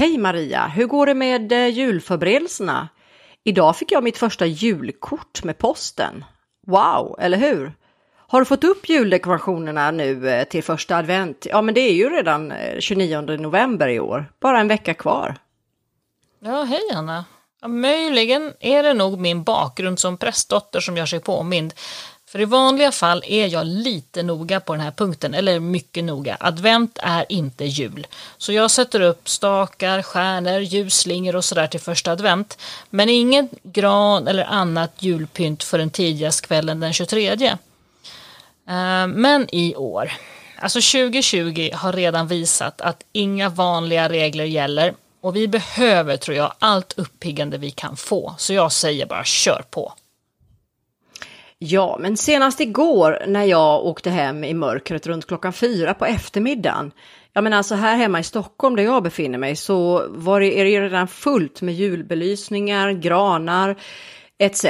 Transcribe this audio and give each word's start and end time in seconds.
Hej 0.00 0.18
Maria, 0.18 0.66
hur 0.66 0.86
går 0.86 1.06
det 1.06 1.14
med 1.14 1.52
eh, 1.52 1.68
julförberedelserna? 1.68 2.88
Idag 3.44 3.76
fick 3.76 3.92
jag 3.92 4.04
mitt 4.04 4.18
första 4.18 4.46
julkort 4.46 5.44
med 5.44 5.58
posten. 5.58 6.24
Wow, 6.66 7.16
eller 7.18 7.38
hur? 7.38 7.72
Har 8.14 8.38
du 8.38 8.44
fått 8.44 8.64
upp 8.64 8.88
juldekorationerna 8.88 9.90
nu 9.90 10.30
eh, 10.30 10.44
till 10.44 10.64
första 10.64 10.96
advent? 10.96 11.46
Ja, 11.50 11.62
men 11.62 11.74
det 11.74 11.80
är 11.80 11.92
ju 11.92 12.10
redan 12.10 12.52
eh, 12.52 12.78
29 12.78 13.20
november 13.20 13.88
i 13.88 14.00
år. 14.00 14.32
Bara 14.40 14.60
en 14.60 14.68
vecka 14.68 14.94
kvar. 14.94 15.36
Ja, 16.38 16.62
hej 16.62 16.90
Anna. 16.94 17.24
Ja, 17.60 17.68
möjligen 17.68 18.52
är 18.60 18.82
det 18.82 18.94
nog 18.94 19.18
min 19.18 19.42
bakgrund 19.42 19.98
som 19.98 20.16
prästdotter 20.16 20.80
som 20.80 20.96
gör 20.96 21.06
sig 21.06 21.20
påmind. 21.20 21.74
För 22.30 22.40
i 22.40 22.44
vanliga 22.44 22.92
fall 22.92 23.24
är 23.26 23.46
jag 23.46 23.66
lite 23.66 24.22
noga 24.22 24.60
på 24.60 24.72
den 24.72 24.82
här 24.82 24.90
punkten, 24.90 25.34
eller 25.34 25.60
mycket 25.60 26.04
noga. 26.04 26.36
Advent 26.40 26.98
är 27.02 27.26
inte 27.28 27.64
jul. 27.64 28.06
Så 28.38 28.52
jag 28.52 28.70
sätter 28.70 29.00
upp 29.00 29.28
stakar, 29.28 30.02
stjärnor, 30.02 30.60
ljusslingor 30.60 31.36
och 31.36 31.44
sådär 31.44 31.66
till 31.66 31.80
första 31.80 32.12
advent. 32.12 32.58
Men 32.90 33.08
ingen 33.08 33.48
gran 33.62 34.28
eller 34.28 34.44
annat 34.44 34.92
julpynt 34.98 35.62
förrän 35.62 35.90
tidigast 35.90 36.46
kvällen 36.46 36.80
den 36.80 36.92
23. 36.92 37.28
Eh, 37.30 37.56
men 39.06 39.54
i 39.54 39.74
år, 39.76 40.12
alltså 40.58 40.78
2020 40.78 41.70
har 41.74 41.92
redan 41.92 42.26
visat 42.26 42.80
att 42.80 43.02
inga 43.12 43.48
vanliga 43.48 44.08
regler 44.08 44.44
gäller 44.44 44.94
och 45.20 45.36
vi 45.36 45.48
behöver, 45.48 46.16
tror 46.16 46.36
jag, 46.36 46.52
allt 46.58 46.92
uppiggande 46.96 47.58
vi 47.58 47.70
kan 47.70 47.96
få. 47.96 48.34
Så 48.38 48.52
jag 48.52 48.72
säger 48.72 49.06
bara 49.06 49.24
kör 49.24 49.62
på. 49.70 49.94
Ja, 51.62 51.96
men 52.00 52.16
senast 52.16 52.60
igår 52.60 53.24
när 53.26 53.44
jag 53.44 53.84
åkte 53.84 54.10
hem 54.10 54.44
i 54.44 54.54
mörkret 54.54 55.06
runt 55.06 55.26
klockan 55.26 55.52
fyra 55.52 55.94
på 55.94 56.06
eftermiddagen. 56.06 56.92
Ja, 57.32 57.40
men 57.40 57.52
alltså 57.52 57.74
här 57.74 57.96
hemma 57.96 58.20
i 58.20 58.24
Stockholm 58.24 58.76
där 58.76 58.82
jag 58.82 59.02
befinner 59.02 59.38
mig 59.38 59.56
så 59.56 60.06
var 60.08 60.40
det, 60.40 60.60
är 60.60 60.64
det 60.64 60.80
redan 60.80 61.08
fullt 61.08 61.62
med 61.62 61.74
julbelysningar, 61.74 62.92
granar 62.92 63.76
etc. 64.38 64.66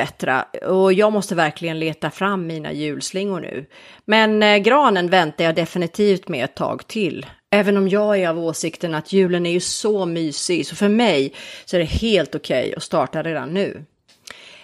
Och 0.66 0.92
jag 0.92 1.12
måste 1.12 1.34
verkligen 1.34 1.78
leta 1.78 2.10
fram 2.10 2.46
mina 2.46 2.72
julslingor 2.72 3.40
nu. 3.40 3.66
Men 4.04 4.42
eh, 4.42 4.56
granen 4.56 5.10
väntar 5.10 5.44
jag 5.44 5.54
definitivt 5.54 6.28
med 6.28 6.44
ett 6.44 6.54
tag 6.54 6.86
till. 6.86 7.26
Även 7.50 7.76
om 7.76 7.88
jag 7.88 8.18
är 8.18 8.28
av 8.28 8.38
åsikten 8.38 8.94
att 8.94 9.12
julen 9.12 9.46
är 9.46 9.50
ju 9.50 9.60
så 9.60 10.06
mysig, 10.06 10.66
så 10.66 10.76
för 10.76 10.88
mig 10.88 11.34
så 11.64 11.76
är 11.76 11.80
det 11.80 11.86
helt 11.86 12.34
okej 12.34 12.62
okay 12.62 12.74
att 12.74 12.82
starta 12.82 13.22
redan 13.22 13.54
nu. 13.54 13.84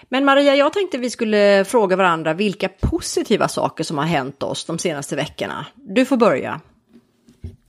Men 0.08 0.24
Maria, 0.24 0.56
jag 0.56 0.72
tänkte 0.72 0.98
vi 0.98 1.10
skulle 1.10 1.64
fråga 1.64 1.96
varandra 1.96 2.34
vilka 2.34 2.68
positiva 2.68 3.48
saker 3.48 3.84
som 3.84 3.98
har 3.98 4.04
hänt 4.04 4.42
oss 4.42 4.64
de 4.64 4.78
senaste 4.78 5.16
veckorna. 5.16 5.66
Du 5.74 6.04
får 6.04 6.16
börja. 6.16 6.60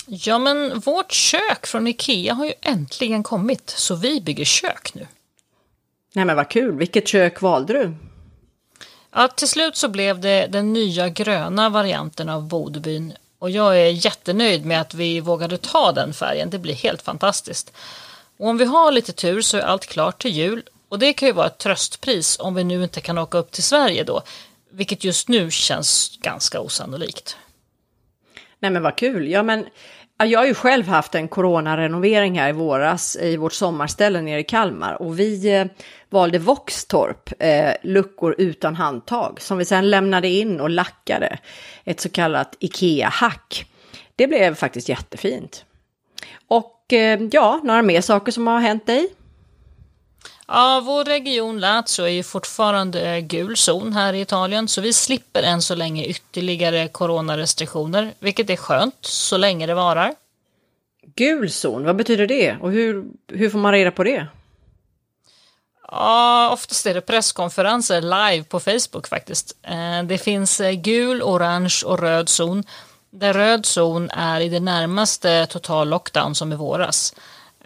Ja, 0.05 0.39
men 0.39 0.80
vårt 0.80 1.11
kök 1.11 1.67
från 1.67 1.88
Ikea 1.88 2.33
har 2.33 2.45
ju 2.45 2.53
äntligen 2.61 3.23
kommit, 3.23 3.69
så 3.69 3.95
vi 3.95 4.21
bygger 4.21 4.45
kök 4.45 4.91
nu. 4.93 5.08
Nej 6.13 6.25
men 6.25 6.35
vad 6.35 6.49
kul, 6.49 6.77
vilket 6.77 7.08
kök 7.08 7.41
valde 7.41 7.73
du? 7.73 7.93
Ja, 9.11 9.27
till 9.27 9.47
slut 9.47 9.75
så 9.75 9.88
blev 9.88 10.19
det 10.19 10.47
den 10.47 10.73
nya 10.73 11.09
gröna 11.09 11.69
varianten 11.69 12.30
av 12.30 12.47
Bodbyn 12.47 13.13
och 13.39 13.49
jag 13.49 13.80
är 13.80 14.05
jättenöjd 14.05 14.65
med 14.65 14.81
att 14.81 14.93
vi 14.93 15.19
vågade 15.19 15.58
ta 15.58 15.91
den 15.91 16.13
färgen, 16.13 16.49
det 16.49 16.59
blir 16.59 16.73
helt 16.73 17.02
fantastiskt. 17.02 17.73
Och 18.38 18.47
om 18.47 18.58
vi 18.58 18.65
har 18.65 18.91
lite 18.91 19.13
tur 19.13 19.41
så 19.41 19.58
är 19.58 19.61
allt 19.61 19.85
klart 19.85 20.21
till 20.21 20.31
jul 20.31 20.63
och 20.89 20.99
det 20.99 21.13
kan 21.13 21.27
ju 21.27 21.33
vara 21.33 21.47
ett 21.47 21.57
tröstpris 21.57 22.39
om 22.39 22.55
vi 22.55 22.63
nu 22.63 22.83
inte 22.83 23.02
kan 23.02 23.17
åka 23.17 23.38
upp 23.38 23.52
till 23.52 23.63
Sverige 23.63 24.03
då, 24.03 24.21
vilket 24.69 25.03
just 25.03 25.27
nu 25.27 25.52
känns 25.52 26.17
ganska 26.21 26.59
osannolikt. 26.59 27.38
Nej 28.59 28.71
men 28.71 28.83
vad 28.83 28.95
kul, 28.95 29.27
ja 29.27 29.43
men 29.43 29.65
jag 30.25 30.39
har 30.39 30.45
ju 30.45 30.53
själv 30.53 30.88
haft 30.88 31.15
en 31.15 31.27
coronarenovering 31.27 32.39
här 32.39 32.49
i 32.49 32.52
våras 32.52 33.17
i 33.21 33.38
vårt 33.38 33.53
sommarställe 33.53 34.21
nere 34.21 34.39
i 34.39 34.43
Kalmar 34.43 35.02
och 35.02 35.19
vi 35.19 35.55
eh, 35.55 35.65
valde 36.09 36.39
Våxtorp, 36.39 37.30
eh, 37.39 37.73
luckor 37.83 38.35
utan 38.38 38.75
handtag, 38.75 39.42
som 39.42 39.58
vi 39.58 39.65
sedan 39.65 39.89
lämnade 39.89 40.27
in 40.27 40.59
och 40.59 40.69
lackade. 40.69 41.37
Ett 41.83 41.99
så 41.99 42.09
kallat 42.09 42.55
Ikea-hack. 42.59 43.65
Det 44.15 44.27
blev 44.27 44.55
faktiskt 44.55 44.89
jättefint. 44.89 45.65
Och 46.48 46.93
eh, 46.93 47.19
ja, 47.31 47.61
några 47.64 47.81
mer 47.81 48.02
saker 48.02 48.31
som 48.31 48.48
har 48.48 48.59
hänt 48.59 48.86
dig? 48.86 49.09
Ja, 50.47 50.81
vår 50.85 51.05
region 51.05 51.59
Lazio 51.59 52.05
är 52.05 52.08
ju 52.08 52.23
fortfarande 52.23 53.21
gul 53.21 53.58
zon 53.58 53.93
här 53.93 54.13
i 54.13 54.21
Italien, 54.21 54.67
så 54.67 54.81
vi 54.81 54.93
slipper 54.93 55.43
än 55.43 55.61
så 55.61 55.75
länge 55.75 56.05
ytterligare 56.05 56.87
coronarestriktioner, 56.87 58.13
vilket 58.19 58.49
är 58.49 58.55
skönt 58.55 58.95
så 59.02 59.37
länge 59.37 59.65
det 59.65 59.73
varar. 59.73 60.15
Gul 61.15 61.52
zon, 61.52 61.83
vad 61.83 61.95
betyder 61.95 62.27
det 62.27 62.57
och 62.61 62.71
hur, 62.71 63.05
hur 63.27 63.49
får 63.49 63.59
man 63.59 63.71
reda 63.71 63.91
på 63.91 64.03
det? 64.03 64.27
Ja, 65.91 66.49
oftast 66.53 66.86
är 66.86 66.93
det 66.93 67.02
presskonferenser 67.02 68.02
live 68.02 68.43
på 68.43 68.59
Facebook 68.59 69.07
faktiskt. 69.07 69.57
Eh, 69.63 70.03
det 70.03 70.17
finns 70.17 70.59
eh, 70.59 70.71
gul, 70.71 71.21
orange 71.21 71.81
och 71.86 71.99
röd 71.99 72.30
zon. 72.30 72.63
Där 73.09 73.33
röd 73.33 73.65
zon 73.65 74.09
är 74.09 74.41
i 74.41 74.49
det 74.49 74.59
närmaste 74.59 75.45
total 75.45 75.89
lockdown 75.89 76.36
som 76.36 76.53
i 76.53 76.55
våras. 76.55 77.13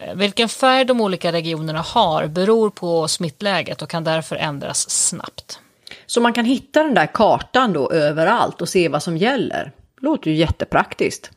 Eh, 0.02 0.16
vilken 0.16 0.50
färg 0.50 0.86
de 0.86 1.02
olika 1.02 1.32
regionerna 1.32 1.82
har 1.82 2.28
beror 2.28 2.70
på 2.70 3.08
smittläget 3.08 3.82
och 3.82 3.90
kan 3.90 4.04
därför 4.04 4.36
ändras 4.36 4.90
snabbt. 4.90 5.60
Så 6.06 6.22
man 6.22 6.34
kan 6.34 6.46
hitta 6.46 6.84
den 6.84 6.94
där 6.94 7.06
kartan 7.14 7.74
då 7.74 7.92
överallt 7.92 8.62
och 8.62 8.70
se 8.70 8.90
vad 8.90 9.04
som 9.04 9.18
gäller? 9.18 9.72
Låter 10.02 10.32
ju 10.32 10.38
jättepraktiskt. 10.38 11.32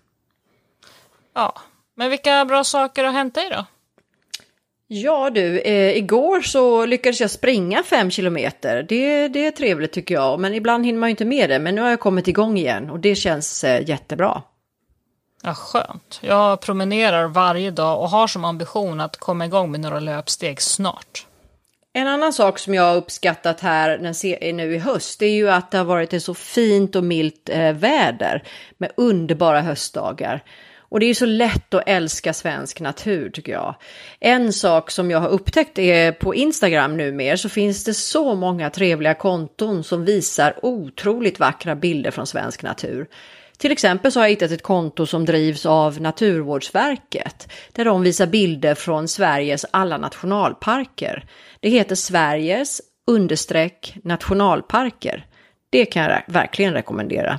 Ja, 1.35 1.55
men 1.97 2.11
vilka 2.11 2.45
bra 2.45 2.65
saker 2.65 3.05
har 3.05 3.13
hänt 3.13 3.35
dig 3.35 3.51
då? 3.51 3.67
Ja 4.87 5.31
du, 5.31 5.61
eh, 5.61 5.97
igår 5.97 6.41
så 6.41 6.87
lyckades 6.87 7.21
jag 7.21 7.31
springa 7.31 7.83
fem 7.83 8.11
kilometer. 8.11 8.87
Det, 8.89 9.29
det 9.29 9.47
är 9.47 9.51
trevligt 9.51 9.93
tycker 9.93 10.15
jag, 10.15 10.41
men 10.41 10.55
ibland 10.55 10.87
hinner 10.87 10.99
man 10.99 11.09
ju 11.09 11.11
inte 11.11 11.25
med 11.25 11.51
det. 11.51 11.59
Men 11.59 11.75
nu 11.75 11.81
har 11.81 11.91
jag 11.91 12.01
kommit 12.01 12.29
igång 12.29 12.59
igen 12.59 12.91
och 12.91 13.01
det 13.01 13.15
känns 13.15 13.65
eh, 13.65 13.89
jättebra. 13.89 14.43
Ja, 15.45 15.55
skönt. 15.55 16.19
Jag 16.21 16.61
promenerar 16.61 17.29
varje 17.29 17.71
dag 17.71 18.01
och 18.01 18.09
har 18.09 18.27
som 18.27 18.45
ambition 18.45 19.01
att 19.01 19.17
komma 19.17 19.47
igång 19.47 19.71
med 19.71 19.81
några 19.81 20.01
löpsteg 20.01 20.61
snart. 20.61 21.27
En 21.93 22.07
annan 22.07 22.33
sak 22.33 22.59
som 22.59 22.75
jag 22.75 22.83
har 22.83 22.97
uppskattat 22.97 23.61
här 23.61 23.99
nu 24.53 24.75
i 24.75 24.79
höst 24.79 25.23
är 25.23 25.27
ju 25.27 25.51
att 25.51 25.71
det 25.71 25.79
har 25.79 25.85
varit 25.85 26.13
ett 26.13 26.23
så 26.23 26.35
fint 26.35 26.97
och 26.97 27.05
milt 27.05 27.49
eh, 27.49 27.73
väder 27.73 28.43
med 28.79 28.93
underbara 28.97 29.61
höstdagar. 29.61 30.43
Och 30.79 31.01
det 31.01 31.07
är 31.07 31.09
ju 31.09 31.15
så 31.15 31.27
lätt 31.27 31.75
att 31.75 31.83
älska 31.87 32.33
svensk 32.33 32.81
natur 32.81 33.31
tycker 33.31 33.53
jag. 33.53 33.75
En 34.21 34.53
sak 34.53 34.91
som 34.91 35.11
jag 35.11 35.21
har 35.21 35.29
upptäckt 35.29 35.79
är 35.79 36.13
på 36.13 36.35
Instagram 36.35 36.97
numera 36.97 37.37
så 37.37 37.49
finns 37.49 37.85
det 37.85 37.95
så 37.95 38.35
många 38.35 38.71
trevliga 38.71 39.15
konton 39.15 39.85
som 39.85 40.05
visar 40.05 40.59
otroligt 40.63 41.41
vackra 41.41 41.75
bilder 41.75 42.11
från 42.11 42.27
svensk 42.27 42.63
natur. 42.63 43.07
Till 43.59 43.73
exempel 43.73 44.13
så 44.13 44.21
har 44.21 44.25
jag 44.25 44.31
hittat 44.31 44.51
ett 44.51 44.63
konto 44.63 45.07
som 45.07 45.25
drivs 45.25 45.67
av 45.67 46.01
Naturvårdsverket 46.01 47.49
där 47.73 47.85
de 47.85 48.03
visar 48.03 48.27
bilder 48.27 48.75
från 48.75 49.09
Sveriges 49.09 49.67
alla 49.71 49.99
nationalparker. 49.99 51.27
Det 51.61 51.69
heter 51.69 51.95
Sveriges 51.95 52.81
understreck 53.07 53.97
nationalparker. 54.05 55.27
Det 55.71 55.87
kan 55.87 56.03
jag 56.03 56.23
verkligen 56.27 56.73
rekommendera. 56.73 57.39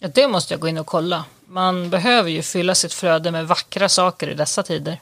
Ja, 0.00 0.08
det 0.14 0.28
måste 0.28 0.54
jag 0.54 0.60
gå 0.60 0.68
in 0.68 0.78
och 0.78 0.86
kolla. 0.86 1.24
Man 1.46 1.90
behöver 1.90 2.30
ju 2.30 2.42
fylla 2.42 2.74
sitt 2.74 2.92
flöde 2.92 3.30
med 3.30 3.46
vackra 3.46 3.88
saker 3.88 4.30
i 4.30 4.34
dessa 4.34 4.62
tider. 4.62 4.98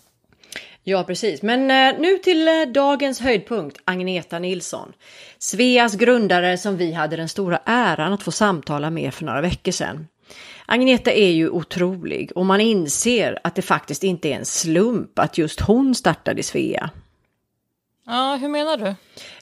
Ja, 0.83 1.05
precis. 1.05 1.43
Men 1.43 1.71
eh, 1.71 2.01
nu 2.01 2.19
till 2.19 2.49
eh, 2.49 2.55
dagens 2.75 3.21
höjdpunkt, 3.21 3.79
Agneta 3.85 4.39
Nilsson. 4.39 4.93
Sveas 5.39 5.95
grundare 5.95 6.59
som 6.59 6.77
vi 6.77 6.93
hade 6.93 7.17
den 7.17 7.29
stora 7.29 7.61
äran 7.65 8.13
att 8.13 8.23
få 8.23 8.31
samtala 8.31 8.91
med 8.91 9.15
för 9.15 9.25
några 9.25 9.41
veckor 9.41 9.73
sedan. 9.73 10.07
Agneta 10.67 11.13
är 11.13 11.31
ju 11.31 11.49
otrolig 11.49 12.33
och 12.35 12.47
man 12.47 12.61
inser 12.61 13.39
att 13.45 13.55
det 13.55 13.63
faktiskt 13.63 14.05
inte 14.05 14.29
är 14.29 14.37
en 14.37 14.45
slump 14.45 15.19
att 15.19 15.39
just 15.39 15.61
hon 15.61 15.95
startade 15.95 16.43
Svea. 16.43 16.91
Ja, 18.07 18.39
hur 18.41 18.49
menar 18.49 18.77
du? 18.77 18.95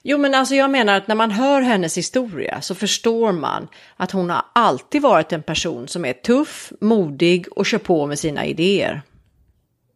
Jo, 0.03 0.19
men 0.19 0.35
alltså 0.35 0.55
jag 0.55 0.71
menar 0.71 0.97
att 0.97 1.09
när 1.09 1.15
man 1.15 1.31
hör 1.31 1.61
hennes 1.61 1.99
historia 1.99 2.61
så 2.61 2.75
förstår 2.75 3.33
man 3.33 3.69
att 3.97 4.11
hon 4.11 4.31
har 4.31 4.45
alltid 4.53 5.03
varit 5.03 5.33
en 5.33 5.43
person 5.43 5.89
som 5.89 6.05
är 6.05 6.13
tuff, 6.13 6.73
modig 6.81 7.47
och 7.53 7.67
kör 7.67 7.79
på 7.79 8.07
med 8.07 8.19
sina 8.19 8.47
idéer. 8.47 9.03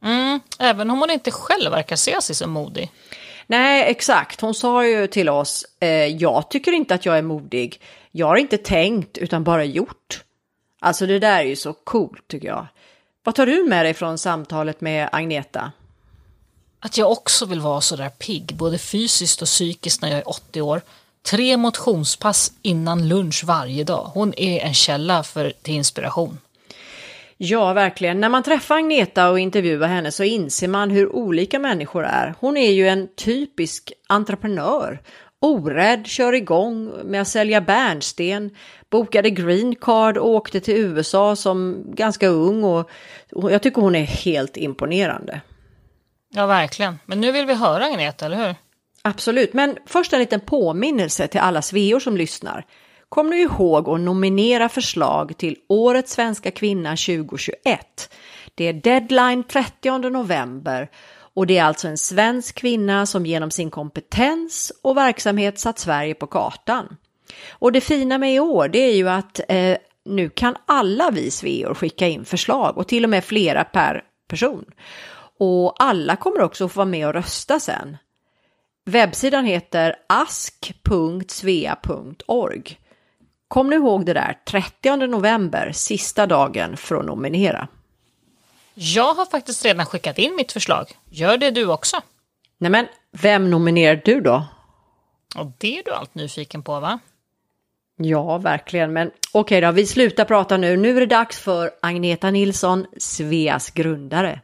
Mm, 0.03 0.41
även 0.59 0.91
om 0.91 0.99
hon 0.99 1.11
inte 1.11 1.31
själv 1.31 1.71
verkar 1.71 1.97
se 1.97 2.23
sig 2.23 2.37
som 2.37 2.51
modig. 2.51 2.91
Nej, 3.47 3.91
exakt. 3.91 4.41
Hon 4.41 4.55
sa 4.55 4.87
ju 4.87 5.07
till 5.07 5.29
oss, 5.29 5.67
eh, 5.81 5.89
jag 6.07 6.51
tycker 6.51 6.73
inte 6.73 6.95
att 6.95 7.07
jag 7.07 7.19
är 7.19 7.23
modig. 7.23 7.81
Jag 8.11 8.27
har 8.27 8.37
inte 8.37 8.59
tänkt 8.59 9.19
utan 9.19 9.45
bara 9.45 9.65
gjort. 9.65 10.25
Alltså 10.81 11.07
det 11.07 11.19
där 11.19 11.39
är 11.39 11.45
ju 11.45 11.57
så 11.57 11.73
coolt 11.73 12.29
tycker 12.29 12.49
jag. 12.49 12.67
Vad 13.25 13.35
tar 13.35 13.47
du 13.47 13.65
med 13.65 13.87
dig 13.87 13.95
från 13.95 14.19
samtalet 14.19 14.81
med 14.81 15.09
Agneta? 15.13 15.73
Att 16.81 16.99
jag 16.99 17.11
också 17.11 17.47
vill 17.47 17.61
vara 17.61 17.81
sådär 17.81 18.09
pigg, 18.09 18.55
både 18.57 18.79
fysiskt 18.79 19.43
och 19.43 19.49
psykiskt 19.49 20.03
när 20.03 20.09
jag 20.09 20.19
är 20.19 20.29
80 20.29 20.61
år. 20.61 20.83
Tre 21.23 21.57
motionspass 21.57 22.53
innan 22.63 23.09
lunch 23.09 23.45
varje 23.45 23.85
dag. 23.85 24.11
Hon 24.15 24.35
är 24.37 24.61
en 24.61 24.75
källa 24.75 25.23
för, 25.23 25.53
till 25.63 25.75
inspiration. 25.75 26.39
Ja, 27.45 27.73
verkligen. 27.73 28.21
När 28.21 28.29
man 28.29 28.43
träffar 28.43 28.77
Agneta 28.77 29.31
och 29.31 29.39
intervjuar 29.39 29.89
henne 29.89 30.13
så 30.13 30.25
inser 30.25 30.69
man 30.69 30.91
hur 30.91 31.17
olika 31.17 31.59
människor 31.59 32.05
är. 32.05 32.35
Hon 32.41 32.57
är 32.57 32.71
ju 32.71 32.89
en 32.89 33.09
typisk 33.15 33.93
entreprenör. 34.09 35.03
Orädd, 35.41 36.07
kör 36.07 36.33
igång 36.33 36.93
med 37.05 37.21
att 37.23 37.29
sälja 37.29 37.61
bärnsten, 37.61 38.51
bokade 38.91 39.31
green 39.31 39.75
card 39.75 40.19
och 40.19 40.31
åkte 40.31 40.61
till 40.61 40.77
USA 40.77 41.37
som 41.37 41.85
ganska 41.95 42.29
ung 42.29 42.65
och, 42.65 42.91
jag 43.31 43.63
tycker 43.63 43.83
hon 43.83 43.95
är 43.95 44.05
helt 44.05 44.57
imponerande. 44.57 45.41
Ja, 46.35 46.47
verkligen. 46.47 46.99
Men 47.07 47.21
nu 47.21 47.33
vill 47.33 47.47
vi 47.47 47.55
höra 47.55 47.85
Agneta, 47.85 48.27
eller 48.27 48.47
hur? 48.47 48.55
Absolut, 49.03 49.53
men 49.53 49.77
först 49.87 50.13
en 50.13 50.19
liten 50.19 50.41
påminnelse 50.41 51.27
till 51.27 51.41
alla 51.41 51.63
sveor 51.63 52.01
som 52.01 52.17
lyssnar. 52.17 52.65
Kom 53.13 53.31
nu 53.31 53.41
ihåg 53.41 53.89
att 53.89 54.01
nominera 54.01 54.69
förslag 54.69 55.37
till 55.37 55.57
Årets 55.69 56.13
svenska 56.13 56.51
kvinna 56.51 56.91
2021. 56.91 58.13
Det 58.55 58.65
är 58.65 58.73
deadline 58.73 59.45
30 59.45 59.99
november 59.99 60.91
och 61.35 61.47
det 61.47 61.59
är 61.59 61.65
alltså 61.65 61.89
en 61.89 61.99
svensk 61.99 62.55
kvinna 62.55 63.07
som 63.07 63.27
genom 63.27 63.51
sin 63.51 63.71
kompetens 63.71 64.73
och 64.83 64.97
verksamhet 64.97 65.59
satt 65.59 65.79
Sverige 65.79 66.15
på 66.15 66.27
kartan. 66.27 66.97
Och 67.51 67.73
det 67.73 67.81
fina 67.81 68.19
med 68.19 68.35
i 68.35 68.41
år 68.41 68.69
det 68.69 68.79
är 68.79 68.95
ju 68.95 69.09
att 69.09 69.41
eh, 69.49 69.77
nu 70.05 70.29
kan 70.29 70.57
alla 70.67 71.11
vi 71.11 71.31
sveor 71.31 71.75
skicka 71.75 72.09
in 72.09 72.25
förslag 72.25 72.79
och 72.79 72.89
till 72.89 73.05
och 73.05 73.11
med 73.11 73.25
flera 73.25 73.65
per 73.65 74.05
person. 74.29 74.65
Och 75.39 75.83
alla 75.83 76.17
kommer 76.17 76.43
också 76.43 76.69
få 76.69 76.77
vara 76.77 76.89
med 76.89 77.07
och 77.07 77.15
rösta 77.15 77.61
sen. 77.61 77.97
Webbsidan 78.85 79.45
heter 79.45 79.97
ask.svea.org. 80.07 82.79
Kom 83.53 83.71
nu 83.71 83.77
ihåg 83.77 84.07
det 84.07 84.13
där, 84.13 84.39
30 84.45 84.97
november, 84.97 85.73
sista 85.73 86.27
dagen 86.27 86.77
för 86.77 86.97
att 86.97 87.05
nominera. 87.05 87.69
Jag 88.75 89.15
har 89.15 89.27
faktiskt 89.27 89.65
redan 89.65 89.87
skickat 89.87 90.19
in 90.19 90.37
mitt 90.37 90.53
förslag. 90.53 90.87
Gör 91.11 91.39
det 91.39 91.51
du 91.51 91.67
också. 91.67 91.97
Nämen, 92.59 92.87
vem 93.11 93.51
nominerar 93.51 94.03
du 94.05 94.21
då? 94.21 94.45
Och 95.37 95.47
det 95.59 95.79
är 95.79 95.83
du 95.85 95.91
allt 95.91 96.15
nyfiken 96.15 96.63
på 96.63 96.81
va? 96.81 96.99
Ja, 97.97 98.39
verkligen. 98.39 98.93
Men 98.93 99.11
okej 99.33 99.61
då, 99.61 99.71
vi 99.71 99.87
slutar 99.87 100.25
prata 100.25 100.57
nu. 100.57 100.77
Nu 100.77 100.97
är 100.97 101.01
det 101.01 101.07
dags 101.07 101.39
för 101.39 101.71
Agneta 101.83 102.31
Nilsson, 102.31 102.87
Sveas 102.99 103.71
grundare. 103.71 104.41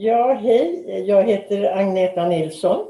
Ja, 0.00 0.32
hej. 0.32 0.84
Jag 1.06 1.24
heter 1.24 1.76
Agneta 1.76 2.28
Nilsson 2.28 2.86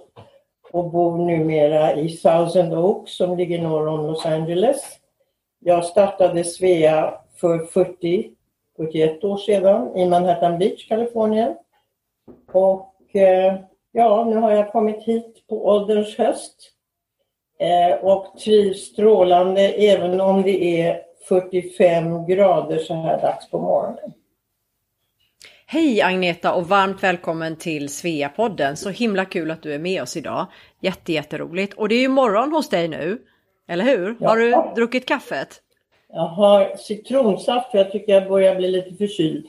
och 0.72 0.90
bor 0.90 1.18
numera 1.18 1.94
i 1.94 2.08
Thousand 2.08 2.74
Oaks 2.74 3.16
som 3.16 3.36
ligger 3.36 3.62
norr 3.62 3.88
om 3.88 4.06
Los 4.06 4.26
Angeles. 4.26 4.82
Jag 5.58 5.84
startade 5.84 6.44
Svea 6.44 7.14
för 7.40 7.58
40, 7.58 8.30
41 8.76 9.24
år 9.24 9.36
sedan 9.36 9.96
i 9.96 10.06
Manhattan 10.06 10.58
Beach, 10.58 10.88
Kalifornien. 10.88 11.56
Och 12.52 13.16
eh, 13.16 13.54
ja, 13.92 14.24
nu 14.24 14.36
har 14.36 14.50
jag 14.50 14.72
kommit 14.72 15.04
hit 15.04 15.46
på 15.48 15.66
ålderns 15.66 16.18
höst 16.18 16.72
eh, 17.58 18.04
och 18.04 18.38
trivs 18.38 18.78
strålande 18.78 19.60
även 19.60 20.20
om 20.20 20.42
det 20.42 20.80
är 20.80 21.02
45 21.28 22.26
grader 22.26 22.78
så 22.78 22.94
här 22.94 23.20
dags 23.20 23.50
på 23.50 23.58
morgonen. 23.58 24.12
Hej 25.70 26.02
Agneta 26.02 26.52
och 26.52 26.68
varmt 26.68 27.02
välkommen 27.02 27.56
till 27.56 27.88
Sveapodden. 27.88 28.76
Så 28.76 28.90
himla 28.90 29.24
kul 29.24 29.50
att 29.50 29.62
du 29.62 29.74
är 29.74 29.78
med 29.78 30.02
oss 30.02 30.16
idag. 30.16 30.46
Jätte, 30.80 31.12
jätteroligt. 31.12 31.74
Och 31.74 31.88
det 31.88 31.94
är 31.94 32.00
ju 32.00 32.08
morgon 32.08 32.52
hos 32.52 32.68
dig 32.68 32.88
nu, 32.88 33.18
eller 33.68 33.84
hur? 33.84 34.16
Ja. 34.20 34.28
Har 34.28 34.36
du 34.36 34.74
druckit 34.74 35.08
kaffet? 35.08 35.60
Jag 36.12 36.26
har 36.26 36.76
citronsaft 36.76 37.70
för 37.70 37.78
jag 37.78 37.92
tycker 37.92 38.12
jag 38.12 38.28
börjar 38.28 38.56
bli 38.56 38.70
lite 38.70 38.94
förkyld. 38.94 39.46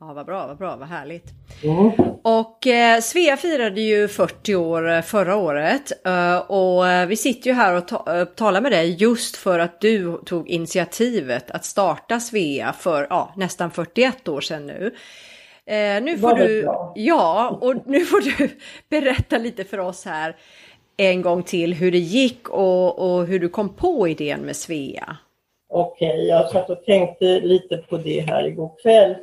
Ja, 0.00 0.12
vad 0.12 0.26
bra, 0.26 0.46
vad 0.46 0.58
bra, 0.58 0.76
vad 0.76 0.88
härligt. 0.88 1.24
Mm. 1.62 1.90
Och 2.22 2.66
eh, 2.66 3.00
Svea 3.00 3.36
firade 3.36 3.80
ju 3.80 4.08
40 4.08 4.54
år 4.54 4.90
eh, 4.90 5.02
förra 5.02 5.36
året 5.36 6.06
eh, 6.06 6.38
och 6.38 6.88
eh, 6.88 7.06
vi 7.06 7.16
sitter 7.16 7.50
ju 7.50 7.56
här 7.56 7.76
och 7.76 7.88
ta, 7.88 8.24
talar 8.24 8.60
med 8.60 8.72
dig 8.72 8.96
just 8.98 9.36
för 9.36 9.58
att 9.58 9.80
du 9.80 10.20
tog 10.26 10.48
initiativet 10.48 11.50
att 11.50 11.64
starta 11.64 12.20
Svea 12.20 12.72
för 12.72 13.06
ja, 13.10 13.32
nästan 13.36 13.70
41 13.70 14.28
år 14.28 14.40
sedan 14.40 14.66
nu. 14.66 14.94
Eh, 15.66 16.02
nu 16.02 16.18
får 16.18 16.34
du, 16.34 16.68
ja, 16.94 17.58
och 17.60 17.74
nu 17.86 18.00
får 18.00 18.20
du 18.20 18.50
berätta 18.88 19.38
lite 19.38 19.64
för 19.64 19.78
oss 19.78 20.04
här 20.04 20.36
en 20.96 21.22
gång 21.22 21.42
till 21.42 21.74
hur 21.74 21.92
det 21.92 21.98
gick 21.98 22.48
och, 22.48 22.98
och 22.98 23.26
hur 23.26 23.38
du 23.38 23.48
kom 23.48 23.68
på 23.68 24.08
idén 24.08 24.40
med 24.40 24.56
Svea. 24.56 25.16
Okej, 25.68 26.08
okay, 26.08 26.26
jag 26.26 26.50
satt 26.50 26.70
och 26.70 26.84
tänkte 26.84 27.40
lite 27.40 27.76
på 27.76 27.96
det 27.96 28.20
här 28.20 28.46
igår 28.46 28.70
kväll. 28.82 29.16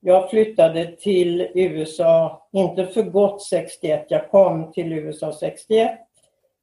Jag 0.00 0.30
flyttade 0.30 0.96
till 0.96 1.48
USA, 1.54 2.48
inte 2.52 2.86
för 2.86 3.02
gott 3.02 3.42
61, 3.42 4.06
jag 4.08 4.30
kom 4.30 4.72
till 4.72 4.92
USA 4.92 5.32
61. 5.32 5.90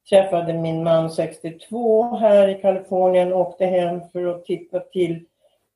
Träffade 0.08 0.54
min 0.54 0.84
man 0.84 1.10
62 1.10 2.16
här 2.16 2.48
i 2.48 2.54
Kalifornien, 2.54 3.32
åkte 3.32 3.66
hem 3.66 4.00
för 4.12 4.26
att 4.26 4.44
titta 4.44 4.80
till 4.80 5.24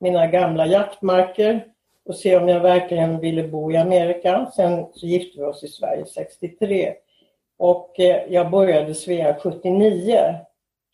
mina 0.00 0.26
gamla 0.26 0.66
jaktmarker 0.66 1.64
och 2.10 2.16
se 2.16 2.36
om 2.36 2.48
jag 2.48 2.60
verkligen 2.60 3.20
ville 3.20 3.48
bo 3.48 3.72
i 3.72 3.76
Amerika. 3.76 4.50
Sen 4.56 4.86
så 4.94 5.06
gifte 5.06 5.38
vi 5.38 5.44
oss 5.44 5.64
i 5.64 5.68
Sverige 5.68 6.04
63. 6.06 6.94
Och 7.58 8.00
eh, 8.00 8.22
jag 8.28 8.50
började 8.50 8.94
Svea 8.94 9.34
79. 9.34 10.34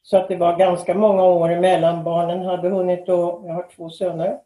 Så 0.02 0.16
att 0.16 0.28
det 0.28 0.36
var 0.36 0.56
ganska 0.56 0.94
många 0.94 1.24
år 1.24 1.52
emellan. 1.52 2.04
Barnen 2.04 2.42
hade 2.42 2.68
hunnit 2.68 3.06
då, 3.06 3.42
jag 3.46 3.54
har 3.54 3.66
två 3.76 3.90
söner, 3.90 4.38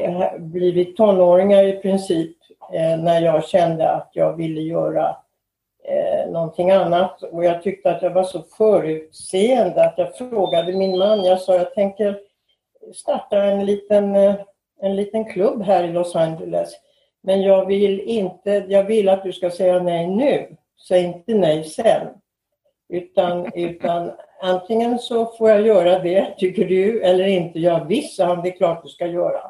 eh, 0.00 0.38
blivit 0.38 0.96
tonåringar 0.96 1.64
i 1.64 1.72
princip 1.72 2.36
eh, 2.72 2.98
när 2.98 3.20
jag 3.20 3.48
kände 3.48 3.90
att 3.90 4.10
jag 4.12 4.36
ville 4.36 4.60
göra 4.60 5.16
eh, 5.84 6.30
någonting 6.30 6.70
annat. 6.70 7.22
Och 7.22 7.44
jag 7.44 7.62
tyckte 7.62 7.90
att 7.90 8.02
jag 8.02 8.10
var 8.10 8.24
så 8.24 8.42
förutseende 8.42 9.84
att 9.84 9.98
jag 9.98 10.16
frågade 10.16 10.72
min 10.72 10.98
man, 10.98 11.24
jag 11.24 11.40
sa 11.40 11.54
jag 11.54 11.74
tänker 11.74 12.18
starta 12.94 13.42
en 13.42 13.66
liten 13.66 14.16
en 14.80 14.96
liten 14.96 15.24
klubb 15.24 15.62
här 15.62 15.84
i 15.84 15.92
Los 15.92 16.16
Angeles. 16.16 16.74
Men 17.22 17.42
jag 17.42 17.66
vill 17.66 18.00
inte, 18.00 18.64
jag 18.68 18.84
vill 18.84 19.08
att 19.08 19.22
du 19.22 19.32
ska 19.32 19.50
säga 19.50 19.82
nej 19.82 20.06
nu. 20.06 20.56
Säg 20.88 21.04
inte 21.04 21.34
nej 21.34 21.64
sen. 21.64 22.06
Utan, 22.88 23.52
utan 23.54 24.12
antingen 24.42 24.98
så 24.98 25.26
får 25.26 25.50
jag 25.50 25.66
göra 25.66 25.98
det, 25.98 26.34
tycker 26.38 26.64
du, 26.64 27.02
eller 27.02 27.26
inte. 27.26 27.58
Ja 27.58 27.84
visst, 27.88 28.20
han, 28.20 28.42
det 28.42 28.48
är 28.48 28.56
klart 28.56 28.82
du 28.82 28.88
ska 28.88 29.06
göra. 29.06 29.40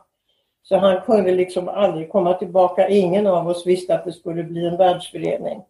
Så 0.62 0.76
han 0.76 1.00
kunde 1.00 1.32
liksom 1.32 1.68
aldrig 1.68 2.10
komma 2.10 2.34
tillbaka. 2.34 2.88
Ingen 2.88 3.26
av 3.26 3.48
oss 3.48 3.66
visste 3.66 3.94
att 3.94 4.04
det 4.04 4.12
skulle 4.12 4.42
bli 4.42 4.66
en 4.66 4.76
världsförening 4.76 5.62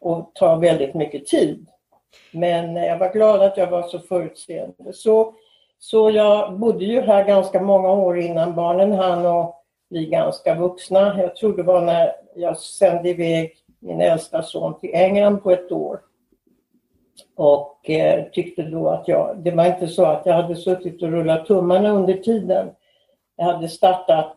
och 0.00 0.30
ta 0.34 0.56
väldigt 0.56 0.94
mycket 0.94 1.26
tid. 1.26 1.66
Men 2.32 2.76
jag 2.76 2.98
var 2.98 3.12
glad 3.12 3.42
att 3.42 3.56
jag 3.56 3.66
var 3.66 3.82
så 3.82 3.98
förutseende. 3.98 4.92
Så 4.92 5.34
så 5.84 6.10
jag 6.10 6.58
bodde 6.58 6.84
ju 6.84 7.00
här 7.00 7.24
ganska 7.24 7.60
många 7.60 7.92
år 7.92 8.18
innan 8.18 8.54
barnen 8.54 8.92
hann 8.92 9.26
och 9.26 9.64
bli 9.90 10.06
ganska 10.06 10.54
vuxna. 10.54 11.20
Jag 11.20 11.36
tror 11.36 11.56
det 11.56 11.62
var 11.62 11.80
när 11.80 12.12
jag 12.34 12.58
sände 12.58 13.08
iväg 13.08 13.52
min 13.78 14.00
äldsta 14.00 14.42
son 14.42 14.80
till 14.80 14.94
England 14.94 15.42
på 15.42 15.50
ett 15.50 15.72
år. 15.72 16.00
Och 17.36 17.90
eh, 17.90 18.24
tyckte 18.32 18.62
då 18.62 18.88
att 18.88 19.08
jag, 19.08 19.36
det 19.38 19.50
var 19.50 19.66
inte 19.66 19.88
så 19.88 20.04
att 20.04 20.26
jag 20.26 20.34
hade 20.34 20.56
suttit 20.56 21.02
och 21.02 21.08
rullat 21.08 21.46
tummarna 21.46 21.90
under 21.90 22.14
tiden. 22.14 22.70
Jag 23.36 23.44
hade 23.44 23.68
startat 23.68 24.36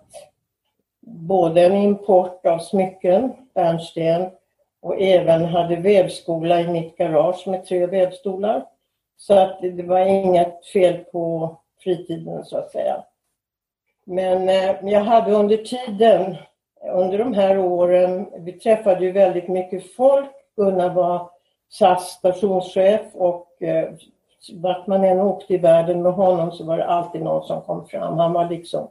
både 1.07 1.65
en 1.65 1.75
import 1.75 2.45
av 2.45 2.59
smycken, 2.59 3.33
bärnsten, 3.53 4.29
och 4.81 5.01
även 5.01 5.45
hade 5.45 5.75
vävskola 5.75 6.61
i 6.61 6.67
mitt 6.67 6.97
garage 6.97 7.47
med 7.47 7.65
tre 7.65 7.85
vävstolar. 7.85 8.65
Så 9.17 9.33
att 9.33 9.61
det 9.61 9.83
var 9.83 9.99
inget 9.99 10.65
fel 10.65 10.97
på 10.97 11.55
fritiden 11.83 12.45
så 12.45 12.57
att 12.57 12.71
säga. 12.71 13.03
Men 14.05 14.49
eh, 14.49 14.91
jag 14.91 15.01
hade 15.01 15.31
under 15.31 15.57
tiden, 15.57 16.35
under 16.93 17.17
de 17.17 17.33
här 17.33 17.57
åren, 17.57 18.27
vi 18.37 18.51
träffade 18.51 19.05
ju 19.05 19.11
väldigt 19.11 19.47
mycket 19.47 19.95
folk. 19.95 20.29
Gunnar 20.55 20.89
var 20.89 21.29
SAS 21.69 22.09
stationschef 22.09 23.01
och 23.13 23.61
eh, 23.61 23.89
vart 24.53 24.87
man 24.87 25.03
än 25.03 25.19
åkte 25.19 25.53
i 25.53 25.57
världen 25.57 26.01
med 26.01 26.13
honom 26.13 26.51
så 26.51 26.63
var 26.63 26.77
det 26.77 26.85
alltid 26.85 27.21
någon 27.21 27.47
som 27.47 27.61
kom 27.61 27.87
fram. 27.87 28.17
Han 28.17 28.33
var 28.33 28.49
liksom 28.49 28.87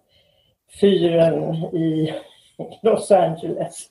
fyren 0.80 1.54
i, 1.54 2.14
Los 2.82 3.10
Angeles. 3.10 3.86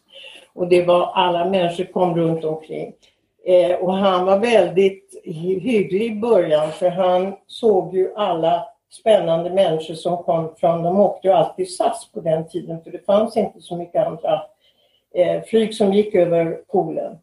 Och 0.54 0.68
det 0.68 0.86
var 0.86 1.12
alla 1.14 1.46
människor 1.46 1.84
kom 1.84 2.16
runt 2.16 2.44
omkring. 2.44 2.94
Eh, 3.46 3.76
och 3.76 3.94
han 3.94 4.26
var 4.26 4.40
väldigt 4.40 5.03
hygglig 5.32 6.12
i 6.12 6.16
början 6.16 6.72
för 6.72 6.90
han 6.90 7.36
såg 7.48 7.96
ju 7.96 8.14
alla 8.16 8.68
spännande 8.92 9.50
människor 9.50 9.94
som 9.94 10.18
kom 10.18 10.56
från, 10.56 10.84
de 10.84 11.00
åkte 11.00 11.28
ju 11.28 11.34
alltid 11.34 11.72
SAS 11.72 12.12
på 12.14 12.20
den 12.20 12.48
tiden 12.48 12.84
för 12.84 12.92
det 12.92 13.06
fanns 13.06 13.38
inte 13.38 13.62
så 13.62 13.76
mycket 13.76 14.08
andra 14.08 14.42
eh, 15.14 15.44
flyg 15.44 15.76
som 15.76 15.94
gick 15.94 16.16
över 16.16 16.62
poolen. 16.72 17.18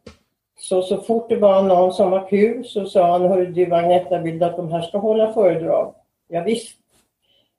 Så, 0.59 0.83
så 0.83 0.97
fort 0.97 1.29
det 1.29 1.37
var 1.37 1.63
någon 1.63 1.93
som 1.93 2.11
var 2.11 2.29
kul 2.29 2.65
så 2.65 2.87
sa 2.87 3.13
han, 3.13 3.23
hörru 3.23 3.47
du 3.47 3.75
Agneta, 3.75 4.19
vill 4.19 4.39
du 4.39 4.45
att 4.45 4.57
de 4.57 4.73
här 4.73 4.83
ska 4.83 4.99
hålla 4.99 5.33
föredrag? 5.33 5.95
Ja, 6.29 6.43
visst. 6.43 6.77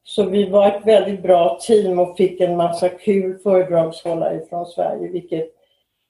Så 0.03 0.24
vi 0.24 0.50
var 0.50 0.67
ett 0.67 0.86
väldigt 0.86 1.24
bra 1.24 1.60
team 1.62 2.00
och 2.00 2.17
fick 2.17 2.41
en 2.41 2.57
massa 2.57 2.89
kul 2.89 3.39
föredragshållare 3.39 4.41
från 4.50 4.65
Sverige, 4.65 5.07
vilket 5.07 5.50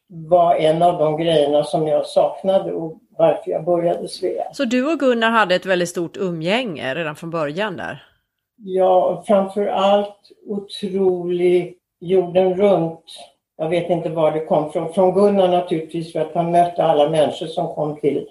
var 0.07 0.55
en 0.55 0.81
av 0.81 0.97
de 0.97 1.17
grejerna 1.17 1.63
som 1.63 1.87
jag 1.87 2.05
saknade 2.05 2.73
och 2.73 2.97
varför 3.21 3.51
jag 3.51 3.65
började 3.65 4.07
Svea. 4.07 4.53
Så 4.53 4.65
du 4.65 4.93
och 4.93 4.99
Gunnar 4.99 5.29
hade 5.29 5.55
ett 5.55 5.65
väldigt 5.65 5.89
stort 5.89 6.17
umgänge 6.17 6.95
redan 6.95 7.15
från 7.15 7.29
början 7.29 7.77
där? 7.77 8.03
Ja, 8.57 9.23
framför 9.27 9.67
allt 9.67 10.17
otrolig 10.47 11.77
jorden 11.99 12.53
runt. 12.55 13.03
Jag 13.57 13.69
vet 13.69 13.89
inte 13.89 14.09
var 14.09 14.31
det 14.31 14.45
kom 14.45 14.71
från. 14.71 14.93
Från 14.93 15.13
Gunnar 15.13 15.47
naturligtvis 15.47 16.13
för 16.13 16.19
att 16.19 16.33
han 16.33 16.51
mötte 16.51 16.83
alla 16.83 17.09
människor 17.09 17.47
som 17.47 17.75
kom 17.75 17.99
till 17.99 18.27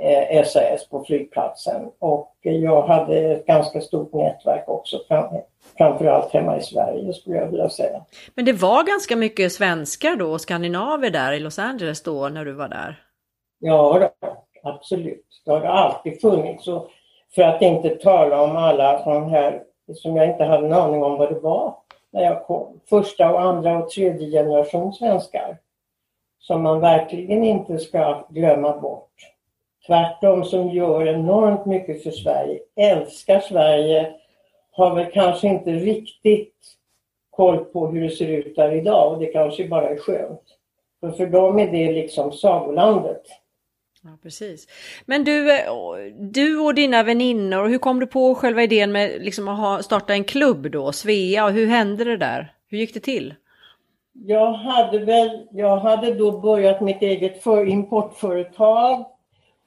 eh, 0.00 0.44
SAS 0.44 0.88
på 0.90 1.04
flygplatsen. 1.04 1.82
Och 1.98 2.34
jag 2.42 2.86
hade 2.86 3.18
ett 3.18 3.46
ganska 3.46 3.80
stort 3.80 4.12
nätverk 4.14 4.64
också, 4.66 5.00
fram, 5.08 5.24
framförallt 5.78 6.32
hemma 6.32 6.58
i 6.58 6.62
Sverige 6.62 7.12
skulle 7.12 7.36
jag 7.36 7.46
vilja 7.46 7.68
säga. 7.68 8.04
Men 8.34 8.44
det 8.44 8.52
var 8.52 8.84
ganska 8.84 9.16
mycket 9.16 9.52
svenskar 9.52 10.16
då, 10.16 10.38
skandinaver 10.38 11.10
där 11.10 11.32
i 11.32 11.40
Los 11.40 11.58
Angeles 11.58 12.02
då 12.02 12.28
när 12.28 12.44
du 12.44 12.52
var 12.52 12.68
där? 12.68 13.05
Ja, 13.58 14.10
absolut. 14.62 15.42
Det 15.44 15.50
har 15.50 15.60
alltid 15.60 16.20
funnits. 16.20 16.68
Och 16.68 16.90
för 17.34 17.42
att 17.42 17.62
inte 17.62 17.88
tala 17.88 18.42
om 18.42 18.56
alla 18.56 19.02
sådana 19.04 19.28
här 19.28 19.62
som 19.94 20.16
jag 20.16 20.30
inte 20.30 20.44
hade 20.44 20.66
en 20.66 20.72
aning 20.72 21.02
om 21.02 21.18
vad 21.18 21.28
det 21.28 21.40
var 21.40 21.74
när 22.10 22.22
jag 22.22 22.46
kom. 22.46 22.80
Första 22.88 23.32
och 23.32 23.40
andra 23.40 23.78
och 23.78 23.90
tredje 23.90 24.30
generation 24.30 24.92
svenskar. 24.92 25.58
Som 26.38 26.62
man 26.62 26.80
verkligen 26.80 27.44
inte 27.44 27.78
ska 27.78 28.26
glömma 28.28 28.76
bort. 28.76 29.12
Tvärtom 29.86 30.44
som 30.44 30.70
gör 30.70 31.08
enormt 31.08 31.66
mycket 31.66 32.02
för 32.02 32.10
Sverige, 32.10 32.58
älskar 32.76 33.40
Sverige, 33.40 34.12
har 34.72 34.94
väl 34.94 35.12
kanske 35.12 35.48
inte 35.48 35.70
riktigt 35.70 36.54
koll 37.30 37.64
på 37.64 37.86
hur 37.86 38.00
det 38.00 38.10
ser 38.10 38.28
ut 38.28 38.56
där 38.56 38.72
idag 38.72 39.12
och 39.12 39.18
det 39.18 39.26
kanske 39.26 39.68
bara 39.68 39.88
är 39.88 39.96
skönt. 39.96 40.42
För 41.00 41.10
för 41.10 41.26
dem 41.26 41.58
är 41.58 41.66
det 41.66 41.92
liksom 41.92 42.32
sagolandet. 42.32 43.22
Ja, 44.06 44.18
precis. 44.22 44.66
Men 45.06 45.24
du, 45.24 45.52
eh, 45.52 45.72
du 46.18 46.58
och 46.58 46.74
dina 46.74 47.02
väninnor, 47.02 47.68
hur 47.68 47.78
kom 47.78 48.00
du 48.00 48.06
på 48.06 48.34
själva 48.34 48.62
idén 48.62 48.92
med 48.92 49.22
liksom 49.22 49.48
att 49.48 49.58
ha, 49.58 49.82
starta 49.82 50.12
en 50.12 50.24
klubb 50.24 50.70
då, 50.70 50.92
Svea, 50.92 51.44
och 51.44 51.52
hur 51.52 51.66
hände 51.66 52.04
det 52.04 52.16
där? 52.16 52.52
Hur 52.68 52.78
gick 52.78 52.94
det 52.94 53.00
till? 53.00 53.34
Jag 54.12 54.52
hade 54.52 54.98
väl, 54.98 55.46
jag 55.50 55.76
hade 55.76 56.14
då 56.14 56.40
börjat 56.40 56.80
mitt 56.80 57.02
eget 57.02 57.42
för 57.42 57.66
importföretag 57.66 59.06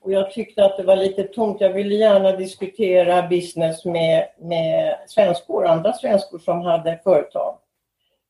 och 0.01 0.11
jag 0.11 0.31
tyckte 0.31 0.65
att 0.65 0.77
det 0.77 0.83
var 0.83 0.95
lite 0.95 1.23
tomt. 1.23 1.61
Jag 1.61 1.73
ville 1.73 1.95
gärna 1.95 2.31
diskutera 2.31 3.27
business 3.27 3.85
med, 3.85 4.25
med 4.39 4.95
svenskor, 5.07 5.65
andra 5.65 5.93
svenskor 5.93 6.39
som 6.39 6.61
hade 6.61 6.99
företag. 7.03 7.57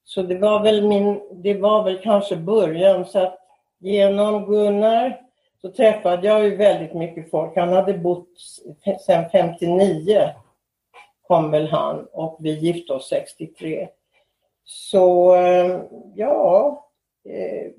Så 0.04 0.22
det 0.22 0.38
var 0.38 0.64
väl 0.64 0.88
min, 0.88 1.22
det 1.32 1.54
var 1.54 1.84
väl 1.84 1.98
kanske 1.98 2.36
början 2.36 3.06
så 3.06 3.20
att 3.20 3.38
genom 3.80 4.46
Gunnar 4.46 5.29
så 5.62 5.72
träffade 5.72 6.28
jag 6.28 6.44
ju 6.44 6.56
väldigt 6.56 6.94
mycket 6.94 7.32
folk. 7.32 7.56
Han 7.56 7.74
hade 7.74 7.94
bott 7.94 8.30
sedan 9.06 9.30
59 9.32 10.30
kom 11.28 11.52
väl 11.52 11.68
han 11.68 12.08
och 12.14 12.38
vi 12.40 12.52
gifte 12.60 12.94
oss 12.94 13.10
63. 13.10 13.90
Så 14.64 15.36
eh, 15.36 15.82
ja, 16.16 16.86
eh, 17.30 17.72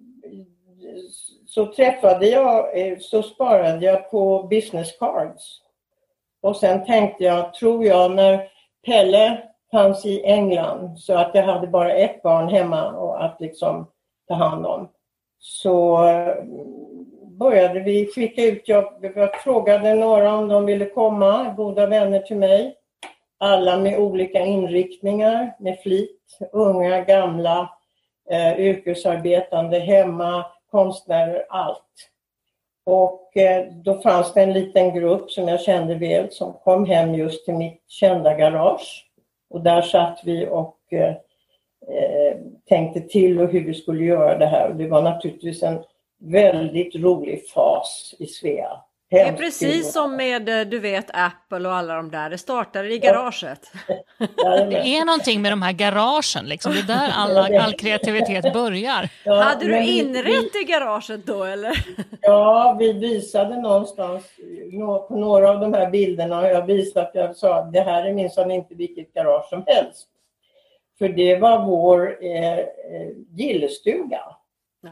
så 1.46 1.66
träffade 1.66 2.26
jag, 2.26 2.80
eh, 2.80 2.99
så 2.99 3.22
sparade 3.22 3.87
jag 3.87 4.10
på 4.10 4.42
business 4.42 4.99
cards. 4.99 5.62
Och 6.42 6.56
sen 6.56 6.84
tänkte 6.84 7.25
jag, 7.25 7.54
tror 7.54 7.84
jag, 7.84 8.10
när 8.10 8.49
Pelle 8.87 9.42
fanns 9.70 10.06
i 10.06 10.25
England 10.25 10.99
så 10.99 11.14
att 11.14 11.34
jag 11.34 11.42
hade 11.42 11.66
bara 11.66 11.92
ett 11.92 12.22
barn 12.22 12.49
hemma 12.49 12.92
och 12.92 13.25
att 13.25 13.40
liksom 13.40 13.87
ta 14.28 14.34
hand 14.34 14.66
om. 14.66 14.88
Så 15.38 15.99
började 17.40 17.80
vi 17.80 18.06
skicka 18.06 18.44
ut, 18.44 18.68
jag, 18.68 19.12
jag 19.14 19.40
frågade 19.40 19.94
några 19.94 20.35
om 20.35 20.49
de 20.49 20.66
ville 20.66 20.87
komma, 20.87 21.54
goda 21.56 21.87
vänner 21.87 22.18
till 22.18 22.37
mig. 22.37 22.75
Alla 23.38 23.78
med 23.78 23.99
olika 23.99 24.40
inriktningar, 24.40 25.56
med 25.59 25.78
flit. 25.82 26.38
Unga, 26.52 27.00
gamla, 27.00 27.70
eh, 28.30 28.61
yrkesarbetande, 28.61 29.78
hemma, 29.78 30.47
konstnärer, 30.70 31.47
allt. 31.49 32.11
Och 32.87 33.37
eh, 33.37 33.66
då 33.73 34.00
fanns 34.00 34.35
det 34.35 34.42
en 34.42 34.52
liten 34.52 34.94
grupp 34.94 35.30
som 35.30 35.49
jag 35.49 35.61
kände 35.61 35.94
väl 35.94 36.30
som 36.30 36.52
kom 36.52 36.87
hem 36.87 37.14
just 37.14 37.44
till 37.44 37.54
mitt 37.54 37.85
kända 37.88 38.35
garage. 38.35 39.06
Och 39.50 39.61
där 39.61 39.82
satt 39.82 40.20
vi 40.25 40.47
och 40.50 40.78
eh, 40.90 41.14
eh 41.94 42.37
tänkte 42.68 43.00
till 43.00 43.40
och 43.40 43.49
hur 43.49 43.64
vi 43.64 43.75
skulle 43.75 44.04
göra 44.04 44.38
det 44.38 44.47
här. 44.47 44.68
Och 44.68 44.76
det 44.76 44.88
var 44.88 45.02
naturligtvis 45.02 45.62
en 45.62 45.78
väldigt 46.20 46.94
rolig 46.96 47.48
fas 47.48 48.14
i 48.18 48.26
Svea. 48.26 48.80
Det 49.10 49.20
är 49.20 49.32
precis 49.32 49.92
som 49.92 50.16
med, 50.16 50.48
eh, 50.48 50.66
du 50.66 50.78
vet, 50.78 51.06
Apple 51.12 51.68
och 51.68 51.74
alla 51.74 51.94
de 51.94 52.10
där. 52.10 52.30
Det 52.30 52.38
startade 52.38 52.94
i 52.94 52.98
garaget. 52.98 53.72
det 54.16 54.96
är 54.96 55.04
någonting 55.04 55.42
med 55.42 55.52
de 55.52 55.62
här 55.62 55.72
garagen, 55.72 56.44
liksom. 56.44 56.72
det 56.72 56.78
är 56.78 56.98
där 56.98 57.10
alla, 57.14 57.60
all 57.62 57.72
kreativitet 57.72 58.52
börjar. 58.52 59.08
Ja, 59.24 59.34
Hade 59.34 59.64
du 59.64 59.82
inrett 59.82 60.56
i 60.62 60.64
garaget 60.64 61.26
då 61.26 61.44
eller? 61.44 61.84
Ja, 62.20 62.76
vi 62.78 62.92
visade 62.92 63.60
någonstans 63.60 64.24
på 65.08 65.16
några 65.16 65.50
av 65.50 65.60
de 65.60 65.74
här 65.74 65.90
bilderna 65.90 66.34
har 66.34 66.46
jag 66.46 66.66
visat, 66.66 67.10
jag 67.14 67.36
sa 67.36 67.62
det 67.62 67.80
här 67.80 68.04
är 68.04 68.12
minsann 68.12 68.50
inte 68.50 68.74
vilket 68.74 69.14
garage 69.14 69.48
som 69.48 69.64
helst. 69.66 70.06
För 70.98 71.08
det 71.08 71.36
var 71.36 71.66
vår 71.66 72.24
eh, 72.24 72.58
eh 72.58 72.66
gillestuga. 73.30 74.20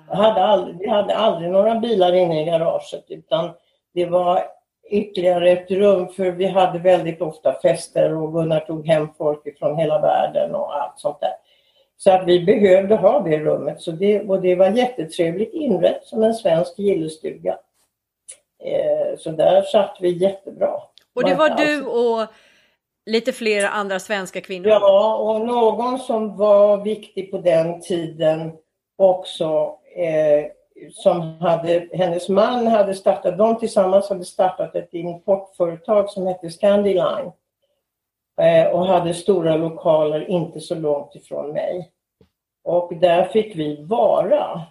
Hade 0.09 0.45
aldrig, 0.45 0.79
vi 0.79 0.89
hade 0.89 1.17
aldrig 1.17 1.51
några 1.51 1.75
bilar 1.75 2.13
inne 2.13 2.43
i 2.43 2.45
garaget 2.45 3.05
utan 3.09 3.51
det 3.95 4.07
var 4.07 4.45
ytterligare 4.91 5.51
ett 5.51 5.71
rum 5.71 6.09
för 6.09 6.31
vi 6.31 6.47
hade 6.47 6.79
väldigt 6.79 7.23
ofta 7.23 7.53
fester 7.53 8.17
och 8.17 8.33
Gunnar 8.33 8.61
tog 8.61 8.87
hem 8.87 9.09
folk 9.19 9.59
från 9.59 9.79
hela 9.79 10.01
världen 10.01 10.55
och 10.55 10.83
allt 10.83 10.99
sånt 10.99 11.21
där. 11.21 11.33
Så 11.97 12.11
att 12.11 12.27
vi 12.27 12.45
behövde 12.45 12.95
ha 12.97 13.21
det 13.21 13.39
rummet 13.39 13.81
så 13.81 13.91
det, 13.91 14.21
och 14.21 14.41
det 14.41 14.55
var 14.55 14.71
jättetrevligt 14.71 15.55
inrett 15.55 16.05
som 16.05 16.23
en 16.23 16.35
svensk 16.35 16.79
gillestuga. 16.79 17.59
Eh, 18.65 19.19
så 19.19 19.31
där 19.31 19.63
satt 19.63 19.97
vi 20.01 20.11
jättebra. 20.11 20.75
Och 21.15 21.25
det 21.25 21.35
var 21.35 21.51
du 21.51 21.85
och 21.87 22.27
lite 23.07 23.33
fler 23.33 23.65
andra 23.65 23.99
svenska 23.99 24.41
kvinnor? 24.41 24.69
Ja, 24.69 25.17
och 25.17 25.47
någon 25.47 25.99
som 25.99 26.37
var 26.37 26.85
viktig 26.85 27.31
på 27.31 27.39
den 27.39 27.81
tiden 27.81 28.53
också 28.99 29.77
eh, 29.97 30.47
som 30.91 31.21
hade, 31.41 31.89
hennes 31.93 32.29
man 32.29 32.67
hade 32.67 32.95
startat, 32.95 33.39
de 33.39 33.59
tillsammans 33.59 34.09
hade 34.09 34.25
startat 34.25 34.75
ett 34.75 34.95
importföretag 34.95 36.11
som 36.11 36.27
hette 36.27 36.51
Scandiline 36.51 37.33
eh, 38.41 38.67
och 38.67 38.87
hade 38.87 39.15
stora 39.15 39.57
lokaler 39.57 40.31
inte 40.31 40.61
så 40.61 40.75
långt 40.75 41.15
ifrån 41.15 41.53
mig. 41.53 41.91
Och 42.65 42.93
där 42.97 43.25
fick 43.25 43.57
vi 43.57 43.85
vara. 43.85 44.63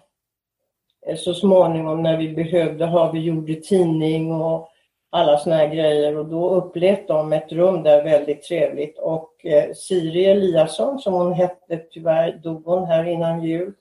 Eh, 1.06 1.16
så 1.16 1.34
småningom 1.34 2.02
när 2.02 2.16
vi 2.16 2.28
behövde 2.28 2.86
ha, 2.86 3.10
vi 3.10 3.20
gjorde 3.20 3.54
tidning 3.54 4.32
och 4.32 4.68
alla 5.10 5.38
såna 5.38 5.56
här 5.56 5.68
grejer 5.68 6.18
och 6.18 6.26
då 6.26 6.50
upplät 6.50 7.08
de 7.08 7.32
ett 7.32 7.52
rum 7.52 7.82
där 7.82 8.04
väldigt 8.04 8.42
trevligt 8.42 8.98
och 8.98 9.46
eh, 9.46 9.72
Siri 9.74 10.24
Eliasson 10.24 10.98
som 10.98 11.14
hon 11.14 11.32
hette, 11.32 11.76
tyvärr 11.90 12.32
dog 12.32 12.64
hon 12.64 12.84
här 12.84 13.04
innan 13.04 13.44
jul, 13.44 13.72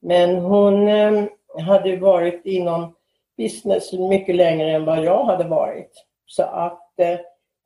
men 0.00 0.36
hon 0.36 0.88
eh, 0.88 1.24
hade 1.66 1.96
varit 1.96 2.46
inom 2.46 2.94
business 3.36 3.92
mycket 3.92 4.36
längre 4.36 4.70
än 4.70 4.84
vad 4.84 5.04
jag 5.04 5.24
hade 5.24 5.44
varit. 5.44 6.04
Så 6.26 6.42
att 6.42 7.00
eh, 7.00 7.18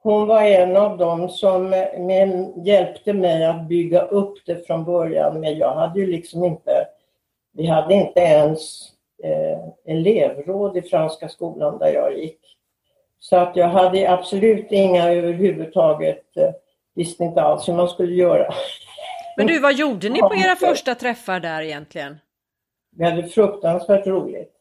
hon 0.03 0.27
var 0.27 0.43
en 0.43 0.77
av 0.77 0.99
dem 0.99 1.29
som 1.29 1.73
eh, 1.73 2.65
hjälpte 2.65 3.13
mig 3.13 3.45
att 3.45 3.69
bygga 3.69 4.01
upp 4.01 4.35
det 4.47 4.67
från 4.67 4.85
början. 4.85 5.41
Men 5.41 5.59
jag 5.59 5.75
hade 5.75 6.01
ju 6.01 6.07
liksom 6.07 6.45
inte, 6.45 6.87
vi 7.53 7.67
hade 7.67 7.95
inte 7.95 8.21
ens 8.21 8.91
elevråd 9.85 10.77
i 10.77 10.83
Franska 10.83 11.29
skolan 11.29 11.79
där 11.79 11.93
jag 11.93 12.19
gick. 12.19 12.41
Så 13.19 13.37
att 13.37 13.57
jag 13.57 13.69
hade 13.69 14.13
absolut 14.13 14.73
inga 14.73 15.13
överhuvudtaget, 15.13 16.25
visste 16.95 17.25
inte 17.25 17.43
alls 17.43 17.69
hur 17.69 17.75
man 17.75 17.89
skulle 17.89 18.15
göra. 18.15 18.55
Men 19.41 19.47
du, 19.47 19.61
vad 19.61 19.75
gjorde 19.75 20.09
ni 20.09 20.21
på 20.21 20.35
era 20.35 20.57
första 20.57 20.95
träffar 20.95 21.41
där 21.41 21.63
egentligen? 21.63 22.19
Vi 22.97 23.05
hade 23.05 23.29
fruktansvärt 23.29 24.07
roligt. 24.07 24.53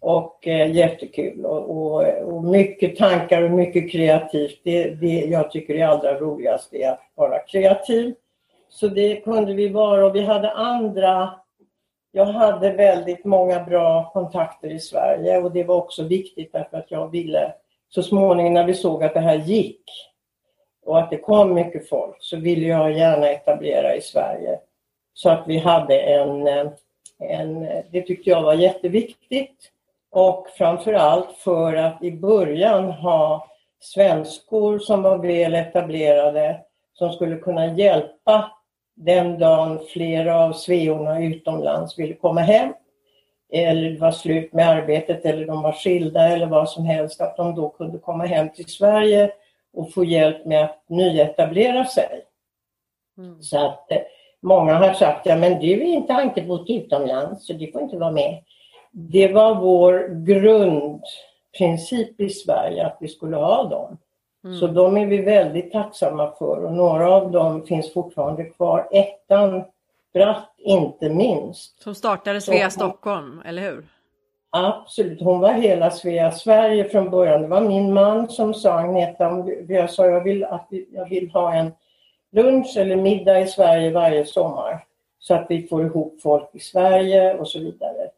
Och 0.00 0.48
eh, 0.48 0.70
jättekul 0.76 1.44
och, 1.44 1.70
och, 1.70 2.04
och, 2.22 2.44
mycket 2.44 2.96
tankar 2.96 3.42
och 3.42 3.50
mycket 3.50 3.92
kreativt. 3.92 4.60
Det, 4.64 4.90
det 4.90 5.24
jag 5.24 5.50
tycker 5.50 5.74
det 5.74 5.82
allra 5.82 6.18
roligaste 6.18 6.76
är 6.76 6.90
att 6.90 7.00
vara 7.14 7.38
kreativ. 7.38 8.14
Så 8.68 8.88
det 8.88 9.16
kunde 9.16 9.54
vi 9.54 9.68
vara 9.68 10.06
och 10.06 10.14
vi 10.14 10.20
hade 10.20 10.50
andra 10.50 11.30
jag 12.12 12.24
hade 12.24 12.72
väldigt 12.72 13.24
många 13.24 13.64
bra 13.64 14.10
kontakter 14.12 14.70
i 14.70 14.80
Sverige 14.80 15.38
och 15.38 15.52
det 15.52 15.64
var 15.64 15.76
också 15.76 16.02
viktigt 16.02 16.52
därför 16.52 16.76
att 16.76 16.90
jag 16.90 17.10
ville 17.10 17.52
så 17.88 18.02
småningom 18.02 18.54
när 18.54 18.66
vi 18.66 18.74
såg 18.74 19.04
att 19.04 19.14
det 19.14 19.20
här 19.20 19.36
gick 19.36 19.82
och 20.88 20.98
att 20.98 21.10
det 21.10 21.18
kom 21.18 21.54
mycket 21.54 21.88
folk 21.88 22.16
så 22.18 22.36
ville 22.36 22.66
jag 22.66 22.92
gärna 22.92 23.28
etablera 23.28 23.96
i 23.96 24.00
Sverige. 24.00 24.58
Så 25.14 25.30
att 25.30 25.44
vi 25.46 25.58
hade 25.58 26.00
en, 26.00 26.46
en 27.18 27.68
det 27.90 28.02
tyckte 28.02 28.30
jag 28.30 28.42
var 28.42 28.54
jätteviktigt. 28.54 29.70
Och 30.10 30.48
framförallt 30.48 31.32
för 31.32 31.74
att 31.74 32.02
i 32.02 32.12
början 32.12 32.90
ha 32.90 33.48
svenskor 33.80 34.78
som 34.78 35.02
var 35.02 35.18
väl 35.18 35.54
etablerade 35.54 36.60
som 36.94 37.12
skulle 37.12 37.36
kunna 37.36 37.66
hjälpa 37.66 38.50
den 38.96 39.38
dagen 39.38 39.80
flera 39.92 40.44
av 40.44 40.52
sveorna 40.52 41.22
utomlands 41.22 41.98
ville 41.98 42.14
komma 42.14 42.40
hem 42.40 42.72
eller 43.52 43.90
det 43.90 44.00
var 44.00 44.12
slut 44.12 44.52
med 44.52 44.68
arbetet 44.68 45.24
eller 45.24 45.46
de 45.46 45.62
var 45.62 45.72
skilda 45.72 46.28
eller 46.28 46.46
vad 46.46 46.70
som 46.70 46.84
helst, 46.84 47.20
att 47.20 47.36
de 47.36 47.54
då 47.54 47.68
kunde 47.68 47.98
komma 47.98 48.24
hem 48.26 48.48
till 48.48 48.66
Sverige 48.66 49.32
och 49.78 49.92
få 49.92 50.04
hjälp 50.04 50.46
med 50.46 50.64
att 50.64 50.84
nyetablera 50.88 51.84
sig. 51.84 52.24
Mm. 53.18 53.42
Så 53.42 53.66
att 53.66 53.92
eh, 53.92 53.98
många 54.40 54.74
har 54.74 54.92
sagt, 54.92 55.26
ja 55.26 55.36
men 55.36 55.60
du 55.60 55.72
är 55.72 55.84
inte 55.84 56.14
ankebott 56.14 56.70
utomlands 56.70 57.46
så 57.46 57.52
du 57.52 57.72
får 57.72 57.82
inte 57.82 57.96
vara 57.96 58.12
med. 58.12 58.44
Det 58.90 59.32
var 59.32 59.54
vår 59.54 60.24
grundprincip 60.26 62.20
i 62.20 62.28
Sverige 62.28 62.86
att 62.86 62.96
vi 63.00 63.08
skulle 63.08 63.36
ha 63.36 63.64
dem. 63.64 63.98
Mm. 64.44 64.56
Så 64.56 64.66
de 64.66 64.96
är 64.96 65.06
vi 65.06 65.18
väldigt 65.18 65.72
tacksamma 65.72 66.32
för 66.38 66.64
och 66.64 66.72
några 66.72 67.10
av 67.10 67.30
dem 67.30 67.66
finns 67.66 67.92
fortfarande 67.92 68.44
kvar. 68.44 68.88
Ettan 68.92 69.64
Bratt 70.12 70.54
inte 70.58 71.08
minst. 71.08 71.82
Som 71.82 71.94
startade 71.94 72.40
Svea 72.40 72.70
Stockholm, 72.70 73.42
eller 73.44 73.62
hur? 73.62 73.86
Absolut, 74.50 75.20
hon 75.20 75.40
var 75.40 75.52
hela 75.52 75.90
Svea 75.90 76.30
Sverige 76.30 76.84
från 76.84 77.10
början. 77.10 77.42
Det 77.42 77.48
var 77.48 77.60
min 77.60 77.92
man 77.92 78.28
som 78.28 78.54
sa 78.54 78.72
Agneta, 78.72 79.46
jag 79.68 79.90
sa 79.90 80.06
jag 80.06 80.24
vill, 80.24 80.44
att 80.44 80.66
jag 80.92 81.08
vill 81.08 81.30
ha 81.30 81.54
en 81.54 81.72
lunch 82.30 82.76
eller 82.76 82.96
middag 82.96 83.40
i 83.40 83.46
Sverige 83.46 83.90
varje 83.90 84.24
sommar. 84.26 84.84
Så 85.18 85.34
att 85.34 85.46
vi 85.48 85.66
får 85.66 85.84
ihop 85.84 86.20
folk 86.22 86.48
i 86.52 86.60
Sverige 86.60 87.38
och 87.38 87.48
så 87.48 87.58
vidare. 87.58 88.10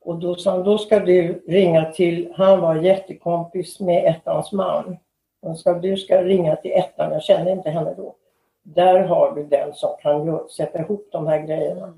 Och 0.00 0.18
då 0.18 0.34
sa 0.34 0.50
han, 0.50 0.62
då 0.62 0.78
ska 0.78 1.00
du 1.00 1.42
ringa 1.48 1.84
till, 1.84 2.32
han 2.36 2.60
var 2.60 2.74
jättekompis 2.74 3.80
med 3.80 4.04
ettans 4.04 4.52
man. 4.52 4.96
Han 5.42 5.56
sa, 5.56 5.72
du 5.72 5.96
ska 5.96 6.22
ringa 6.22 6.56
till 6.56 6.72
ettan, 6.72 7.12
jag 7.12 7.22
kände 7.22 7.50
inte 7.50 7.70
henne 7.70 7.94
då. 7.96 8.14
Där 8.62 9.00
har 9.00 9.34
du 9.34 9.44
den 9.44 9.74
som 9.74 9.90
kan 10.02 10.48
sätta 10.48 10.78
ihop 10.78 11.08
de 11.12 11.26
här 11.26 11.38
grejerna. 11.38 11.94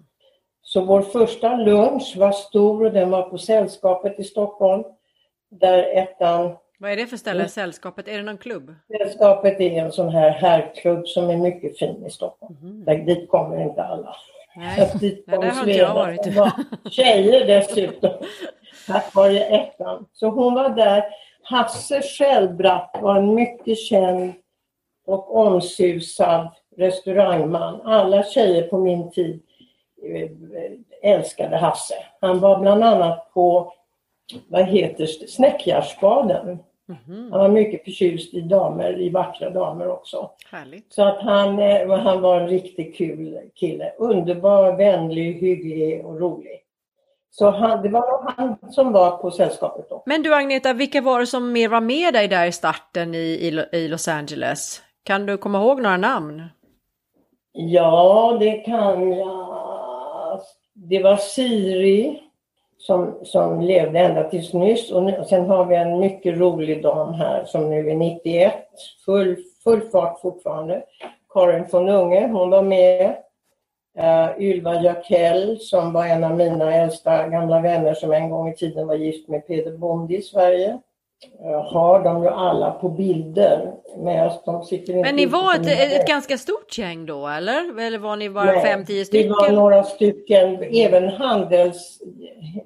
Så 0.63 0.81
vår 0.81 1.03
första 1.03 1.57
lunch 1.57 2.15
var 2.17 2.33
stor 2.33 2.85
och 2.85 2.93
den 2.93 3.11
var 3.11 3.23
på 3.23 3.39
Sällskapet 3.39 4.19
i 4.19 4.25
Stockholm. 4.25 4.85
Där 5.51 5.97
ettan... 5.97 6.57
Vad 6.79 6.91
är 6.91 6.97
det 6.97 7.07
för 7.07 7.17
ställe, 7.17 7.49
Sällskapet? 7.49 8.09
Är 8.09 8.17
det 8.17 8.23
någon 8.23 8.39
klubb? 8.39 8.75
Sällskapet 8.89 9.61
är 9.61 9.71
en 9.71 9.93
sån 9.93 10.09
här 10.09 10.31
herrklubb 10.31 11.07
som 11.07 11.31
är 11.31 11.37
mycket 11.37 11.79
fin 11.79 12.07
i 12.07 12.11
Stockholm. 12.11 12.57
Mm. 12.63 12.85
Där, 12.85 12.97
dit 12.97 13.29
kommer 13.29 13.63
inte 13.63 13.83
alla. 13.83 14.17
Nej, 14.57 14.93
dit 15.01 15.25
Nej 15.27 15.39
där 15.39 15.51
har 15.51 15.61
inte 15.61 15.79
jag 15.79 15.95
varit. 15.95 16.27
Tjejer 16.93 17.47
dessutom. 17.47 18.11
Tack 18.87 19.15
vare 19.15 19.41
ettan. 19.41 20.07
Så 20.13 20.29
hon 20.29 20.55
var 20.55 20.69
där. 20.69 21.05
Hasse 21.43 22.03
Schellbratt 22.03 22.99
var 23.03 23.17
en 23.17 23.35
mycket 23.35 23.79
känd 23.79 24.33
och 25.07 25.37
omsusad 25.37 26.49
restaurangman. 26.77 27.81
Alla 27.85 28.23
tjejer 28.23 28.63
på 28.63 28.79
min 28.79 29.11
tid 29.11 29.43
älskade 31.03 31.57
Hasse. 31.57 31.95
Han 32.21 32.41
var 32.41 32.61
bland 32.61 32.85
annat 32.85 33.31
på, 33.35 33.73
vad 34.49 34.65
heter 34.65 35.07
Snäckgärdsbaden. 35.07 36.59
Mm. 36.89 37.33
Han 37.33 37.41
var 37.41 37.49
mycket 37.49 37.85
förtjust 37.85 38.35
i 38.35 38.41
damer, 38.41 39.01
i 39.01 39.09
vackra 39.11 39.51
damer 39.51 39.89
också. 39.89 40.31
Härligt. 40.51 40.93
Så 40.93 41.03
att 41.03 41.23
han, 41.23 41.59
eh, 41.59 41.99
han 41.99 42.21
var 42.21 42.41
en 42.41 42.49
riktigt 42.49 42.97
kul 42.97 43.39
kille. 43.55 43.93
Underbar, 43.99 44.77
vänlig, 44.77 45.35
hygglig 45.35 46.07
och 46.07 46.21
rolig. 46.21 46.59
Så 47.31 47.51
han, 47.51 47.83
det 47.83 47.89
var 47.89 48.33
han 48.37 48.57
som 48.71 48.93
var 48.93 49.17
på 49.17 49.31
sällskapet 49.31 49.89
då. 49.89 50.03
Men 50.07 50.23
du 50.23 50.35
Agneta, 50.35 50.73
vilka 50.73 51.01
var 51.01 51.21
det 51.21 51.27
som 51.27 51.53
mer 51.53 51.69
var 51.69 51.81
med 51.81 52.15
dig 52.15 52.29
där 52.29 52.47
i 52.47 52.53
starten 52.53 53.15
i, 53.15 53.19
i, 53.19 53.77
i 53.77 53.89
Los 53.89 54.09
Angeles? 54.09 54.83
Kan 55.05 55.27
du 55.27 55.37
komma 55.37 55.59
ihåg 55.59 55.83
några 55.83 55.97
namn? 55.97 56.43
Ja, 57.53 58.37
det 58.41 58.53
kan 58.53 59.13
jag. 59.13 59.42
Det 60.75 61.03
var 61.03 61.17
Siri 61.17 62.21
som, 62.79 63.19
som 63.23 63.61
levde 63.61 63.99
ända 63.99 64.31
tills 64.31 64.53
nyss 64.53 64.93
och, 64.93 65.03
nu, 65.03 65.19
och 65.19 65.27
sen 65.27 65.47
har 65.47 65.65
vi 65.65 65.77
en 65.77 66.01
mycket 66.01 66.39
rolig 66.39 66.83
dam 66.83 67.15
här 67.15 67.45
som 67.45 67.71
nu 67.71 67.91
är 67.91 67.95
91, 67.95 68.55
full, 69.05 69.37
full 69.65 69.81
fart 69.81 70.21
fortfarande. 70.21 70.83
Karin 71.33 71.65
von 71.71 71.89
Unge, 71.89 72.29
hon 72.29 72.51
var 72.51 72.63
med. 72.63 73.17
Uh, 73.99 74.43
Ylva 74.43 74.83
Jakell 74.83 75.59
som 75.61 75.93
var 75.93 76.07
en 76.07 76.25
av 76.25 76.37
mina 76.37 76.75
äldsta 76.75 77.29
gamla 77.29 77.61
vänner 77.61 77.95
som 77.95 78.13
en 78.13 78.31
gång 78.31 78.49
i 78.49 78.57
tiden 78.57 78.87
var 78.87 78.95
gift 78.95 79.29
med 79.29 79.47
Peder 79.47 79.77
Bonde 79.77 80.15
i 80.15 80.23
Sverige. 80.23 80.79
Eh, 81.45 81.73
har 81.73 82.05
de 82.05 82.23
ju 82.23 82.29
alla 82.29 82.71
på 82.71 82.89
bilder. 82.89 83.73
Men, 83.97 84.31
de 84.45 84.65
sitter 84.65 84.95
men 84.95 85.17
ni 85.17 85.27
var 85.27 85.55
ett, 85.55 85.67
ett, 86.01 86.09
ganska 86.09 86.39
stort 86.39 86.79
gäng 86.79 87.07
då 87.07 87.29
eller? 87.29 87.81
Eller 87.81 87.99
var 87.99 88.17
ni 88.17 88.31
bara 88.31 88.45
Nej, 88.45 88.63
fem, 88.63 88.87
tio 88.87 89.05
stycken? 89.05 89.29
Vi 89.29 89.29
var 89.29 89.51
några 89.51 89.85
stycken. 89.85 90.63
Även 90.63 91.09
handels... 91.09 92.03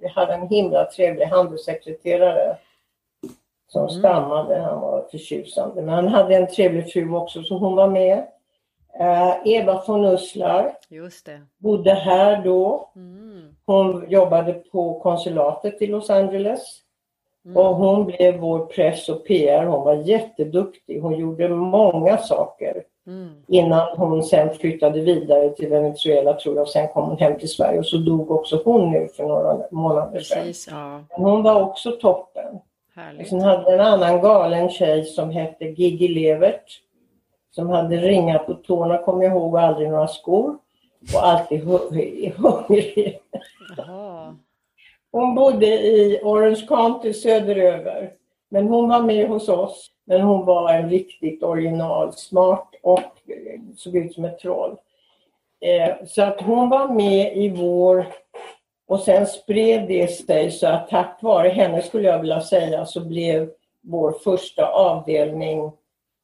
Vi 0.00 0.08
hade 0.08 0.34
en 0.34 0.48
himla 0.48 0.84
trevlig 0.84 1.26
handelssekreterare. 1.26 2.56
Som 3.68 3.82
mm. 3.82 3.98
stammade. 3.98 4.58
Han 4.58 4.80
var 4.80 5.08
förtjusande. 5.10 5.82
Men 5.82 5.94
han 5.94 6.08
hade 6.08 6.36
en 6.36 6.46
trevlig 6.46 6.92
fru 6.92 7.14
också 7.14 7.42
så 7.42 7.58
hon 7.58 7.76
var 7.76 7.88
med. 7.88 8.18
Uh, 9.00 9.36
Eva 9.44 9.82
von 9.86 10.04
Usslar. 10.04 10.76
Just 10.88 11.26
det. 11.26 11.40
Bodde 11.58 11.94
här 11.94 12.44
då. 12.44 12.90
Mm. 12.96 13.56
Hon 13.66 14.10
jobbade 14.10 14.52
på 14.52 15.00
konsulatet 15.00 15.82
i 15.82 15.86
Los 15.86 16.10
Angeles. 16.10 16.85
Mm. 17.46 17.56
Och 17.56 17.76
hon 17.76 18.06
blev 18.06 18.36
vår 18.40 18.66
press 18.66 19.08
och 19.08 19.26
PR. 19.26 19.64
Hon 19.64 19.84
var 19.84 19.94
jätteduktig. 19.94 21.00
Hon 21.00 21.18
gjorde 21.18 21.48
många 21.48 22.18
saker. 22.18 22.82
Mm. 23.06 23.28
Innan 23.48 23.96
hon 23.96 24.22
sen 24.22 24.54
flyttade 24.54 25.00
vidare 25.00 25.50
till 25.50 25.68
Venezuela 25.68 26.32
tror 26.32 26.54
jag. 26.54 26.62
Och 26.62 26.68
sen 26.68 26.88
kom 26.88 27.08
hon 27.08 27.18
hem 27.18 27.38
till 27.38 27.48
Sverige 27.48 27.78
och 27.78 27.86
så 27.86 27.96
dog 27.96 28.30
också 28.30 28.62
hon 28.64 28.90
nu 28.90 29.08
för 29.16 29.24
några 29.24 29.58
månader 29.70 30.20
sedan. 30.20 30.76
Ja. 30.76 31.04
Hon 31.10 31.42
var 31.42 31.62
också 31.62 31.92
toppen. 31.92 32.58
Härligt. 32.94 33.28
Sen 33.28 33.40
hade 33.40 33.74
en 33.74 33.80
annan 33.80 34.20
galen 34.20 34.70
tjej 34.70 35.04
som 35.04 35.30
hette 35.30 35.64
Gigi 35.64 36.08
Levert. 36.08 36.80
Som 37.50 37.68
hade 37.68 37.96
ringar 37.96 38.38
på 38.38 38.54
tårna 38.54 38.98
kommer 38.98 39.24
jag 39.24 39.32
ihåg 39.32 39.54
och 39.54 39.60
aldrig 39.60 39.90
några 39.90 40.08
skor. 40.08 40.58
Och 41.14 41.26
alltid 41.26 41.64
hungrig. 42.36 43.18
Hon 45.16 45.34
bodde 45.34 45.66
i 45.66 46.20
Orange 46.22 46.66
County 46.68 47.12
söderöver. 47.12 48.12
Men 48.48 48.68
hon 48.68 48.88
var 48.88 49.02
med 49.02 49.28
hos 49.28 49.48
oss. 49.48 49.90
Men 50.04 50.20
hon 50.20 50.46
var 50.46 50.72
en 50.72 50.90
riktigt 50.90 51.42
original, 51.42 52.12
smart 52.12 52.68
och 52.82 52.98
eh, 52.98 53.60
såg 53.76 53.96
ut 53.96 54.14
som 54.14 54.24
ett 54.24 54.38
troll. 54.38 54.76
Eh, 55.60 56.06
så 56.06 56.22
att 56.22 56.40
hon 56.40 56.70
var 56.70 56.88
med 56.88 57.36
i 57.36 57.48
vår 57.48 58.06
och 58.88 59.00
sen 59.00 59.26
spred 59.26 59.88
det 59.88 60.08
sig 60.08 60.50
så 60.50 60.66
att 60.66 60.88
tack 60.88 61.18
vare 61.22 61.48
henne 61.48 61.82
skulle 61.82 62.08
jag 62.08 62.18
vilja 62.18 62.40
säga 62.40 62.86
så 62.86 63.04
blev 63.04 63.50
vår 63.82 64.12
första 64.12 64.66
avdelning 64.66 65.72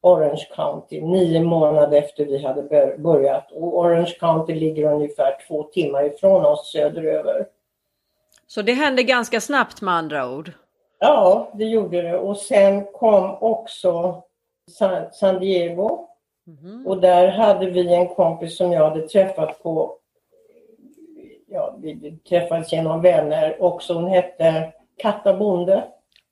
Orange 0.01 0.47
County 0.55 1.01
nio 1.01 1.41
månader 1.41 1.97
efter 1.97 2.25
vi 2.25 2.43
hade 2.43 2.95
börjat. 2.97 3.51
Och 3.51 3.77
Orange 3.77 4.15
County 4.19 4.55
ligger 4.55 4.93
ungefär 4.93 5.37
två 5.47 5.63
timmar 5.63 6.03
ifrån 6.03 6.45
oss 6.45 6.71
söderöver. 6.71 7.45
Så 8.53 8.61
det 8.61 8.73
hände 8.73 9.03
ganska 9.03 9.41
snabbt 9.41 9.81
med 9.81 9.93
andra 9.93 10.29
ord? 10.29 10.51
Ja, 10.99 11.51
det 11.53 11.65
gjorde 11.65 12.01
det. 12.01 12.17
Och 12.17 12.37
sen 12.37 12.85
kom 12.85 13.37
också 13.39 14.23
San 15.11 15.39
Diego. 15.39 16.07
Mm. 16.47 16.87
Och 16.87 17.01
där 17.01 17.27
hade 17.27 17.69
vi 17.69 17.93
en 17.93 18.07
kompis 18.07 18.57
som 18.57 18.71
jag 18.71 18.89
hade 18.89 19.07
träffat 19.07 19.63
på, 19.63 19.97
ja, 21.47 21.75
vi 21.81 22.17
träffades 22.29 22.73
genom 22.73 23.01
vänner 23.01 23.63
också. 23.63 23.93
Hon 23.93 24.07
hette 24.07 24.73
Katta 24.97 25.33
Bonde. 25.33 25.83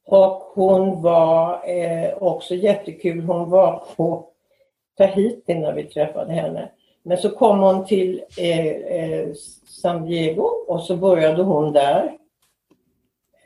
Och 0.05 0.41
hon 0.53 1.01
var 1.01 1.69
eh, 1.69 2.13
också 2.17 2.55
jättekul. 2.55 3.21
Hon 3.21 3.49
var 3.49 3.84
på 3.95 4.29
Tahiti 4.97 5.55
när 5.55 5.73
vi 5.73 5.84
träffade 5.84 6.34
henne. 6.34 6.69
Men 7.03 7.17
så 7.17 7.29
kom 7.29 7.59
hon 7.59 7.85
till 7.85 8.23
eh, 8.37 8.67
eh, 8.67 9.29
San 9.65 10.05
Diego 10.05 10.43
och 10.43 10.81
så 10.81 10.95
började 10.95 11.43
hon 11.43 11.73
där 11.73 12.17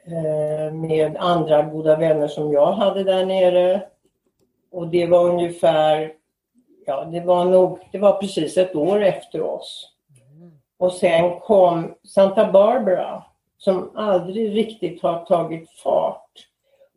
eh, 0.05 0.73
med 0.73 1.17
andra 1.17 1.61
goda 1.61 1.95
vänner 1.95 2.27
som 2.27 2.51
jag 2.51 2.71
hade 2.71 3.03
där 3.03 3.25
nere. 3.25 3.81
Och 4.71 4.87
det 4.87 5.05
var 5.05 5.29
ungefär, 5.29 6.13
ja 6.85 7.05
det 7.05 7.21
var 7.21 7.45
nog, 7.45 7.79
det 7.91 7.97
var 7.97 8.13
precis 8.13 8.57
ett 8.57 8.75
år 8.75 9.03
efter 9.03 9.41
oss. 9.41 9.91
Och 10.77 10.91
sen 10.91 11.39
kom 11.39 11.93
Santa 12.03 12.51
Barbara 12.51 13.23
som 13.57 13.91
aldrig 13.95 14.55
riktigt 14.55 15.01
har 15.01 15.25
tagit 15.25 15.69
fart. 15.69 16.47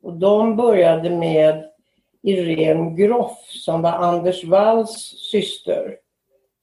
Och 0.03 0.13
de 0.13 0.57
började 0.57 1.11
med 1.11 1.65
Irene 2.23 2.91
Groff 2.91 3.39
som 3.47 3.83
var 3.83 3.93
Anders 3.93 4.45
Walls 4.45 5.15
syster 5.31 5.97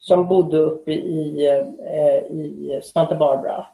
som 0.07 0.27
bodde 0.27 0.57
uppe 0.57 0.91
i, 0.91 1.47
eh, 1.47 2.37
i 2.37 2.79
Santa 2.83 3.15
Barbara. 3.15 3.65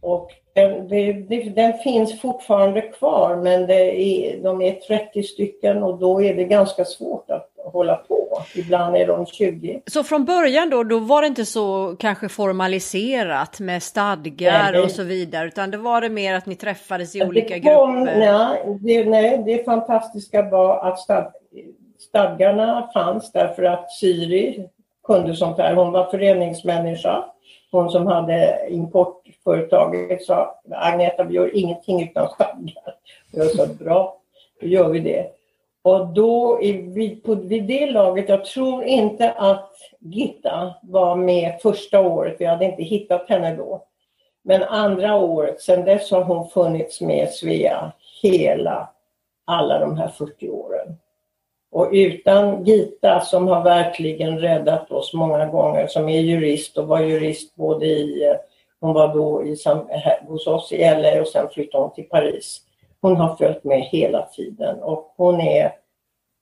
Och 0.00 0.30
den, 0.54 0.88
det, 0.88 1.12
den, 1.56 1.78
finns 1.78 2.20
fortfarande 2.20 2.80
kvar 2.80 3.36
men 3.36 3.66
det 3.66 4.02
är, 4.02 4.42
de 4.42 4.62
är 4.62 4.72
30 4.72 5.22
stycken 5.22 5.82
och 5.82 5.98
då 5.98 6.22
är 6.22 6.34
det 6.34 6.44
ganska 6.44 6.84
svårt 6.84 7.30
att 7.30 7.50
hålla 7.64 7.96
på. 7.96 8.42
Ibland 8.54 8.96
är 8.96 9.06
de 9.06 9.26
20. 9.26 9.82
Så 9.86 10.04
från 10.04 10.24
början 10.24 10.70
då, 10.70 10.82
då 10.82 10.98
var 10.98 11.22
det 11.22 11.28
inte 11.28 11.44
så 11.44 11.96
kanske 11.98 12.28
formaliserat 12.28 13.60
med 13.60 13.82
stadgar 13.82 14.72
nej, 14.72 14.80
och 14.80 14.90
så 14.90 15.02
vidare 15.02 15.48
utan 15.48 15.70
det 15.70 15.78
var 15.78 16.00
det 16.00 16.08
mer 16.08 16.34
att 16.34 16.46
ni 16.46 16.54
träffades 16.54 17.16
i 17.16 17.22
olika 17.22 17.54
kom, 17.54 18.04
grupper? 18.04 18.18
Nej 18.18 18.78
det, 18.80 19.04
nej, 19.04 19.42
det 19.46 19.64
fantastiska 19.64 20.42
var 20.42 20.88
att 20.88 20.98
stad, 20.98 21.32
stadgarna 21.98 22.90
fanns 22.94 23.32
därför 23.32 23.62
att 23.62 23.92
Siri 23.92 24.68
kunde 25.06 25.36
sånt 25.36 25.58
här. 25.58 25.74
Hon 25.74 25.92
var 25.92 26.04
föreningsmänniska. 26.04 27.24
Hon 27.70 27.90
som 27.90 28.06
hade 28.06 28.66
importföretaget 28.68 30.22
sa 30.22 30.60
Agneta 30.70 31.24
vi 31.24 31.34
gör 31.34 31.56
ingenting 31.56 32.02
utan 32.02 32.28
stadgar. 32.28 32.94
Jag 33.32 33.50
sa 33.50 33.66
bra, 33.66 34.16
då 34.60 34.66
gör 34.66 34.88
vi 34.88 35.00
det. 35.00 35.30
Och 35.82 36.06
då 36.06 36.58
vid, 36.94 37.22
på, 37.22 37.34
vid 37.34 37.64
det 37.64 37.90
laget, 37.90 38.28
jag 38.28 38.44
tror 38.44 38.84
inte 38.84 39.30
att 39.30 39.72
Gitta 40.00 40.74
var 40.82 41.16
med 41.16 41.58
första 41.62 42.00
året, 42.00 42.36
vi 42.38 42.44
hade 42.44 42.64
inte 42.64 42.82
hittat 42.82 43.28
henne 43.28 43.56
då. 43.56 43.82
Men 44.42 44.62
andra 44.62 45.16
året, 45.16 45.60
sedan 45.60 45.84
dess 45.84 46.10
har 46.10 46.22
hon 46.22 46.48
funnits 46.48 47.00
med 47.00 47.30
Svea 47.30 47.92
hela, 48.22 48.88
alla 49.44 49.78
de 49.78 49.96
här 49.96 50.08
40 50.08 50.48
åren. 50.48 50.96
Och 51.76 51.88
utan 51.92 52.64
Gita 52.64 53.20
som 53.20 53.48
har 53.48 53.64
verkligen 53.64 54.38
räddat 54.38 54.92
oss 54.92 55.14
många 55.14 55.46
gånger, 55.46 55.86
som 55.86 56.08
är 56.08 56.20
jurist 56.20 56.78
och 56.78 56.86
var 56.86 57.00
jurist 57.00 57.54
både 57.54 57.86
i, 57.86 58.36
hon 58.80 58.94
var 58.94 59.14
då 59.14 59.44
i, 59.44 59.56
hos 60.28 60.46
oss 60.46 60.72
i 60.72 60.78
LA 60.78 61.20
och 61.20 61.28
sen 61.28 61.48
flyttade 61.48 61.84
hon 61.84 61.94
till 61.94 62.08
Paris. 62.08 62.60
Hon 63.00 63.16
har 63.16 63.36
följt 63.36 63.64
med 63.64 63.80
hela 63.80 64.22
tiden 64.22 64.82
och 64.82 65.14
hon 65.16 65.40
är 65.40 65.72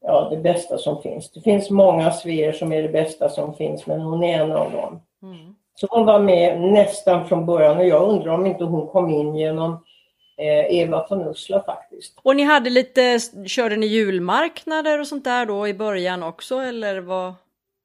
ja, 0.04 0.28
det 0.30 0.36
bästa 0.36 0.78
som 0.78 1.02
finns. 1.02 1.32
Det 1.32 1.40
finns 1.40 1.70
många 1.70 2.10
sveer 2.10 2.52
som 2.52 2.72
är 2.72 2.82
det 2.82 2.88
bästa 2.88 3.28
som 3.28 3.54
finns 3.54 3.86
men 3.86 4.00
hon 4.00 4.24
är 4.24 4.42
en 4.42 4.52
av 4.52 4.72
dem. 4.72 5.00
Mm. 5.22 5.54
Så 5.74 5.86
hon 5.90 6.06
var 6.06 6.20
med 6.20 6.60
nästan 6.60 7.28
från 7.28 7.46
början 7.46 7.76
och 7.76 7.86
jag 7.86 8.08
undrar 8.08 8.34
om 8.34 8.46
inte 8.46 8.64
hon 8.64 8.86
kom 8.86 9.10
in 9.10 9.34
genom 9.34 9.72
Eh, 9.72 9.93
Eva 10.36 11.06
von 11.10 11.28
Ussla 11.28 11.62
faktiskt. 11.62 12.18
Och 12.22 12.36
ni 12.36 12.42
hade 12.42 12.70
lite, 12.70 13.18
körde 13.46 13.76
ni 13.76 13.86
julmarknader 13.86 15.00
och 15.00 15.06
sånt 15.06 15.24
där 15.24 15.46
då 15.46 15.68
i 15.68 15.74
början 15.74 16.22
också 16.22 16.58
eller 16.58 17.00
vad? 17.00 17.34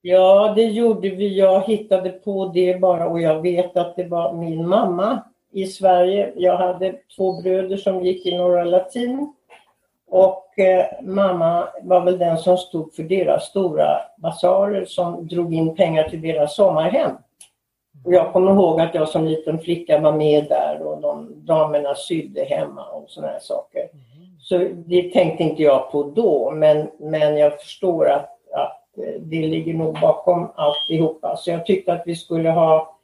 Ja, 0.02 0.54
det 0.56 0.64
gjorde 0.64 1.10
vi. 1.10 1.38
Jag 1.38 1.62
hittade 1.62 2.10
på 2.10 2.52
det 2.54 2.80
bara 2.80 3.08
och 3.08 3.22
jag 3.22 3.42
vet 3.42 3.78
att 3.78 3.96
det 3.96 4.04
var 4.04 4.34
min 4.34 4.68
mamma 4.68 5.24
i 5.52 5.66
Sverige. 5.66 6.34
Jag 6.36 6.58
hade 6.58 6.96
två 7.16 7.42
bröder 7.42 7.78
som 7.78 8.06
gick 8.06 8.26
i 8.26 8.38
Norra 8.38 8.64
Latin 8.64 9.34
och 10.10 10.60
eh, 10.60 10.86
mamma 11.02 11.68
var 11.82 12.02
väl 12.02 12.18
den 12.18 12.38
som 12.38 12.58
stod 12.58 12.94
för 12.94 13.04
deras 13.04 13.46
stora 13.46 13.98
basarer 14.18 14.86
som 14.86 15.28
drog 15.28 15.54
in 15.54 15.76
pengar 15.76 16.10
till 16.10 16.22
deras 16.22 16.56
sommarhem. 16.56 17.12
Jag 18.06 18.34
kommer 18.34 18.52
ihåg 18.52 18.82
att 18.82 18.96
jag 18.96 19.10
som 19.10 19.26
liten 19.26 19.60
flicka 19.60 20.00
var 20.00 20.12
med 20.12 20.46
där 20.50 20.82
och 20.82 21.02
de 21.02 21.46
damerna 21.46 21.96
sydde 21.96 22.44
hemma 22.44 22.86
och 22.86 23.10
sådana 23.10 23.32
här 23.32 23.40
saker. 23.40 23.80
Mm. 23.80 24.40
Så 24.40 24.58
det 24.86 25.14
tänkte 25.14 25.44
inte 25.44 25.64
jag 25.64 25.92
på 25.92 26.04
då 26.04 26.52
men, 26.52 26.90
men 27.00 27.38
jag 27.38 27.60
förstår 27.60 28.10
att, 28.10 28.30
att 28.54 28.90
det 29.20 29.48
ligger 29.48 29.74
nog 29.74 30.00
bakom 30.02 30.52
alltihopa. 30.56 31.38
Så 31.38 31.52
jag 31.52 31.66
tyckte 31.66 31.94
att 31.94 32.04
vi 32.06 32.16
skulle 32.16 32.50
ha 32.50 33.00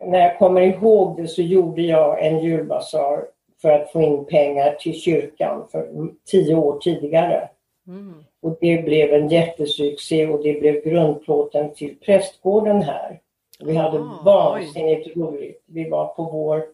när 0.00 0.18
jag 0.18 0.38
kommer 0.38 0.60
ihåg 0.60 1.16
det 1.16 1.28
så 1.28 1.42
gjorde 1.42 1.82
jag 1.82 2.26
en 2.26 2.38
julbasar 2.38 3.24
för 3.62 3.70
att 3.70 3.92
få 3.92 4.02
in 4.02 4.24
pengar 4.24 4.74
till 4.80 5.00
kyrkan 5.00 5.68
för 5.72 5.88
tio 6.24 6.54
år 6.54 6.78
tidigare. 6.78 7.48
Mm. 7.86 8.24
Och 8.42 8.58
det 8.60 8.84
blev 8.84 9.14
en 9.14 9.28
jättesuccé 9.28 10.26
och 10.26 10.42
det 10.42 10.60
blev 10.60 10.84
grundplåten 10.84 11.74
till 11.74 11.96
prästgården 11.96 12.82
här. 12.82 13.20
Vi 13.58 13.76
hade 13.76 13.98
ah, 13.98 14.20
vansinnigt 14.24 15.16
roligt. 15.16 15.62
Vi 15.66 15.88
var 15.88 16.06
på 16.06 16.22
vår 16.22 16.64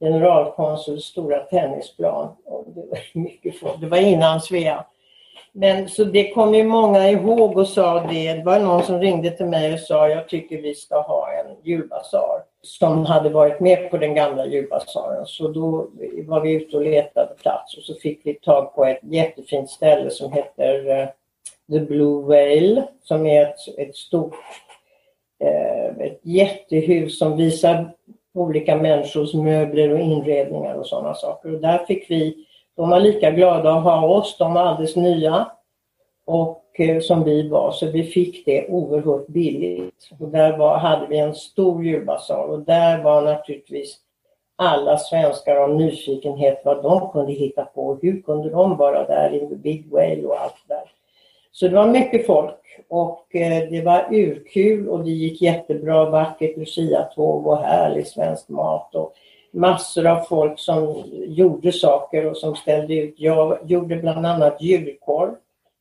generalkonsuls 0.00 1.04
stora 1.04 1.38
tennisplan. 1.38 2.28
Och 2.44 2.64
det 2.74 2.86
var 2.90 2.98
mycket. 3.20 3.54
Det 3.80 3.86
var 3.86 3.98
innan 3.98 4.40
Svea. 4.40 4.84
Men 5.52 5.88
så 5.88 6.04
det 6.04 6.30
kom 6.30 6.54
ju 6.54 6.64
många 6.64 7.10
ihåg 7.10 7.58
och 7.58 7.68
sa 7.68 8.00
det. 8.00 8.32
Det 8.32 8.42
var 8.42 8.58
någon 8.58 8.82
som 8.82 9.00
ringde 9.00 9.30
till 9.30 9.46
mig 9.46 9.72
och 9.74 9.80
sa 9.80 10.08
jag 10.08 10.28
tycker 10.28 10.62
vi 10.62 10.74
ska 10.74 11.00
ha 11.00 11.32
en 11.32 11.56
julbasar. 11.62 12.42
Som 12.62 13.06
hade 13.06 13.28
varit 13.28 13.60
med 13.60 13.90
på 13.90 13.96
den 13.96 14.14
gamla 14.14 14.46
julbasaren. 14.46 15.26
Så 15.26 15.48
då 15.48 15.88
var 16.26 16.40
vi 16.40 16.52
ute 16.52 16.76
och 16.76 16.82
letade 16.82 17.34
plats 17.34 17.76
och 17.76 17.82
så 17.82 17.94
fick 17.94 18.20
vi 18.26 18.34
tag 18.34 18.74
på 18.74 18.84
ett 18.84 19.00
jättefint 19.02 19.70
ställe 19.70 20.10
som 20.10 20.32
heter 20.32 21.00
uh, 21.00 21.08
The 21.72 21.80
Blue 21.80 22.22
Whale. 22.22 22.86
Som 23.02 23.26
är 23.26 23.42
ett, 23.42 23.78
ett 23.78 23.96
stort 23.96 24.34
Eh, 24.34 24.67
Eh, 25.40 26.06
ett 26.06 26.20
jättehus 26.22 27.18
som 27.18 27.36
visar 27.36 27.94
olika 28.34 28.76
människors 28.76 29.34
möbler 29.34 29.92
och 29.92 30.00
inredningar 30.00 30.74
och 30.74 30.86
sådana 30.86 31.14
saker. 31.14 31.54
Och 31.54 31.60
där 31.60 31.78
fick 31.78 32.10
vi, 32.10 32.46
de 32.76 32.90
var 32.90 33.00
lika 33.00 33.30
glada 33.30 33.72
att 33.72 33.84
ha 33.84 34.06
oss, 34.06 34.36
de 34.38 34.54
var 34.54 34.62
alldeles 34.62 34.96
nya 34.96 35.50
och 36.26 36.64
eh, 36.80 37.00
som 37.00 37.24
vi 37.24 37.48
var, 37.48 37.72
så 37.72 37.90
vi 37.90 38.02
fick 38.02 38.46
det 38.46 38.68
oerhört 38.68 39.26
billigt. 39.26 40.10
Och 40.20 40.28
där 40.28 40.58
var, 40.58 40.78
hade 40.78 41.06
vi 41.06 41.18
en 41.18 41.34
stor 41.34 41.84
julbasar 41.84 42.44
och 42.44 42.60
där 42.60 43.02
var 43.02 43.22
naturligtvis 43.22 43.98
alla 44.56 44.98
svenskar 44.98 45.56
av 45.56 45.74
nyfikenhet 45.74 46.62
vad 46.64 46.82
de 46.82 47.10
kunde 47.12 47.32
hitta 47.32 47.64
på. 47.64 47.98
Hur 48.02 48.22
kunde 48.22 48.50
de 48.50 48.76
vara 48.76 49.06
där 49.06 49.34
i 49.34 49.56
Big 49.56 49.90
Whale 49.90 50.26
och 50.26 50.40
allt 50.40 50.54
det 50.66 50.74
där. 50.74 50.90
Så 51.52 51.68
det 51.68 51.74
var 51.74 51.86
mycket 51.86 52.26
folk 52.26 52.54
och 52.88 53.36
eh, 53.36 53.68
det 53.70 53.82
var 53.82 54.06
urkul 54.10 54.88
och 54.88 55.04
det 55.04 55.10
gick 55.10 55.42
jättebra, 55.42 56.10
vackert 56.10 56.56
luciatåg 56.56 57.46
och 57.46 57.58
härlig 57.58 58.06
svensk 58.06 58.48
mat 58.48 58.94
och 58.94 59.14
massor 59.50 60.06
av 60.06 60.20
folk 60.20 60.58
som 60.58 61.02
gjorde 61.12 61.72
saker 61.72 62.26
och 62.26 62.36
som 62.36 62.56
ställde 62.56 62.94
ut. 62.94 63.14
Jag 63.16 63.58
gjorde 63.64 63.96
bland 63.96 64.26
annat 64.26 64.62
julkorv, 64.62 65.34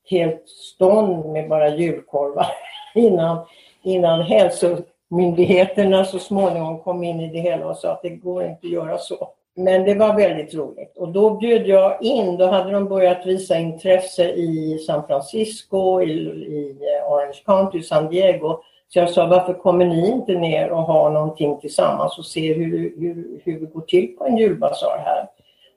helt 0.10 0.50
stånd 0.50 1.26
med 1.26 1.50
bara 1.50 1.76
julkorvar 1.76 2.48
innan, 2.96 3.46
innan 3.84 4.22
hälsomyndigheterna 4.22 6.06
så 6.06 6.20
småningom 6.20 6.80
kom 6.80 7.04
in 7.04 7.20
i 7.20 7.30
det 7.30 7.40
hela 7.40 7.68
och 7.68 7.78
sa 7.78 7.92
att 7.92 8.02
det 8.02 8.10
går 8.10 8.44
inte 8.44 8.68
att 8.68 8.74
göra 8.74 8.98
så. 8.98 9.30
Men 9.60 9.84
det 9.84 9.96
var 9.96 10.16
väldigt 10.16 10.54
roligt 10.54 10.98
och 10.98 11.08
då 11.08 11.30
bjöd 11.30 11.68
jag 11.68 12.04
in, 12.04 12.38
då 12.38 12.46
hade 12.46 12.72
de 12.72 12.88
börjat 12.88 13.26
visa 13.26 13.58
intresse 13.58 14.30
i 14.30 14.78
San 14.78 15.08
Francisco, 15.08 16.02
i, 16.02 16.12
i 16.12 16.78
eh, 16.82 17.12
Orange 17.12 17.42
County, 17.46 17.82
San 17.82 18.10
Diego. 18.10 18.60
Så 18.88 19.00
jag 19.00 19.10
sa, 19.10 19.28
varför 19.28 19.54
kommer 19.54 19.86
ni 19.86 20.08
inte 20.08 20.34
ner 20.34 20.70
och 20.70 20.84
har 20.84 21.10
någonting 21.10 21.60
tillsammans 21.60 22.18
och 22.18 22.26
ser 22.26 22.56
hur, 22.56 22.94
hur, 23.00 23.42
hur 23.44 23.60
det 23.60 23.66
går 23.66 23.82
till 23.82 24.16
på 24.18 24.26
en 24.26 24.38
julbasar 24.38 25.02
här? 25.06 25.28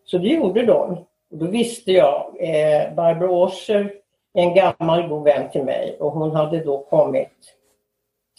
Så 0.05 0.19
det 0.19 0.29
gjorde 0.29 0.67
de. 0.67 0.91
Och 1.31 1.37
då 1.39 1.47
visste 1.47 1.93
jag, 1.93 2.37
eh, 2.39 2.95
Barbro 2.95 3.43
Oscher 3.43 3.93
en 4.33 4.55
gammal 4.55 5.09
god 5.09 5.25
vän 5.25 5.51
till 5.51 5.65
mig 5.65 5.97
och 6.01 6.13
hon 6.13 6.37
hade 6.37 6.65
då 6.65 6.79
kommit 6.79 7.33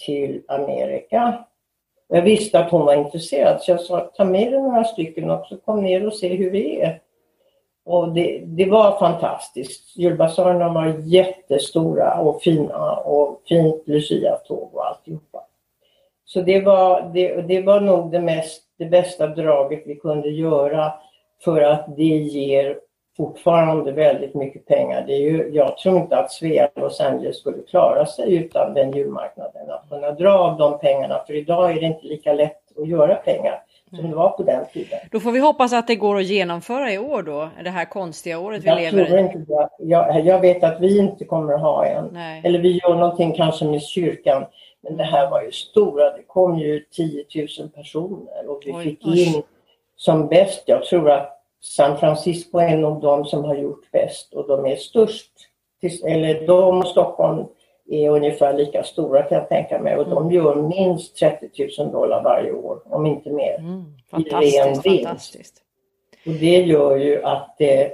till 0.06 0.42
Amerika 0.48 1.46
jag 2.16 2.22
visste 2.22 2.60
att 2.60 2.72
hon 2.72 2.86
var 2.86 2.94
intresserad 2.94 3.62
så 3.62 3.72
jag 3.72 3.82
sa 3.82 4.00
ta 4.00 4.24
med 4.24 4.52
dig 4.52 4.62
några 4.62 4.84
stycken 4.84 5.30
också, 5.30 5.58
kom 5.58 5.84
ner 5.84 6.08
och 6.08 6.14
se 6.14 6.36
hur 6.36 6.52
det 6.52 6.82
är. 6.82 7.02
Och 7.86 8.14
det, 8.14 8.42
det 8.46 8.66
var 8.66 9.00
fantastiskt. 9.00 9.98
Julbasarerna 9.98 10.74
var 10.74 10.96
jättestora 11.00 12.20
och 12.20 12.42
fina 12.42 12.96
och 12.96 13.42
fint 13.48 13.84
luciatåg 13.88 14.70
och 14.74 14.88
alltihopa. 14.88 15.44
Så 16.26 16.42
det 16.42 16.62
var, 16.62 17.12
det, 17.14 17.42
det 17.42 17.62
var 17.62 17.82
nog 17.82 18.12
det, 18.12 18.20
mest, 18.20 18.64
det 18.78 18.86
bästa 18.86 19.28
draget 19.28 19.84
vi 19.86 19.96
kunde 19.96 20.30
göra 20.30 20.94
för 21.44 21.62
att 21.62 21.98
det 21.98 22.04
ger 22.04 22.80
fortfarande 23.22 23.92
väldigt 23.92 24.36
mycket 24.36 24.66
pengar. 24.66 25.04
Det 25.08 25.14
är 25.14 25.20
ju, 25.20 25.50
jag 25.54 25.78
tror 25.78 25.98
inte 25.98 26.18
att 26.18 26.32
Svea 26.32 26.70
Los 26.76 27.02
Angeles 27.02 27.38
skulle 27.38 27.62
klara 27.70 28.06
sig 28.06 28.36
utan 28.36 28.74
den 28.74 28.92
julmarknaden. 28.92 29.70
Att 29.70 29.90
kunna 29.90 30.12
dra 30.12 30.32
av 30.32 30.58
de 30.58 30.80
pengarna, 30.80 31.24
för 31.28 31.34
idag 31.34 31.72
är 31.72 31.76
det 31.76 31.86
inte 31.86 32.06
lika 32.08 32.34
lätt 32.34 32.78
att 32.78 32.88
göra 32.88 33.16
pengar 33.16 33.64
som 33.96 34.10
det 34.10 34.16
var 34.16 34.30
på 34.30 34.44
den 34.44 34.66
tiden. 34.74 35.00
Då 35.12 35.20
får 35.20 35.32
vi 35.32 35.40
hoppas 35.40 35.74
att 35.74 35.88
det 35.88 35.96
går 35.96 36.18
att 36.18 36.26
genomföra 36.26 36.94
i 36.94 36.98
år 36.98 37.24
då, 37.24 37.50
det 37.64 37.70
här 37.70 37.86
konstiga 37.86 38.40
året 38.40 38.64
vi 38.64 38.68
jag 38.68 38.78
lever 38.78 39.06
tror 39.06 39.20
i. 39.20 39.22
Inte 39.22 39.38
det. 39.38 39.70
Jag, 39.78 40.26
jag 40.26 40.40
vet 40.40 40.64
att 40.64 40.82
vi 40.82 40.98
inte 41.00 41.26
kommer 41.26 41.54
att 41.54 41.62
ha 41.62 41.86
en. 41.86 42.10
Nej. 42.12 42.42
Eller 42.44 42.60
vi 42.60 42.80
gör 42.84 42.96
någonting 42.96 43.34
kanske 43.34 43.66
med 43.66 43.82
kyrkan. 43.82 44.46
Men 44.84 44.98
det 44.98 45.04
här 45.04 45.30
var 45.30 45.42
ju 45.42 45.52
stora, 45.52 46.12
det 46.12 46.24
kom 46.28 46.60
ju 46.60 46.80
10 46.80 47.26
000 47.60 47.70
personer 47.70 48.48
och 48.48 48.62
vi 48.66 48.72
Oj, 48.74 48.84
fick 48.84 49.00
oj. 49.04 49.24
in 49.24 49.44
som 49.96 50.28
bäst, 50.28 50.64
jag 50.66 50.84
tror 50.84 51.12
att 51.12 51.41
San 51.62 51.98
Francisco 51.98 52.60
är 52.60 52.68
en 52.68 52.86
av 52.86 53.00
de 53.00 53.26
som 53.26 53.44
har 53.44 53.56
gjort 53.56 53.92
bäst 53.92 54.34
och 54.34 54.48
de 54.48 54.66
är 54.66 54.76
störst. 54.76 55.32
Eller 56.06 56.48
de 56.48 56.78
och 56.78 56.88
Stockholm 56.88 57.46
är 57.90 58.10
ungefär 58.10 58.54
lika 58.54 58.84
stora 58.84 59.24
kan 59.24 59.38
jag 59.38 59.50
tänka 59.50 59.80
mig 59.80 59.98
och 59.98 60.10
de 60.10 60.32
gör 60.32 60.56
minst 60.56 61.16
30 61.16 61.50
000 61.80 61.92
dollar 61.92 62.24
varje 62.24 62.52
år, 62.52 62.82
om 62.86 63.06
inte 63.06 63.30
mer. 63.30 63.60
Mm, 63.60 63.84
fantastiskt, 64.12 64.84
fantastiskt. 64.84 65.62
Och 66.26 66.32
det 66.32 66.62
gör 66.62 66.98
ju 66.98 67.24
att 67.24 67.56
det, 67.58 67.86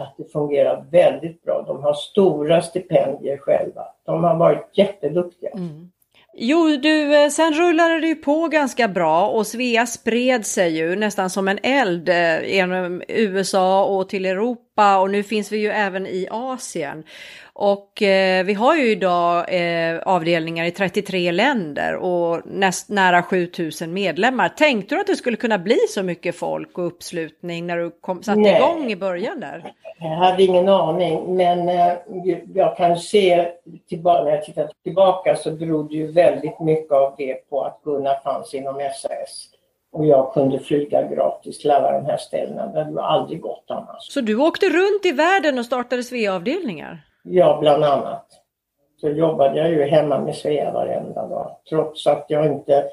att 0.00 0.14
det 0.16 0.32
fungerar 0.32 0.84
väldigt 0.90 1.42
bra. 1.42 1.64
De 1.66 1.82
har 1.82 1.94
stora 1.94 2.62
stipendier 2.62 3.36
själva. 3.36 3.84
De 4.04 4.24
har 4.24 4.36
varit 4.36 4.68
jätteduktiga. 4.72 5.50
Mm. 5.50 5.90
Jo, 6.34 6.76
du, 6.76 7.14
eh, 7.14 7.28
sen 7.28 7.52
rullade 7.52 8.00
det 8.00 8.06
ju 8.06 8.14
på 8.14 8.48
ganska 8.48 8.88
bra 8.88 9.28
och 9.28 9.46
Svea 9.46 9.86
spred 9.86 10.46
sig 10.46 10.76
ju 10.76 10.96
nästan 10.96 11.30
som 11.30 11.48
en 11.48 11.58
eld 11.62 12.08
eh, 12.08 12.54
genom 12.54 13.02
USA 13.08 13.84
och 13.84 14.08
till 14.08 14.26
Europa 14.26 14.71
och 15.00 15.10
nu 15.10 15.22
finns 15.22 15.52
vi 15.52 15.58
ju 15.58 15.68
även 15.68 16.06
i 16.06 16.28
Asien. 16.30 17.04
Och 17.54 18.02
eh, 18.02 18.44
vi 18.44 18.54
har 18.54 18.76
ju 18.76 18.90
idag 18.90 19.44
eh, 19.48 19.98
avdelningar 19.98 20.64
i 20.64 20.70
33 20.70 21.32
länder 21.32 21.96
och 21.96 22.40
näst, 22.44 22.88
nära 22.88 23.22
7000 23.22 23.92
medlemmar. 23.92 24.48
Tänkte 24.48 24.94
du 24.94 25.00
att 25.00 25.06
det 25.06 25.16
skulle 25.16 25.36
kunna 25.36 25.58
bli 25.58 25.78
så 25.88 26.02
mycket 26.02 26.36
folk 26.36 26.78
och 26.78 26.86
uppslutning 26.86 27.66
när 27.66 27.78
du 27.78 27.90
kom, 27.90 28.22
satte 28.22 28.40
Nej. 28.40 28.56
igång 28.56 28.90
i 28.90 28.96
början 28.96 29.40
där? 29.40 29.72
Jag 29.98 30.08
hade 30.08 30.42
ingen 30.42 30.68
aning, 30.68 31.36
men 31.36 31.68
eh, 31.68 31.92
jag 32.54 32.76
kan 32.76 32.96
se 32.96 33.48
tillbaka, 33.88 34.24
när 34.24 34.30
jag 34.30 34.44
tittar 34.44 34.70
tillbaka 34.84 35.36
så 35.36 35.50
berodde 35.50 35.94
ju 35.94 36.12
väldigt 36.12 36.60
mycket 36.60 36.92
av 36.92 37.14
det 37.18 37.48
på 37.50 37.64
att 37.64 37.80
Gunnar 37.84 38.20
fanns 38.24 38.54
inom 38.54 38.74
SAS. 38.74 39.48
Och 39.92 40.06
jag 40.06 40.32
kunde 40.32 40.58
flyga 40.58 41.02
gratis 41.02 41.58
till 41.58 41.70
alla 41.70 41.92
de 41.92 42.06
här 42.06 42.16
ställena. 42.16 42.66
Det 42.66 42.84
hade 42.84 43.02
aldrig 43.02 43.40
gått 43.40 43.64
annars. 43.66 44.12
Så 44.12 44.20
du 44.20 44.36
åkte 44.36 44.66
runt 44.66 45.06
i 45.06 45.12
världen 45.12 45.58
och 45.58 45.64
startade 45.64 46.02
Svea-avdelningar? 46.02 46.98
Ja, 47.22 47.58
bland 47.60 47.84
annat. 47.84 48.26
Så 49.00 49.08
jobbade 49.08 49.58
jag 49.58 49.70
ju 49.70 49.82
hemma 49.82 50.18
med 50.18 50.34
Svea 50.34 50.72
varenda 50.72 51.26
dag. 51.26 51.56
Trots 51.68 52.06
att 52.06 52.24
jag 52.28 52.46
inte... 52.46 52.84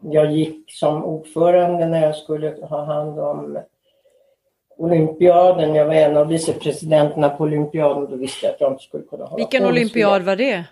Jag 0.00 0.32
gick 0.32 0.72
som 0.72 1.04
ordförande 1.04 1.86
när 1.86 2.02
jag 2.02 2.16
skulle 2.16 2.56
ha 2.62 2.84
hand 2.84 3.18
om 3.18 3.58
olympiaden. 4.76 5.74
Jag 5.74 5.86
var 5.86 5.94
en 5.94 6.16
av 6.16 6.28
vicepresidenterna 6.28 7.28
på 7.30 7.44
olympiaden. 7.44 8.10
Då 8.10 8.16
visste 8.16 8.46
jag 8.46 8.54
att 8.54 8.60
jag 8.60 8.72
inte 8.72 8.84
skulle 8.84 9.04
kunna 9.04 9.24
hålla 9.24 9.36
Vilken 9.36 9.62
på 9.62 9.68
olympiad 9.68 10.22
var 10.22 10.36
det? 10.36 10.64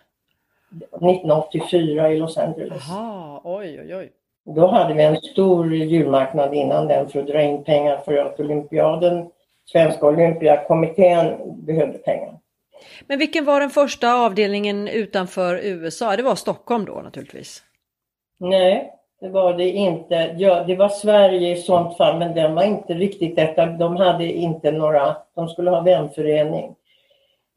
Svea. 0.90 1.11
1984 1.11 2.12
i 2.12 2.18
Los 2.18 2.38
Angeles. 2.38 2.83
Jaha, 2.88 3.40
oj 3.45 3.81
oj 3.81 3.97
oj. 3.97 4.12
Då 4.45 4.67
hade 4.67 4.95
vi 4.95 5.03
en 5.03 5.17
stor 5.17 5.75
julmarknad 5.75 6.55
innan 6.55 6.89
den 6.89 7.09
för 7.09 7.21
att 7.21 7.27
dra 7.27 7.43
in 7.43 7.65
pengar 7.65 7.97
för 8.05 8.17
att 8.17 8.41
olympiaden, 8.41 9.31
Svenska 9.65 10.07
olympiakommittén 10.07 11.37
behövde 11.67 11.99
pengar. 11.99 12.39
Men 13.07 13.19
vilken 13.19 13.45
var 13.45 13.61
den 13.61 13.71
första 13.71 14.15
avdelningen 14.15 14.89
utanför 14.89 15.61
USA? 15.63 16.17
Det 16.17 16.23
var 16.23 16.35
Stockholm 16.35 16.85
då 16.85 16.93
naturligtvis. 16.93 17.63
Nej, 18.39 18.93
det 19.21 19.29
var 19.29 19.55
det 19.55 19.71
inte. 19.71 20.35
Ja, 20.39 20.65
det 20.65 20.77
var 20.77 20.89
Sverige 20.89 21.57
i 21.57 21.63
sånt 21.63 21.97
fall, 21.97 22.19
men 22.19 22.35
den 22.35 22.55
var 22.55 22.63
inte 22.63 22.95
riktigt 22.95 23.37
detta. 23.37 23.67
De 23.67 23.97
hade 23.97 24.25
inte 24.25 24.73
några, 24.73 25.17
de 25.35 25.49
skulle 25.49 25.71
ha 25.71 25.81
vänförening. 25.81 26.75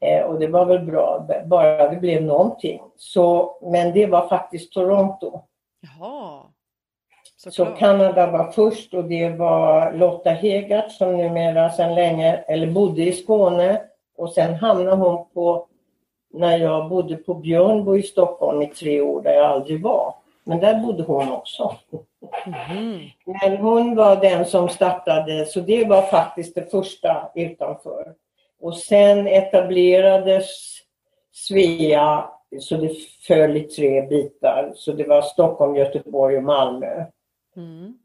Eh, 0.00 0.22
och 0.22 0.40
det 0.40 0.46
var 0.46 0.64
väl 0.66 0.80
bra, 0.80 1.28
bara 1.46 1.88
det 1.88 1.96
blev 1.96 2.22
någonting. 2.22 2.80
Så, 2.96 3.58
men 3.62 3.92
det 3.92 4.06
var 4.06 4.28
faktiskt 4.28 4.72
Toronto. 4.72 5.40
Jaha. 5.80 6.42
Så. 7.50 7.66
Kanada 7.66 8.30
var 8.30 8.52
först 8.52 8.94
och 8.94 9.04
det 9.04 9.28
var 9.28 9.92
Lotta 9.92 10.30
Hegart 10.30 10.92
som 10.92 11.16
numera 11.16 11.70
sedan 11.70 11.94
länge, 11.94 12.36
eller 12.36 12.66
bodde 12.66 13.02
i 13.02 13.12
Skåne. 13.12 13.80
Och 14.16 14.32
sen 14.32 14.54
hamnade 14.54 14.96
hon 14.96 15.26
på, 15.34 15.66
när 16.34 16.58
jag 16.58 16.88
bodde 16.88 17.16
på 17.16 17.34
Björnbo 17.34 17.96
i 17.96 18.02
Stockholm 18.02 18.62
i 18.62 18.66
tre 18.66 19.00
år 19.00 19.22
där 19.22 19.32
jag 19.32 19.44
aldrig 19.44 19.82
var. 19.82 20.14
Men 20.44 20.60
där 20.60 20.80
bodde 20.80 21.02
hon 21.02 21.32
också. 21.32 21.74
Mhm. 22.46 23.00
Men 23.24 23.56
hon 23.56 23.96
var 23.96 24.16
den 24.16 24.44
som 24.44 24.68
startade, 24.68 25.46
så 25.46 25.60
det 25.60 25.84
var 25.84 26.02
faktiskt 26.02 26.54
det 26.54 26.70
första 26.70 27.30
utanför. 27.34 28.14
Och 28.60 28.76
sen 28.76 29.26
etablerades 29.26 30.46
Svea, 31.32 32.24
så 32.60 32.76
det 32.76 32.90
föll 33.26 33.56
i 33.56 33.60
tre 33.60 34.02
bitar. 34.02 34.72
Så 34.74 34.92
det 34.92 35.04
var 35.04 35.22
Stockholm, 35.22 35.76
Göteborg 35.76 36.36
och 36.36 36.42
Malmö. 36.42 37.04
Mm. 37.56 37.98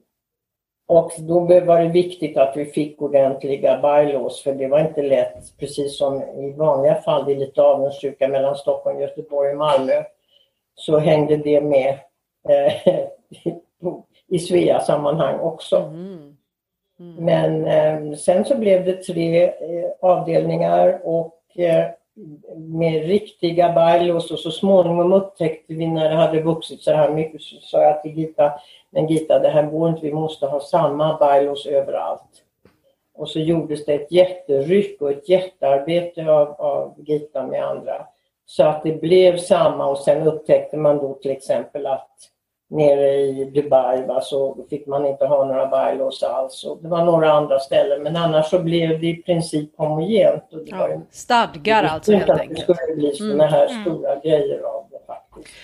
Och 0.87 1.11
då 1.19 1.39
var 1.39 1.81
det 1.81 1.87
viktigt 1.87 2.37
att 2.37 2.57
vi 2.57 2.65
fick 2.65 3.01
ordentliga 3.01 3.77
bylaws 3.77 4.43
för 4.43 4.53
det 4.53 4.67
var 4.67 4.79
inte 4.79 5.01
lätt, 5.01 5.57
precis 5.59 5.97
som 5.97 6.21
i 6.21 6.53
vanliga 6.57 6.95
fall, 6.95 7.25
det 7.25 7.31
är 7.31 7.37
lite 7.37 7.61
avundsjuka 7.61 8.27
mellan 8.27 8.55
Stockholm, 8.55 8.99
Göteborg 8.99 9.51
och 9.51 9.57
Malmö, 9.57 10.03
så 10.75 10.97
hängde 10.97 11.37
det 11.37 11.61
med 11.61 11.99
eh, 12.49 12.99
i 14.27 14.39
Svea-sammanhang 14.39 15.39
också. 15.39 15.77
Mm. 15.77 16.37
Mm. 16.99 17.25
Men 17.25 17.67
eh, 17.67 18.17
sen 18.17 18.45
så 18.45 18.57
blev 18.57 18.85
det 18.85 19.03
tre 19.03 19.43
eh, 19.43 19.89
avdelningar 20.01 21.01
och 21.03 21.59
eh, 21.59 21.85
med 22.55 23.05
riktiga 23.05 23.69
bylaws 23.69 24.31
och 24.31 24.39
så 24.39 24.51
småningom 24.51 25.13
upptäckte 25.13 25.73
vi 25.73 25.87
när 25.87 26.09
det 26.09 26.15
hade 26.15 26.41
vuxit 26.41 26.81
så 26.81 26.91
här 26.91 27.09
mycket 27.09 27.41
så 27.41 27.55
sa 27.61 27.81
jag 27.81 28.01
till 28.01 28.17
Gita, 28.17 28.53
men 28.89 29.07
Gita 29.07 29.39
det 29.39 29.49
här 29.49 29.63
går 29.63 29.89
inte, 29.89 30.01
vi 30.01 30.13
måste 30.13 30.45
ha 30.45 30.59
samma 30.59 31.17
bylaws 31.17 31.65
överallt. 31.65 32.43
Och 33.13 33.29
så 33.29 33.39
gjordes 33.39 33.85
det 33.85 33.93
ett 33.93 34.11
jätteryck 34.11 35.01
och 35.01 35.11
ett 35.11 35.29
jättearbete 35.29 36.31
av, 36.31 36.47
av 36.47 36.95
Gita 36.97 37.47
med 37.47 37.63
andra. 37.65 38.07
Så 38.45 38.63
att 38.63 38.83
det 38.83 39.01
blev 39.01 39.37
samma 39.37 39.85
och 39.85 39.97
sen 39.97 40.27
upptäckte 40.27 40.77
man 40.77 40.97
då 40.97 41.13
till 41.13 41.31
exempel 41.31 41.85
att 41.85 42.09
nere 42.71 43.11
i 43.15 43.45
Dubai 43.45 44.05
va, 44.07 44.21
så 44.21 44.57
fick 44.69 44.87
man 44.87 45.05
inte 45.05 45.25
ha 45.25 45.45
några 45.45 45.65
bylaws 45.65 46.23
alls. 46.23 46.63
Och 46.63 46.77
det 46.81 46.87
var 46.87 47.05
några 47.05 47.31
andra 47.31 47.59
ställen 47.59 48.03
men 48.03 48.15
annars 48.15 48.45
så 48.49 48.59
blev 48.59 48.99
det 49.01 49.07
i 49.07 49.15
princip 49.23 49.69
homogent. 49.77 50.43
Och 50.51 50.65
det 50.65 50.75
var 50.75 50.89
Ja. 50.89 51.01
Stadgar 51.11 51.83
alltså 51.83 52.11
inte 52.13 52.25
helt 52.25 52.31
att 52.31 52.37
det 52.37 52.41
enkelt. 52.43 52.77
skulle 52.77 52.95
bli 52.95 53.11
sådana 53.15 53.45
här 53.47 53.67
stora 53.67 54.15
grejer 54.15 54.61
av 54.63 54.85
det 54.91 54.99
faktiskt. 55.07 55.55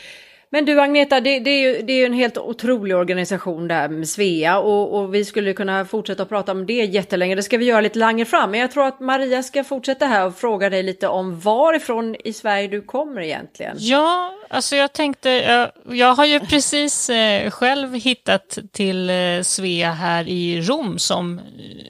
Men 0.50 0.66
du 0.66 0.82
Agneta, 0.82 1.22
det, 1.22 1.40
det, 1.40 1.50
är 1.50 1.62
ju, 1.62 1.82
det 1.82 1.94
är 1.94 1.98
ju 1.98 2.06
en 2.06 2.14
helt 2.14 2.38
otrolig 2.38 2.96
organisation 2.98 3.68
där 3.68 3.90
med 3.90 4.10
Svea 4.10 4.60
och, 4.60 5.00
och 5.00 5.14
vi 5.14 5.26
skulle 5.26 5.54
kunna 5.54 5.86
fortsätta 5.86 6.24
att 6.24 6.30
prata 6.30 6.52
om 6.52 6.66
det 6.66 6.74
jättelänge. 6.74 7.36
Det 7.36 7.44
ska 7.44 7.58
vi 7.58 7.66
göra 7.66 7.82
lite 7.82 8.00
längre 8.00 8.26
fram. 8.26 8.52
Men 8.52 8.60
jag 8.60 8.72
tror 8.72 8.88
att 8.88 9.00
Maria 9.00 9.44
ska 9.44 9.64
fortsätta 9.64 10.06
här 10.06 10.26
och 10.26 10.36
fråga 10.36 10.70
dig 10.70 10.84
lite 10.84 11.08
om 11.08 11.40
varifrån 11.40 12.16
i 12.24 12.34
Sverige 12.34 12.68
du 12.68 12.82
kommer 12.82 13.22
egentligen. 13.22 13.76
Ja, 13.80 14.34
alltså 14.50 14.76
jag 14.76 14.94
tänkte, 14.94 15.30
jag, 15.30 15.72
jag 15.98 16.16
har 16.16 16.26
ju 16.26 16.40
precis 16.40 17.10
eh, 17.10 17.50
själv 17.52 17.94
hittat 17.94 18.58
till 18.72 19.10
eh, 19.10 19.42
Svea 19.42 19.92
här 19.92 20.28
i 20.28 20.62
Rom 20.62 21.00
som 21.00 21.40
eh, 21.40 21.44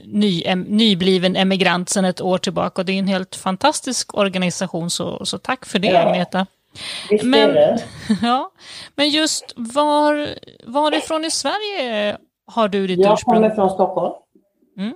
ny, 0.05 0.43
em, 0.45 0.61
nybliven 0.61 1.35
emigrant 1.35 1.89
sedan 1.89 2.05
ett 2.05 2.21
år 2.21 2.37
tillbaka 2.37 2.81
och 2.81 2.85
det 2.85 2.91
är 2.91 2.99
en 2.99 3.07
helt 3.07 3.35
fantastisk 3.35 4.17
organisation 4.17 4.89
så, 4.89 5.25
så 5.25 5.37
tack 5.37 5.65
för 5.65 5.79
det 5.79 5.87
Ja. 5.87 5.99
Agneta. 5.99 6.47
Visst 7.09 7.23
Men- 7.25 7.49
är 7.49 7.53
det? 7.53 7.77
Ja, 8.21 8.51
men 8.95 9.09
just 9.09 9.53
var, 9.55 10.27
varifrån 10.65 11.25
i 11.25 11.31
Sverige 11.31 12.17
har 12.45 12.67
du 12.67 12.87
ditt 12.87 12.99
Jag 12.99 13.13
ursprung? 13.13 13.35
kommer 13.35 13.49
från 13.49 13.69
Stockholm. 13.69 14.13
Mm. 14.77 14.93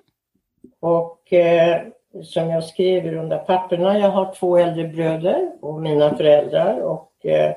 Och 0.80 1.34
eh, 1.34 1.82
som 2.24 2.50
jag 2.50 2.64
skrev 2.64 3.06
i 3.06 3.10
de 3.16 3.30
där 3.30 3.38
papperna, 3.38 4.00
jag 4.00 4.10
har 4.10 4.34
två 4.36 4.58
äldre 4.58 4.88
bröder 4.88 5.52
och 5.62 5.82
mina 5.82 6.16
föräldrar 6.18 6.80
och 6.80 7.12
eh, 7.26 7.54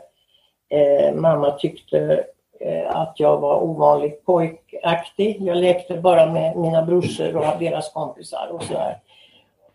eh, 0.69 1.15
mamma 1.15 1.51
tyckte 1.51 2.25
eh, 2.61 2.97
att 2.97 3.15
jag 3.21 3.41
var 3.41 3.63
ovanligt 3.63 4.25
pojkaktig. 4.25 5.37
Jag 5.41 5.57
lekte 5.57 5.95
bara 6.01 6.27
med 6.33 6.57
mina 6.57 6.83
brorsor 6.83 7.37
och 7.37 7.59
deras 7.59 7.93
kompisar 7.93 8.49
och 8.53 8.63
sådär. 8.63 8.99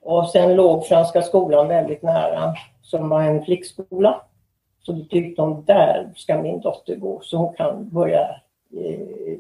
Och 0.01 0.29
sen 0.29 0.55
låg 0.55 0.85
Franska 0.85 1.21
skolan 1.21 1.67
väldigt 1.67 2.01
nära, 2.03 2.53
som 2.81 3.09
var 3.09 3.21
en 3.21 3.45
flickskola. 3.45 4.21
Så 4.81 4.91
då 4.91 5.05
tyckte 5.05 5.41
de, 5.41 5.63
där 5.65 6.09
ska 6.15 6.41
min 6.41 6.59
dotter 6.59 6.95
gå 6.95 7.19
så 7.23 7.37
hon 7.37 7.53
kan 7.53 7.89
börja 7.89 8.21
eh, 8.77 9.37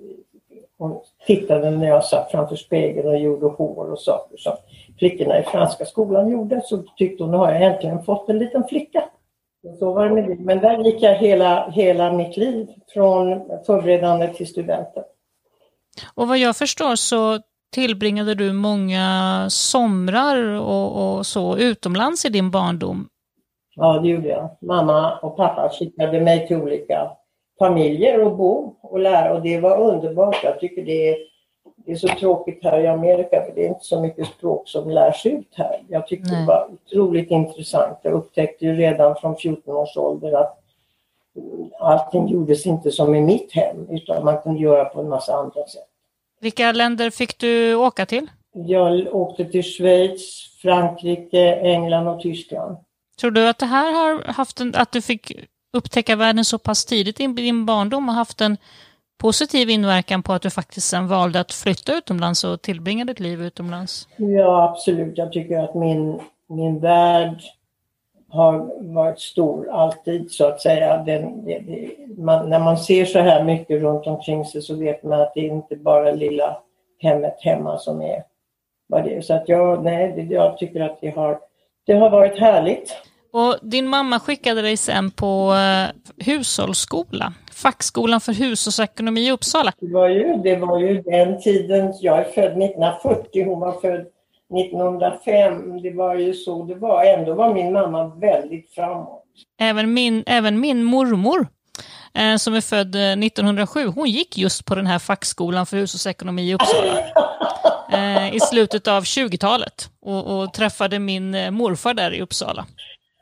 hon 0.77 0.99
tittade 1.27 1.71
när 1.71 1.87
jag 1.87 2.05
satt 2.05 2.31
framför 2.31 2.55
spegeln 2.55 3.07
och 3.07 3.19
gjorde 3.19 3.45
hår 3.45 3.91
och 3.91 3.99
saker 3.99 4.37
som 4.37 4.53
flickorna 4.99 5.39
i 5.39 5.43
franska 5.43 5.85
skolan 5.85 6.31
gjorde. 6.31 6.61
Så 6.65 6.77
tyckte 6.77 7.23
hon, 7.23 7.31
nu 7.31 7.37
har 7.37 7.51
jag 7.51 7.61
äntligen 7.61 8.03
fått 8.03 8.29
en 8.29 8.39
liten 8.39 8.63
flicka. 8.67 9.03
Så 9.79 9.93
var 9.93 10.09
det 10.09 10.15
med 10.15 10.27
det. 10.27 10.35
Men 10.35 10.59
där 10.59 10.83
gick 10.83 11.01
jag 11.01 11.15
hela, 11.15 11.69
hela 11.69 12.13
mitt 12.13 12.37
liv, 12.37 12.67
från 12.93 13.41
förberedande 13.65 14.27
till 14.27 14.47
studenten. 14.47 15.03
Och 16.13 16.27
vad 16.27 16.37
jag 16.37 16.55
förstår 16.55 16.95
så 16.95 17.39
tillbringade 17.73 18.35
du 18.35 18.53
många 18.53 19.45
somrar 19.49 20.43
och, 20.43 21.17
och, 21.17 21.25
så 21.25 21.57
utomlands 21.57 22.25
i 22.25 22.29
din 22.29 22.51
barndom. 22.51 23.07
Ja, 23.79 23.99
det 23.99 24.07
gjorde 24.07 24.27
jag. 24.27 24.49
Mamma 24.59 25.17
och 25.17 25.37
pappa 25.37 25.69
skickade 25.69 26.21
mig 26.21 26.47
till 26.47 26.57
olika 26.57 27.11
familjer 27.59 28.25
och 28.25 28.37
bo 28.37 28.75
och 28.81 28.99
lära 28.99 29.33
och 29.33 29.41
det 29.41 29.59
var 29.59 29.77
underbart. 29.77 30.43
Jag 30.43 30.59
tycker 30.59 30.85
det 30.85 31.09
är, 31.09 31.17
det 31.85 31.91
är 31.91 31.95
så 31.95 32.07
tråkigt 32.07 32.63
här 32.63 32.79
i 32.79 32.87
Amerika 32.87 33.43
för 33.45 33.51
det 33.55 33.65
är 33.65 33.69
inte 33.69 33.85
så 33.85 34.01
mycket 34.01 34.27
språk 34.27 34.67
som 34.69 34.89
lärs 34.89 35.25
ut 35.25 35.53
här. 35.55 35.81
Jag 35.87 36.07
tyckte 36.07 36.31
Nej. 36.31 36.41
det 36.41 36.47
var 36.47 36.69
otroligt 36.71 37.31
intressant. 37.31 37.97
Jag 38.01 38.13
upptäckte 38.13 38.65
ju 38.65 38.75
redan 38.75 39.15
från 39.15 39.35
14 39.35 39.75
års 39.75 39.97
ålder 39.97 40.31
att 40.31 40.59
allting 41.79 42.27
gjordes 42.27 42.65
inte 42.65 42.91
som 42.91 43.15
i 43.15 43.21
mitt 43.21 43.53
hem 43.53 43.87
utan 43.89 44.25
man 44.25 44.41
kunde 44.41 44.61
göra 44.61 44.85
på 44.85 45.01
en 45.01 45.09
massa 45.09 45.33
andra 45.33 45.67
sätt. 45.67 45.87
Vilka 46.41 46.71
länder 46.71 47.09
fick 47.09 47.39
du 47.39 47.75
åka 47.75 48.05
till? 48.05 48.27
Jag 48.53 49.15
åkte 49.15 49.45
till 49.45 49.63
Schweiz, 49.63 50.57
Frankrike, 50.61 51.55
England 51.55 52.07
och 52.07 52.21
Tyskland. 52.21 52.77
Tror 53.19 53.31
du 53.31 53.49
att 53.49 53.59
det 53.59 53.65
här 53.65 53.91
har 53.91 54.33
haft 54.33 54.59
en, 54.59 54.75
att 54.75 54.91
du 54.91 55.01
fick 55.01 55.31
upptäcka 55.73 56.15
världen 56.15 56.45
så 56.45 56.57
pass 56.57 56.85
tidigt 56.85 57.19
i 57.19 57.27
din 57.27 57.65
barndom 57.65 58.09
och 58.09 58.15
haft 58.15 58.41
en 58.41 58.57
positiv 59.19 59.69
inverkan 59.69 60.23
på 60.23 60.33
att 60.33 60.41
du 60.41 60.49
faktiskt 60.49 60.87
sen 60.87 61.07
valde 61.07 61.39
att 61.39 61.51
flytta 61.51 61.97
utomlands 61.97 62.43
och 62.43 62.61
tillbringa 62.61 63.05
ditt 63.05 63.19
liv 63.19 63.41
utomlands? 63.41 64.07
Ja, 64.17 64.69
absolut. 64.69 65.17
Jag 65.17 65.31
tycker 65.31 65.59
att 65.59 65.75
min, 65.75 66.19
min 66.47 66.79
värld 66.79 67.41
har 68.29 68.83
varit 68.93 69.19
stor 69.19 69.69
alltid 69.69 70.31
så 70.31 70.47
att 70.47 70.61
säga. 70.61 70.97
Den, 70.97 71.45
det, 71.45 71.59
det, 71.59 71.91
man, 72.17 72.49
när 72.49 72.59
man 72.59 72.77
ser 72.77 73.05
så 73.05 73.19
här 73.19 73.43
mycket 73.43 73.81
runt 73.81 74.07
omkring 74.07 74.45
sig 74.45 74.61
så 74.61 74.75
vet 74.75 75.03
man 75.03 75.21
att 75.21 75.33
det 75.35 75.41
inte 75.41 75.75
bara 75.75 76.11
lilla 76.11 76.57
hemmet 76.99 77.35
hemma 77.39 77.77
som 77.77 78.01
är 78.01 78.23
vad 78.87 79.03
det 79.03 79.15
är. 79.15 79.21
Så 79.21 79.33
att 79.33 79.49
jag, 79.49 79.83
nej, 79.83 80.13
det, 80.15 80.35
jag 80.35 80.57
tycker 80.57 80.79
att 80.79 81.01
det 81.01 81.09
har, 81.09 81.39
det 81.85 81.93
har 81.93 82.09
varit 82.09 82.39
härligt. 82.39 82.95
Och 83.31 83.57
din 83.61 83.87
mamma 83.87 84.19
skickade 84.19 84.61
dig 84.61 84.77
sen 84.77 85.11
på 85.11 85.53
uh, 85.53 86.25
hushållsskola, 86.25 87.33
fackskolan 87.51 88.21
för 88.21 88.33
hushållsekonomi 88.33 89.27
i 89.27 89.31
Uppsala. 89.31 89.73
Det 89.79 89.93
var, 89.93 90.09
ju, 90.09 90.35
det 90.43 90.55
var 90.55 90.79
ju 90.79 91.01
den 91.01 91.41
tiden, 91.41 91.93
jag 92.01 92.19
är 92.19 92.23
född 92.23 92.63
1940, 92.63 93.45
hon 93.45 93.59
var 93.59 93.81
född 93.81 94.05
1905. 94.59 95.81
Det 95.81 95.91
var 95.91 96.15
ju 96.15 96.33
så 96.33 96.63
det 96.63 96.75
var. 96.75 97.03
Ändå 97.03 97.33
var 97.33 97.53
min 97.53 97.73
mamma 97.73 98.07
väldigt 98.07 98.73
framåt. 98.73 99.23
Även 99.59 99.93
min, 99.93 100.23
även 100.27 100.59
min 100.59 100.83
mormor 100.83 101.47
eh, 102.13 102.35
som 102.35 102.53
är 102.53 102.61
född 102.61 102.95
1907, 102.95 103.87
hon 103.87 104.09
gick 104.09 104.37
just 104.37 104.65
på 104.65 104.75
den 104.75 104.87
här 104.87 104.99
fackskolan 104.99 105.65
för 105.65 105.77
hushållsekonomi 105.77 106.49
i 106.49 106.53
Uppsala. 106.53 106.99
Eh, 107.91 108.35
I 108.35 108.39
slutet 108.39 108.87
av 108.87 109.03
20-talet 109.03 109.89
och, 110.01 110.41
och, 110.41 110.53
träffade 110.53 110.99
min 110.99 111.35
eh, 111.35 111.51
morfar 111.51 111.93
där 111.93 112.13
i 112.13 112.21
Uppsala. 112.21 112.65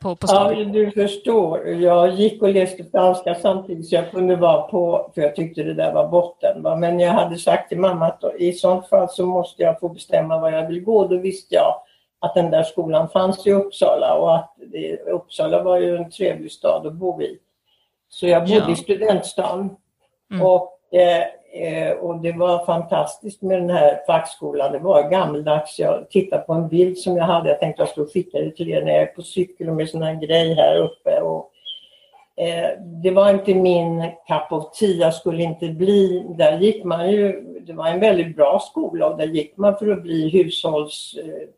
På, 0.02 0.16
på 0.16 0.26
ja, 0.30 0.54
du 0.54 0.90
förstår. 0.90 1.68
Jag 1.68 2.10
gick 2.10 2.42
och 2.42 2.48
läste 2.48 2.84
franska 2.84 3.34
samtidigt 3.34 3.88
så 3.88 3.94
jag 3.94 4.10
kunde 4.10 4.36
vara 4.36 4.62
på, 4.62 5.10
för 5.14 5.22
jag 5.22 5.36
tyckte 5.36 5.62
det 5.62 5.74
där 5.74 5.92
var 5.92 6.08
botten. 6.08 6.62
Va? 6.62 6.76
Men 6.76 7.00
jag 7.00 7.12
hade 7.12 7.38
sagt 7.38 7.68
till 7.68 7.78
mamma 7.78 8.06
att 8.06 8.24
i 8.38 8.52
sånt 8.52 8.88
fall 8.88 9.08
så 9.10 9.26
måste 9.26 9.62
jag 9.62 9.80
få 9.80 9.88
bestämma 9.88 10.38
var 10.38 10.50
jag 10.50 10.68
vill 10.68 10.84
gå. 10.84 11.06
Då 11.06 11.16
visste 11.16 11.54
jag 11.54 11.74
att 12.20 12.34
den 12.34 12.50
där 12.50 12.62
skolan 12.62 13.08
fanns 13.08 13.46
i 13.46 13.52
Uppsala 13.52 14.14
och 14.14 14.34
att 14.36 14.54
det, 14.72 15.00
Uppsala 15.00 15.62
var 15.62 15.78
ju 15.78 15.96
en 15.96 16.10
trevlig 16.10 16.52
stad 16.52 16.86
att 16.86 16.94
bo 16.94 17.22
i. 17.22 17.38
Så 18.08 18.26
jag 18.26 18.42
bodde 18.42 18.54
ja. 18.54 18.70
i 18.70 18.76
studentstan. 18.76 19.76
Mm. 20.30 20.46
Och 20.46 20.78
Eh, 20.92 21.24
och 22.00 22.20
det 22.20 22.32
var 22.32 22.66
fantastiskt 22.66 23.42
med 23.42 23.60
den 23.60 23.70
här 23.70 24.00
fackskolan. 24.06 24.72
Det 24.72 24.78
var 24.78 25.10
gammeldags. 25.10 25.78
Jag 25.78 26.10
tittade 26.10 26.42
på 26.42 26.52
en 26.52 26.68
bild 26.68 26.98
som 26.98 27.16
jag 27.16 27.24
hade. 27.24 27.48
Jag 27.48 27.60
tänkte 27.60 27.82
att 27.82 27.88
jag 27.88 27.92
skulle 27.92 28.06
skicka 28.06 28.38
det 28.38 28.50
till 28.50 28.70
er 28.70 28.82
när 28.82 28.92
jag 28.92 29.02
är 29.02 29.06
på 29.06 29.22
cykel 29.22 29.68
och 29.68 29.74
med 29.74 29.88
sån 29.88 30.02
här 30.02 30.14
grej 30.14 30.54
här 30.54 30.76
uppe. 30.76 31.20
Och, 31.20 31.50
eh, 32.36 32.70
det 33.02 33.10
var 33.10 33.30
inte 33.30 33.54
min 33.54 34.02
cup 34.02 34.52
of 34.52 34.78
tea. 34.78 34.88
Jag 34.88 35.14
skulle 35.14 35.42
inte 35.42 35.68
bli... 35.68 36.26
Där 36.28 36.58
gick 36.58 36.84
man 36.84 37.10
ju... 37.10 37.44
Det 37.60 37.72
var 37.72 37.86
en 37.88 38.00
väldigt 38.00 38.36
bra 38.36 38.58
skola 38.58 39.06
och 39.06 39.18
där 39.18 39.26
gick 39.26 39.56
man 39.56 39.78
för 39.78 39.90
att 39.90 40.02
bli 40.02 40.28
hushålls... 40.28 41.16
Eh, 41.24 41.48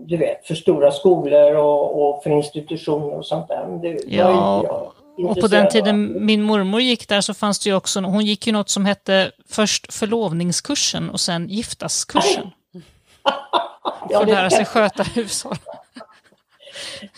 du 0.00 0.16
vet, 0.16 0.46
för 0.46 0.54
stora 0.54 0.90
skolor 0.90 1.54
och, 1.54 2.08
och 2.08 2.22
för 2.22 2.30
institutioner 2.30 3.14
och 3.14 3.26
sånt 3.26 3.48
där. 3.48 3.66
Men 3.68 3.80
det 3.80 3.98
ja. 4.06 4.24
var 4.24 4.56
inte 4.56 4.68
jag 4.68 4.92
och 5.24 5.40
på 5.40 5.46
den 5.46 5.68
tiden 5.68 6.26
min 6.26 6.42
mormor 6.42 6.80
gick 6.80 7.08
där 7.08 7.20
så 7.20 7.34
fanns 7.34 7.58
det 7.58 7.70
ju 7.70 7.76
också, 7.76 8.00
hon 8.00 8.24
gick 8.24 8.46
ju 8.46 8.52
något 8.52 8.68
som 8.68 8.86
hette 8.86 9.32
först 9.48 9.92
förlovningskursen 9.92 11.10
och 11.10 11.20
sen 11.20 11.48
giftaskursen. 11.48 12.50
För 14.10 14.22
att 14.22 14.28
lära 14.28 14.50
sig 14.50 14.64
sköta 14.64 15.02
hushåll. 15.02 15.56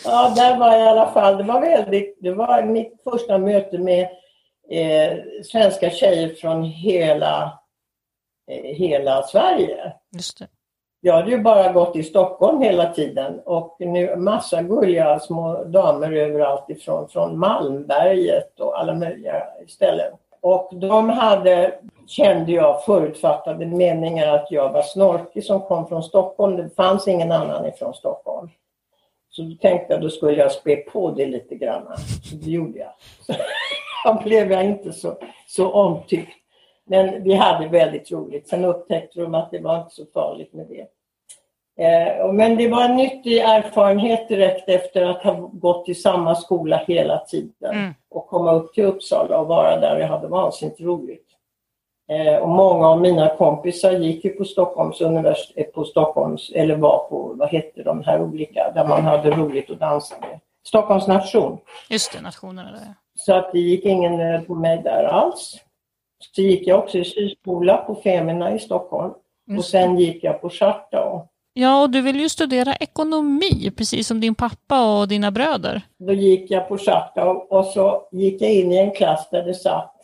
Ja, 0.05 0.33
där 0.37 0.57
var 0.57 0.73
jag 0.73 0.81
i 0.81 0.89
alla 0.89 1.13
fall, 1.13 1.37
det 1.37 1.43
var 1.43 1.61
väldigt, 1.61 2.19
det 2.21 2.33
var 2.33 2.63
mitt 2.63 3.03
första 3.05 3.39
möte 3.39 3.79
med 3.79 4.09
eh, 4.71 5.19
svenska 5.45 5.91
tjejer 5.91 6.35
från 6.35 6.65
hela, 6.65 7.59
eh, 8.51 8.77
hela 8.77 9.23
Sverige. 9.23 9.93
Just 10.17 10.39
det. 10.39 10.49
Jag 11.03 11.15
hade 11.15 11.31
ju 11.31 11.39
bara 11.39 11.73
gått 11.73 11.97
i 11.97 12.03
Stockholm 12.03 12.63
hela 12.63 12.93
tiden 12.93 13.41
och 13.45 13.77
nu 13.79 14.17
massa 14.17 14.63
gulliga 14.63 15.19
små 15.19 15.65
damer 15.65 16.13
överallt 16.13 16.71
ifrån, 16.71 17.09
från 17.09 17.39
Malmberget 17.39 18.61
och 18.61 18.81
alla 18.81 18.95
möjliga 18.95 19.43
ställen. 19.69 20.13
Och 20.41 20.71
de 20.73 21.09
hade, 21.09 21.75
kände 22.07 22.53
jag, 22.53 22.85
förutfattade 22.85 23.67
meningar 23.67 24.35
att 24.35 24.47
jag 24.51 24.73
var 24.73 24.83
snorkig 24.83 25.45
som 25.45 25.61
kom 25.61 25.89
från 25.89 26.03
Stockholm. 26.03 26.57
Det 26.57 26.71
fanns 26.77 27.09
ingen 27.09 27.33
annan 27.33 27.67
ifrån 27.67 27.95
Stockholm. 27.95 28.49
Så 29.31 29.43
då 29.43 29.55
tänkte 29.61 29.93
jag, 29.93 30.03
då 30.03 30.11
skulle 30.11 30.39
jag 30.39 30.53
spä 30.53 30.77
på 30.77 31.11
det 31.11 31.27
lite 31.27 31.55
grann. 31.55 31.83
Så 32.25 32.37
det 32.37 32.51
gjorde 32.51 32.79
jag. 32.79 32.93
Så 33.21 33.33
då 34.05 34.23
blev 34.25 34.53
jag 34.53 34.65
inte 34.65 34.93
så, 34.93 35.17
så 35.47 35.73
omtyckt. 35.73 36.40
Men 36.91 37.23
vi 37.23 37.35
hade 37.35 37.69
väldigt 37.69 38.13
roligt. 38.13 38.49
Sen 38.49 38.65
upptäckte 38.65 39.21
de 39.21 39.35
att 39.35 39.51
det 39.51 39.59
var 39.59 39.79
inte 39.79 39.95
så 39.95 40.07
farligt 40.15 40.53
med 40.53 40.67
det. 40.69 40.87
Eh, 41.85 42.33
men 42.33 42.57
det 42.57 42.69
var 42.69 42.85
en 42.85 42.97
nyttig 42.97 43.39
erfarenhet 43.39 44.29
direkt 44.29 44.69
efter 44.69 45.07
att 45.07 45.23
ha 45.23 45.33
gått 45.53 45.89
i 45.89 45.95
samma 45.95 46.35
skola 46.35 46.77
hela 46.77 47.19
tiden 47.19 47.75
mm. 47.75 47.95
och 48.11 48.27
komma 48.27 48.53
upp 48.53 48.75
till 48.75 48.85
Uppsala 48.85 49.39
och 49.39 49.47
vara 49.47 49.81
där. 49.81 49.99
Jag 49.99 50.09
hade 50.09 50.29
vansinnigt 50.29 50.81
roligt. 50.81 51.27
Eh, 52.09 52.37
och 52.37 52.49
många 52.49 52.89
av 52.89 53.01
mina 53.01 53.37
kompisar 53.37 53.93
gick 53.93 54.25
ju 54.25 54.31
på 54.31 54.45
Stockholms 54.45 55.01
universitet, 55.01 55.67
eh, 55.69 55.73
på 55.75 55.85
Stockholms, 55.85 56.51
eller 56.55 56.77
var 56.77 56.99
på, 57.09 57.35
vad 57.39 57.49
hette 57.49 57.83
de 57.83 58.03
här 58.03 58.23
olika, 58.23 58.73
där 58.75 58.89
man 58.89 59.05
hade 59.05 59.31
roligt 59.31 59.71
att 59.71 59.81
dansa 59.81 60.15
med. 60.21 60.41
Stockholms 60.67 61.07
nation. 61.07 61.59
Just 61.91 62.13
det, 62.13 62.21
nationerna 62.21 62.71
där. 62.71 62.95
Så 63.15 63.35
att 63.35 63.53
det 63.53 63.59
gick 63.59 63.85
ingen 63.85 64.17
nöd 64.17 64.47
på 64.47 64.55
mig 64.55 64.81
där 64.85 65.05
alls. 65.05 65.61
Så 66.21 66.43
gick 66.43 66.67
jag 66.67 66.79
också 66.79 66.99
i 66.99 67.05
syskola 67.05 67.77
på 67.77 67.95
Femina 67.95 68.55
i 68.55 68.59
Stockholm. 68.59 69.13
Och 69.59 69.65
sen 69.65 69.99
gick 69.99 70.25
jag 70.25 70.41
på 70.41 70.51
Charta. 70.51 71.27
Ja, 71.53 71.83
och 71.83 71.91
du 71.91 72.01
vill 72.01 72.21
ju 72.21 72.29
studera 72.29 72.75
ekonomi, 72.75 73.71
precis 73.77 74.07
som 74.07 74.21
din 74.21 74.35
pappa 74.35 75.01
och 75.01 75.09
dina 75.09 75.31
bröder. 75.31 75.83
Då 75.99 76.13
gick 76.13 76.51
jag 76.51 76.69
på 76.69 76.79
Charta 76.79 77.29
och 77.31 77.65
så 77.65 78.09
gick 78.13 78.43
jag 78.43 78.53
in 78.53 78.73
i 78.73 78.77
en 78.77 78.91
klass 78.91 79.29
där 79.31 79.43
det 79.43 79.55
satt 79.55 79.97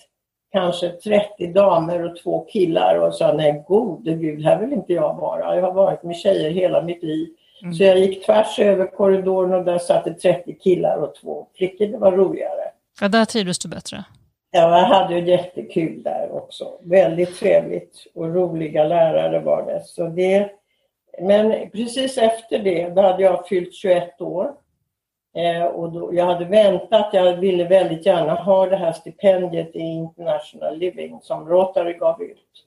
kanske 0.53 0.89
30 0.89 1.53
damer 1.53 2.05
och 2.05 2.17
två 2.17 2.45
killar 2.45 2.95
och 2.97 3.15
sa 3.15 3.33
nej 3.33 3.65
gode 3.69 4.15
gud, 4.15 4.45
här 4.45 4.61
vill 4.61 4.73
inte 4.73 4.93
jag 4.93 5.15
vara. 5.15 5.57
Jag 5.57 5.63
har 5.63 5.73
varit 5.73 6.03
med 6.03 6.17
tjejer 6.17 6.51
hela 6.51 6.83
mitt 6.83 7.03
liv. 7.03 7.29
Mm. 7.63 7.75
Så 7.75 7.83
jag 7.83 7.99
gick 7.99 8.27
tvärs 8.27 8.59
över 8.59 8.87
korridoren 8.87 9.55
och 9.55 9.65
där 9.65 9.79
satt 9.79 10.05
det 10.05 10.15
30 10.15 10.59
killar 10.59 10.97
och 10.97 11.15
två 11.15 11.47
flickor. 11.55 11.87
Det 11.87 11.99
var 11.99 12.13
roligare. 12.13 12.63
Ja, 13.01 13.09
där 13.09 13.25
trivdes 13.25 13.59
du 13.59 13.69
bättre. 13.69 14.05
Ja, 14.57 14.79
jag 14.79 14.87
hade 14.87 15.15
ju 15.15 15.31
jättekul 15.31 16.03
där 16.03 16.29
också. 16.33 16.79
Väldigt 16.83 17.39
trevligt 17.39 18.07
och 18.15 18.35
roliga 18.35 18.85
lärare 18.85 19.41
var 19.41 19.67
det. 19.67 19.83
Så 19.85 20.07
det 20.07 20.51
men 21.19 21.71
precis 21.71 22.19
efter 22.19 22.59
det, 22.59 22.89
då 22.89 23.03
hade 23.03 23.23
jag 23.23 23.49
fyllt 23.49 23.75
21 23.75 24.21
år. 24.21 24.53
Eh, 25.37 25.65
och 25.65 25.93
då, 25.93 26.15
jag 26.15 26.27
hade 26.27 26.45
väntat, 26.45 27.11
jag 27.13 27.37
ville 27.37 27.65
väldigt 27.65 28.07
gärna 28.07 28.35
ha 28.35 28.67
det 28.67 28.77
här 28.77 28.93
stipendiet 28.93 29.77
i 29.77 29.81
International 29.81 30.79
Living 30.79 31.21
som 31.23 31.49
Rotary 31.49 31.93
gav 31.93 32.23
ut. 32.23 32.65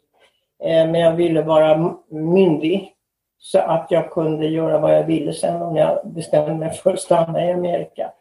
Eh, 0.64 0.88
men 0.92 1.02
jag 1.02 1.12
ville 1.12 1.42
vara 1.42 1.96
myndig 2.10 2.94
så 3.40 3.60
att 3.60 3.88
jag 3.90 4.12
kunde 4.12 4.48
göra 4.48 4.80
vad 4.80 4.96
jag 4.96 5.04
ville 5.04 5.34
sen 5.34 5.62
om 5.62 5.76
jag 5.76 6.08
bestämde 6.08 6.54
mig 6.54 6.74
för 6.74 6.94
att 6.94 7.00
stanna 7.00 7.46
i 7.46 7.52
Amerika. 7.52 8.12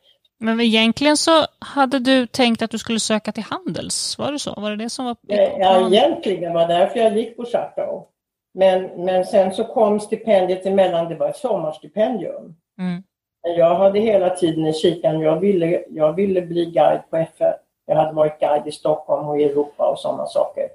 Men 0.40 0.60
egentligen 0.60 1.16
så 1.16 1.46
hade 1.58 1.98
du 1.98 2.26
tänkt 2.26 2.62
att 2.62 2.70
du 2.70 2.78
skulle 2.78 3.00
söka 3.00 3.32
till 3.32 3.42
Handels, 3.42 4.18
var 4.18 4.32
det 4.32 4.38
så? 4.38 4.60
Var 4.60 4.70
det 4.70 4.76
det 4.76 4.90
som 4.90 5.04
var... 5.04 5.16
Ja, 5.22 5.88
egentligen 5.88 6.52
var 6.52 6.68
det 6.68 6.74
därför 6.74 6.98
jag 6.98 7.16
gick 7.16 7.36
på 7.36 7.44
Chartau. 7.44 8.06
Men, 8.54 9.04
men 9.04 9.24
sen 9.24 9.54
så 9.54 9.64
kom 9.64 10.00
stipendiet 10.00 10.66
emellan, 10.66 11.08
det 11.08 11.14
var 11.14 11.28
ett 11.28 11.36
sommarstipendium. 11.36 12.56
Mm. 12.78 13.02
Jag 13.42 13.74
hade 13.74 14.00
hela 14.00 14.30
tiden 14.30 14.66
i 14.66 14.72
kikan, 14.72 15.20
jag 15.20 15.40
ville, 15.40 15.84
jag 15.88 16.12
ville 16.12 16.42
bli 16.42 16.64
guide 16.64 17.10
på 17.10 17.16
FN. 17.16 17.54
Jag 17.86 17.96
hade 17.96 18.12
varit 18.12 18.40
guide 18.40 18.66
i 18.66 18.72
Stockholm 18.72 19.28
och 19.28 19.40
i 19.40 19.44
Europa 19.44 19.88
och 19.88 19.98
sådana 19.98 20.26
saker. 20.26 20.68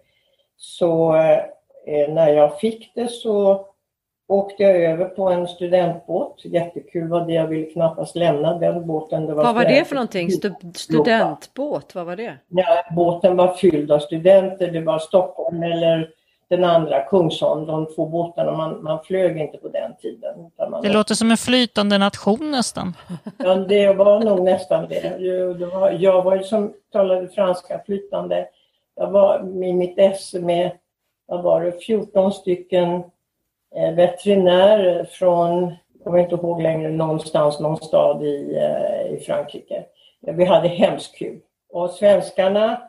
Så 0.58 1.16
eh, 1.16 2.10
när 2.10 2.30
jag 2.30 2.60
fick 2.60 2.92
det 2.96 3.08
så 3.08 3.66
åkte 4.34 4.64
jag 4.64 4.76
över 4.76 5.06
på 5.06 5.30
en 5.30 5.48
studentbåt. 5.48 6.42
Jättekul 6.46 7.08
var 7.08 7.26
det. 7.26 7.34
Jag 7.34 7.48
ville 7.48 7.66
knappast 7.66 8.16
lämna 8.16 8.58
den 8.58 8.88
båten. 8.88 9.26
Det 9.26 9.34
var 9.34 9.44
Vad 9.44 9.56
var 9.56 9.66
det 9.66 9.88
för 9.88 9.96
någonting? 9.96 10.32
Stu 10.32 10.52
studentbåt? 10.76 11.96
Vad 11.96 12.06
var 12.06 12.16
det? 12.16 12.38
Ja, 12.48 12.84
båten 12.96 13.38
var 13.38 13.54
fylld 13.54 13.92
av 13.92 14.00
studenter. 14.00 14.72
Det 14.72 14.82
var 14.82 15.00
Stockholm 15.00 15.64
eller 15.64 16.10
den 16.48 16.64
andra, 16.64 17.00
Kungsholm, 17.00 17.66
de 17.66 17.96
två 17.96 18.06
båtarna. 18.06 18.52
Man, 18.52 18.84
man 18.84 19.04
flög 19.04 19.38
inte 19.38 19.58
på 19.58 19.68
den 19.68 19.96
tiden. 20.02 20.36
Man 20.72 20.82
det 20.82 20.90
låter 20.90 21.16
som 21.16 21.32
en 21.32 21.38
flytande 21.38 21.98
nation 21.98 22.52
nästan. 22.52 22.94
Ja, 23.38 23.56
det 23.56 23.94
var 23.94 24.20
nog 24.20 24.42
nästan 24.42 24.88
det. 24.90 25.18
det 25.60 25.66
var, 25.66 25.92
jag 25.92 26.24
var 26.24 26.36
ju 26.36 26.44
som 26.44 26.74
talade 26.92 27.28
franska 27.28 27.82
flytande. 27.86 28.48
Jag 28.96 29.12
var 29.12 29.40
i 29.64 29.74
mitt 29.74 30.00
esse 30.00 30.40
med, 30.40 30.72
vad 31.26 31.44
var 31.44 31.62
det, 31.62 31.72
14 31.72 32.32
stycken 32.32 33.04
eh, 33.76 33.96
veterinärer 33.96 35.04
från, 35.04 35.64
jag 35.94 36.04
kommer 36.04 36.20
inte 36.20 36.36
ihåg 36.36 36.62
längre, 36.62 36.90
någonstans, 36.90 37.60
någon 37.60 37.78
stad 37.78 38.24
i, 38.24 38.56
eh, 38.56 39.14
i 39.14 39.20
Frankrike. 39.26 39.84
Vi 40.22 40.46
hade 40.46 40.68
hemskt 40.68 41.16
kul. 41.16 41.40
Och 41.70 41.90
svenskarna 41.90 42.82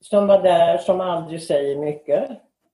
som 0.00 0.26
var 0.26 0.42
där, 0.42 0.78
som 0.78 1.00
aldrig 1.00 1.42
säger 1.42 1.76
mycket, 1.76 2.30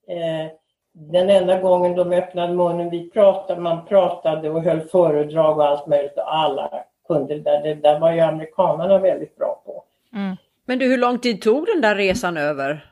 Eh, 0.08 0.50
den 0.94 1.30
enda 1.30 1.60
gången 1.60 1.96
de 1.96 2.12
öppnade 2.12 2.52
munnen, 2.52 2.90
vi 2.90 3.10
pratade, 3.10 3.60
man 3.60 3.86
pratade 3.86 4.50
och 4.50 4.62
höll 4.62 4.80
föredrag 4.80 5.58
och 5.58 5.64
allt 5.64 5.86
möjligt 5.86 6.16
och 6.16 6.34
alla 6.34 6.84
kunde 7.08 7.34
det 7.34 7.40
där. 7.40 7.62
Det 7.62 7.74
där 7.74 7.98
var 7.98 8.12
ju 8.12 8.20
amerikanerna 8.20 8.98
väldigt 8.98 9.36
bra 9.36 9.62
på. 9.66 9.84
Mm. 10.12 10.36
Men 10.66 10.78
du, 10.78 10.86
hur 10.86 10.98
lång 10.98 11.18
tid 11.18 11.42
tog 11.42 11.66
den 11.66 11.80
där 11.80 11.94
resan 11.94 12.36
över? 12.36 12.86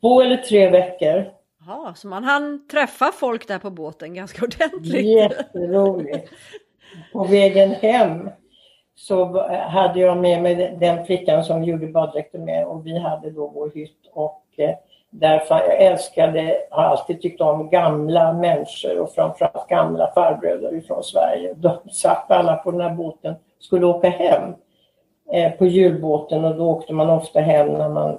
Två 0.00 0.22
eller 0.22 0.36
tre 0.36 0.70
veckor. 0.70 1.24
Ja, 1.68 1.92
så 1.96 2.08
man 2.08 2.24
hann 2.24 2.66
träffa 2.68 3.12
folk 3.12 3.48
där 3.48 3.58
på 3.58 3.70
båten 3.70 4.14
ganska 4.14 4.44
ordentligt. 4.44 5.06
Jätteroligt. 5.06 6.30
På 7.12 7.24
vägen 7.24 7.70
hem 7.70 8.30
så 8.94 9.48
hade 9.50 10.00
jag 10.00 10.16
med 10.16 10.42
mig 10.42 10.76
den 10.80 11.06
flickan 11.06 11.44
som 11.44 11.64
gjorde 11.64 11.86
baddräkten 11.86 12.44
med 12.44 12.66
och 12.66 12.86
vi 12.86 12.98
hade 12.98 13.30
då 13.30 13.48
vår 13.48 13.70
hytt 13.74 14.10
och 14.12 14.44
eh, 14.56 14.74
Därför 15.10 15.54
jag 15.54 15.82
älskade, 15.82 16.56
har 16.70 16.82
alltid 16.82 17.22
tyckt 17.22 17.40
om 17.40 17.70
gamla 17.70 18.32
människor 18.32 18.98
och 18.98 19.12
framförallt 19.12 19.68
gamla 19.68 20.12
farbröder 20.14 20.80
från 20.86 21.02
Sverige. 21.02 21.54
De 21.56 21.90
satt 21.90 22.30
alla 22.30 22.56
på 22.56 22.70
den 22.70 22.80
här 22.80 22.94
båten, 22.94 23.34
skulle 23.58 23.86
åka 23.86 24.08
hem 24.08 24.54
eh, 25.32 25.52
på 25.52 25.66
julbåten 25.66 26.44
och 26.44 26.56
då 26.56 26.68
åkte 26.68 26.92
man 26.92 27.10
ofta 27.10 27.40
hem 27.40 27.72
när 27.72 27.88
man 27.88 28.18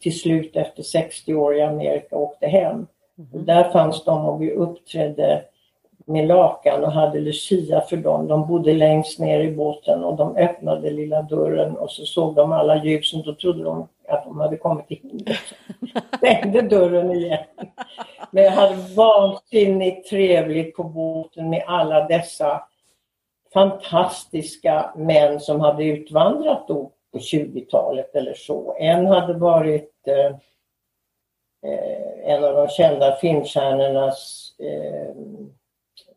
till 0.00 0.18
slut 0.18 0.56
efter 0.56 0.82
60 0.82 1.34
år 1.34 1.56
i 1.56 1.62
Amerika 1.62 2.16
åkte 2.16 2.46
hem. 2.46 2.86
Och 3.32 3.40
där 3.40 3.70
fanns 3.70 4.04
de 4.04 4.26
och 4.26 4.42
vi 4.42 4.50
uppträdde 4.50 5.44
med 6.06 6.26
lakan 6.28 6.84
och 6.84 6.92
hade 6.92 7.20
lucia 7.20 7.80
för 7.80 7.96
dem. 7.96 8.26
De 8.26 8.46
bodde 8.46 8.74
längst 8.74 9.18
ner 9.18 9.40
i 9.40 9.52
båten 9.52 10.04
och 10.04 10.16
de 10.16 10.36
öppnade 10.36 10.90
lilla 10.90 11.22
dörren 11.22 11.76
och 11.76 11.90
så 11.90 12.06
såg 12.06 12.34
de 12.34 12.52
alla 12.52 12.84
ljusen. 12.84 13.22
Då 13.22 13.34
trodde 13.34 13.62
de 13.62 13.88
att 14.08 14.24
de 14.24 14.40
hade 14.40 14.56
kommit 14.56 14.90
in. 14.90 15.26
Stängde 16.16 16.62
dörren 16.62 17.10
igen. 17.10 17.44
Men 18.30 18.44
jag 18.44 18.50
hade 18.50 18.76
vansinnigt 18.96 20.10
trevligt 20.10 20.76
på 20.76 20.84
båten 20.84 21.50
med 21.50 21.64
alla 21.66 22.06
dessa 22.06 22.62
fantastiska 23.54 24.92
män 24.96 25.40
som 25.40 25.60
hade 25.60 25.84
utvandrat 25.84 26.68
då 26.68 26.90
på 27.14 27.20
20-talet 27.20 28.16
eller 28.16 28.34
så. 28.34 28.76
En 28.78 29.06
hade 29.06 29.34
varit 29.34 29.92
eh, 30.06 30.36
eh, 31.72 32.32
en 32.34 32.44
av 32.44 32.54
de 32.54 32.68
kända 32.68 33.16
filmstjärnornas 33.16 34.52
eh, 34.58 35.14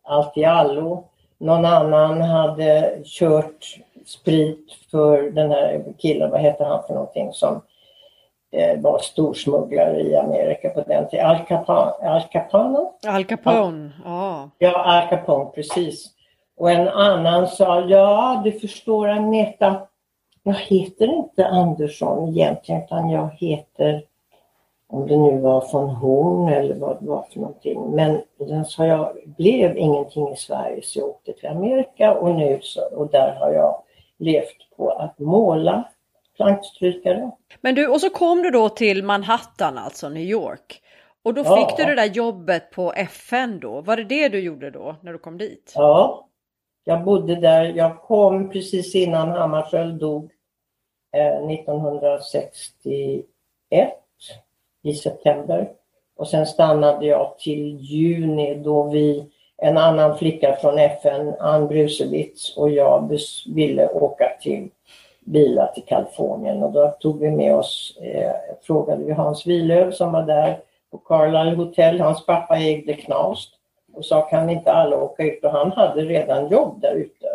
allt 0.04 0.38
i 0.38 0.46
allo. 0.46 1.04
Någon 1.38 1.66
annan 1.66 2.22
hade 2.22 3.00
kört 3.06 3.78
sprit 4.06 4.78
för 4.92 5.22
den 5.32 5.52
här 5.52 5.84
killen, 5.98 6.32
vad 6.32 6.42
heter 6.42 6.66
han 6.66 6.84
för 6.88 6.94
någonting, 6.94 7.34
som 7.34 7.62
eh, 8.52 8.80
var 8.80 9.00
storsmugglare 9.00 10.02
i 10.02 10.16
Amerika 10.16 10.70
på 10.70 10.82
den 10.82 11.10
tiden. 11.10 11.26
Al 11.26 11.46
Capone? 11.48 11.92
Al 12.02 12.22
Capone, 12.32 12.80
Al 13.08 13.26
Capone. 13.26 13.92
ja. 14.06 14.50
Ja, 14.58 14.84
Al 14.86 15.10
Capone, 15.10 15.52
precis. 15.56 16.14
Och 16.58 16.72
en 16.72 16.88
annan 16.88 17.48
sa, 17.48 17.80
ja 17.82 18.42
du 18.44 18.52
förstår 18.52 19.08
Agneta, 19.08 19.88
jag 20.48 20.54
heter 20.54 21.08
inte 21.08 21.48
Andersson 21.48 22.30
egentligen 22.30 22.84
utan 22.84 23.10
jag 23.10 23.30
heter 23.38 24.04
om 24.90 25.08
det 25.08 25.18
nu 25.18 25.40
var 25.40 25.62
från 25.62 25.90
Horn 25.90 26.50
eller 26.50 26.76
vad 26.76 26.98
det 27.00 27.10
var 27.10 27.28
för 27.34 27.40
någonting. 27.40 27.96
Men 27.96 28.22
sen 28.38 28.66
sa 28.66 28.86
jag, 28.86 29.18
blev 29.38 29.78
ingenting 29.78 30.30
i 30.30 30.36
Sverige 30.36 30.82
så 30.84 31.00
jag 31.00 31.08
åkte 31.08 31.34
till 31.34 31.50
Amerika 31.50 32.14
och 32.14 32.36
nu 32.36 32.60
så, 32.62 32.82
och 32.96 33.12
där 33.12 33.36
har 33.40 33.52
jag 33.52 33.82
levt 34.18 34.78
på 34.78 34.90
att 34.90 35.20
måla 35.20 35.84
plankstrykare. 36.38 37.32
Men 37.62 37.76
du, 37.76 37.88
och 37.88 38.02
så 38.02 38.10
kom 38.10 38.42
du 38.42 38.50
då 38.50 38.70
till 38.70 39.04
Manhattan, 39.04 39.78
alltså 39.78 40.10
New 40.10 40.24
York. 40.24 40.82
Och 41.24 41.34
då 41.34 41.42
ja. 41.46 41.56
fick 41.56 41.78
du 41.78 41.84
det 41.84 41.96
där 41.96 42.14
jobbet 42.14 42.72
på 42.72 42.94
FN 42.94 43.60
då. 43.60 43.82
Var 43.82 43.98
det 43.98 44.04
det 44.04 44.30
du 44.30 44.40
gjorde 44.40 44.72
då, 44.72 44.96
när 45.02 45.14
du 45.14 45.20
kom 45.20 45.38
dit? 45.38 45.74
Ja, 45.76 46.28
jag 46.84 47.04
bodde 47.04 47.36
där. 47.36 47.64
Jag 47.64 48.02
kom 48.02 48.50
precis 48.50 48.96
innan 48.96 49.30
Hammarskjöld 49.30 50.00
dog 50.00 50.32
Eh, 51.12 51.50
1961 51.52 53.24
i 54.84 54.94
september. 54.94 55.70
Och 56.18 56.28
sen 56.28 56.46
stannade 56.46 57.06
jag 57.06 57.38
till 57.38 57.78
juni 57.78 58.56
då 58.56 58.84
vi, 58.84 59.26
en 59.58 59.78
annan 59.78 60.18
flicka 60.18 60.56
från 60.62 60.78
FN, 60.78 61.34
Ann 61.40 61.68
Brusewitz 61.68 62.58
och 62.58 62.70
jag 62.70 63.20
ville 63.56 63.90
åka 63.90 64.38
till 64.42 64.70
bilar 65.20 65.68
till 65.68 65.86
Kalifornien. 65.86 66.64
Och 66.64 66.72
då 66.72 66.96
tog 67.00 67.20
vi 67.20 67.32
med 67.32 67.56
oss, 67.56 67.98
eh, 68.02 68.34
frågade 68.62 69.04
vi 69.04 69.12
Hans 69.12 69.48
Wilöv 69.48 69.92
som 69.92 70.12
var 70.12 70.24
där 70.24 70.60
på 70.92 70.98
Carlisle 70.98 71.56
Hotel, 71.56 72.02
hans 72.02 72.26
pappa 72.26 72.58
ägde 72.58 72.94
Knaust. 72.94 73.54
Och 73.94 74.06
sa 74.06 74.22
kan 74.22 74.50
inte 74.50 74.72
alla 74.72 74.98
åka 74.98 75.24
ut? 75.24 75.44
Och 75.44 75.52
han 75.52 75.72
hade 75.72 76.02
redan 76.02 76.50
jobb 76.50 76.82
där 76.82 76.96
ute 76.96 77.28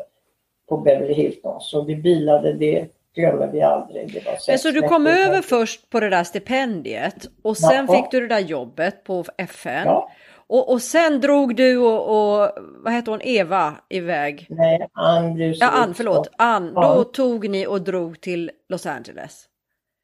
på 0.68 0.76
Beverly 0.76 1.14
Hilton. 1.14 1.60
Så 1.60 1.82
vi 1.82 1.96
bilade 1.96 2.52
det 2.52 2.88
glömmer 3.14 3.46
vi 3.46 3.62
aldrig. 3.62 4.12
Det 4.12 4.24
var 4.24 4.38
Men 4.48 4.58
så 4.58 4.70
du 4.70 4.82
kom 4.82 5.06
över 5.06 5.42
först 5.42 5.90
på 5.90 6.00
det 6.00 6.10
där 6.10 6.24
stipendiet 6.24 7.28
och 7.42 7.56
sen 7.56 7.86
ja. 7.88 7.94
fick 7.94 8.10
du 8.10 8.20
det 8.20 8.34
där 8.34 8.40
jobbet 8.40 9.04
på 9.04 9.24
FN. 9.38 9.82
Ja. 9.86 10.10
Och, 10.46 10.72
och 10.72 10.82
sen 10.82 11.20
drog 11.20 11.56
du 11.56 11.78
och, 11.78 12.08
och, 12.08 12.50
vad 12.84 12.92
heter 12.92 13.12
hon, 13.12 13.20
Eva 13.22 13.74
iväg? 13.88 14.46
Nej, 14.50 14.88
Ann 14.92 15.52
Ja, 15.52 15.68
Ann, 15.68 15.94
förlåt. 15.94 16.28
Ann, 16.38 16.72
ja. 16.74 16.94
då 16.94 17.04
tog 17.04 17.48
ni 17.48 17.66
och 17.66 17.80
drog 17.80 18.20
till 18.20 18.50
Los 18.68 18.86
Angeles. 18.86 19.44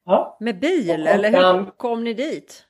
Ja. 0.04 0.36
Med 0.40 0.61
bil 0.61 1.06
eller 1.06 1.30
hur 1.30 1.70
kom 1.76 2.04
ni 2.04 2.14
dit? 2.14 2.64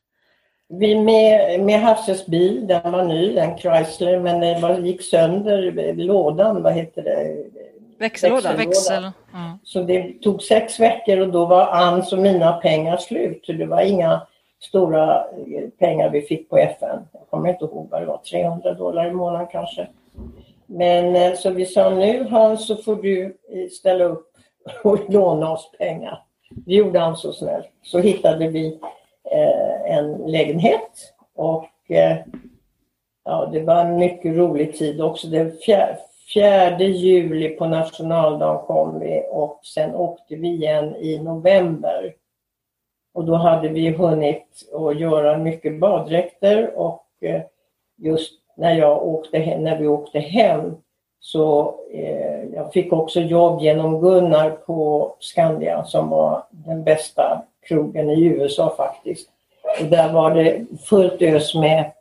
Vi 0.69 0.95
med, 0.95 1.61
med 1.61 1.81
Hasses 1.81 2.27
bil, 2.27 2.67
den 2.67 2.93
var 2.93 3.05
ny, 3.05 3.39
en 3.39 3.59
Chrysler, 3.59 4.21
men 4.21 4.41
den 4.41 4.87
gick 4.87 5.03
sönder, 5.03 5.93
lådan, 5.95 6.63
vad 6.63 6.73
heter 6.73 7.03
det? 7.03 7.45
Växellådan? 7.99 8.57
Växel. 8.57 9.03
Mm. 9.35 9.59
Så 9.65 9.83
det 9.83 10.23
tog 10.23 10.43
sex 10.43 10.81
veckor 10.81 11.19
och 11.19 11.29
då 11.29 11.47
var 11.47 11.67
Anns 11.67 12.13
och 12.13 12.19
mina 12.19 12.53
pengar 12.53 12.97
slut. 12.97 13.47
Så 13.47 13.53
det 13.53 13.67
var 13.67 13.81
inga 13.81 14.21
stora 14.61 15.25
pengar 15.79 16.11
vi 16.11 16.23
fick 16.23 16.51
på 16.51 16.59
FN. 16.59 16.99
Jag 17.13 17.23
kommer 17.31 17.49
inte 17.49 17.65
ihåg 17.65 17.89
vad 17.91 18.03
det 18.03 18.07
var, 18.07 18.19
300 18.19 18.75
dollar 18.75 19.09
i 19.09 19.13
månaden 19.13 19.47
kanske. 19.53 19.89
Men 20.67 21.17
eh, 21.17 21.35
så 21.35 21.51
vi 21.51 21.67
sa 21.67 21.91
nu 21.91 22.25
Hans 22.31 22.67
så 22.67 22.77
får 22.77 22.97
du 22.97 23.25
eh, 23.25 23.69
ställa 23.71 24.05
upp 24.05 24.33
och 24.85 25.11
låna 25.11 25.53
oss 25.53 25.71
pengar. 25.79 26.23
Det 26.51 26.75
gjorde 26.75 26.99
han 26.99 27.17
så 27.17 27.33
snällt. 27.33 27.67
Så 27.83 27.99
hittade 27.99 28.49
vi 28.49 28.79
eh, 29.31 29.97
en 29.97 30.13
lägenhet 30.13 31.15
och 31.35 31.91
eh, 31.91 32.17
ja, 33.25 33.49
det 33.53 33.61
var 33.61 33.81
en 33.81 33.97
mycket 33.97 34.37
rolig 34.37 34.77
tid 34.77 35.01
också. 35.01 35.27
Det 35.27 35.63
4 36.35 36.79
juli 36.79 37.49
på 37.49 37.67
nationaldagen 37.67 38.67
kom 38.67 39.01
vi 39.01 39.23
och 39.31 39.61
sen 39.63 39.95
åkte 39.95 40.37
vi 40.37 40.49
igen 40.49 40.97
i 40.97 41.19
november. 41.19 42.15
Och 43.15 43.25
då 43.25 43.35
hade 43.35 43.69
vi 43.69 43.91
hunnit 43.91 44.47
att 44.73 45.01
göra 45.01 45.39
mycket 45.39 45.81
baddräkter 45.81 46.79
och 46.79 47.07
eh, 47.21 47.43
just 47.97 48.33
när, 48.57 48.73
jag 48.75 49.07
åkte, 49.07 49.59
när 49.59 49.79
vi 49.79 49.87
åkte 49.87 50.19
hem 50.19 50.77
Så 51.21 51.75
eh, 51.93 52.45
jag 52.55 52.73
fick 52.73 52.93
också 52.93 53.21
jobb 53.21 53.63
genom 53.63 54.01
Gunnar 54.01 54.51
på 54.51 55.13
Skandia 55.19 55.85
som 55.85 56.11
var 56.11 56.45
den 56.51 56.85
bästa 56.85 57.43
krogen 57.61 58.11
i 58.11 58.25
USA 58.25 58.75
faktiskt. 58.77 59.31
Och 59.81 59.87
där 59.87 60.13
var 60.13 60.35
det 60.35 60.67
fullt 60.85 61.23
ös 61.23 61.55
med, 61.55 61.93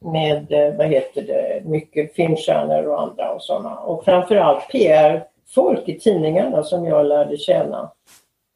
med 0.00 0.52
eh, 0.52 0.76
vad 0.76 0.86
heter 0.86 1.22
det, 1.22 1.62
mycket 1.64 2.14
filmstjärnor 2.14 2.86
och 2.86 3.02
andra 3.02 3.32
och 3.32 3.42
sådana. 3.42 3.76
Och 3.76 4.04
framförallt 4.04 4.68
PR-folk 4.68 5.88
i 5.88 5.98
tidningarna 5.98 6.62
som 6.62 6.84
jag 6.84 7.06
lärde 7.06 7.36
känna. 7.36 7.92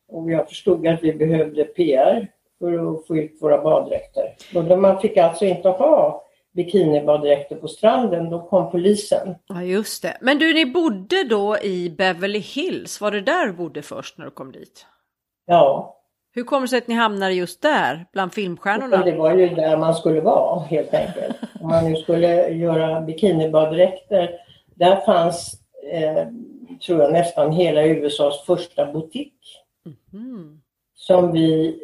Och 0.09 0.31
jag 0.31 0.49
förstod 0.49 0.87
att 0.87 1.03
vi 1.03 1.13
behövde 1.13 1.65
PR 1.65 2.29
för 2.59 2.73
att 2.73 3.07
få 3.07 3.17
ut 3.17 3.39
våra 3.41 3.63
baddräkter. 3.63 4.35
Och 4.55 4.79
man 4.79 5.01
fick 5.01 5.17
alltså 5.17 5.45
inte 5.45 5.69
ha 5.69 6.25
bikinibaddräkter 6.55 7.57
på 7.57 7.69
stranden, 7.69 8.31
då 8.31 8.47
kom 8.47 8.71
polisen. 8.71 9.35
Ja 9.47 9.63
just 9.63 10.03
det. 10.03 10.17
Men 10.21 10.39
du, 10.39 10.55
ni 10.55 10.67
bodde 10.67 11.25
då 11.25 11.59
i 11.63 11.91
Beverly 11.99 12.39
Hills, 12.39 13.01
var 13.01 13.11
det 13.11 13.21
där 13.21 13.47
du 13.47 13.53
bodde 13.53 13.83
först 13.83 14.19
när 14.19 14.25
du 14.25 14.31
kom 14.31 14.53
dit? 14.53 14.87
Ja. 15.47 15.97
Hur 16.35 16.45
kommer 16.45 16.63
det 16.63 16.69
sig 16.69 16.79
att 16.79 16.89
ni 16.89 16.95
hamnade 16.95 17.33
just 17.33 17.63
där, 17.63 18.07
bland 18.13 18.33
filmstjärnorna? 18.33 19.05
Det 19.05 19.17
var 19.17 19.35
ju 19.35 19.49
där 19.49 19.77
man 19.77 19.95
skulle 19.95 20.21
vara 20.21 20.61
helt 20.61 20.95
enkelt. 20.95 21.37
Om 21.61 21.69
man 21.69 21.85
nu 21.85 21.97
skulle 21.97 22.49
göra 22.49 23.01
bikinibaddräkter. 23.01 24.31
Där 24.75 24.97
fanns, 24.97 25.61
eh, 25.93 26.27
tror 26.87 27.03
jag, 27.03 27.13
nästan 27.13 27.53
hela 27.53 27.85
USAs 27.85 28.45
första 28.47 28.93
butik. 28.93 29.35
Mm. 30.13 30.61
Som 30.95 31.33
vi, 31.33 31.79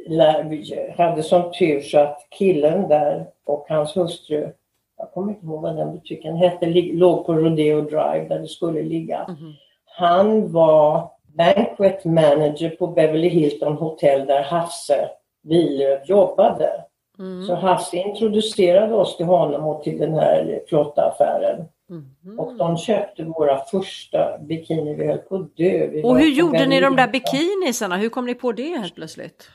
vi 0.48 0.94
hade 0.98 1.22
som 1.22 1.52
tur 1.52 1.80
så 1.80 1.98
att 1.98 2.26
killen 2.30 2.88
där 2.88 3.26
och 3.46 3.66
hans 3.68 3.96
hustru 3.96 4.52
jag 5.00 5.12
kommer 5.12 5.32
inte 5.32 5.46
ihåg 5.46 5.62
vad 5.62 5.76
den 5.76 5.92
butiken 5.92 6.36
hette, 6.36 6.66
låg 6.92 7.26
på 7.26 7.34
Rodeo 7.34 7.80
Drive 7.80 8.26
där 8.28 8.38
det 8.38 8.48
skulle 8.48 8.82
ligga. 8.82 9.18
Mm. 9.28 9.52
Han 9.84 10.52
var 10.52 11.10
banquet 11.36 12.04
manager 12.04 12.70
på 12.70 12.86
Beverly 12.86 13.28
Hilton 13.28 13.76
Hotel 13.76 14.26
där 14.26 14.42
Hasse 14.42 15.10
Wilöf 15.42 16.08
jobbade. 16.08 16.84
Mm. 17.18 17.46
Så 17.46 17.54
Hasse 17.54 17.96
introducerade 17.96 18.94
oss 18.94 19.16
till 19.16 19.26
honom 19.26 19.66
och 19.66 19.82
till 19.82 19.98
den 19.98 20.14
här 20.14 20.62
flotta 20.68 21.02
affären. 21.02 21.64
Mm. 21.90 22.38
Och 22.38 22.56
de 22.56 22.78
köpte 22.78 23.24
våra 23.24 23.64
första 23.64 24.38
bikini. 24.38 24.94
Vi 24.94 25.06
höll 25.06 25.18
på 25.18 25.36
att 25.36 25.56
dö. 25.56 25.86
Vi 25.86 26.02
och 26.04 26.18
hur 26.18 26.30
gjorde 26.30 26.66
ni 26.66 26.80
de 26.80 26.96
där 26.96 27.08
bikinisarna? 27.08 27.96
Hur 27.96 28.08
kom 28.08 28.26
ni 28.26 28.34
på 28.34 28.52
det 28.52 28.78
helt 28.78 28.94
plötsligt? 28.94 29.50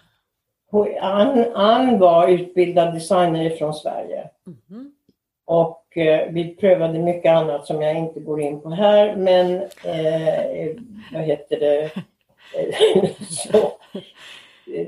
Ann, 1.02 1.46
Ann 1.54 2.00
var 2.00 2.28
utbildad 2.28 2.94
designer 2.94 3.50
från 3.50 3.74
Sverige. 3.74 4.30
Mm. 4.70 4.92
Och 5.46 5.98
eh, 5.98 6.32
vi 6.32 6.56
prövade 6.56 7.00
mycket 7.00 7.32
annat 7.32 7.66
som 7.66 7.82
jag 7.82 7.98
inte 7.98 8.20
går 8.20 8.42
in 8.42 8.62
på 8.62 8.70
här, 8.70 9.16
men 9.16 9.56
eh, 9.62 10.76
vad 11.14 11.22
heter 11.22 11.60
det? 11.60 11.92
så, 13.30 13.72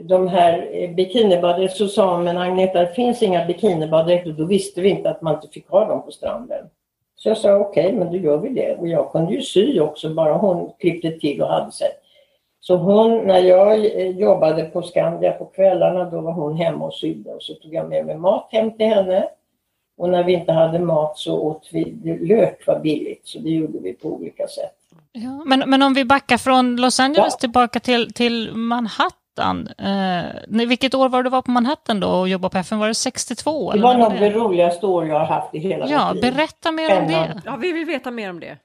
de 0.01 0.27
här 0.27 0.87
bikinibaddräkterna 0.87 1.87
så 1.87 1.87
sa 1.87 2.17
men 2.17 2.37
Agneta 2.37 2.79
det 2.79 2.93
finns 2.93 3.23
inga 3.23 3.45
bikinibaddräkter 3.45 4.31
då 4.31 4.45
visste 4.45 4.81
vi 4.81 4.89
inte 4.89 5.09
att 5.09 5.21
man 5.21 5.35
inte 5.35 5.47
fick 5.47 5.69
ha 5.69 5.85
dem 5.85 6.05
på 6.05 6.11
stranden. 6.11 6.65
Så 7.15 7.29
jag 7.29 7.37
sa 7.37 7.55
okej 7.55 7.85
okay, 7.85 7.99
men 7.99 8.11
då 8.11 8.17
gör 8.17 8.37
vi 8.37 8.49
det 8.49 8.75
och 8.75 8.87
jag 8.87 9.11
kunde 9.11 9.33
ju 9.33 9.41
sy 9.41 9.79
också 9.79 10.09
bara 10.09 10.33
hon 10.33 10.71
klippte 10.79 11.11
till 11.11 11.41
och 11.41 11.47
hade 11.47 11.71
sig. 11.71 11.89
Så 12.59 12.75
hon, 12.75 13.17
när 13.17 13.39
jag 13.39 13.85
eh, 13.85 14.09
jobbade 14.09 14.63
på 14.63 14.81
Skandia 14.81 15.31
på 15.31 15.45
kvällarna 15.45 16.05
då 16.05 16.21
var 16.21 16.31
hon 16.31 16.57
hemma 16.57 16.85
och 16.85 16.93
sydde 16.93 17.33
och 17.33 17.43
så 17.43 17.53
tog 17.53 17.73
jag 17.73 17.89
med 17.89 18.05
mig 18.05 18.17
mat 18.17 18.47
hem 18.51 18.77
till 18.77 18.85
henne 18.85 19.29
och 19.97 20.09
när 20.09 20.23
vi 20.23 20.33
inte 20.33 20.51
hade 20.51 20.79
mat 20.79 21.17
så 21.17 21.39
åt 21.39 21.69
vi, 21.71 21.85
lök 22.21 22.67
var 22.67 22.79
billigt 22.79 23.21
så 23.23 23.39
det 23.39 23.49
gjorde 23.49 23.79
vi 23.79 23.93
på 23.93 24.07
olika 24.07 24.47
sätt. 24.47 24.73
Ja, 25.11 25.43
men, 25.45 25.63
men 25.69 25.83
om 25.83 25.93
vi 25.93 26.05
backar 26.05 26.37
från 26.37 26.75
Los 26.75 26.99
Angeles 26.99 27.33
ja. 27.33 27.39
tillbaka 27.39 27.79
till, 27.79 28.13
till 28.13 28.55
Manhattan. 28.55 29.67
Eh, 29.77 30.67
vilket 30.67 30.93
år 30.93 31.09
var 31.09 31.23
du 31.23 31.29
var 31.29 31.41
på 31.41 31.51
Manhattan 31.51 31.99
då 31.99 32.09
och 32.09 32.29
jobbade 32.29 32.51
på 32.51 32.57
FN? 32.57 32.79
Var 32.79 32.87
det 32.87 32.93
62? 32.93 33.71
Det 33.71 33.79
var 33.79 33.97
nog 33.97 34.11
det? 34.11 34.19
det 34.19 34.29
roligaste 34.29 34.85
år 34.85 35.07
jag 35.07 35.19
har 35.19 35.25
haft 35.25 35.55
i 35.55 35.59
hela 35.59 35.87
ja, 35.87 36.13
mitt 36.13 36.23
liv. 36.23 36.33
Berätta 36.33 36.71
mer 36.71 37.01
om 37.01 37.07
det. 37.07 37.41
Ja, 37.45 37.55
vi 37.55 37.71
vill 37.71 37.85
veta 37.85 38.11
mer 38.11 38.29
om 38.29 38.39
det. 38.39 38.57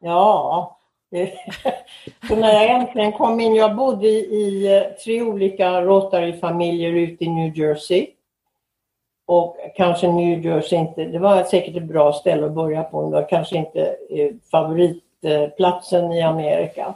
Ja, 0.00 0.78
så 2.28 2.36
när 2.36 2.52
jag 2.52 2.70
äntligen 2.70 3.12
kom 3.12 3.40
in, 3.40 3.54
jag 3.54 3.76
bodde 3.76 4.08
i 4.08 4.76
eh, 4.76 5.02
tre 5.04 5.22
olika 5.22 5.80
Rotary-familjer 5.80 6.92
ute 6.92 7.24
i 7.24 7.28
New 7.28 7.58
Jersey. 7.58 8.06
Och 9.26 9.56
kanske 9.76 10.08
New 10.08 10.46
Jersey 10.46 10.78
inte, 10.78 11.04
det 11.04 11.18
var 11.18 11.42
säkert 11.42 11.76
ett 11.76 11.82
bra 11.82 12.12
ställe 12.12 12.46
att 12.46 12.52
börja 12.52 12.82
på, 12.82 13.02
det 13.02 13.10
var 13.10 13.28
kanske 13.28 13.56
inte 13.56 13.96
eh, 14.10 14.30
favoritplatsen 14.50 16.12
i 16.12 16.22
Amerika. 16.22 16.94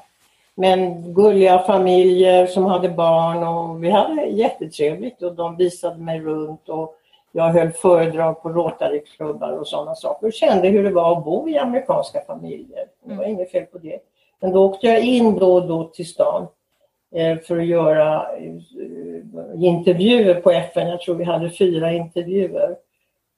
Men 0.54 1.12
gulliga 1.14 1.58
familjer 1.58 2.46
som 2.46 2.64
hade 2.64 2.88
barn 2.88 3.42
och 3.42 3.84
vi 3.84 3.90
hade 3.90 4.22
jättetrevligt 4.22 5.22
och 5.22 5.34
de 5.34 5.56
visade 5.56 5.98
mig 5.98 6.20
runt 6.20 6.68
och 6.68 6.94
jag 7.32 7.48
höll 7.48 7.70
föredrag 7.70 8.42
på 8.42 8.48
Rotaryklubbar 8.48 9.52
och 9.52 9.68
sådana 9.68 9.94
saker 9.94 10.26
och 10.26 10.32
kände 10.32 10.68
hur 10.68 10.84
det 10.84 10.90
var 10.90 11.18
att 11.18 11.24
bo 11.24 11.48
i 11.48 11.58
amerikanska 11.58 12.20
familjer. 12.26 12.84
Det 13.04 13.14
var 13.14 13.24
inget 13.24 13.50
fel 13.50 13.66
på 13.66 13.78
det. 13.78 13.98
Men 14.40 14.52
då 14.52 14.64
åkte 14.64 14.86
jag 14.86 15.00
in 15.00 15.38
då 15.38 15.54
och 15.54 15.68
då 15.68 15.84
till 15.84 16.08
stan 16.08 16.46
Eh, 17.14 17.38
för 17.38 17.58
att 17.58 17.66
göra 17.66 18.36
eh, 18.36 18.52
intervjuer 19.56 20.34
på 20.34 20.50
FN. 20.50 20.88
Jag 20.88 21.00
tror 21.00 21.14
vi 21.14 21.24
hade 21.24 21.50
fyra 21.50 21.92
intervjuer. 21.92 22.76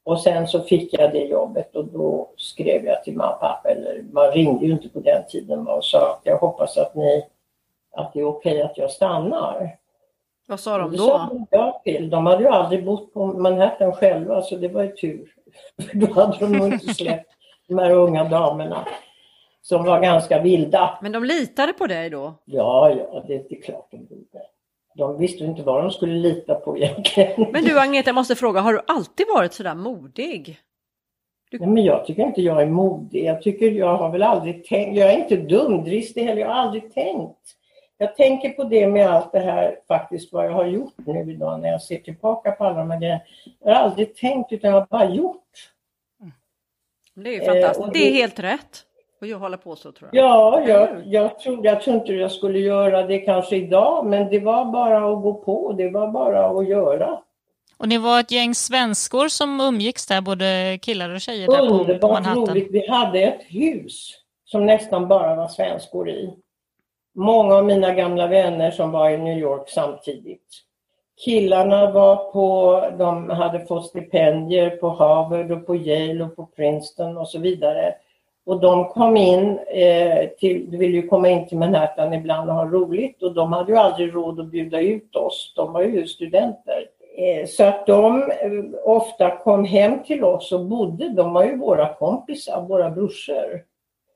Och 0.05 0.21
sen 0.21 0.49
så 0.49 0.61
fick 0.61 0.95
jag 0.95 1.13
det 1.13 1.25
jobbet 1.25 1.77
och 1.77 1.85
då 1.85 2.31
skrev 2.37 2.85
jag 2.85 3.05
till 3.05 3.17
mamma 3.17 3.35
och 3.35 3.41
pappa, 3.41 3.69
eller 3.71 4.05
man 4.13 4.31
ringde 4.31 4.67
ju 4.67 4.73
inte 4.73 4.89
på 4.89 5.01
den 5.01 5.23
tiden 5.29 5.69
och 5.69 5.85
sa 5.85 6.13
att 6.13 6.21
jag 6.25 6.39
hoppas 6.39 6.79
att 6.79 6.95
ni, 6.95 7.27
att 7.93 8.13
det 8.13 8.21
är 8.21 8.25
okej 8.25 8.53
okay 8.53 8.63
att 8.63 8.79
jag 8.79 8.91
stannar. 8.91 9.77
Vad 10.49 10.61
sa 10.61 10.79
de 10.79 10.97
då? 10.97 10.97
Sa 10.97 11.47
ja 11.51 11.81
till. 11.85 12.11
De 12.11 12.27
hade 12.27 12.43
ju 12.43 12.49
aldrig 12.49 12.85
bott 12.85 13.13
på 13.13 13.27
Manhattan 13.27 13.93
själva 13.93 14.43
så 14.43 14.57
det 14.57 14.69
var 14.69 14.83
ju 14.83 14.93
tur. 14.93 15.35
då 15.95 16.13
hade 16.13 16.37
de 16.39 16.53
nog 16.53 16.73
inte 16.73 16.95
släppt 16.95 17.31
de 17.69 17.79
här 17.79 17.91
unga 17.91 18.25
damerna 18.25 18.87
som 19.63 19.85
var 19.85 20.01
ganska 20.01 20.43
vilda. 20.43 20.99
Men 21.03 21.13
de 21.13 21.25
litade 21.25 21.73
på 21.73 21.87
dig 21.87 22.11
då? 22.11 22.35
Ja, 22.45 22.91
ja, 22.91 23.25
det 23.27 23.35
är 23.35 23.63
klart 23.63 23.89
de 23.91 23.97
gjorde. 23.97 24.43
De 25.01 25.19
visste 25.19 25.45
inte 25.45 25.63
vad 25.63 25.83
de 25.83 25.91
skulle 25.91 26.15
lita 26.15 26.55
på 26.55 26.77
egentligen. 26.77 27.47
Men 27.53 27.65
du 27.65 27.81
Agneta, 27.81 28.09
jag 28.09 28.15
måste 28.15 28.37
fråga, 28.37 28.61
har 28.61 28.73
du 28.73 28.81
alltid 28.87 29.27
varit 29.35 29.53
sådär 29.53 29.75
modig? 29.75 30.59
Du... 31.51 31.59
Nej, 31.59 31.69
men 31.69 31.85
jag 31.85 32.07
tycker 32.07 32.23
inte 32.23 32.43
jag 32.43 32.63
är 32.63 32.67
modig. 32.67 33.25
Jag 33.25 33.43
tycker 33.43 33.71
jag 33.71 33.97
har 33.97 34.11
väl 34.11 34.23
aldrig 34.23 34.65
tänkt, 34.65 34.99
jag 34.99 35.13
är 35.13 35.19
inte 35.19 35.37
dumdristig 35.37 36.25
heller, 36.25 36.41
jag 36.41 36.49
har 36.49 36.55
aldrig 36.55 36.95
tänkt. 36.95 37.57
Jag 37.99 38.17
tänker 38.17 38.51
på 38.51 38.65
det 38.65 38.87
med 38.87 39.11
allt 39.11 39.33
det 39.33 39.41
här 39.41 39.79
faktiskt 39.89 40.33
vad 40.33 40.47
jag 40.47 40.53
har 40.53 40.67
gjort 40.67 40.95
nu 41.07 41.33
idag 41.33 41.61
när 41.61 41.69
jag 41.69 41.83
ser 41.83 41.99
tillbaka 41.99 42.53
på 42.53 42.65
alla 42.65 42.79
de 42.79 42.91
här 42.91 43.01
grejerna. 43.01 43.21
Jag 43.65 43.75
har 43.75 43.83
aldrig 43.83 44.17
tänkt 44.17 44.53
utan 44.53 44.71
jag 44.71 44.81
har 44.81 44.87
bara 44.91 45.15
gjort. 45.15 45.73
Det 47.15 47.31
är 47.31 47.35
ju 47.35 47.45
fantastiskt, 47.45 47.87
eh, 47.87 47.93
det... 47.93 47.99
det 47.99 48.09
är 48.09 48.13
helt 48.13 48.39
rätt. 48.39 48.87
Och 49.21 49.27
jag 49.27 49.39
håller 49.39 49.57
på 49.57 49.77
så 49.77 49.93
tror 49.93 50.11
jag. 50.13 50.25
Ja, 50.25 50.63
jag, 50.67 50.89
jag, 51.07 51.39
tror, 51.39 51.67
jag 51.67 51.81
tror 51.81 51.97
inte 51.97 52.13
jag 52.13 52.33
skulle 52.33 52.59
göra 52.59 53.03
det 53.03 53.19
kanske 53.19 53.57
idag, 53.57 54.07
men 54.07 54.31
det 54.31 54.41
var 54.41 54.65
bara 54.65 55.13
att 55.13 55.23
gå 55.23 55.35
på. 55.35 55.73
Det 55.73 55.91
var 55.91 56.09
bara 56.09 56.47
att 56.47 56.69
göra. 56.69 57.21
Och 57.77 57.89
ni 57.89 57.99
var 57.99 58.21
ett 58.21 58.31
gäng 58.31 58.55
svenskor 58.55 59.29
som 59.29 59.61
umgicks 59.61 60.07
där, 60.07 60.21
både 60.21 60.79
killar 60.83 61.15
och 61.15 61.21
tjejer? 61.21 61.47
Där 61.47 61.71
Underbart 61.71 62.01
på 62.01 62.09
Manhattan. 62.09 62.47
roligt. 62.47 62.69
Vi 62.71 62.89
hade 62.89 63.21
ett 63.21 63.43
hus 63.43 64.15
som 64.45 64.67
nästan 64.67 65.09
bara 65.09 65.35
var 65.35 65.49
svenskor 65.49 66.09
i. 66.09 66.35
Många 67.15 67.55
av 67.55 67.65
mina 67.65 67.95
gamla 67.95 68.27
vänner 68.27 68.71
som 68.71 68.91
var 68.91 69.11
i 69.11 69.19
New 69.19 69.39
York 69.39 69.69
samtidigt. 69.69 70.47
Killarna 71.25 71.91
var 71.91 72.33
på, 72.33 72.81
de 72.99 73.31
hade 73.31 73.67
fått 73.67 73.87
stipendier 73.87 74.71
på 74.71 74.89
Harvard 74.91 75.51
och 75.51 75.67
på 75.67 75.77
Yale 75.77 76.25
och 76.25 76.37
på 76.37 76.47
Princeton 76.47 77.19
och 77.19 77.29
så 77.29 77.39
vidare. 77.39 77.95
Och 78.51 78.61
de 78.61 78.89
kom 78.89 79.17
in, 79.17 79.59
eh, 79.59 80.29
till, 80.29 80.71
de 80.71 80.77
ville 80.77 80.97
ju 80.97 81.09
komma 81.09 81.29
in 81.29 81.47
till 81.47 81.59
Manhattan 81.59 82.15
ibland 82.15 82.51
och 82.51 82.57
ha 82.57 82.65
roligt 82.65 83.23
och 83.23 83.35
de 83.35 83.53
hade 83.53 83.73
ju 83.73 83.79
aldrig 83.79 84.15
råd 84.15 84.41
att 84.41 84.51
bjuda 84.51 84.81
ut 84.81 85.17
oss. 85.17 85.53
De 85.57 85.73
var 85.73 85.83
ju 85.83 86.07
studenter. 86.07 86.87
Eh, 87.17 87.47
så 87.47 87.65
att 87.65 87.87
de 87.87 88.23
eh, 88.23 88.31
ofta 88.85 89.37
kom 89.37 89.65
hem 89.65 90.03
till 90.03 90.25
oss 90.25 90.53
och 90.53 90.67
bodde. 90.67 91.09
De 91.09 91.33
var 91.33 91.45
ju 91.45 91.57
våra 91.57 91.95
kompisar, 91.95 92.67
våra 92.69 92.91
brorsor. 92.91 93.65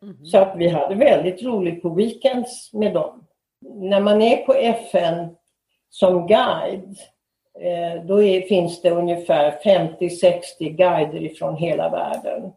Mm. 0.03 0.24
Så 0.24 0.39
att 0.39 0.57
vi 0.57 0.68
hade 0.68 0.95
väldigt 0.95 1.43
roligt 1.43 1.82
på 1.82 1.89
weekends 1.89 2.72
med 2.72 2.95
dem. 2.95 3.26
När 3.61 4.01
man 4.01 4.22
är 4.22 4.37
på 4.37 4.55
FN 4.55 5.37
som 5.91 6.26
guide 6.26 6.97
eh, 7.61 8.05
då 8.05 8.22
är, 8.22 8.41
finns 8.41 8.82
det 8.82 8.91
ungefär 8.91 9.51
50-60 9.64 10.41
guider 10.59 11.22
ifrån 11.22 11.57
hela 11.57 11.89
världen. 11.89 12.53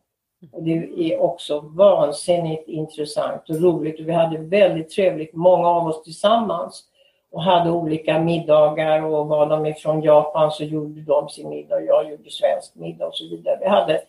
Och 0.51 0.63
det 0.63 0.71
är 1.13 1.21
också 1.21 1.59
vansinnigt 1.59 2.67
intressant 2.67 3.49
och 3.49 3.61
roligt 3.61 3.99
och 3.99 4.07
vi 4.07 4.11
hade 4.11 4.38
väldigt 4.38 4.89
trevligt, 4.89 5.33
många 5.33 5.67
av 5.67 5.88
oss 5.88 6.03
tillsammans 6.03 6.83
och 7.31 7.43
hade 7.43 7.71
olika 7.71 8.19
middagar 8.19 9.01
och 9.01 9.27
var 9.27 9.45
de 9.45 9.65
ifrån 9.65 10.01
Japan 10.01 10.51
så 10.51 10.63
gjorde 10.63 11.01
de 11.01 11.29
sin 11.29 11.49
middag 11.49 11.75
och 11.75 11.83
jag 11.83 12.11
gjorde 12.11 12.29
svensk 12.29 12.75
middag 12.75 13.07
och 13.07 13.15
så 13.15 13.29
vidare. 13.29 13.57
Vi 13.61 13.67
hade 13.67 14.01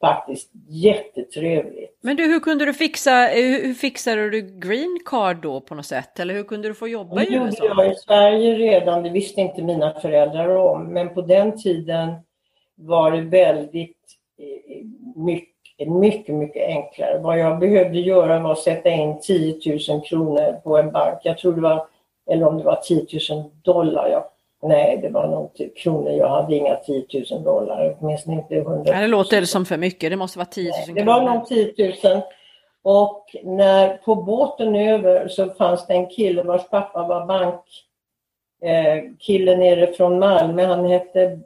faktiskt 0.00 0.50
jättetrevligt. 0.68 1.98
Men 2.00 2.16
du, 2.16 2.22
hur 2.22 2.40
kunde 2.40 2.64
du 2.64 2.74
fixa, 2.74 3.26
hur 3.26 3.74
fixade 3.74 4.30
du 4.30 4.58
green 4.60 4.98
card 5.04 5.36
då 5.42 5.60
på 5.60 5.74
något 5.74 5.86
sätt? 5.86 6.20
Eller 6.20 6.34
hur 6.34 6.44
kunde 6.44 6.68
du 6.68 6.74
få 6.74 6.88
jobba 6.88 7.16
det 7.16 7.26
i 7.26 7.34
USA? 7.34 7.62
Det 7.62 7.68
gjorde 7.68 7.84
jag 7.84 7.92
i 7.92 7.96
Sverige 7.96 8.54
redan, 8.54 9.02
det 9.02 9.10
visste 9.10 9.40
inte 9.40 9.62
mina 9.62 10.00
föräldrar 10.00 10.56
om. 10.56 10.84
Men 10.84 11.14
på 11.14 11.20
den 11.20 11.58
tiden 11.58 12.14
var 12.74 13.10
det 13.10 13.20
väldigt 13.20 13.96
eh, 15.86 15.92
mycket, 15.92 16.18
mycket, 16.18 16.34
mycket 16.34 16.68
enklare. 16.68 17.18
Vad 17.18 17.38
jag 17.38 17.58
behövde 17.58 17.98
göra 17.98 18.38
var 18.38 18.52
att 18.52 18.58
sätta 18.58 18.90
in 18.90 19.20
10 19.20 19.78
000 19.88 20.02
kronor 20.04 20.60
på 20.64 20.78
en 20.78 20.92
bank. 20.92 21.18
Jag 21.22 21.38
tror 21.38 21.52
det 21.52 21.60
var, 21.60 21.86
eller 22.30 22.48
om 22.48 22.58
det 22.58 22.64
var 22.64 22.76
10 22.76 23.06
000 23.30 23.50
dollar. 23.62 24.08
Jag 24.08 24.24
Nej, 24.66 24.98
det 25.02 25.08
var 25.08 25.28
nog 25.28 25.70
kronor. 25.76 26.10
Jag 26.10 26.28
hade 26.28 26.56
inga 26.56 26.76
10 26.76 27.06
000 27.30 27.42
dollar, 27.42 27.96
åtminstone 28.00 28.36
inte 28.36 28.54
100 28.54 28.76
000. 28.76 28.84
Ja, 28.86 29.00
det 29.00 29.06
låter 29.06 29.44
som 29.44 29.66
för 29.66 29.76
mycket, 29.76 30.10
det 30.10 30.16
måste 30.16 30.38
vara 30.38 30.46
10 30.46 30.70
000 30.70 30.72
kronor. 30.84 30.98
Det 30.98 31.04
var 31.04 31.34
nog 31.34 31.46
10 31.46 31.94
000. 32.04 32.22
Och 32.82 33.36
när, 33.42 33.96
på 33.96 34.14
båten 34.14 34.76
över 34.76 35.28
så 35.28 35.50
fanns 35.50 35.86
det 35.86 35.94
en 35.94 36.06
kille 36.06 36.42
vars 36.42 36.68
pappa 36.70 37.06
var 37.06 37.26
bank 37.26 37.60
eh, 38.62 39.02
kille 39.18 39.56
nere 39.56 39.92
från 39.92 40.18
Malmö. 40.18 40.64
Han 40.64 40.86
hette 40.86 41.40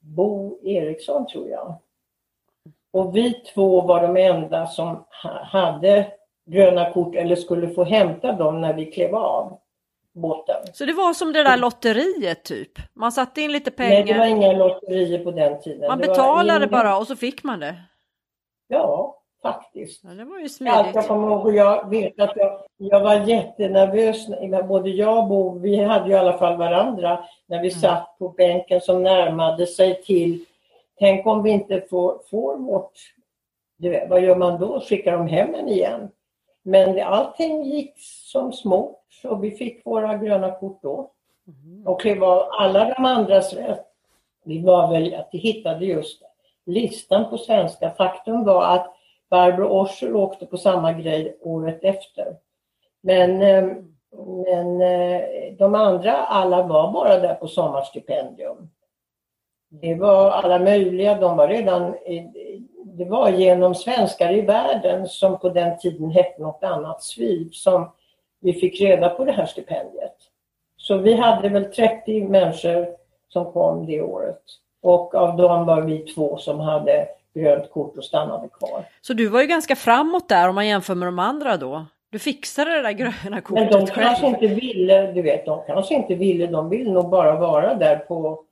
Bo 0.00 0.58
Eriksson 0.64 1.26
tror 1.26 1.48
jag. 1.48 1.74
Och 2.92 3.16
vi 3.16 3.32
två 3.54 3.80
var 3.80 4.02
de 4.02 4.16
enda 4.16 4.66
som 4.66 5.04
hade 5.42 6.12
gröna 6.46 6.92
kort 6.92 7.14
eller 7.14 7.36
skulle 7.36 7.68
få 7.68 7.84
hämta 7.84 8.32
dem 8.32 8.60
när 8.60 8.74
vi 8.74 8.86
klev 8.86 9.14
av 9.14 9.58
båten. 10.14 10.56
Så 10.72 10.84
det 10.84 10.92
var 10.92 11.14
som 11.14 11.32
det 11.32 11.42
där 11.42 11.56
lotteriet 11.56 12.44
typ? 12.44 12.70
Man 12.94 13.12
satte 13.12 13.40
in 13.40 13.52
lite 13.52 13.70
pengar? 13.70 13.90
Nej, 13.90 14.04
det 14.04 14.18
var 14.18 14.26
inga 14.26 14.52
lotterier 14.52 15.24
på 15.24 15.30
den 15.30 15.60
tiden. 15.60 15.88
Man 15.88 15.98
betalade 15.98 16.66
bara 16.66 16.98
och 16.98 17.06
så 17.06 17.16
fick 17.16 17.42
man 17.42 17.60
det? 17.60 17.74
Ja, 18.68 19.18
faktiskt. 19.42 20.04
Ja, 20.04 20.10
det 20.10 20.24
var 20.24 20.38
ju 20.38 20.48
smidigt. 20.48 20.76
Allt 20.78 20.94
jag 20.94 21.06
kommer 21.06 21.28
ihåg 21.28 21.46
och 21.46 21.54
jag 21.54 21.90
vet 21.90 22.20
att 22.20 22.36
jag, 22.36 22.60
jag 22.76 23.00
var 23.00 23.14
jättenervös. 23.14 24.26
Både 24.68 24.90
jag 24.90 25.18
och 25.18 25.28
Bo, 25.28 25.58
vi 25.58 25.76
hade 25.76 26.08
ju 26.08 26.12
i 26.12 26.18
alla 26.18 26.38
fall 26.38 26.56
varandra 26.56 27.24
när 27.46 27.62
vi 27.62 27.68
mm. 27.68 27.80
satt 27.80 28.18
på 28.18 28.28
bänken 28.28 28.80
som 28.80 29.02
närmade 29.02 29.66
sig 29.66 30.02
till 30.02 30.44
Tänk 30.98 31.26
om 31.26 31.42
vi 31.42 31.50
inte 31.50 31.80
får, 31.90 32.20
får 32.30 32.56
vårt... 32.56 32.92
Vet, 33.78 34.10
vad 34.10 34.22
gör 34.22 34.36
man 34.36 34.60
då? 34.60 34.80
Skickar 34.80 35.12
de 35.12 35.26
hem 35.26 35.54
en 35.54 35.68
igen? 35.68 36.10
Men 36.62 37.02
allting 37.02 37.62
gick 37.62 37.94
som 38.30 38.52
smort 38.52 38.98
och 39.24 39.44
vi 39.44 39.50
fick 39.50 39.86
våra 39.86 40.16
gröna 40.16 40.50
kort 40.50 40.82
då. 40.82 41.10
Mm. 41.46 41.86
Och 41.86 42.00
det 42.04 42.14
var 42.14 42.48
alla 42.60 42.94
de 42.94 43.04
andras 43.04 43.52
rätt. 43.52 43.86
Vi 44.44 44.62
var 44.62 44.90
väl 44.90 45.14
att 45.14 45.28
vi 45.32 45.38
hittade 45.38 45.86
just 45.86 46.22
listan 46.66 47.30
på 47.30 47.38
svenska. 47.38 47.90
Faktum 47.90 48.44
var 48.44 48.74
att 48.74 48.94
Barbro 49.30 49.66
Oscher 49.66 50.14
åkte 50.14 50.46
på 50.46 50.56
samma 50.56 50.92
grej 50.92 51.38
året 51.40 51.84
efter. 51.84 52.36
Men, 53.00 53.42
eh, 53.42 53.76
men 54.46 54.80
eh, 54.80 55.22
de 55.58 55.74
andra, 55.74 56.12
alla 56.12 56.62
var 56.62 56.92
bara 56.92 57.18
där 57.18 57.34
på 57.34 57.48
sommarstipendium. 57.48 58.70
Det 59.80 59.94
var 59.94 60.30
alla 60.30 60.58
möjliga, 60.58 61.14
de 61.14 61.36
var 61.36 61.48
redan 61.48 61.94
det 62.84 63.04
var 63.04 63.30
genom 63.30 63.74
Svenskar 63.74 64.32
i 64.32 64.40
världen 64.40 65.06
som 65.06 65.38
på 65.38 65.48
den 65.48 65.78
tiden 65.78 66.10
hette 66.10 66.42
något 66.42 66.64
annat, 66.64 67.02
SVIV, 67.02 67.48
som 67.52 67.90
vi 68.40 68.52
fick 68.52 68.80
reda 68.80 69.08
på 69.08 69.24
det 69.24 69.32
här 69.32 69.46
stipendiet. 69.46 70.16
Så 70.76 70.98
vi 70.98 71.14
hade 71.14 71.48
väl 71.48 71.64
30 71.64 72.24
människor 72.28 72.86
som 73.28 73.52
kom 73.52 73.86
det 73.86 74.02
året. 74.02 74.42
Och 74.82 75.14
av 75.14 75.36
dem 75.36 75.66
var 75.66 75.80
vi 75.80 75.98
två 75.98 76.36
som 76.36 76.60
hade 76.60 77.08
grönt 77.34 77.70
kort 77.70 77.96
och 77.96 78.04
stannade 78.04 78.48
kvar. 78.48 78.84
Så 79.00 79.12
du 79.12 79.28
var 79.28 79.40
ju 79.40 79.46
ganska 79.46 79.76
framåt 79.76 80.28
där 80.28 80.48
om 80.48 80.54
man 80.54 80.66
jämför 80.66 80.94
med 80.94 81.08
de 81.08 81.18
andra 81.18 81.56
då? 81.56 81.86
Du 82.10 82.18
fixade 82.18 82.70
det 82.70 82.82
där 82.82 82.92
gröna 82.92 83.40
kortet 83.40 83.72
Men 83.72 83.86
de 83.86 83.86
kanske 83.86 84.26
inte 84.26 84.46
ville, 84.46 85.12
du 85.12 85.22
vet, 85.22 85.46
de 85.46 85.62
kanske 85.66 85.94
inte 85.94 86.14
ville, 86.14 86.46
de 86.46 86.68
ville 86.68 86.90
nog 86.90 87.10
bara 87.10 87.34
vara 87.40 87.74
där 87.74 87.96
på... 87.96 88.44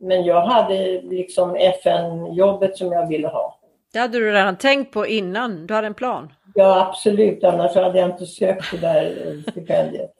Men 0.00 0.24
jag 0.24 0.46
hade 0.46 1.00
liksom 1.02 1.56
FN-jobbet 1.56 2.76
som 2.76 2.92
jag 2.92 3.08
ville 3.08 3.28
ha. 3.28 3.56
Det 3.92 3.98
hade 3.98 4.18
du 4.18 4.32
redan 4.32 4.56
tänkt 4.56 4.92
på 4.92 5.06
innan? 5.06 5.66
Du 5.66 5.74
hade 5.74 5.86
en 5.86 5.94
plan? 5.94 6.32
Ja, 6.54 6.86
absolut. 6.88 7.44
Annars 7.44 7.74
hade 7.74 7.98
jag 7.98 8.10
inte 8.10 8.26
sökt 8.26 8.70
det 8.70 8.78
där 8.78 9.14
stipendiet. 9.50 10.10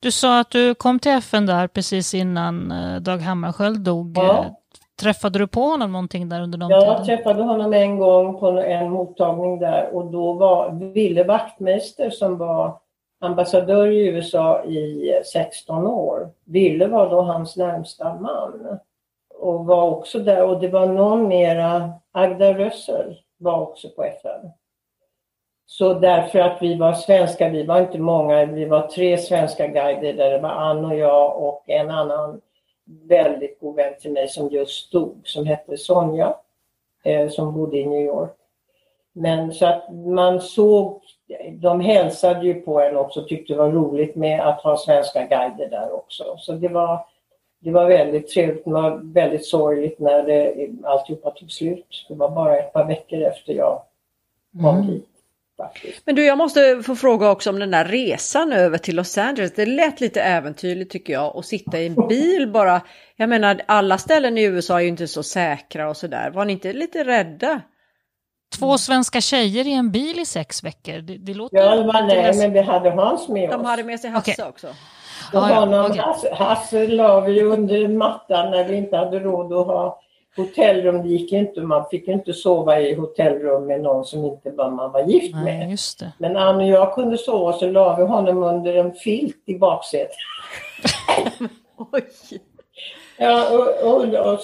Du 0.00 0.10
sa 0.10 0.40
att 0.40 0.50
du 0.50 0.74
kom 0.74 0.98
till 0.98 1.12
FN 1.12 1.46
där 1.46 1.68
precis 1.68 2.14
innan 2.14 2.72
eh, 2.72 3.00
Dag 3.00 3.18
Hammarskjöld 3.18 3.80
dog. 3.80 4.18
Ja. 4.18 4.56
Träffade 5.00 5.38
du 5.38 5.46
på 5.46 5.60
honom 5.60 5.92
någonting 5.92 6.28
där 6.28 6.42
under 6.42 6.58
de 6.58 6.70
Jag 6.70 6.80
tiden? 6.80 6.96
Jag 6.96 7.04
träffade 7.04 7.42
honom 7.42 7.72
en 7.72 7.98
gång 7.98 8.40
på 8.40 8.48
en 8.48 8.90
mottagning 8.90 9.58
där 9.58 9.94
och 9.94 10.10
då 10.10 10.32
var 10.32 10.92
Ville 10.94 11.24
Wachtmeister 11.24 12.10
som 12.10 12.38
var 12.38 12.78
ambassadör 13.20 13.86
i 13.86 14.06
USA 14.06 14.64
i 14.64 15.12
16 15.32 15.86
år. 15.86 16.30
Ville 16.44 16.86
var 16.86 17.10
då 17.10 17.22
hans 17.22 17.56
närmsta 17.56 18.14
man 18.14 18.78
och 19.40 19.66
var 19.66 19.90
också 19.90 20.18
där 20.18 20.44
och 20.44 20.60
det 20.60 20.68
var 20.68 20.86
någon 20.86 21.28
mera, 21.28 21.92
Agda 22.12 22.54
Rössel 22.54 23.16
var 23.36 23.60
också 23.60 23.88
på 23.88 24.04
FN. 24.04 24.50
Så 25.66 25.94
därför 25.94 26.38
att 26.38 26.62
vi 26.62 26.74
var 26.74 26.92
svenska, 26.92 27.48
vi 27.48 27.62
var 27.62 27.80
inte 27.80 27.98
många, 27.98 28.44
vi 28.44 28.64
var 28.64 28.88
tre 28.88 29.18
svenska 29.18 29.66
guider 29.66 30.12
där 30.12 30.30
det 30.30 30.38
var 30.38 30.50
Ann 30.50 30.84
och 30.84 30.96
jag 30.96 31.42
och 31.42 31.64
en 31.66 31.90
annan 31.90 32.40
väldigt 32.84 33.60
god 33.60 33.76
vän 33.76 33.94
till 34.00 34.12
mig 34.12 34.28
som 34.28 34.48
just 34.48 34.86
stod, 34.86 35.20
som 35.24 35.46
hette 35.46 35.76
Sonja, 35.76 36.34
eh, 37.04 37.28
som 37.28 37.54
bodde 37.54 37.78
i 37.78 37.86
New 37.86 38.00
York. 38.00 38.36
Men 39.12 39.52
så 39.52 39.66
att 39.66 39.94
man 39.94 40.40
såg, 40.40 41.02
de 41.52 41.80
hälsade 41.80 42.46
ju 42.46 42.54
på 42.54 42.80
en 42.80 42.96
också, 42.96 43.24
tyckte 43.24 43.52
det 43.52 43.58
var 43.58 43.70
roligt 43.70 44.16
med 44.16 44.40
att 44.40 44.60
ha 44.60 44.76
svenska 44.76 45.26
guider 45.26 45.68
där 45.70 45.92
också. 45.92 46.36
Så 46.38 46.52
det 46.52 46.68
var, 46.68 47.06
det 47.60 47.70
var 47.70 47.88
väldigt 47.88 48.28
trevligt, 48.28 48.64
det 48.64 48.70
var 48.70 49.00
väldigt 49.14 49.46
sorgligt 49.46 49.98
när 49.98 50.22
det, 50.22 50.68
alltihopa 50.84 51.30
tog 51.30 51.50
slut. 51.50 52.06
Det 52.08 52.14
var 52.14 52.30
bara 52.30 52.58
ett 52.58 52.72
par 52.72 52.84
veckor 52.84 53.22
efter 53.22 53.52
jag 53.52 53.82
kom 54.60 54.76
mm. 54.76 54.86
dit. 54.86 55.06
Men 56.04 56.14
du, 56.14 56.26
jag 56.26 56.38
måste 56.38 56.82
få 56.82 56.96
fråga 56.96 57.30
också 57.30 57.50
om 57.50 57.58
den 57.58 57.70
där 57.70 57.84
resan 57.84 58.52
över 58.52 58.78
till 58.78 58.96
Los 58.96 59.18
Angeles. 59.18 59.52
Det 59.54 59.66
lät 59.66 60.00
lite 60.00 60.22
äventyrligt 60.22 60.92
tycker 60.92 61.12
jag 61.12 61.36
att 61.36 61.46
sitta 61.46 61.78
i 61.78 61.86
en 61.86 61.94
bil 62.08 62.50
bara. 62.52 62.80
Jag 63.16 63.28
menar, 63.28 63.60
alla 63.66 63.98
ställen 63.98 64.38
i 64.38 64.42
USA 64.42 64.78
är 64.78 64.82
ju 64.82 64.88
inte 64.88 65.08
så 65.08 65.22
säkra 65.22 65.88
och 65.88 65.96
sådär. 65.96 66.30
Var 66.30 66.44
ni 66.44 66.52
inte 66.52 66.72
lite 66.72 67.04
rädda? 67.04 67.60
Två 68.58 68.78
svenska 68.78 69.20
tjejer 69.20 69.66
i 69.66 69.72
en 69.72 69.90
bil 69.90 70.18
i 70.18 70.26
sex 70.26 70.64
veckor. 70.64 70.98
Det, 70.98 71.16
det 71.16 71.34
låter 71.34 71.56
Ja, 71.56 71.76
det 71.76 71.84
var 71.84 72.02
nej, 72.02 72.36
men 72.36 72.52
vi 72.52 72.60
hade 72.60 72.90
Hans 72.90 73.28
med 73.28 73.48
oss. 73.48 73.56
De 73.56 73.64
hade 73.64 73.84
med 73.84 74.00
sig 74.00 74.10
Hasse 74.10 74.32
okay. 74.32 74.48
också. 74.48 74.66
Och 75.34 75.40
honom, 75.40 75.84
okay. 75.84 75.98
Hasse, 75.98 76.34
Hasse 76.34 76.86
la 76.86 77.20
vi 77.20 77.42
under 77.42 77.88
mattan 77.88 78.50
när 78.50 78.64
vi 78.64 78.76
inte 78.76 78.96
hade 78.96 79.18
råd 79.18 79.52
att 79.52 79.66
ha 79.66 80.00
hotellrum. 80.36 81.02
Det 81.02 81.08
gick 81.08 81.32
inte, 81.32 81.60
man 81.60 81.84
fick 81.90 82.08
inte 82.08 82.32
sova 82.32 82.80
i 82.80 82.94
hotellrum 82.94 83.66
med 83.66 83.80
någon 83.80 84.04
som 84.04 84.24
inte 84.24 84.50
var, 84.50 84.70
man 84.70 84.92
var 84.92 85.02
gift 85.02 85.34
Nej, 85.34 85.44
med. 85.44 85.78
Men 86.18 86.36
Ann 86.36 86.56
och 86.56 86.66
jag 86.66 86.94
kunde 86.94 87.18
sova 87.18 87.52
så 87.52 87.70
la 87.70 87.96
vi 87.96 88.02
honom 88.02 88.42
under 88.42 88.74
en 88.74 88.92
filt 88.92 89.42
i 89.46 89.58
baksätet. 89.58 90.16
Ja, 93.22 93.58
och, 93.58 93.92
och, 93.92 94.04
och, 94.14 94.40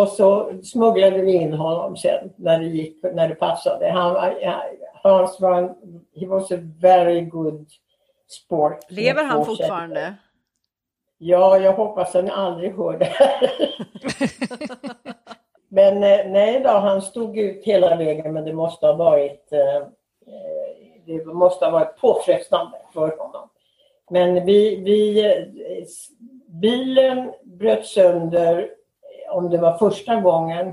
och, 0.00 0.08
så 0.08 0.52
smugglade 0.62 1.22
vi 1.22 1.32
in 1.32 1.52
honom 1.52 1.96
sen 1.96 2.30
när 2.36 2.58
det, 2.58 2.64
gick, 2.64 3.02
när 3.02 3.28
det 3.28 3.34
passade. 3.34 3.90
Han 3.90 4.16
Hans 5.02 5.40
var 5.40 5.74
he 6.20 6.26
was 6.26 6.52
a 6.52 6.58
very 6.80 7.20
good 7.20 7.66
sport. 8.32 8.90
Lever 8.90 9.24
han 9.24 9.44
fortfarande? 9.44 10.14
Ja, 11.18 11.58
jag 11.58 11.72
hoppas 11.72 12.14
han 12.14 12.30
aldrig 12.30 12.76
hör 12.76 12.98
det 12.98 13.04
här. 13.04 13.50
men 15.68 15.94
eh, 15.94 16.30
nej 16.30 16.60
då, 16.60 16.70
han 16.70 17.02
stod 17.02 17.38
ut 17.38 17.64
hela 17.64 17.96
vägen 17.96 18.32
men 18.32 18.44
det 18.44 18.52
måste 18.52 18.86
ha 18.86 18.94
varit 18.94 19.52
eh, 19.52 19.76
eh, 19.76 20.80
det 21.06 21.24
måste 21.24 21.64
ha 21.64 21.72
varit 21.72 21.96
påfrestande 21.96 22.78
för 22.92 23.16
honom. 23.18 23.48
Men 24.10 24.44
vi, 24.44 24.76
vi, 24.76 25.34
bilen 26.46 27.32
bröt 27.42 27.86
sönder, 27.86 28.70
om 29.30 29.50
det 29.50 29.58
var 29.58 29.78
första 29.78 30.20
gången, 30.20 30.72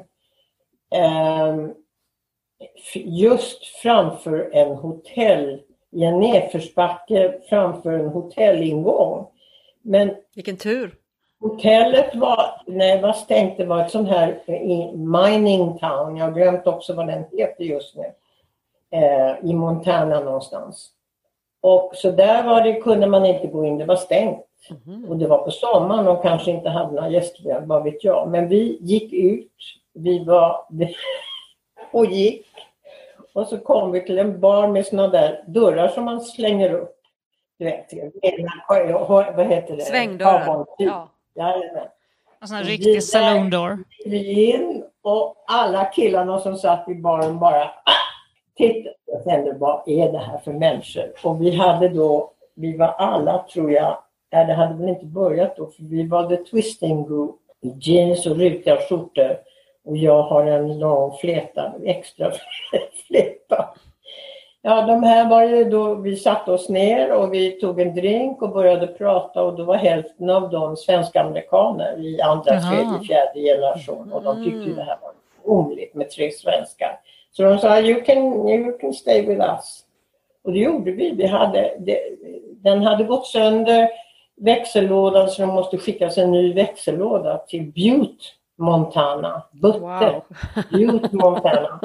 just 2.93 3.65
framför 3.65 4.49
en 4.53 4.75
hotell, 4.75 5.61
i 5.97 6.03
en 6.03 6.19
nedförsbacke 6.19 7.33
framför 7.49 7.91
en 7.91 8.07
hotellingång. 8.07 9.27
Men 9.81 10.15
Vilken 10.35 10.57
tur! 10.57 10.95
Hotellet 11.39 12.15
var, 12.15 12.61
nej, 12.65 13.01
var 13.01 13.13
stängt. 13.13 13.57
Det 13.57 13.65
var 13.65 13.81
ett 13.81 13.91
sånt 13.91 14.09
här 14.09 14.49
i 14.49 14.97
mining 14.97 15.77
town. 15.77 16.17
Jag 16.17 16.25
har 16.25 16.31
glömt 16.31 16.67
också 16.67 16.93
vad 16.93 17.07
den 17.07 17.23
heter 17.31 17.63
just 17.63 17.95
nu. 17.95 18.03
Eh, 18.91 19.49
I 19.49 19.53
Montana 19.53 20.19
någonstans. 20.19 20.89
Och 21.61 21.91
så 21.95 22.11
där 22.11 22.43
var 22.43 22.61
det, 22.61 22.73
kunde 22.73 23.07
man 23.07 23.25
inte 23.25 23.47
gå 23.47 23.65
in. 23.65 23.77
Det 23.77 23.85
var 23.85 23.95
stängt. 23.95 24.45
Mm. 24.87 25.05
Och 25.09 25.17
det 25.17 25.27
var 25.27 25.37
på 25.37 25.51
sommaren 25.51 26.07
och 26.07 26.21
kanske 26.21 26.51
inte 26.51 26.69
hade 26.69 26.91
några 26.91 27.09
gäster, 27.09 27.61
vad 27.65 27.83
vet 27.83 28.03
jag. 28.03 28.29
Men 28.29 28.47
vi 28.47 28.77
gick 28.81 29.13
ut. 29.13 29.51
Vi 29.93 30.23
var 30.23 30.65
och 31.91 32.05
gick. 32.05 32.46
Och 33.37 33.47
så 33.47 33.57
kom 33.57 33.91
vi 33.91 34.05
till 34.05 34.19
en 34.19 34.39
bar 34.39 34.67
med 34.67 34.85
såna 34.85 35.07
där 35.07 35.43
dörrar 35.47 35.87
som 35.87 36.05
man 36.05 36.21
slänger 36.21 36.73
upp. 36.73 36.95
Du 37.59 37.65
vet, 37.65 37.93
vad 39.35 39.45
heter 39.45 39.75
det? 39.77 39.81
Svängdörrar. 39.81 40.65
Ja. 40.77 41.09
Jajamän. 41.35 41.87
En 42.41 42.47
sån 42.47 42.57
här 42.57 42.63
riktig 42.63 43.03
saloon 43.03 43.83
Vi 44.05 44.53
in 44.53 44.83
och 45.03 45.43
alla 45.47 45.85
killarna 45.85 46.39
som 46.39 46.55
satt 46.55 46.89
i 46.89 46.95
baren 46.95 47.39
bara 47.39 47.63
ah, 47.63 48.07
tittade 48.55 48.95
och 49.11 49.23
tänkte, 49.23 49.53
vad 49.59 49.83
är 49.87 50.11
det 50.11 50.19
här 50.19 50.37
för 50.37 50.53
människor? 50.53 51.13
Och 51.23 51.41
vi 51.41 51.55
hade 51.55 51.89
då, 51.89 52.31
vi 52.55 52.77
var 52.77 52.87
alla 52.87 53.45
tror 53.53 53.71
jag, 53.71 53.97
nej 54.31 54.45
det 54.45 54.53
hade 54.53 54.73
väl 54.73 54.89
inte 54.89 55.05
börjat 55.05 55.55
då, 55.55 55.65
för 55.65 55.83
vi 55.83 56.07
var 56.07 56.29
the 56.29 56.37
twisting 56.37 57.07
group 57.07 57.39
jeans 57.61 58.25
och 58.25 58.37
rutiga 58.37 58.77
skjortor. 58.89 59.37
Och 59.87 59.97
jag 59.97 60.21
har 60.21 60.45
en 60.45 60.79
lång 60.79 61.17
fläta, 61.17 61.73
extra 61.83 62.31
fläta. 63.07 63.69
Ja, 64.61 64.81
de 64.81 65.03
här 65.03 65.29
var 65.29 65.43
ju 65.43 65.63
då, 65.63 65.95
vi 65.95 66.15
satte 66.15 66.51
oss 66.51 66.69
ner 66.69 67.11
och 67.11 67.33
vi 67.33 67.51
tog 67.51 67.81
en 67.81 67.95
drink 67.95 68.41
och 68.41 68.49
började 68.49 68.87
prata 68.87 69.43
och 69.43 69.57
då 69.57 69.63
var 69.63 69.75
hälften 69.75 70.29
av 70.29 70.49
dem 70.49 70.77
svenska 70.77 71.21
amerikaner 71.21 71.99
i 71.99 72.21
andra, 72.21 72.51
Aha. 72.51 72.71
tredje, 72.71 73.07
fjärde 73.07 73.39
generation 73.39 74.13
och 74.13 74.23
de 74.23 74.43
tyckte 74.43 74.63
mm. 74.63 74.75
det 74.75 74.83
här 74.83 74.97
var 75.01 75.11
omöjligt 75.43 75.93
med 75.93 76.09
tre 76.09 76.31
svenskar. 76.31 76.99
Så 77.31 77.43
de 77.43 77.59
sa, 77.59 77.81
you 77.81 78.01
can, 78.01 78.49
you 78.49 78.77
can 78.77 78.93
stay 78.93 79.25
with 79.25 79.41
us. 79.41 79.83
Och 80.43 80.53
det 80.53 80.59
gjorde 80.59 80.91
vi. 80.91 81.11
vi 81.11 81.27
hade, 81.27 81.73
det, 81.79 81.99
den 82.51 82.83
hade 82.83 83.03
gått 83.03 83.27
sönder, 83.27 83.89
växellådan, 84.35 85.29
så 85.29 85.41
de 85.41 85.53
måste 85.53 85.77
skickas 85.77 86.17
en 86.17 86.31
ny 86.31 86.53
växellåda 86.53 87.37
till 87.37 87.63
Butte, 87.63 88.25
Montana. 88.57 89.43
Butte, 89.51 89.79
wow. 89.79 90.25
Butte, 90.71 91.15
Montana. 91.15 91.79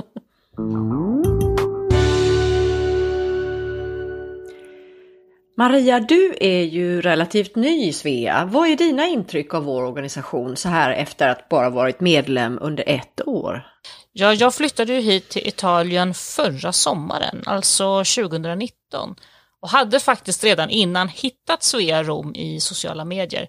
Maria, 5.57 6.01
du 6.01 6.35
är 6.41 6.63
ju 6.63 7.01
relativt 7.01 7.57
ny 7.57 7.89
i 7.89 7.93
Svea. 7.93 8.45
Vad 8.45 8.69
är 8.69 8.77
dina 8.77 9.07
intryck 9.07 9.55
av 9.55 9.65
vår 9.65 9.83
organisation 9.83 10.57
så 10.57 10.69
här 10.69 10.91
efter 10.91 11.29
att 11.29 11.49
bara 11.49 11.71
varit 11.71 12.01
medlem 12.01 12.59
under 12.63 12.85
ett 12.87 13.27
år? 13.27 13.67
Ja, 14.13 14.35
jag 14.35 14.55
flyttade 14.55 14.93
ju 14.93 15.01
hit 15.01 15.29
till 15.29 15.49
Italien 15.49 16.15
förra 16.15 16.73
sommaren, 16.73 17.43
alltså 17.47 17.99
2019 17.99 19.15
och 19.61 19.69
hade 19.69 20.01
faktiskt 20.01 20.45
redan 20.45 20.71
innan 20.71 21.09
hittat 21.09 21.63
Svea 21.63 22.03
Rom 22.03 22.35
i 22.35 22.61
sociala 22.61 23.05
medier. 23.05 23.49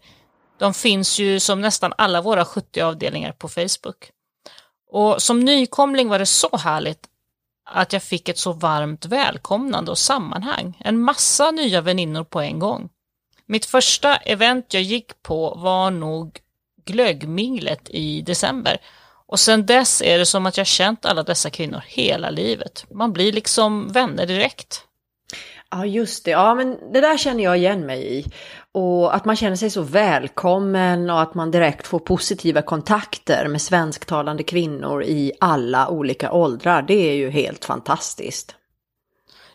De 0.57 0.73
finns 0.73 1.19
ju 1.19 1.39
som 1.39 1.61
nästan 1.61 1.93
alla 1.97 2.21
våra 2.21 2.45
70 2.45 2.81
avdelningar 2.81 3.31
på 3.31 3.49
Facebook. 3.49 4.11
Och 4.91 5.21
som 5.21 5.39
nykomling 5.39 6.09
var 6.09 6.19
det 6.19 6.25
så 6.25 6.57
härligt 6.57 7.07
att 7.65 7.93
jag 7.93 8.03
fick 8.03 8.29
ett 8.29 8.37
så 8.37 8.53
varmt 8.53 9.05
välkomnande 9.05 9.91
och 9.91 9.97
sammanhang. 9.97 10.77
En 10.79 10.99
massa 10.99 11.51
nya 11.51 11.81
väninnor 11.81 12.23
på 12.23 12.41
en 12.41 12.59
gång. 12.59 12.89
Mitt 13.45 13.65
första 13.65 14.15
event 14.15 14.73
jag 14.73 14.83
gick 14.83 15.23
på 15.23 15.55
var 15.55 15.91
nog 15.91 16.39
glöggminglet 16.85 17.89
i 17.89 18.21
december. 18.21 18.77
Och 19.27 19.39
sen 19.39 19.65
dess 19.65 20.01
är 20.01 20.17
det 20.17 20.25
som 20.25 20.45
att 20.45 20.57
jag 20.57 20.67
känt 20.67 21.05
alla 21.05 21.23
dessa 21.23 21.49
kvinnor 21.49 21.83
hela 21.87 22.29
livet. 22.29 22.85
Man 22.91 23.13
blir 23.13 23.31
liksom 23.31 23.87
vänner 23.87 24.25
direkt. 24.25 24.87
Ja, 25.71 25.85
just 25.85 26.25
det. 26.25 26.31
Ja, 26.31 26.55
men 26.55 26.93
det 26.93 27.01
där 27.01 27.17
känner 27.17 27.43
jag 27.43 27.57
igen 27.57 27.85
mig 27.85 28.19
i. 28.19 28.25
Och 28.73 29.15
att 29.15 29.25
man 29.25 29.35
känner 29.35 29.55
sig 29.55 29.69
så 29.69 29.81
välkommen 29.81 31.09
och 31.09 31.21
att 31.21 31.35
man 31.35 31.51
direkt 31.51 31.87
får 31.87 31.99
positiva 31.99 32.61
kontakter 32.61 33.47
med 33.47 33.61
svensktalande 33.61 34.43
kvinnor 34.43 35.03
i 35.03 35.31
alla 35.39 35.89
olika 35.89 36.31
åldrar. 36.31 36.81
Det 36.81 37.09
är 37.09 37.13
ju 37.13 37.29
helt 37.29 37.65
fantastiskt. 37.65 38.55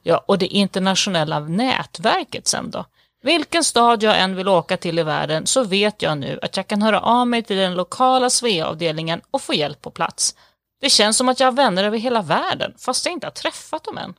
Ja, 0.02 0.24
och 0.28 0.38
det 0.38 0.46
internationella 0.46 1.40
nätverket 1.40 2.46
sen 2.46 2.70
då? 2.70 2.84
Vilken 3.22 3.64
stad 3.64 4.02
jag 4.02 4.20
än 4.20 4.36
vill 4.36 4.48
åka 4.48 4.76
till 4.76 4.98
i 4.98 5.02
världen 5.02 5.46
så 5.46 5.64
vet 5.64 6.02
jag 6.02 6.18
nu 6.18 6.38
att 6.42 6.56
jag 6.56 6.66
kan 6.66 6.82
höra 6.82 7.00
av 7.00 7.26
mig 7.26 7.42
till 7.42 7.56
den 7.56 7.74
lokala 7.74 8.30
Svea-avdelningen 8.30 9.20
och 9.30 9.42
få 9.42 9.54
hjälp 9.54 9.82
på 9.82 9.90
plats. 9.90 10.34
Det 10.80 10.90
känns 10.90 11.16
som 11.16 11.28
att 11.28 11.40
jag 11.40 11.46
har 11.46 11.52
vänner 11.52 11.84
över 11.84 11.98
hela 11.98 12.22
världen, 12.22 12.74
fast 12.78 13.06
jag 13.06 13.12
inte 13.12 13.26
har 13.26 13.32
träffat 13.32 13.84
dem 13.84 13.98
än. 13.98 14.14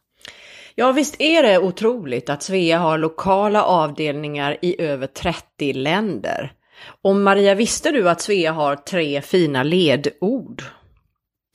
Ja, 0.80 0.92
visst 0.92 1.16
är 1.20 1.44
det 1.44 1.60
otroligt 1.60 2.30
att 2.30 2.44
Svea 2.44 2.80
har 2.80 2.98
lokala 2.98 3.64
avdelningar 3.64 4.58
i 4.62 4.82
över 4.82 5.08
30 5.08 5.74
länder. 5.74 6.54
Och 7.02 7.16
Maria, 7.16 7.56
visste 7.56 7.92
du 7.92 8.10
att 8.10 8.22
Svea 8.22 8.52
har 8.52 8.76
tre 8.76 9.22
fina 9.22 9.64
ledord? 9.64 10.64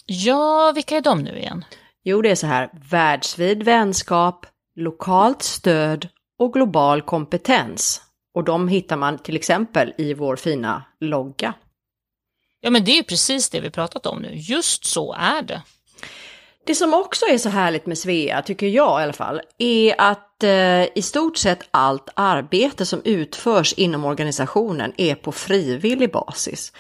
Ja, 0.07 0.73
vilka 0.75 0.97
är 0.97 1.01
de 1.01 1.23
nu 1.23 1.39
igen? 1.39 1.65
Jo, 2.03 2.23
det 2.23 2.31
är 2.31 2.35
så 2.35 2.47
här, 2.47 2.71
världsvid 2.91 3.63
vänskap, 3.63 4.47
lokalt 4.77 5.43
stöd 5.43 6.09
och 6.39 6.53
global 6.53 7.03
kompetens. 7.03 8.03
Och 8.35 8.45
de 8.45 8.69
hittar 8.69 8.97
man 8.97 9.19
till 9.19 9.37
exempel 9.37 9.93
i 9.99 10.15
vår 10.15 10.37
fina 10.37 10.85
logga. 11.01 11.55
Ja, 12.61 12.71
men 12.71 12.85
det 12.85 12.91
är 12.91 12.97
ju 12.97 13.03
precis 13.03 13.51
det 13.51 13.61
vi 13.61 13.71
pratat 13.71 14.07
om 14.07 14.23
nu. 14.23 14.31
Just 14.35 14.85
så 14.85 15.13
är 15.13 15.43
det. 15.43 15.63
Det 16.67 16.75
som 16.75 16.95
också 16.95 17.27
är 17.27 17.39
så 17.39 17.49
härligt 17.49 17.87
med 17.87 17.99
Svea, 17.99 18.43
tycker 18.43 18.67
jag 18.67 19.01
i 19.01 19.03
alla 19.03 19.13
fall, 19.13 19.41
är 19.59 19.95
att 19.99 20.43
eh, 20.43 20.99
i 20.99 21.03
stort 21.03 21.37
sett 21.37 21.69
allt 21.71 22.09
arbete 22.15 22.87
som 22.87 23.03
utförs 23.05 23.73
inom 23.73 24.05
organisationen 24.05 24.93
är 24.97 25.15
på 25.15 25.33
frivillig 25.33 26.13
basis. 26.13 26.73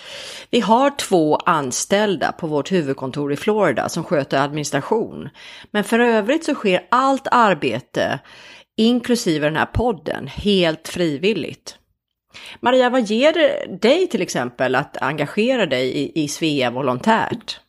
Vi 0.50 0.60
har 0.60 0.90
två 0.90 1.36
anställda 1.36 2.32
på 2.32 2.46
vårt 2.46 2.72
huvudkontor 2.72 3.32
i 3.32 3.36
Florida 3.36 3.88
som 3.88 4.04
sköter 4.04 4.38
administration. 4.38 5.28
Men 5.70 5.84
för 5.84 5.98
övrigt 5.98 6.44
så 6.44 6.54
sker 6.54 6.86
allt 6.90 7.26
arbete, 7.30 8.18
inklusive 8.76 9.46
den 9.46 9.56
här 9.56 9.66
podden, 9.66 10.26
helt 10.26 10.88
frivilligt. 10.88 11.78
Maria, 12.60 12.90
vad 12.90 13.02
ger 13.02 13.32
det 13.32 13.78
dig 13.80 14.06
till 14.06 14.22
exempel 14.22 14.74
att 14.74 15.02
engagera 15.02 15.66
dig 15.66 15.88
i, 15.88 16.24
i 16.24 16.28
Svea 16.28 16.70
volontärt? 16.70 17.60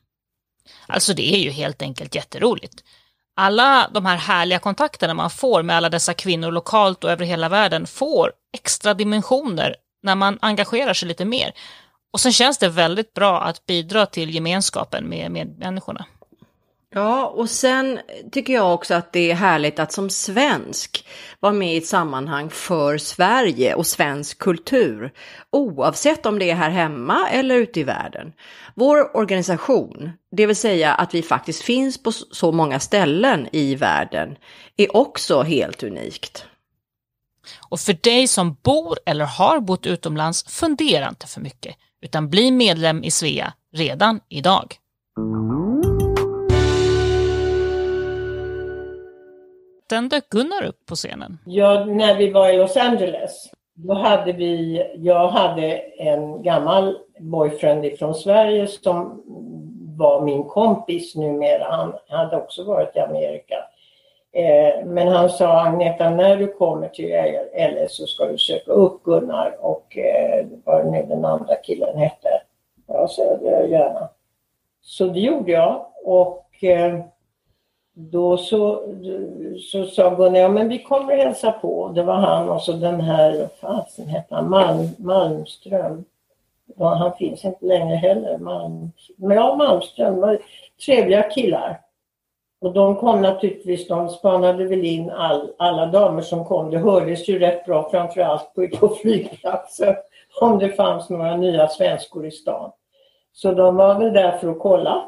Alltså 0.87 1.13
det 1.13 1.35
är 1.35 1.39
ju 1.39 1.49
helt 1.49 1.81
enkelt 1.81 2.15
jätteroligt. 2.15 2.83
Alla 3.35 3.89
de 3.93 4.05
här 4.05 4.17
härliga 4.17 4.59
kontakterna 4.59 5.13
man 5.13 5.29
får 5.29 5.63
med 5.63 5.75
alla 5.75 5.89
dessa 5.89 6.13
kvinnor 6.13 6.51
lokalt 6.51 7.03
och 7.03 7.11
över 7.11 7.25
hela 7.25 7.49
världen 7.49 7.87
får 7.87 8.31
extra 8.53 8.93
dimensioner 8.93 9.75
när 10.03 10.15
man 10.15 10.37
engagerar 10.41 10.93
sig 10.93 11.07
lite 11.07 11.25
mer. 11.25 11.51
Och 12.13 12.19
sen 12.19 12.33
känns 12.33 12.57
det 12.57 12.69
väldigt 12.69 13.13
bra 13.13 13.41
att 13.41 13.65
bidra 13.65 14.05
till 14.05 14.35
gemenskapen 14.35 15.09
med 15.09 15.31
medmänniskorna. 15.31 16.05
Ja, 16.97 17.25
och 17.27 17.49
sen 17.49 17.99
tycker 18.31 18.53
jag 18.53 18.73
också 18.73 18.93
att 18.93 19.13
det 19.13 19.31
är 19.31 19.35
härligt 19.35 19.79
att 19.79 19.91
som 19.91 20.09
svensk 20.09 21.07
vara 21.39 21.53
med 21.53 21.73
i 21.73 21.77
ett 21.77 21.85
sammanhang 21.85 22.49
för 22.49 22.97
Sverige 22.97 23.75
och 23.75 23.87
svensk 23.87 24.39
kultur, 24.39 25.13
oavsett 25.51 26.25
om 26.25 26.39
det 26.39 26.49
är 26.49 26.55
här 26.55 26.69
hemma 26.69 27.29
eller 27.29 27.55
ute 27.55 27.79
i 27.79 27.83
världen. 27.83 28.33
Vår 28.75 29.17
organisation, 29.17 30.11
det 30.31 30.45
vill 30.45 30.55
säga 30.55 30.93
att 30.93 31.13
vi 31.13 31.21
faktiskt 31.21 31.61
finns 31.61 32.03
på 32.03 32.11
så 32.11 32.51
många 32.51 32.79
ställen 32.79 33.47
i 33.51 33.75
världen, 33.75 34.35
är 34.77 34.97
också 34.97 35.41
helt 35.41 35.83
unikt. 35.83 36.45
Och 37.69 37.79
för 37.79 37.93
dig 37.93 38.27
som 38.27 38.57
bor 38.63 38.97
eller 39.05 39.25
har 39.25 39.59
bott 39.59 39.85
utomlands, 39.85 40.43
fundera 40.43 41.09
inte 41.09 41.27
för 41.27 41.41
mycket, 41.41 41.75
utan 42.01 42.29
bli 42.29 42.51
medlem 42.51 43.03
i 43.03 43.11
Svea 43.11 43.53
redan 43.73 44.19
idag. 44.29 44.77
Sen 49.89 50.09
dök 50.09 50.29
Gunnar 50.29 50.63
upp 50.63 50.85
på 50.85 50.95
scenen. 50.95 51.37
Ja, 51.45 51.85
när 51.85 52.15
vi 52.15 52.31
var 52.31 52.49
i 52.49 52.57
Los 52.57 52.77
Angeles, 52.77 53.51
då 53.73 53.93
hade 53.93 54.31
vi, 54.31 54.83
jag 54.95 55.27
hade 55.27 55.77
en 55.97 56.43
gammal 56.43 56.97
boyfriend 57.19 57.97
från 57.99 58.15
Sverige 58.15 58.67
som 58.67 59.23
var 59.97 60.21
min 60.21 60.43
kompis 60.43 61.15
numera. 61.15 61.65
Han 61.69 61.93
hade 62.07 62.37
också 62.37 62.63
varit 62.63 62.95
i 62.95 62.99
Amerika. 62.99 63.55
Eh, 64.31 64.85
men 64.85 65.07
han 65.07 65.29
sa 65.29 65.61
Agneta, 65.61 66.09
när 66.09 66.37
du 66.37 66.47
kommer 66.47 66.87
till 66.87 67.09
LS 67.53 67.97
så 67.97 68.05
ska 68.05 68.25
du 68.25 68.37
söka 68.37 68.71
upp 68.71 69.03
Gunnar 69.03 69.57
och 69.59 69.97
eh, 69.97 70.45
vad 70.63 70.85
nu 70.85 71.05
den 71.09 71.25
andra 71.25 71.55
killen 71.55 71.97
hette. 71.97 72.41
Jag 72.87 73.09
sa 73.09 73.23
det 73.23 73.45
gör 73.45 73.59
jag 73.59 73.69
gärna. 73.69 74.09
Så 74.81 75.05
det 75.05 75.19
gjorde 75.19 75.51
jag 75.51 75.85
och 76.03 76.63
eh, 76.63 76.99
då 77.97 78.37
så, 78.37 78.83
så 79.71 79.85
sa 79.85 80.15
Gunnar, 80.15 80.39
ja 80.39 80.49
men 80.49 80.69
vi 80.69 80.83
kommer 80.83 81.17
hälsa 81.17 81.51
på. 81.51 81.91
Det 81.95 82.03
var 82.03 82.15
han 82.15 82.49
och 82.49 82.61
så 82.61 82.71
den 82.71 83.01
här, 83.01 83.39
vad 83.39 83.51
fasen 83.51 84.07
hette 84.07 84.35
han, 84.35 84.49
Malm, 84.49 84.87
Malmström. 84.97 86.05
Ja, 86.77 86.93
han 86.93 87.15
finns 87.17 87.45
inte 87.45 87.65
längre 87.65 87.95
heller. 87.95 88.37
Malm, 88.37 88.91
men 89.15 89.37
ja, 89.37 89.55
Malmström, 89.55 90.21
var 90.21 90.39
trevliga 90.85 91.29
killar. 91.29 91.81
Och 92.61 92.73
de 92.73 92.95
kom 92.95 93.21
naturligtvis, 93.21 93.87
de 93.87 94.09
spanade 94.09 94.65
väl 94.65 94.85
in 94.85 95.09
all, 95.09 95.49
alla 95.57 95.85
damer 95.85 96.21
som 96.21 96.45
kom. 96.45 96.71
Det 96.71 96.77
hördes 96.77 97.29
ju 97.29 97.39
rätt 97.39 97.65
bra 97.65 97.89
framförallt 97.89 98.53
på, 98.53 98.67
på 98.67 98.95
flygplatsen 98.95 99.95
om 100.41 100.59
det 100.59 100.69
fanns 100.69 101.09
några 101.09 101.37
nya 101.37 101.67
svenskor 101.67 102.25
i 102.25 102.31
stan. 102.31 102.71
Så 103.33 103.51
de 103.51 103.75
var 103.75 103.99
väl 103.99 104.13
där 104.13 104.31
för 104.31 104.51
att 104.51 104.59
kolla. 104.59 105.05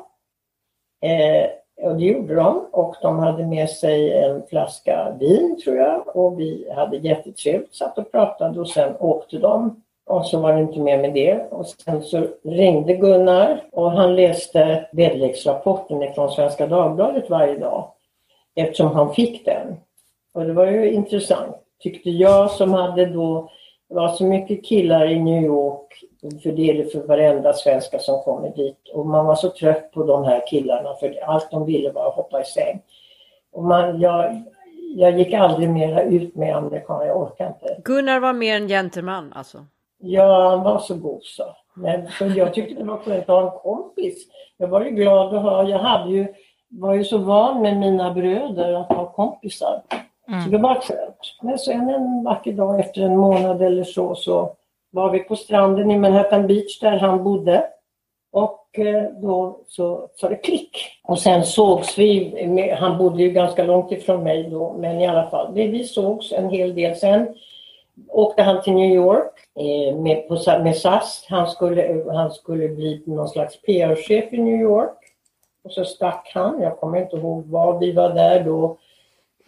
Eh, 1.02 1.50
och 1.82 1.96
det 1.96 2.06
gjorde 2.06 2.36
de. 2.36 2.66
Och 2.72 2.96
de 3.02 3.20
hade 3.20 3.46
med 3.46 3.70
sig 3.70 4.14
en 4.14 4.44
flaska 4.48 5.16
vin 5.20 5.60
tror 5.64 5.78
jag. 5.78 6.16
Och 6.16 6.40
vi 6.40 6.72
hade 6.76 6.98
jättetrevligt, 6.98 7.76
satt 7.76 7.98
och 7.98 8.12
pratade. 8.12 8.60
Och 8.60 8.70
sen 8.70 8.96
åkte 9.00 9.38
de. 9.38 9.82
Och 10.06 10.26
så 10.26 10.40
var 10.40 10.54
det 10.54 10.62
inte 10.62 10.80
mer 10.80 10.98
med 10.98 11.14
det. 11.14 11.48
Och 11.52 11.68
sen 11.68 12.02
så 12.02 12.28
ringde 12.44 12.94
Gunnar. 12.94 13.64
Och 13.72 13.92
han 13.92 14.16
läste 14.16 14.90
väderleksrapporten 14.92 16.14
från 16.14 16.32
Svenska 16.32 16.68
Dagbladet 16.68 17.30
varje 17.30 17.58
dag. 17.58 17.92
Eftersom 18.56 18.92
han 18.92 19.14
fick 19.14 19.46
den. 19.46 19.76
Och 20.34 20.46
det 20.46 20.54
var 20.54 20.66
ju 20.66 20.92
intressant. 20.92 21.56
Tyckte 21.80 22.10
jag 22.10 22.52
som 22.52 22.74
hade 22.74 23.06
då, 23.06 23.50
det 23.90 23.96
var 23.96 24.08
så 24.08 24.24
mycket 24.24 24.66
killar 24.66 25.06
i 25.06 25.20
New 25.20 25.44
York 25.44 26.04
för 26.44 26.52
det 26.52 26.70
är 26.70 26.74
det 26.74 26.92
för 26.92 27.08
varenda 27.08 27.54
svenska 27.54 28.00
som 28.00 28.24
kommer 28.24 28.50
dit 28.50 28.90
och 28.94 29.06
man 29.06 29.26
var 29.26 29.36
så 29.36 29.50
trött 29.50 29.92
på 29.92 30.04
de 30.04 30.24
här 30.24 30.48
killarna 30.48 30.94
för 31.00 31.20
allt 31.24 31.52
de 31.52 31.66
ville 31.66 31.92
var 31.92 32.08
att 32.08 32.16
hoppa 32.16 32.42
i 32.42 32.46
säng. 32.46 32.82
Och 33.52 33.64
man, 33.64 34.00
jag, 34.00 34.44
jag 34.96 35.20
gick 35.20 35.34
aldrig 35.34 35.70
mera 35.70 36.04
ut 36.04 36.36
med 36.36 36.56
amerikaner, 36.56 37.06
jag 37.06 37.18
orkar 37.22 37.48
inte. 37.48 37.82
Gunnar 37.84 38.20
var 38.20 38.34
mer 38.34 38.56
en 38.56 38.68
gentleman 38.68 39.34
alltså? 39.36 39.66
Ja, 40.00 40.50
han 40.50 40.64
var 40.64 40.80
så 40.80 40.96
god 40.96 41.24
så. 41.24 41.44
Men 41.74 42.08
så 42.08 42.26
jag 42.26 42.54
tyckte 42.54 42.84
det 42.84 42.90
var 42.90 42.98
skönt 42.98 43.22
att 43.22 43.28
ha 43.28 43.52
en 43.54 43.60
kompis. 43.60 44.28
Jag 44.58 44.68
var 44.68 44.86
ju 44.86 44.92
glad 44.92 45.36
att 45.36 45.42
ha, 45.42 45.70
jag 45.70 45.80
hade 45.80 46.12
ju, 46.12 46.28
var 46.70 46.94
ju 46.94 47.04
så 47.04 47.18
van 47.18 47.62
med 47.62 47.78
mina 47.78 48.14
bröder 48.14 48.74
att 48.74 48.88
ha 48.88 49.12
kompisar. 49.12 49.82
Mm. 50.28 50.44
Så 50.44 50.50
det 50.50 50.58
var 50.58 50.76
skönt. 50.76 51.36
Men 51.42 51.58
sen 51.58 51.90
en 51.90 52.24
vacker 52.24 52.54
dag 52.54 52.80
efter 52.80 53.02
en 53.02 53.18
månad 53.18 53.62
eller 53.62 53.84
så, 53.84 54.16
så 54.16 54.56
var 54.92 55.12
vi 55.12 55.20
på 55.20 55.36
stranden 55.36 55.92
i 55.92 55.98
Manhattan 55.98 56.48
Beach 56.48 56.80
där 56.80 56.98
han 56.98 57.24
bodde. 57.24 57.64
Och 58.32 58.80
eh, 58.80 59.04
då 59.22 59.60
så 59.68 60.10
sa 60.16 60.30
det 60.30 60.36
klick. 60.36 60.78
Och 61.04 61.20
sen 61.20 61.44
sågs 61.44 61.98
vi, 61.98 62.72
han 62.80 62.98
bodde 62.98 63.24
ju 63.24 63.30
ganska 63.30 63.64
långt 63.64 63.92
ifrån 63.92 64.24
mig 64.24 64.44
då, 64.44 64.74
men 64.74 65.02
i 65.02 65.08
alla 65.08 65.30
fall, 65.30 65.54
vi 65.54 65.84
sågs 65.84 66.32
en 66.32 66.50
hel 66.50 66.76
del. 66.76 66.96
Sen 66.96 67.28
åkte 68.10 68.44
han 68.44 68.62
till 68.62 68.74
New 68.74 68.96
York 68.96 69.34
eh, 69.60 69.96
med, 69.96 70.28
på, 70.28 70.34
med 70.64 70.76
SAS. 70.76 71.26
Han 71.30 71.48
skulle, 71.48 72.04
han 72.14 72.32
skulle 72.32 72.68
bli 72.68 73.04
någon 73.06 73.28
slags 73.28 73.62
PR-chef 73.62 74.34
i 74.34 74.38
New 74.38 74.62
York. 74.62 74.98
Och 75.64 75.72
så 75.72 75.86
stack 75.86 76.32
han, 76.34 76.62
jag 76.62 76.80
kommer 76.80 77.02
inte 77.02 77.16
ihåg 77.16 77.46
var 77.46 77.80
vi 77.80 77.92
var 77.92 78.10
där 78.10 78.44
då. 78.44 78.78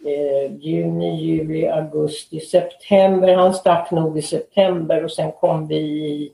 Eh, 0.06 0.52
juni, 0.52 1.16
juli, 1.16 1.66
augusti, 1.66 2.40
september. 2.40 3.34
Han 3.34 3.54
stack 3.54 3.90
nog 3.90 4.18
i 4.18 4.22
september 4.22 5.04
och 5.04 5.12
sen 5.12 5.32
kom 5.32 5.66
vi 5.66 5.76
i, 5.76 6.32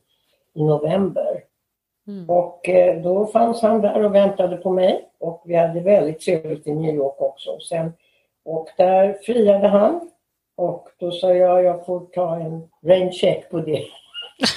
i 0.54 0.64
november. 0.64 1.42
Mm. 2.08 2.30
Och 2.30 2.68
eh, 2.68 3.02
då 3.02 3.26
fanns 3.26 3.62
han 3.62 3.80
där 3.80 4.04
och 4.04 4.14
väntade 4.14 4.56
på 4.56 4.70
mig 4.70 5.08
och 5.18 5.42
vi 5.44 5.54
hade 5.54 5.80
väldigt 5.80 6.20
trevligt 6.20 6.66
i 6.66 6.74
New 6.74 6.94
York 6.94 7.20
också. 7.20 7.58
Sen, 7.60 7.92
och 8.44 8.68
där 8.76 9.18
friade 9.26 9.68
han 9.68 10.10
och 10.56 10.88
då 10.98 11.10
sa 11.10 11.34
jag, 11.34 11.64
jag 11.64 11.86
får 11.86 12.00
ta 12.00 12.36
en 12.36 12.68
rain 12.84 13.12
check 13.12 13.50
på 13.50 13.58
det. 13.58 13.82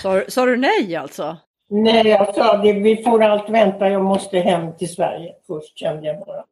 Sa, 0.02 0.22
sa 0.28 0.46
du 0.46 0.58
nej 0.58 0.96
alltså? 0.96 1.38
Nej, 1.68 2.08
jag 2.08 2.36
sa 2.36 2.58
det, 2.58 2.74
vi 2.74 3.04
får 3.04 3.24
allt 3.24 3.50
vänta, 3.50 3.90
jag 3.90 4.04
måste 4.04 4.40
hem 4.40 4.74
till 4.78 4.94
Sverige 4.94 5.36
först 5.48 5.78
kände 5.78 6.08
jag 6.08 6.20
bara. 6.20 6.44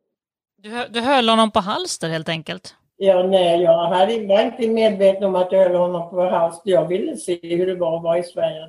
Du, 0.62 0.86
du 0.89 1.01
höll 1.01 1.30
honom 1.30 1.51
på 1.51 1.60
halster 1.60 2.10
helt 2.10 2.30
enkelt? 2.30 2.76
Ja, 2.97 3.24
nej, 3.24 3.62
jag 3.62 3.88
hade, 3.88 4.28
var 4.28 4.41
inte 4.41 4.68
medveten 4.68 5.24
om 5.24 5.36
att 5.36 5.51
jag 5.51 5.60
höll 5.64 5.76
honom 5.76 6.10
på 6.10 6.22
halster. 6.22 6.72
Jag 6.72 6.88
ville 6.88 7.18
se 7.18 7.39
hur 7.41 7.68
det 7.68 7.76
var 7.76 7.97
att 7.97 8.03
vara 8.03 8.18
i 8.18 8.24
Sverige. 8.24 8.68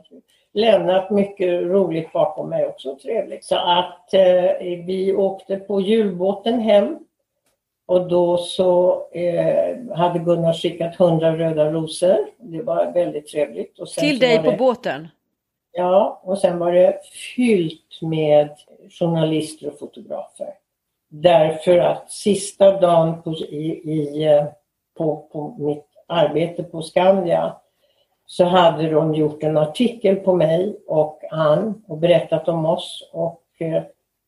Lämnat 0.55 1.11
mycket 1.11 1.63
roligt 1.63 2.13
bakom 2.13 2.49
mig 2.49 2.67
också, 2.67 2.99
trevligt. 3.03 3.45
Så 3.45 3.57
att 3.57 4.15
eh, 4.15 4.85
vi 4.87 5.15
åkte 5.17 5.57
på 5.57 5.81
julbåten 5.81 6.61
hem 6.61 6.99
och 7.87 8.09
då 8.09 8.37
så 8.37 9.03
eh, 9.13 9.97
hade 9.97 10.19
Gunnar 10.19 10.53
skickat 10.53 10.97
hundra 10.97 11.37
röda 11.37 11.71
rosor. 11.73 12.17
Det 12.39 12.63
var 12.63 12.93
väldigt 12.93 13.29
trevligt. 13.29 13.77
Till 13.99 14.19
dig 14.19 14.39
på 14.39 14.51
det, 14.51 14.57
båten? 14.57 15.09
Ja, 15.73 16.21
och 16.25 16.39
sen 16.39 16.59
var 16.59 16.73
det 16.73 17.01
fyllt 17.37 18.03
med 18.03 18.49
journalister 18.91 19.69
och 19.69 19.79
fotografer. 19.79 20.55
Därför 21.09 21.79
att 21.79 22.11
sista 22.11 22.81
dagen 22.81 23.23
på, 23.23 23.33
i, 23.33 23.81
i, 23.85 24.25
eh, 24.25 24.45
på, 24.97 25.29
på 25.33 25.57
mitt 25.59 25.87
arbete 26.07 26.63
på 26.63 26.83
Skandia 26.83 27.57
så 28.27 28.45
hade 28.45 28.91
de 28.91 29.15
gjort 29.15 29.43
en 29.43 29.57
artikel 29.57 30.17
på 30.17 30.35
mig 30.35 30.77
och 30.87 31.21
Ann 31.31 31.83
och 31.87 31.99
berättat 31.99 32.49
om 32.49 32.67
oss 32.67 33.11
och 33.13 33.43
eh, 33.59 33.83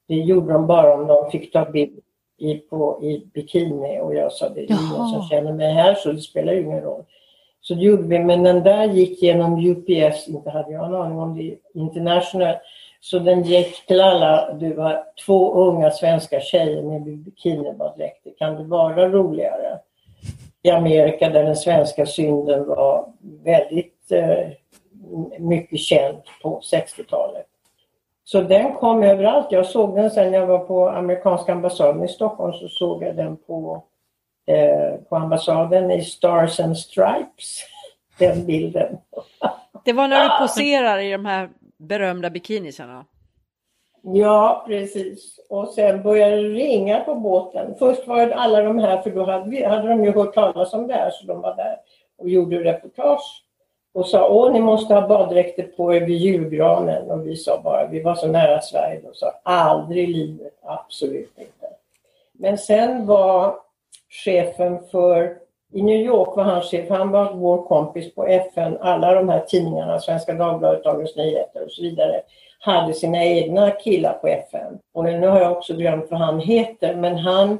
det 0.09 0.15
gjorde 0.15 0.53
de 0.53 0.67
bara 0.67 0.95
om 0.95 1.07
de 1.07 1.31
fick 1.31 1.53
ta 1.53 1.71
bild 1.71 2.01
i, 2.39 2.55
på, 2.55 3.05
i 3.05 3.27
bikini 3.35 4.01
och 4.01 4.15
jag 4.15 4.33
sa 4.33 4.49
det 4.49 4.61
är 4.61 4.65
ingen 4.65 5.09
som 5.09 5.27
känner 5.31 5.53
mig 5.53 5.73
här 5.73 5.95
så 5.95 6.13
det 6.13 6.21
spelar 6.21 6.53
ingen 6.53 6.81
roll. 6.81 7.05
Så 7.61 7.75
det 7.75 7.81
gjorde 7.81 8.03
vi, 8.03 8.19
men 8.19 8.43
den 8.43 8.63
där 8.63 8.85
gick 8.85 9.23
genom 9.23 9.67
UPS, 9.67 10.29
inte 10.29 10.51
hade 10.51 10.73
jag 10.73 10.87
en 10.87 10.95
aning 10.95 11.19
om 11.19 11.37
det, 11.37 11.57
International. 11.75 12.55
Så 13.01 13.19
den 13.19 13.43
gick 13.43 13.87
till 13.87 14.01
alla, 14.01 14.53
du 14.53 14.75
var 14.75 15.05
två 15.27 15.55
unga 15.55 15.91
svenska 15.91 16.41
tjejer 16.41 16.83
med 16.83 17.03
bikinibaddräkter, 17.03 18.33
kan 18.39 18.57
det 18.57 18.65
vara 18.65 19.09
roligare? 19.09 19.79
I 20.63 20.71
Amerika 20.71 21.31
där 21.31 21.45
den 21.45 21.57
svenska 21.57 22.07
synden 22.07 22.67
var 22.67 23.13
väldigt 23.45 24.13
eh, 24.13 24.49
mycket 25.39 25.81
känd 25.81 26.19
på 26.43 26.61
60-talet. 26.61 27.47
Så 28.25 28.41
den 28.41 28.75
kom 28.75 29.03
överallt. 29.03 29.47
Jag 29.51 29.67
såg 29.67 29.97
den 29.97 30.11
sen 30.11 30.33
jag 30.33 30.47
var 30.47 30.59
på 30.59 30.89
amerikanska 30.89 31.53
ambassaden 31.53 32.05
i 32.05 32.09
Stockholm 32.09 32.53
så 32.53 32.69
såg 32.69 33.03
jag 33.03 33.17
den 33.17 33.37
på, 33.37 33.85
eh, 34.47 35.01
på 35.09 35.17
ambassaden 35.17 35.91
i 35.91 36.05
Stars 36.05 36.61
and 36.61 36.79
Stripes. 36.79 37.65
Den 38.19 38.47
bilden. 38.47 38.99
Det 39.85 39.93
var 39.93 40.09
när 40.09 40.25
du 40.25 40.39
poserar 40.39 40.99
i 40.99 41.13
de 41.13 41.27
här 41.27 41.49
berömda 41.81 42.31
bikinisarna? 42.31 43.07
Ja, 44.03 44.65
precis. 44.67 45.41
Och 45.49 45.69
sen 45.69 46.03
började 46.03 46.37
det 46.37 46.49
ringa 46.49 47.01
på 47.01 47.15
båten. 47.15 47.75
Först 47.79 48.07
var 48.07 48.27
det 48.27 48.35
alla 48.35 48.63
de 48.63 48.79
här, 48.79 49.03
för 49.03 49.11
då 49.11 49.25
hade, 49.25 49.51
vi, 49.51 49.65
hade 49.65 49.89
de 49.89 50.05
ju 50.05 50.13
hört 50.13 50.35
talas 50.35 50.75
om 50.75 50.87
det 50.87 50.95
här, 50.95 51.11
så 51.11 51.27
de 51.27 51.41
var 51.41 51.57
där 51.57 51.77
och 52.19 52.29
gjorde 52.29 52.65
reportage 52.65 53.45
och 53.93 54.07
sa 54.07 54.29
åh 54.29 54.53
ni 54.53 54.61
måste 54.61 54.95
ha 54.95 55.09
baddräkter 55.09 55.63
på 55.63 55.95
er 55.95 56.01
vid 56.01 56.17
julgranen 56.17 57.11
och 57.11 57.27
vi 57.27 57.37
sa 57.37 57.61
bara, 57.65 57.87
vi 57.87 58.03
var 58.03 58.15
så 58.15 58.27
nära 58.27 58.61
Sverige 58.61 59.09
och 59.09 59.17
sa 59.17 59.33
aldrig 59.43 60.05
i 60.05 60.13
livet, 60.13 60.59
absolut 60.63 61.39
inte. 61.39 61.67
Men 62.33 62.59
sen 62.59 63.07
var 63.07 63.59
chefen 64.25 64.83
för, 64.91 65.39
i 65.73 65.83
New 65.83 66.01
York 66.01 66.37
var 66.37 66.45
han 66.45 66.63
chef, 66.63 66.89
han 66.89 67.11
var 67.11 67.35
vår 67.35 67.63
kompis 67.63 68.15
på 68.15 68.27
FN, 68.27 68.79
alla 68.81 69.15
de 69.15 69.29
här 69.29 69.41
tidningarna, 69.41 70.01
Svenska 70.01 70.35
Dagbladet, 70.35 70.85
Dagens 70.85 71.17
Nyheter 71.17 71.65
och 71.65 71.71
så 71.71 71.83
vidare, 71.83 72.23
hade 72.59 72.93
sina 72.93 73.25
egna 73.25 73.71
killar 73.71 74.13
på 74.13 74.29
FN. 74.29 74.79
Och 74.93 75.05
nu 75.05 75.27
har 75.27 75.41
jag 75.41 75.53
också 75.53 75.75
glömt 75.75 76.11
vad 76.11 76.21
han 76.21 76.41
heter, 76.41 76.95
men 76.95 77.19
han 77.19 77.51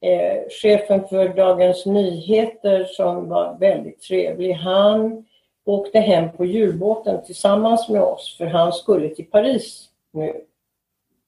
eh, 0.00 0.48
chefen 0.62 1.08
för 1.08 1.28
Dagens 1.28 1.86
Nyheter 1.86 2.84
som 2.84 3.28
var 3.28 3.56
väldigt 3.60 4.00
trevlig, 4.00 4.52
han 4.52 5.24
åkte 5.64 6.00
hem 6.00 6.32
på 6.32 6.44
julbåten 6.44 7.24
tillsammans 7.24 7.88
med 7.88 8.02
oss 8.02 8.36
för 8.38 8.46
han 8.46 8.72
skulle 8.72 9.08
till 9.08 9.30
Paris 9.30 9.88
nu. 10.12 10.40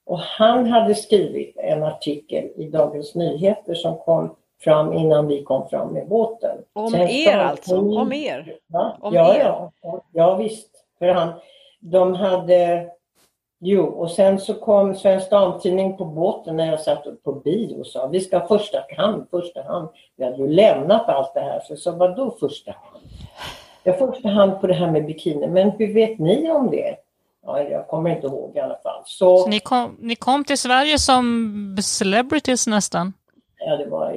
Och 0.06 0.18
han 0.18 0.66
hade 0.66 0.94
skrivit 0.94 1.56
en 1.56 1.82
artikel 1.82 2.48
i 2.56 2.64
Dagens 2.64 3.14
Nyheter 3.14 3.74
som 3.74 3.98
kom 3.98 4.36
fram 4.60 4.92
innan 4.92 5.26
vi 5.26 5.42
kom 5.42 5.68
fram 5.68 5.88
med 5.88 6.08
båten. 6.08 6.58
Om 6.72 6.90
Sen 6.90 7.08
er 7.08 7.38
alltså? 7.38 7.78
Om 7.78 8.12
er? 8.12 8.56
Om 9.00 9.14
ja, 9.14 9.34
er. 9.34 9.70
ja, 9.82 10.02
ja, 10.12 10.36
visst. 10.36 10.70
För 10.98 11.08
han, 11.08 11.32
de 11.80 12.14
hade 12.14 12.90
Jo, 13.60 13.84
och 13.84 14.10
sen 14.10 14.40
så 14.40 14.54
kom 14.54 14.94
Svensk 14.94 15.30
Damtidning 15.30 15.96
på 15.96 16.04
båten 16.04 16.56
när 16.56 16.66
jag 16.66 16.80
satt 16.80 17.22
på 17.24 17.32
bio 17.32 17.80
och 17.80 17.86
sa 17.86 18.06
vi 18.06 18.20
ska 18.20 18.46
första 18.46 18.78
hand, 18.96 19.26
första 19.30 19.62
hand. 19.62 19.88
Vi 20.16 20.24
hade 20.24 20.36
ju 20.36 20.48
lämnat 20.48 21.08
allt 21.08 21.34
det 21.34 21.40
här 21.40 21.60
så 21.60 21.72
jag 21.72 21.78
sa 21.78 21.92
vadå 21.92 22.36
första 22.40 22.72
hand? 22.72 23.04
Jag 23.82 23.98
första 23.98 24.28
hand 24.28 24.60
på 24.60 24.66
det 24.66 24.74
här 24.74 24.90
med 24.90 25.06
bikini, 25.06 25.46
men 25.46 25.70
hur 25.70 25.94
vet 25.94 26.18
ni 26.18 26.50
om 26.50 26.70
det? 26.70 26.96
Ja, 27.46 27.62
jag 27.62 27.88
kommer 27.88 28.10
inte 28.10 28.26
ihåg 28.26 28.56
i 28.56 28.60
alla 28.60 28.78
fall. 28.82 29.02
Så, 29.04 29.38
Så 29.38 29.48
ni, 29.48 29.60
kom, 29.60 29.96
ni 30.00 30.16
kom 30.16 30.44
till 30.44 30.58
Sverige 30.58 30.98
som 30.98 31.76
celebrities 31.82 32.66
nästan? 32.66 33.12
Ja, 33.58 33.76
det 33.76 33.86
var 33.86 34.12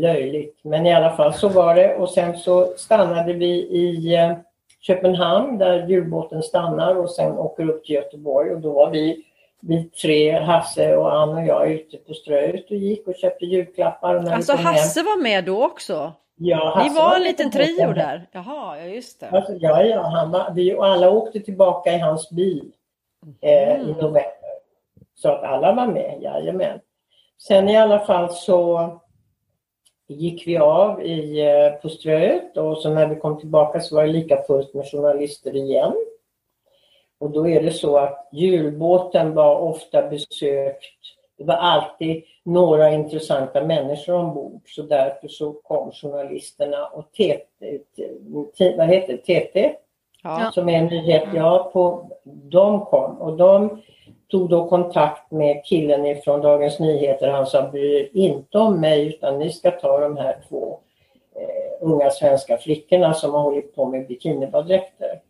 löjligt. 0.00 0.60
Men 0.62 0.86
i 0.86 0.94
alla 0.94 1.16
fall 1.16 1.34
så 1.34 1.48
var 1.48 1.74
det 1.74 1.96
och 1.96 2.10
sen 2.10 2.38
så 2.38 2.72
stannade 2.76 3.32
vi 3.32 3.50
i 3.56 4.14
eh, 4.14 4.32
Köpenhamn 4.80 5.58
där 5.58 5.86
julbåten 5.88 6.42
stannar 6.42 6.94
och 6.94 7.10
sen 7.10 7.38
åker 7.38 7.70
upp 7.70 7.84
till 7.84 7.94
Göteborg 7.94 8.54
och 8.54 8.60
då 8.60 8.72
var 8.72 8.90
vi 8.90 9.22
vi 9.60 9.84
tre, 9.84 10.38
Hasse 10.38 10.96
och 10.96 11.14
Ann 11.14 11.28
och 11.28 11.46
jag 11.46 11.72
ute 11.72 11.96
på 11.96 12.14
Ströet 12.14 12.70
och 12.70 12.76
gick 12.76 13.08
och 13.08 13.14
köpte 13.14 13.44
julklappar. 13.44 14.14
Och 14.14 14.32
alltså 14.32 14.52
Hasse 14.52 15.00
hem... 15.00 15.06
var 15.06 15.22
med 15.22 15.44
då 15.44 15.64
också? 15.64 16.12
Ja, 16.36 16.82
Ni 16.82 16.94
var 16.94 17.16
en 17.16 17.22
liten 17.22 17.50
trio 17.50 17.92
där? 17.92 18.26
Jaha, 18.32 18.78
ja 18.78 18.84
just 18.84 19.20
det. 19.20 19.30
Alltså, 19.30 19.52
ja, 19.52 19.82
ja, 19.82 20.02
han 20.02 20.30
var, 20.30 20.52
vi 20.54 20.76
alla 20.78 21.10
åkte 21.10 21.40
tillbaka 21.40 21.92
i 21.92 21.98
hans 21.98 22.30
bil 22.30 22.72
eh, 23.40 23.74
mm. 23.74 23.88
i 23.88 23.92
november. 23.92 24.32
Så 25.14 25.28
att 25.28 25.42
alla 25.42 25.72
var 25.72 25.86
med, 25.86 26.18
jajamän. 26.22 26.80
sen 27.38 27.68
i 27.68 27.76
alla 27.76 27.98
fall 27.98 28.34
så 28.34 28.90
gick 30.06 30.46
vi 30.46 30.56
av 30.56 31.02
i, 31.02 31.40
eh, 31.40 31.80
på 31.82 31.88
Ströet 31.88 32.56
och 32.56 32.78
så 32.78 32.90
när 32.90 33.08
vi 33.08 33.16
kom 33.16 33.38
tillbaka 33.40 33.80
så 33.80 33.96
var 33.96 34.02
det 34.06 34.12
lika 34.12 34.42
fullt 34.42 34.74
med 34.74 34.90
journalister 34.90 35.56
igen. 35.56 35.94
Och 37.18 37.30
då 37.30 37.48
är 37.48 37.62
det 37.62 37.72
så 37.72 37.96
att 37.96 38.28
julbåten 38.32 39.34
var 39.34 39.58
ofta 39.58 40.08
besökt. 40.08 40.96
Det 41.38 41.44
var 41.44 41.54
alltid 41.54 42.24
några 42.42 42.90
intressanta 42.90 43.64
människor 43.64 44.14
ombord 44.14 44.62
så 44.66 44.82
därför 44.82 45.28
så 45.28 45.52
kom 45.52 45.92
journalisterna 45.92 46.86
och 46.86 47.12
TT, 47.12 47.46
vad 48.76 48.88
heter 48.88 49.16
TT 49.16 49.76
ja. 50.26 50.50
som 50.54 50.68
är 50.68 50.78
en 50.78 50.86
nyhet, 50.86 51.24
ja, 51.34 51.70
på, 51.72 52.10
de 52.24 52.84
kom 52.84 53.20
och 53.20 53.36
de 53.36 53.82
tog 54.30 54.50
då 54.50 54.68
kontakt 54.68 55.30
med 55.30 55.64
killen 55.64 56.06
ifrån 56.06 56.40
Dagens 56.40 56.78
Nyheter. 56.78 57.28
Han 57.28 57.46
sa, 57.46 57.68
bry 57.68 58.00
er 58.00 58.08
inte 58.12 58.58
om 58.58 58.80
mig 58.80 59.06
utan 59.06 59.38
ni 59.38 59.50
ska 59.50 59.70
ta 59.70 60.00
de 60.00 60.16
här 60.16 60.36
två 60.48 60.80
eh, 61.36 61.86
unga 61.86 62.10
svenska 62.10 62.58
flickorna 62.58 63.14
som 63.14 63.34
har 63.34 63.40
hållit 63.40 63.74
på 63.74 63.86
med 63.86 64.06
bikinibaddräkter. 64.06 65.20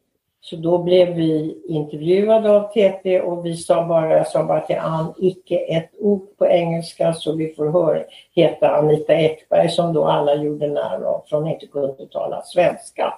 Så 0.41 0.57
då 0.57 0.79
blev 0.79 1.09
vi 1.15 1.63
intervjuade 1.69 2.51
av 2.51 2.69
TT 2.73 3.21
och 3.21 3.47
vi 3.47 3.57
sa 3.57 3.85
bara, 3.85 4.17
jag 4.17 4.27
sa 4.27 4.45
bara 4.45 4.61
till 4.61 4.79
Ann, 4.79 5.15
icke 5.19 5.57
ett 5.57 5.91
ord 5.99 6.39
på 6.39 6.47
engelska 6.47 7.13
så 7.13 7.33
vi 7.33 7.55
får 7.55 7.67
höra, 7.67 8.03
heta 8.35 8.77
Anita 8.77 9.15
Ekberg 9.15 9.69
som 9.69 9.93
då 9.93 10.05
alla 10.05 10.35
gjorde 10.35 10.69
när 10.69 11.03
av 11.03 11.25
från 11.27 11.47
inte 11.47 11.67
kunde 11.67 12.07
tala 12.07 12.43
svenska. 12.43 13.15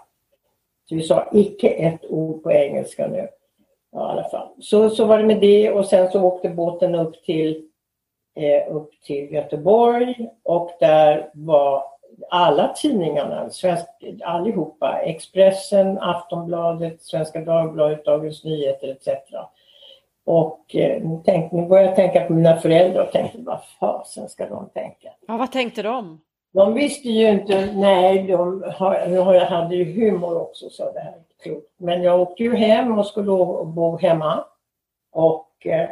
Så 0.89 0.95
vi 0.95 1.03
sa 1.03 1.28
icke 1.32 1.68
ett 1.68 2.05
ord 2.11 2.43
på 2.43 2.53
engelska 2.53 3.07
nu. 3.07 3.28
Ja, 3.93 4.09
i 4.09 4.12
alla 4.12 4.28
fall. 4.28 4.49
Så, 4.61 4.91
så 4.91 5.05
var 5.05 5.18
det 5.18 5.24
med 5.24 5.41
det 5.41 5.70
och 5.70 5.86
sen 5.86 6.11
så 6.11 6.22
åkte 6.22 6.49
båten 6.49 6.95
upp 6.95 7.24
till, 7.24 7.64
eh, 8.36 8.76
upp 8.76 8.91
till 9.03 9.32
Göteborg 9.32 10.28
och 10.43 10.70
där 10.80 11.30
var 11.34 11.84
alla 12.30 12.68
tidningarna, 12.68 13.51
svensk, 13.51 13.86
allihopa, 14.24 14.99
Expressen, 14.99 15.99
Aftonbladet, 15.99 17.03
Svenska 17.03 17.41
Dagbladet, 17.41 18.05
Dagens 18.05 18.45
Nyheter 18.45 18.89
etc. 18.89 19.09
Och 20.24 20.76
eh, 20.76 21.03
tänkte, 21.24 21.57
nu 21.57 21.66
började 21.66 21.89
jag 21.89 21.97
tänka 21.97 22.24
på 22.24 22.32
mina 22.32 22.57
föräldrar 22.57 23.03
och 23.03 23.12
tänkte 23.12 23.39
vad 23.39 23.61
fasen 23.80 24.28
ska 24.28 24.49
de 24.49 24.68
tänka? 24.68 25.09
Ja, 25.26 25.36
vad 25.36 25.53
tänkte 25.53 25.82
de? 25.82 26.20
De 26.53 26.74
visste 26.74 27.09
ju 27.09 27.28
inte, 27.28 27.72
nej, 27.74 28.22
de 28.22 28.64
har, 28.76 29.44
hade 29.44 29.76
ju 29.76 29.84
humor 29.84 30.40
också 30.40 30.70
så 30.70 30.92
det 30.92 31.01
här 31.01 31.14
klokt. 31.42 31.72
Men 31.76 32.03
jag 32.03 32.20
åkte 32.20 32.42
ju 32.42 32.57
hem 32.57 32.99
och 32.99 33.07
skulle 33.07 33.30
bo 33.64 33.96
hemma. 33.96 34.44
Och 35.12 35.66
eh, 35.66 35.88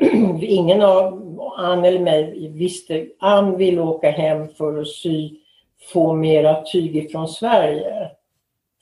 ingen 0.42 0.82
av 0.82 1.38
Ann 1.56 1.84
eller 1.84 2.00
mig 2.00 2.48
visste, 2.48 3.06
Ann 3.18 3.56
ville 3.56 3.80
åka 3.80 4.10
hem 4.10 4.48
för 4.48 4.80
att 4.80 4.88
sy, 4.88 5.30
få 5.92 6.12
mera 6.12 6.62
tyg 6.62 6.96
ifrån 6.96 7.28
Sverige. 7.28 8.10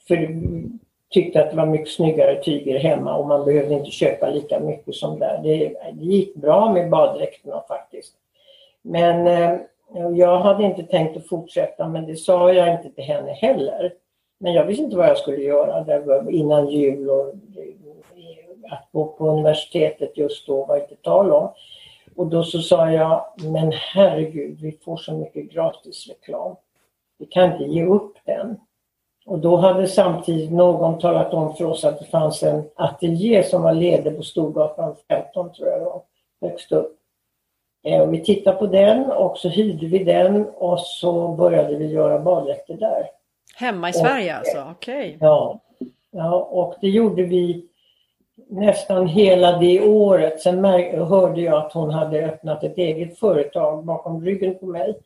För 0.07 0.29
tyckte 1.09 1.43
att 1.43 1.49
det 1.49 1.57
var 1.57 1.65
mycket 1.65 1.89
snyggare 1.89 2.43
tyger 2.43 2.79
hemma 2.79 3.15
och 3.15 3.27
man 3.27 3.45
behövde 3.45 3.73
inte 3.73 3.91
köpa 3.91 4.29
lika 4.29 4.59
mycket 4.59 4.95
som 4.95 5.19
där. 5.19 5.39
Det, 5.43 5.73
det 5.93 6.05
gick 6.05 6.35
bra 6.35 6.73
med 6.73 6.89
baddräkterna 6.89 7.63
faktiskt. 7.67 8.13
Men 8.81 9.27
eh, 9.27 9.59
jag 10.15 10.39
hade 10.39 10.63
inte 10.63 10.83
tänkt 10.83 11.17
att 11.17 11.27
fortsätta 11.27 11.87
men 11.87 12.05
det 12.05 12.15
sa 12.15 12.53
jag 12.53 12.71
inte 12.71 12.89
till 12.89 13.03
henne 13.03 13.31
heller. 13.31 13.93
Men 14.39 14.53
jag 14.53 14.65
visste 14.65 14.83
inte 14.83 14.97
vad 14.97 15.09
jag 15.09 15.17
skulle 15.17 15.41
göra 15.41 15.83
där 15.83 16.29
innan 16.31 16.69
jul 16.69 17.09
och 17.09 17.33
att 18.71 18.89
gå 18.91 19.05
på 19.05 19.29
universitetet 19.29 20.17
just 20.17 20.47
då 20.47 20.65
var 20.65 20.77
inte 20.77 20.95
tal 20.95 21.31
om. 21.31 21.49
Och 22.15 22.27
då 22.27 22.43
så 22.43 22.59
sa 22.59 22.91
jag, 22.91 23.25
men 23.43 23.71
herregud, 23.71 24.59
vi 24.61 24.71
får 24.71 24.97
så 24.97 25.13
mycket 25.13 25.51
gratis 25.51 26.07
reklam. 26.09 26.55
Vi 27.17 27.25
kan 27.25 27.51
inte 27.53 27.63
ge 27.63 27.85
upp 27.85 28.17
den. 28.25 28.57
Och 29.25 29.39
då 29.39 29.55
hade 29.55 29.87
samtidigt 29.87 30.51
någon 30.51 30.99
talat 30.99 31.33
om 31.33 31.55
för 31.55 31.65
oss 31.65 31.85
att 31.85 31.99
det 31.99 32.05
fanns 32.05 32.43
en 32.43 32.63
ateljé 32.75 33.43
som 33.43 33.61
var 33.61 33.73
ledig 33.73 34.17
på 34.17 34.23
Storgatan 34.23 34.95
15 35.07 35.53
tror 35.53 35.67
jag 35.67 35.81
det 35.81 35.85
var, 35.85 36.01
högst 36.41 36.71
upp. 36.71 36.98
Eh, 37.83 38.01
och 38.01 38.13
vi 38.13 38.23
tittade 38.23 38.57
på 38.57 38.67
den 38.67 39.11
och 39.11 39.37
så 39.37 39.49
hyrde 39.49 39.85
vi 39.85 40.03
den 40.03 40.45
och 40.45 40.79
så 40.79 41.27
började 41.27 41.75
vi 41.75 41.87
göra 41.87 42.19
baddräkter 42.19 42.73
där. 42.73 43.07
Hemma 43.55 43.89
i 43.89 43.93
Sverige 43.93 44.35
alltså? 44.35 44.67
Okej. 44.71 45.15
Okay. 45.15 45.17
Ja. 45.19 45.59
ja, 46.11 46.35
och 46.35 46.75
det 46.81 46.89
gjorde 46.89 47.23
vi 47.23 47.65
nästan 48.49 49.07
hela 49.07 49.59
det 49.59 49.81
året. 49.81 50.41
Sen 50.41 50.65
hörde 50.65 51.41
jag 51.41 51.65
att 51.65 51.73
hon 51.73 51.89
hade 51.89 52.25
öppnat 52.25 52.63
ett 52.63 52.77
eget 52.77 53.19
företag 53.19 53.85
bakom 53.85 54.25
ryggen 54.25 54.59
på 54.59 54.65
mig. 54.65 54.97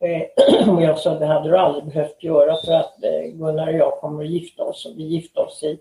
Eh, 0.00 0.68
och 0.74 0.82
jag 0.82 0.98
sa 0.98 1.18
det 1.18 1.26
hade 1.26 1.48
du 1.48 1.58
aldrig 1.58 1.84
behövt 1.84 2.22
göra 2.22 2.56
för 2.56 2.72
att 2.72 3.04
eh, 3.04 3.30
Gunnar 3.32 3.68
och 3.68 3.74
jag 3.74 3.92
kommer 4.00 4.24
att 4.24 4.30
gifta 4.30 4.64
oss. 4.64 4.86
Och 4.86 4.98
vi 4.98 5.02
gifte 5.02 5.40
oss 5.40 5.62
i, 5.62 5.78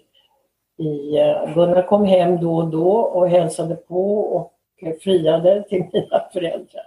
i 0.83 1.11
Gunnar 1.55 1.87
kom 1.87 2.05
hem 2.05 2.41
då 2.41 2.55
och 2.55 2.67
då 2.67 2.91
och 2.91 3.29
hälsade 3.29 3.75
på 3.75 4.19
och 4.19 4.53
friade 5.01 5.63
till 5.69 5.83
mina 5.93 6.21
föräldrar 6.33 6.83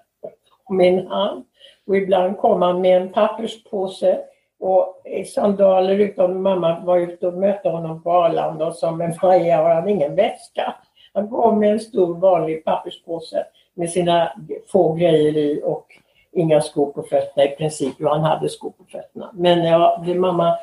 och 0.65 0.75
min 0.75 1.07
hand. 1.07 1.45
Och 1.87 1.97
ibland 1.97 2.39
kom 2.39 2.63
han 2.63 2.81
med 2.81 3.03
en 3.03 3.13
papperspåse 3.13 4.21
och 4.61 5.03
i 5.05 5.25
sandaler 5.25 5.99
utan 5.99 6.43
mamma 6.43 6.81
var 6.81 6.99
ute 6.99 7.27
och 7.27 7.35
mötte 7.35 7.69
honom 7.69 8.03
på 8.03 8.13
Arlanda 8.13 8.67
och 8.67 8.75
sa 8.75 8.91
men 8.91 9.15
vad 9.23 9.35
är 9.35 9.57
har 9.57 9.75
han 9.75 9.89
ingen 9.89 10.15
väska? 10.15 10.75
Han 11.13 11.31
kom 11.31 11.59
med 11.59 11.73
en 11.73 11.81
stor 11.81 12.15
vanlig 12.15 12.65
papperspåse 12.65 13.47
med 13.75 13.91
sina 13.91 14.33
få 14.73 14.93
grejer 14.93 15.37
i 15.37 15.61
och 15.65 15.87
inga 16.33 16.61
skor 16.61 16.93
på 16.93 17.03
fötterna 17.03 17.45
i 17.45 17.57
princip. 17.57 18.01
Och 18.01 18.11
han 18.11 18.23
hade 18.23 18.49
skor 18.49 18.71
på 18.71 18.85
fötterna. 18.85 19.31
Men 19.35 19.65
ja, 19.65 20.03
det, 20.07 20.15
mamma 20.15 20.59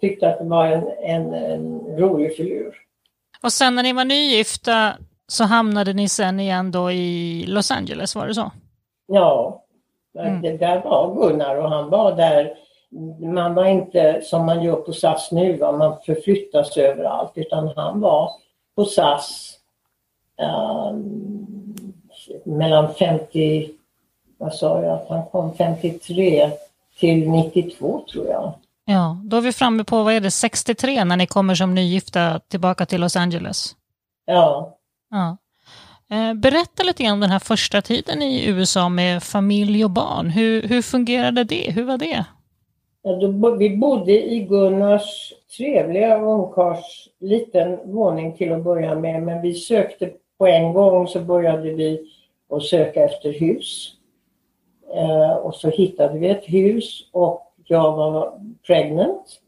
tyckte 0.00 0.28
att 0.28 0.38
det 0.38 0.44
var 0.44 0.66
en, 0.66 0.88
en, 1.02 1.34
en 1.34 1.80
rolig 1.98 2.36
filur. 2.36 2.74
Och 3.42 3.52
sen 3.52 3.74
när 3.74 3.82
ni 3.82 3.92
var 3.92 4.04
nygifta 4.04 4.92
så 5.30 5.44
hamnade 5.44 5.92
ni 5.92 6.08
sen 6.08 6.40
igen 6.40 6.70
då 6.70 6.92
i 6.92 7.44
Los 7.46 7.70
Angeles, 7.70 8.16
var 8.16 8.26
det 8.26 8.34
så? 8.34 8.50
Ja, 9.06 9.62
mm. 10.18 10.42
det 10.42 10.56
där 10.56 10.82
var 10.82 11.14
Gunnar 11.14 11.56
och 11.56 11.70
han 11.70 11.90
var 11.90 12.16
där 12.16 12.54
man 13.20 13.54
var 13.54 13.64
inte 13.64 14.20
som 14.24 14.46
man 14.46 14.62
gör 14.62 14.76
på 14.76 14.92
SAS 14.92 15.32
nu, 15.32 15.56
va? 15.56 15.72
man 15.72 15.96
förflyttas 16.06 16.76
överallt, 16.76 17.32
utan 17.34 17.72
han 17.76 18.00
var 18.00 18.30
på 18.76 18.84
SAS 18.84 19.56
um, 20.90 21.46
mellan 22.44 22.94
50, 22.94 23.70
vad 24.38 24.54
sa 24.54 24.82
jag, 24.82 25.00
han 25.08 25.26
kom 25.26 25.54
53 25.54 26.50
till 26.98 27.30
92 27.30 28.04
tror 28.12 28.26
jag. 28.26 28.52
Ja, 28.84 29.16
då 29.24 29.36
är 29.36 29.40
vi 29.40 29.52
framme 29.52 29.84
på, 29.84 30.02
vad 30.02 30.14
är 30.14 30.20
det, 30.20 30.30
63 30.30 31.04
när 31.04 31.16
ni 31.16 31.26
kommer 31.26 31.54
som 31.54 31.74
nygifta 31.74 32.40
tillbaka 32.48 32.86
till 32.86 33.00
Los 33.00 33.16
Angeles? 33.16 33.76
Ja 34.24 34.76
ja. 35.10 35.36
Eh, 36.10 36.34
berätta 36.34 36.82
lite 36.82 37.02
grann 37.02 37.12
om 37.12 37.20
den 37.20 37.30
här 37.30 37.38
första 37.38 37.82
tiden 37.82 38.22
i 38.22 38.48
USA 38.48 38.88
med 38.88 39.22
familj 39.22 39.84
och 39.84 39.90
barn. 39.90 40.30
Hur, 40.30 40.62
hur 40.62 40.82
fungerade 40.82 41.44
det? 41.44 41.70
Hur 41.70 41.84
var 41.84 41.98
det? 41.98 42.24
Ja, 43.02 43.12
då, 43.12 43.56
vi 43.56 43.76
bodde 43.76 44.32
i 44.32 44.40
Gunnars 44.40 45.32
trevliga 45.56 46.20
ungkars 46.20 47.08
liten 47.20 47.92
våning 47.92 48.36
till 48.36 48.52
att 48.52 48.64
börja 48.64 48.94
med 48.94 49.22
men 49.22 49.42
vi 49.42 49.54
sökte 49.54 50.10
på 50.38 50.46
en 50.46 50.72
gång 50.72 51.08
så 51.08 51.20
började 51.20 51.70
vi 51.70 52.00
att 52.50 52.62
söka 52.62 53.04
efter 53.04 53.32
hus. 53.32 53.92
Eh, 54.94 55.32
och 55.32 55.54
så 55.54 55.70
hittade 55.70 56.18
vi 56.18 56.28
ett 56.28 56.44
hus 56.44 57.08
och 57.12 57.52
jag 57.64 57.96
var 57.96 58.40
pregnant. 58.66 59.40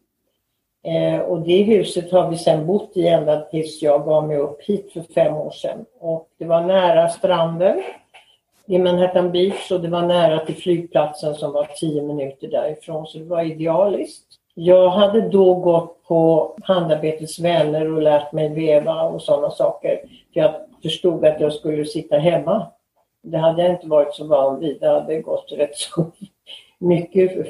Eh, 0.84 1.20
och 1.20 1.40
det 1.40 1.62
huset 1.62 2.12
har 2.12 2.30
vi 2.30 2.36
sedan 2.36 2.66
bott 2.66 2.96
i 2.96 3.08
ända 3.08 3.40
tills 3.40 3.82
jag 3.82 4.04
gav 4.04 4.28
mig 4.28 4.36
upp 4.36 4.62
hit 4.62 4.92
för 4.92 5.00
fem 5.14 5.34
år 5.34 5.50
sedan. 5.50 5.84
Och 6.00 6.28
det 6.38 6.44
var 6.44 6.60
nära 6.60 7.08
stranden 7.08 7.82
i 8.66 8.78
Manhattan 8.78 9.32
Beach 9.32 9.70
och 9.70 9.80
det 9.80 9.88
var 9.88 10.02
nära 10.02 10.38
till 10.38 10.56
flygplatsen 10.56 11.34
som 11.34 11.52
var 11.52 11.68
tio 11.76 12.02
minuter 12.02 12.48
därifrån 12.48 13.06
så 13.06 13.18
det 13.18 13.24
var 13.24 13.42
idealiskt. 13.42 14.26
Jag 14.54 14.88
hade 14.88 15.20
då 15.20 15.54
gått 15.54 16.04
på 16.04 16.54
Handarbetets 16.62 17.38
vänner 17.38 17.92
och 17.92 18.02
lärt 18.02 18.32
mig 18.32 18.48
veva 18.48 19.02
och 19.02 19.22
sådana 19.22 19.50
saker. 19.50 20.00
För 20.32 20.40
jag 20.40 20.54
förstod 20.82 21.24
att 21.24 21.40
jag 21.40 21.52
skulle 21.52 21.84
sitta 21.84 22.18
hemma. 22.18 22.66
Det 23.22 23.38
hade 23.38 23.62
jag 23.62 23.70
inte 23.70 23.86
varit 23.88 24.14
så 24.14 24.26
van 24.26 24.60
vid. 24.60 24.80
Det 24.80 24.88
hade 24.88 25.20
gått 25.20 25.52
rätt 25.52 25.76
så 25.76 26.06
mycket 26.78 27.46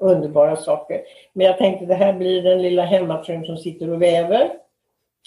underbara 0.00 0.56
saker. 0.56 1.00
Men 1.32 1.46
jag 1.46 1.58
tänkte 1.58 1.86
det 1.86 1.94
här 1.94 2.12
blir 2.12 2.42
den 2.42 2.62
lilla 2.62 2.84
hemmafrun 2.84 3.44
som 3.44 3.56
sitter 3.56 3.90
och 3.90 4.02
väver 4.02 4.50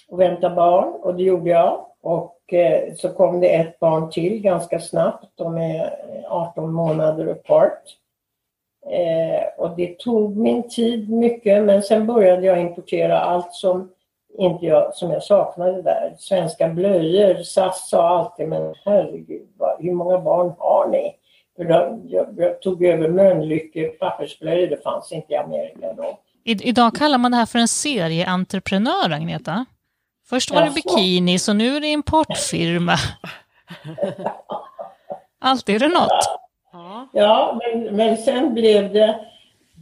och 0.08 0.20
väntar 0.20 0.50
barn 0.50 0.88
och 1.02 1.14
det 1.14 1.22
gjorde 1.22 1.50
jag. 1.50 1.86
Och 2.02 2.52
eh, 2.52 2.94
så 2.94 3.08
kom 3.08 3.40
det 3.40 3.54
ett 3.54 3.78
barn 3.78 4.10
till 4.10 4.40
ganska 4.40 4.80
snabbt. 4.80 5.26
De 5.34 5.58
är 5.58 5.92
18 6.28 6.72
månader 6.72 7.26
apart. 7.26 7.82
Eh, 8.90 9.44
och 9.58 9.76
det 9.76 9.98
tog 9.98 10.36
min 10.36 10.68
tid 10.68 11.10
mycket 11.10 11.64
men 11.64 11.82
sen 11.82 12.06
började 12.06 12.46
jag 12.46 12.60
importera 12.60 13.20
allt 13.20 13.54
som 13.54 13.90
inte 14.38 14.66
jag, 14.66 14.94
som 14.94 15.10
jag 15.10 15.22
saknade 15.22 15.82
där. 15.82 16.14
Svenska 16.18 16.68
blöjor, 16.68 17.42
SAS 17.42 17.88
sa 17.88 18.08
alltid, 18.08 18.48
men 18.48 18.74
herregud, 18.84 19.48
vad, 19.58 19.76
hur 19.78 19.92
många 19.92 20.18
barn 20.18 20.52
har 20.58 20.88
ni? 20.88 21.16
För 21.56 21.64
då, 21.64 22.02
jag, 22.08 22.34
jag 22.36 22.62
tog 22.62 22.84
över 22.84 23.08
Mölnlycke 23.08 23.88
pappersblöjor, 23.88 24.66
det 24.66 24.82
fanns 24.82 25.12
inte 25.12 25.32
i 25.32 25.36
Amerika 25.36 25.92
då. 25.92 26.18
I, 26.44 26.68
idag 26.68 26.94
kallar 26.94 27.18
man 27.18 27.30
det 27.30 27.36
här 27.36 27.46
för 27.46 27.58
en 27.58 27.68
serieentreprenör, 27.68 29.10
Agneta. 29.10 29.64
Först 30.28 30.50
var 30.50 30.62
det 30.62 30.70
bikini, 30.70 31.38
så 31.38 31.52
nu 31.52 31.76
är 31.76 31.80
det 31.80 31.86
importfirma. 31.86 32.96
Alltid 35.40 35.74
är 35.74 35.78
det 35.78 35.88
något. 35.88 36.38
Ja, 37.12 37.60
men, 37.62 37.96
men 37.96 38.16
sen 38.16 38.54
blev 38.54 38.92
det 38.92 39.20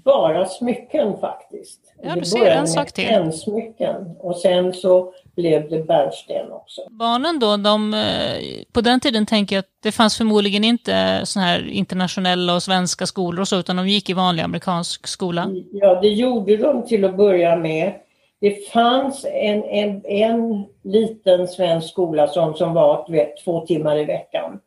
bara 0.05 0.47
smycken 0.47 1.21
faktiskt. 1.21 1.81
Ja, 2.03 2.15
du 2.15 2.25
ser 2.25 2.51
en 2.51 2.69
sak 2.69 2.93
till. 2.93 3.33
smycken 3.33 4.17
och 4.19 4.37
sen 4.37 4.73
så 4.73 5.13
blev 5.37 5.71
det 5.71 5.83
bärnsten 5.83 6.53
också. 6.53 6.81
Barnen 6.91 7.39
då, 7.39 7.57
de, 7.57 7.95
eh, 7.95 8.63
på 8.73 8.81
den 8.81 9.01
tiden 9.01 9.27
tänker 9.27 9.57
jag 9.57 9.61
att 9.61 9.71
det 9.83 9.93
fanns 9.93 10.17
förmodligen 10.17 10.65
inte 10.65 11.21
såna 11.25 11.47
här 11.47 11.69
internationella 11.69 12.55
och 12.55 12.63
svenska 12.63 13.07
skolor 13.07 13.41
och 13.41 13.49
så, 13.49 13.59
utan 13.59 13.77
de 13.77 13.89
gick 13.89 14.11
i 14.11 14.13
vanlig 14.13 14.43
amerikansk 14.43 15.07
skola? 15.07 15.51
Ja, 15.73 16.01
det 16.01 16.09
gjorde 16.09 16.57
de 16.57 16.87
till 16.87 17.05
att 17.05 17.17
börja 17.17 17.57
med. 17.57 17.93
Det 18.41 18.73
fanns 18.73 19.25
en, 19.25 19.65
en, 19.65 20.07
en 20.07 20.65
liten 20.83 21.49
svensk 21.49 21.89
skola 21.89 22.27
som, 22.29 22.55
som 22.55 22.75
var 22.75 23.07
vet, 23.09 23.45
två 23.45 23.67
timmar 23.67 23.97
i 23.99 24.05
veckan. 24.05 24.61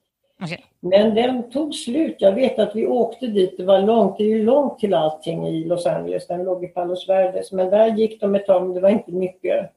Okay. 0.43 0.57
Men 0.79 1.15
den 1.15 1.49
tog 1.49 1.75
slut. 1.75 2.15
Jag 2.19 2.31
vet 2.31 2.59
att 2.59 2.75
vi 2.75 2.87
åkte 2.87 3.27
dit. 3.27 3.57
Det 3.57 3.63
var 3.63 3.79
långt. 3.79 4.17
Det 4.17 4.23
är 4.23 4.27
ju 4.27 4.43
långt 4.43 4.79
till 4.79 4.93
allting 4.93 5.47
i 5.47 5.65
Los 5.65 5.85
Angeles. 5.85 6.27
Den 6.27 6.43
låg 6.43 6.63
i 6.63 6.67
Palos 6.67 7.09
Verdes. 7.09 7.51
Men 7.51 7.69
där 7.69 7.87
gick 7.87 8.21
de 8.21 8.35
ett 8.35 8.45
tag, 8.45 8.63
men 8.63 8.73
det 8.73 8.81
var 8.81 8.89
inte 8.89 9.11
mycket. 9.11 9.71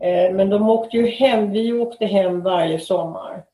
Eh, 0.00 0.32
men 0.32 0.50
de 0.50 0.70
åkte 0.70 0.96
ju 0.96 1.06
hem. 1.06 1.50
Vi 1.50 1.72
åkte 1.72 2.06
hem 2.06 2.40
varje 2.40 2.78
sommar. 2.78 3.44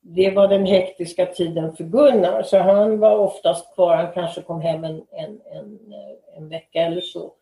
Det 0.00 0.30
var 0.30 0.48
den 0.48 0.66
hektiska 0.66 1.26
tiden 1.26 1.72
för 1.76 1.84
Gunnar. 1.84 2.42
Så 2.42 2.58
han 2.58 2.98
var 2.98 3.18
oftast 3.18 3.74
kvar. 3.74 3.96
Han 3.96 4.12
kanske 4.12 4.42
kom 4.42 4.60
hem 4.60 4.84
en, 4.84 5.02
en, 5.10 5.40
en, 5.52 5.78
eh, 5.92 6.36
en 6.36 6.48
vecka 6.48 6.80
eller 6.80 7.00
så. 7.00 7.32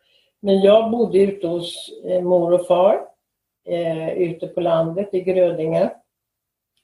Men 0.40 0.60
jag 0.60 0.90
bodde 0.90 1.18
ute 1.18 1.46
hos 1.46 1.90
eh, 2.04 2.22
mor 2.22 2.52
och 2.52 2.66
far. 2.66 3.00
Eh, 3.66 4.08
ute 4.08 4.46
på 4.46 4.60
landet 4.60 5.08
i 5.12 5.20
Grödinge. 5.20 5.90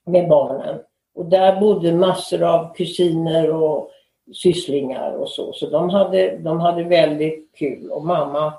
Med 0.07 0.29
barnen. 0.29 0.79
Och 1.21 1.27
där 1.27 1.61
bodde 1.61 1.93
massor 1.93 2.43
av 2.43 2.75
kusiner 2.75 3.51
och 3.51 3.91
sysslingar 4.35 5.13
och 5.13 5.29
så. 5.29 5.53
Så 5.53 5.71
de 5.71 5.91
hade, 5.91 6.39
de 6.39 6.61
hade 6.61 6.85
väldigt 6.85 7.51
kul 7.55 7.91
och 7.91 8.07
mamma 8.07 8.53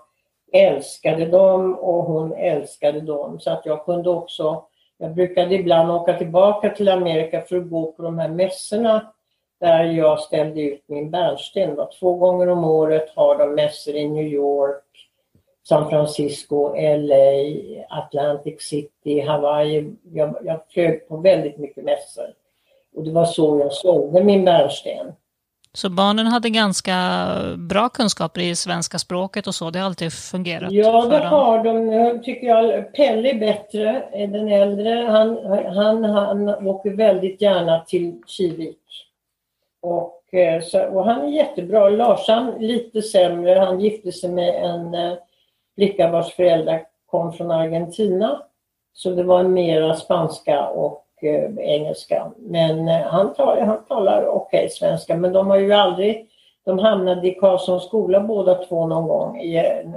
älskade 0.54 1.26
dem 1.26 1.76
och 1.76 2.04
hon 2.04 2.34
älskade 2.34 3.02
dem. 3.02 3.40
Så 3.40 3.52
att 3.52 3.66
jag 3.66 3.86
kunde 3.86 4.10
också, 4.10 4.64
jag 4.98 5.16
brukade 5.16 5.56
ibland 5.56 5.92
åka 5.92 6.18
tillbaka 6.18 6.70
till 6.70 6.90
Amerika 6.90 7.42
för 7.42 7.58
att 7.58 7.70
gå 7.70 7.92
på 7.92 8.04
de 8.04 8.20
här 8.20 8.30
mässorna 8.30 9.14
där 9.60 9.84
jag 9.84 10.20
ställde 10.20 10.62
ut 10.62 10.84
min 10.88 11.12
bärnsten. 11.12 11.80
Två 12.00 12.16
gånger 12.16 12.50
om 12.50 12.66
året 12.66 13.10
har 13.16 13.38
de 13.38 13.56
mässor 13.56 13.96
i 13.96 14.10
New 14.10 14.28
York, 14.28 14.84
San 15.64 15.90
Francisco, 15.90 16.76
LA, 16.98 17.34
Atlantic 17.90 18.62
City, 18.62 19.20
Hawaii. 19.20 19.96
Jag, 20.14 20.36
jag 20.44 20.60
flög 20.70 21.08
på 21.08 21.18
väldigt 21.18 21.58
mycket 21.58 21.84
mässor. 21.84 22.41
Och 22.96 23.04
det 23.04 23.12
var 23.12 23.26
så 23.26 23.60
jag 23.60 23.74
sålde 23.74 24.24
min 24.24 24.46
bärnsten. 24.46 25.14
Så 25.74 25.90
barnen 25.90 26.28
hade 26.28 26.50
ganska 26.50 26.94
bra 27.58 27.90
kunskaper 27.90 28.42
i 28.42 28.56
svenska 28.56 29.00
språket 29.00 29.48
och 29.48 29.56
så, 29.56 29.70
det 29.70 29.80
har 29.80 29.86
alltid 29.86 30.14
fungerat? 30.14 30.72
Ja, 30.72 31.06
det 31.06 31.18
har 31.18 31.64
de. 31.64 31.86
Nu 31.86 32.20
tycker 32.24 32.48
jag 32.48 32.94
Pelle 32.94 33.30
är 33.30 33.40
bättre, 33.40 34.04
den 34.12 34.48
äldre. 34.48 34.90
Han, 35.10 35.38
han, 35.76 36.04
han 36.04 36.50
åker 36.50 36.90
väldigt 36.90 37.42
gärna 37.42 37.80
till 37.80 38.22
Kivik. 38.28 38.78
Och, 39.82 40.34
eh, 40.34 40.94
och 40.94 41.06
han 41.06 41.22
är 41.22 41.28
jättebra. 41.28 41.90
Larsan 41.90 42.52
lite 42.60 43.02
sämre. 43.02 43.60
Han 43.60 43.80
gifte 43.80 44.12
sig 44.12 44.30
med 44.30 44.64
en 44.64 44.94
eh, 44.94 45.14
flicka 45.76 46.12
vars 46.12 46.34
föräldrar 46.34 46.84
kom 47.06 47.34
från 47.34 47.52
Argentina. 47.52 48.42
Så 48.94 49.10
det 49.10 49.24
var 49.24 49.44
mera 49.44 49.96
spanska 49.96 50.68
och 50.68 51.01
engelska. 51.60 52.32
Men 52.38 52.88
eh, 52.88 53.02
han, 53.02 53.34
tar, 53.34 53.62
han 53.62 53.86
talar 53.86 54.28
okej 54.28 54.58
okay, 54.58 54.70
svenska 54.70 55.18
men 55.18 55.34
de 55.34 55.48
har 55.48 55.58
ju 55.58 55.74
aldrig 55.74 56.28
de 56.66 56.80
hamnade 56.80 57.28
i 57.28 57.32
Karlssons 57.32 57.84
skola 57.84 58.20
båda 58.20 58.56
två 58.56 58.88
någon 58.88 59.08
gång 59.08 59.40
i 59.40 59.58
en, 59.58 59.96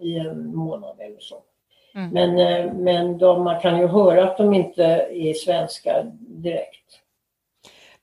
i 0.00 0.18
en 0.18 0.56
månad 0.56 1.00
eller 1.00 1.20
så. 1.20 1.36
Mm. 1.94 2.10
Men, 2.10 2.38
eh, 2.38 2.72
men 2.72 3.18
de, 3.18 3.44
man 3.44 3.60
kan 3.60 3.78
ju 3.78 3.86
höra 3.86 4.24
att 4.24 4.36
de 4.36 4.54
inte 4.54 4.84
är 5.10 5.34
svenska 5.34 6.02
direkt. 6.18 7.00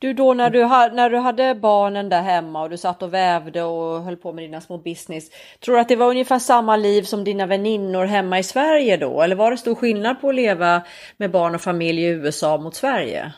Du 0.01 0.13
då 0.13 0.33
när 0.33 0.49
du, 0.49 0.59
när 0.95 1.09
du 1.09 1.17
hade 1.17 1.55
barnen 1.55 2.09
där 2.09 2.21
hemma 2.21 2.63
och 2.63 2.69
du 2.69 2.77
satt 2.77 3.03
och 3.03 3.13
vävde 3.13 3.63
och 3.63 4.01
höll 4.01 4.17
på 4.17 4.33
med 4.33 4.43
dina 4.43 4.61
små 4.61 4.77
business. 4.77 5.29
Tror 5.59 5.75
du 5.75 5.81
att 5.81 5.87
det 5.87 5.95
var 5.95 6.09
ungefär 6.09 6.39
samma 6.39 6.75
liv 6.75 7.01
som 7.01 7.23
dina 7.23 7.45
väninnor 7.45 8.05
hemma 8.05 8.39
i 8.39 8.43
Sverige 8.43 8.97
då? 8.97 9.21
Eller 9.21 9.35
var 9.35 9.51
det 9.51 9.57
stor 9.57 9.75
skillnad 9.75 10.21
på 10.21 10.29
att 10.29 10.35
leva 10.35 10.81
med 11.17 11.31
barn 11.31 11.55
och 11.55 11.61
familj 11.61 12.01
i 12.01 12.07
USA 12.07 12.57
mot 12.57 12.75
Sverige? 12.75 13.33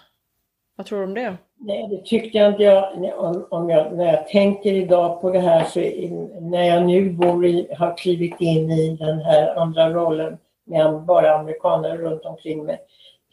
Vad 0.75 0.85
tror 0.85 0.99
du 0.99 1.05
om 1.05 1.13
det? 1.13 1.37
Nej, 1.59 1.87
det 1.89 2.05
tyckte 2.05 2.37
jag 2.37 2.51
inte. 2.51 2.63
Jag, 2.63 2.93
om, 3.17 3.47
om 3.49 3.69
jag, 3.69 3.97
när 3.97 4.05
jag 4.05 4.27
tänker 4.27 4.73
idag 4.73 5.21
på 5.21 5.31
det 5.31 5.39
här 5.39 5.63
så 5.63 5.79
när 6.41 6.63
jag 6.63 6.85
nu 6.85 7.09
bor 7.09 7.45
i, 7.45 7.67
har 7.77 7.97
klivit 7.97 8.41
in 8.41 8.71
i 8.71 8.97
den 8.99 9.19
här 9.19 9.55
andra 9.55 9.89
rollen 9.89 10.37
med 10.65 11.01
bara 11.01 11.35
amerikaner 11.35 11.97
runt 11.97 12.25
omkring 12.25 12.65
mig 12.65 12.79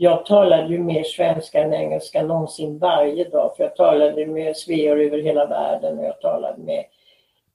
jag 0.03 0.27
talade 0.27 0.69
ju 0.69 0.79
mer 0.79 1.03
svenska 1.03 1.63
än 1.63 1.75
engelska 1.75 2.23
någonsin 2.23 2.79
varje 2.79 3.25
dag 3.25 3.57
för 3.57 3.65
jag 3.65 3.77
talade 3.77 4.27
med 4.27 4.57
sveor 4.57 5.01
över 5.01 5.19
hela 5.19 5.47
världen 5.47 5.99
och 5.99 6.05
jag 6.05 6.21
talade 6.21 6.63
med 6.63 6.85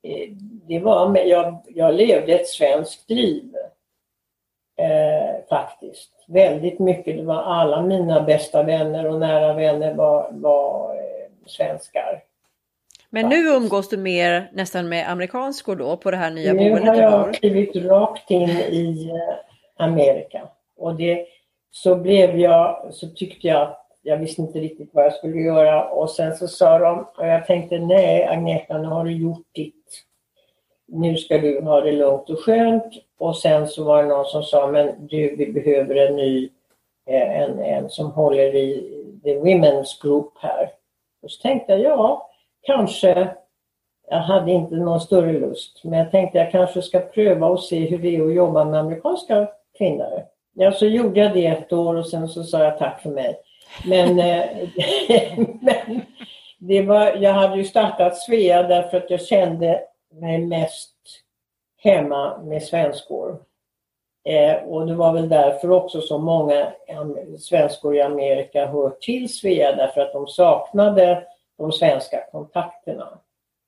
eh, 0.04 0.30
det 0.68 0.80
var 0.80 1.10
med, 1.10 1.28
jag, 1.28 1.64
jag 1.68 1.96
levde 1.96 2.34
ett 2.34 2.48
svenskt 2.48 3.10
liv. 3.10 3.56
Eh, 4.78 5.48
faktiskt. 5.50 6.12
Väldigt 6.28 6.80
mycket. 6.80 7.18
Det 7.18 7.24
var 7.24 7.44
alla 7.44 7.82
mina 7.82 8.22
bästa 8.22 8.64
vänner 8.64 9.08
och 9.08 9.20
nära 9.20 9.54
vänner 9.54 9.94
var, 9.94 10.28
var 10.32 10.96
eh, 10.96 11.30
svenskar. 11.46 12.24
Men 13.10 13.30
nu 13.30 13.36
umgås 13.36 13.90
du 13.90 13.98
mer 13.98 14.52
nästan 14.54 14.90
med 14.90 15.12
amerikanskor 15.12 15.76
då 15.76 15.98
på 15.98 16.12
det 16.12 16.18
här 16.18 16.32
nya 16.32 16.54
nu 16.54 16.60
boendet? 16.60 16.84
Nu 16.84 16.90
har 16.90 17.12
jag 17.12 17.34
klivit 17.34 17.76
rakt 17.76 18.32
in 18.32 18.50
i 18.50 19.10
eh, 19.10 19.86
Amerika. 19.86 20.48
Och 20.78 20.96
det, 20.96 21.26
så 21.76 21.96
blev 21.96 22.40
jag, 22.40 22.88
så 22.94 23.08
tyckte 23.08 23.48
jag 23.48 23.62
att 23.62 23.86
jag 24.02 24.18
visste 24.18 24.42
inte 24.42 24.60
riktigt 24.60 24.90
vad 24.94 25.06
jag 25.06 25.14
skulle 25.14 25.42
göra 25.42 25.90
och 25.90 26.10
sen 26.10 26.36
så 26.36 26.48
sa 26.48 26.80
de, 26.80 27.06
och 27.18 27.28
jag 27.28 27.46
tänkte 27.46 27.80
nej 27.80 28.24
Agneta 28.24 28.78
nu 28.78 28.88
har 28.88 29.06
du 29.06 29.12
gjort 29.12 29.48
ditt. 29.52 30.04
Nu 30.88 31.18
ska 31.18 31.38
du 31.38 31.62
ha 31.62 31.82
det 31.82 31.92
lugnt 31.92 32.30
och 32.30 32.40
skönt 32.40 32.94
och 33.18 33.38
sen 33.38 33.68
så 33.68 33.84
var 33.84 34.04
det 34.04 34.10
någon 34.10 34.26
som 34.26 34.44
sa 34.44 34.68
men 34.68 35.08
du 35.08 35.36
vi 35.36 35.52
behöver 35.52 35.96
en 35.96 36.16
ny, 36.16 36.50
eh, 37.10 37.42
en, 37.42 37.60
en 37.60 37.90
som 37.90 38.12
håller 38.12 38.56
i 38.56 38.92
the 39.24 39.36
women's 39.36 40.02
group 40.02 40.34
här. 40.38 40.72
Och 41.22 41.32
så 41.32 41.42
tänkte 41.42 41.74
jag 41.74 41.82
ja, 41.82 42.30
kanske 42.62 43.30
jag 44.10 44.18
hade 44.20 44.52
inte 44.52 44.76
någon 44.76 45.02
större 45.02 45.40
lust 45.40 45.84
men 45.84 46.00
jag 46.00 46.12
tänkte 46.12 46.38
jag 46.38 46.52
kanske 46.52 46.82
ska 46.82 47.00
pröva 47.00 47.48
och 47.48 47.64
se 47.64 47.80
hur 47.80 47.98
det 47.98 48.16
är 48.16 48.28
att 48.28 48.36
jobba 48.36 48.66
med 48.66 48.80
amerikanska 48.80 49.48
kvinnor. 49.78 50.35
Ja, 50.58 50.72
så 50.72 50.86
gjorde 50.86 51.20
jag 51.20 51.34
det 51.34 51.48
ett 51.48 51.74
år 51.74 51.96
och 51.96 52.10
sen 52.10 52.28
så 52.28 52.44
sa 52.44 52.64
jag 52.64 52.78
tack 52.78 53.02
för 53.02 53.10
mig. 53.10 53.38
Men, 53.86 54.20
eh, 54.30 54.46
men 55.62 56.02
det 56.58 56.82
var, 56.82 57.16
jag 57.16 57.34
hade 57.34 57.58
ju 57.58 57.64
startat 57.64 58.18
Svea 58.18 58.64
därför 58.64 58.98
att 58.98 59.10
jag 59.10 59.22
kände 59.22 59.82
mig 60.12 60.46
mest 60.46 60.96
hemma 61.78 62.38
med 62.38 62.64
svenskor. 62.64 63.42
Eh, 64.30 64.56
och 64.56 64.88
det 64.88 64.96
var 64.96 65.14
väl 65.14 65.30
därför 65.30 65.72
också 65.72 66.02
som 66.02 66.24
många 66.24 66.68
svenskor 67.40 67.96
i 67.96 68.02
Amerika 68.02 68.66
hör 68.66 68.90
till 68.90 69.34
Svea 69.34 69.76
därför 69.76 70.02
att 70.02 70.14
de 70.14 70.28
saknade 70.28 71.24
de 71.58 71.72
svenska 71.72 72.24
kontakterna. 72.32 73.20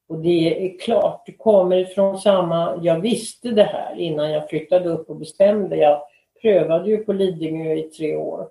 Och 0.09 0.19
det 0.19 0.65
är 0.65 0.79
klart, 0.79 1.23
det 1.25 1.31
kommer 1.31 1.77
ifrån 1.77 2.19
samma, 2.19 2.79
jag 2.81 2.99
visste 2.99 3.49
det 3.49 3.63
här 3.63 3.95
innan 3.95 4.31
jag 4.31 4.49
flyttade 4.49 4.89
upp 4.89 5.09
och 5.09 5.15
bestämde. 5.15 5.75
Jag 5.75 6.01
prövade 6.47 6.89
ju 6.89 6.97
på 6.97 7.13
Lidingö 7.13 7.73
i 7.73 7.83
tre 7.83 8.15
år. 8.15 8.47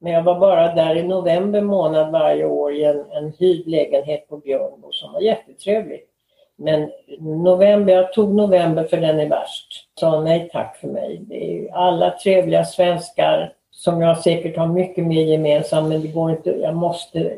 Men 0.00 0.12
jag 0.12 0.22
var 0.22 0.40
bara 0.40 0.74
där 0.74 0.96
i 0.96 1.02
november 1.02 1.60
månad 1.60 2.12
varje 2.12 2.44
år 2.44 2.72
i 2.72 2.84
en, 2.84 3.04
en 3.10 3.32
hyrd 3.38 3.66
lägenhet 3.66 4.28
på 4.28 4.36
Björnbo 4.36 4.92
som 4.92 5.12
var 5.12 5.20
jättetrevligt. 5.20 6.08
Men 6.56 6.90
november, 7.20 7.92
jag 7.92 8.12
tog 8.12 8.34
november 8.34 8.84
för 8.84 8.96
den 8.96 9.20
är 9.20 9.28
värst. 9.28 9.88
Sa 10.00 10.20
nej 10.20 10.48
tack 10.52 10.76
för 10.76 10.88
mig. 10.88 11.20
Det 11.28 11.58
är 11.58 11.72
alla 11.72 12.10
trevliga 12.10 12.64
svenskar 12.64 13.52
som 13.70 14.00
jag 14.00 14.18
säkert 14.18 14.56
har 14.56 14.66
mycket 14.66 15.04
mer 15.04 15.22
gemensamt 15.22 15.88
men 15.88 16.02
det 16.02 16.08
går 16.08 16.30
inte, 16.30 16.50
jag 16.50 16.76
måste 16.76 17.36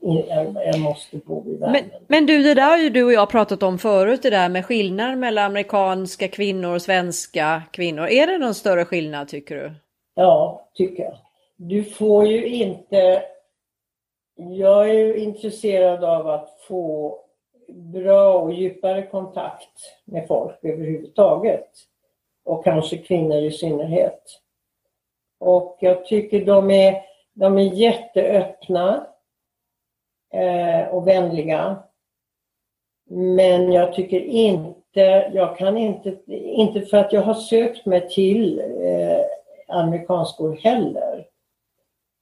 jag, 0.00 0.80
måste 0.80 1.16
bo 1.16 1.50
i 1.50 1.56
värmen. 1.56 1.72
Men, 1.72 2.00
men 2.08 2.26
du, 2.26 2.42
det 2.42 2.54
där 2.54 2.70
har 2.70 2.78
ju 2.78 2.90
du 2.90 3.04
och 3.04 3.12
jag 3.12 3.30
pratat 3.30 3.62
om 3.62 3.78
förut, 3.78 4.22
det 4.22 4.30
där 4.30 4.48
med 4.48 4.64
skillnaden 4.64 5.20
mellan 5.20 5.44
amerikanska 5.44 6.28
kvinnor 6.28 6.74
och 6.74 6.82
svenska 6.82 7.62
kvinnor. 7.70 8.06
Är 8.06 8.26
det 8.26 8.38
någon 8.38 8.54
större 8.54 8.84
skillnad 8.84 9.28
tycker 9.28 9.56
du? 9.56 9.72
Ja, 10.14 10.68
tycker 10.74 11.02
jag. 11.02 11.16
Du 11.56 11.84
får 11.84 12.26
ju 12.26 12.46
inte... 12.46 13.22
Jag 14.36 14.90
är 14.90 14.94
ju 14.94 15.16
intresserad 15.16 16.04
av 16.04 16.28
att 16.28 16.60
få 16.68 17.18
bra 17.68 18.34
och 18.34 18.52
djupare 18.52 19.06
kontakt 19.06 19.78
med 20.04 20.26
folk 20.28 20.64
överhuvudtaget. 20.64 21.68
Och 22.44 22.64
kanske 22.64 22.98
kvinnor 22.98 23.36
i 23.36 23.50
synnerhet. 23.50 24.40
Och 25.40 25.78
jag 25.80 26.06
tycker 26.06 26.44
de 26.44 26.70
är, 26.70 27.02
de 27.32 27.58
är 27.58 27.62
jätteöppna 27.62 29.06
Eh, 30.34 30.88
och 30.88 31.06
vänliga. 31.06 31.76
Men 33.10 33.72
jag 33.72 33.94
tycker 33.94 34.20
inte, 34.20 35.30
jag 35.34 35.58
kan 35.58 35.76
inte, 35.76 36.16
inte 36.32 36.80
för 36.80 36.96
att 36.96 37.12
jag 37.12 37.22
har 37.22 37.34
sökt 37.34 37.86
mig 37.86 38.08
till 38.08 38.58
eh, 38.60 39.20
amerikanskor 39.68 40.56
heller. 40.56 41.26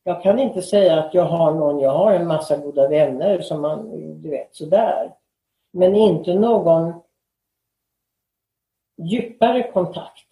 Jag 0.04 0.22
kan 0.22 0.38
inte 0.38 0.62
säga 0.62 0.98
att 0.98 1.14
jag 1.14 1.24
har 1.24 1.54
någon, 1.54 1.80
jag 1.80 1.90
har 1.90 2.12
en 2.12 2.26
massa 2.26 2.56
goda 2.56 2.88
vänner 2.88 3.40
som 3.40 3.60
man, 3.60 3.90
du 4.22 4.30
vet 4.30 4.54
sådär. 4.54 5.12
Men 5.72 5.94
inte 5.94 6.34
någon 6.34 6.92
djupare 9.02 9.72
kontakt. 9.72 10.28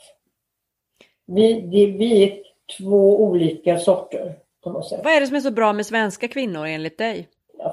Vi, 1.26 1.60
det, 1.60 1.86
vi 1.86 2.22
är 2.22 2.42
två 2.78 3.22
olika 3.22 3.78
sorter 3.78 4.38
på 4.62 4.70
något 4.70 4.88
sätt. 4.88 5.00
Vad 5.04 5.12
är 5.12 5.20
det 5.20 5.26
som 5.26 5.36
är 5.36 5.40
så 5.40 5.50
bra 5.50 5.72
med 5.72 5.86
svenska 5.86 6.28
kvinnor 6.28 6.66
enligt 6.66 6.98
dig? 6.98 7.28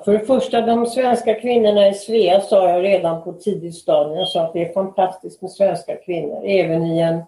För 0.05 0.13
det 0.13 0.19
första, 0.19 0.61
de 0.61 0.85
svenska 0.85 1.33
kvinnorna 1.33 1.87
i 1.87 1.93
Svea 1.93 2.41
sa 2.41 2.69
jag 2.69 2.83
redan 2.83 3.23
på 3.23 3.33
tidigt 3.33 3.75
stadium. 3.75 4.17
Jag 4.17 4.27
sa 4.27 4.43
att 4.43 4.53
det 4.53 4.65
är 4.69 4.73
fantastiskt 4.73 5.41
med 5.41 5.51
svenska 5.51 5.95
kvinnor, 5.95 6.45
även 6.45 6.85
i 6.85 6.99
en, 6.99 7.23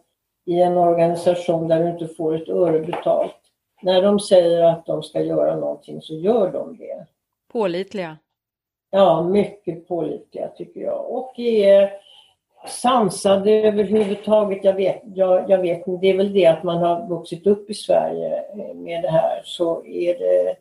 i 0.45 0.61
en 0.61 0.77
organisation 0.77 1.67
där 1.67 1.83
du 1.83 1.89
inte 1.89 2.07
får 2.07 2.35
ett 2.35 2.49
öre 2.49 2.79
betalt. 2.79 3.35
När 3.81 4.01
de 4.01 4.19
säger 4.19 4.63
att 4.63 4.85
de 4.85 5.03
ska 5.03 5.21
göra 5.21 5.55
någonting 5.55 6.01
så 6.01 6.13
gör 6.13 6.51
de 6.51 6.77
det. 6.77 7.05
Pålitliga? 7.51 8.17
Ja, 8.91 9.23
mycket 9.23 9.87
pålitliga 9.87 10.47
tycker 10.47 10.81
jag. 10.81 11.11
Och 11.11 11.39
är 11.39 11.91
sansade 12.67 13.51
överhuvudtaget. 13.51 14.63
Jag 14.63 14.73
vet, 14.73 15.01
jag, 15.15 15.49
jag 15.49 15.57
vet, 15.57 15.83
det 16.01 16.07
är 16.09 16.17
väl 16.17 16.33
det 16.33 16.45
att 16.45 16.63
man 16.63 16.77
har 16.77 17.07
vuxit 17.07 17.47
upp 17.47 17.69
i 17.69 17.73
Sverige 17.73 18.43
med 18.75 19.01
det 19.01 19.09
här 19.09 19.41
så 19.43 19.85
är 19.85 20.19
det 20.19 20.55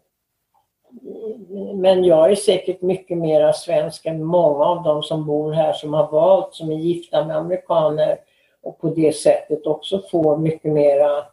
men 1.75 2.05
jag 2.05 2.31
är 2.31 2.35
säkert 2.35 2.83
mycket 2.83 3.19
mera 3.19 3.53
svensk 3.53 4.07
än 4.07 4.25
många 4.25 4.65
av 4.65 4.83
de 4.83 5.03
som 5.03 5.27
bor 5.27 5.53
här 5.53 5.73
som 5.73 5.95
har 5.95 6.11
valt, 6.11 6.55
som 6.55 6.71
är 6.71 6.77
gifta 6.77 7.25
med 7.25 7.37
amerikaner 7.37 8.19
och 8.63 8.81
på 8.81 8.89
det 8.89 9.17
sättet 9.17 9.67
också 9.67 10.03
får 10.11 10.37
mycket 10.37 10.73
mera 10.73 11.25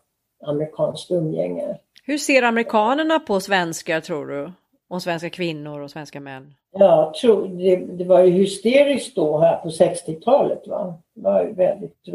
amerikanskt 0.44 1.12
umgänge. 1.12 1.78
Hur 2.04 2.18
ser 2.18 2.44
amerikanerna 2.44 3.20
på 3.20 3.40
svenskar 3.40 4.00
tror 4.00 4.28
du? 4.28 4.52
Och 4.88 5.02
svenska 5.02 5.30
kvinnor 5.30 5.82
och 5.82 5.92
svenska 5.92 6.20
män? 6.20 6.54
Ja, 6.72 7.14
tror, 7.22 7.48
det, 7.48 7.76
det 7.76 8.04
var 8.04 8.20
ju 8.20 8.32
hysteriskt 8.32 9.16
då 9.16 9.38
här 9.38 9.58
på 9.58 9.70
60-talet. 9.70 10.68
Va? 10.68 10.94
Det 11.14 11.22
var 11.22 11.44
ju 11.44 11.54
väldigt 11.54 12.06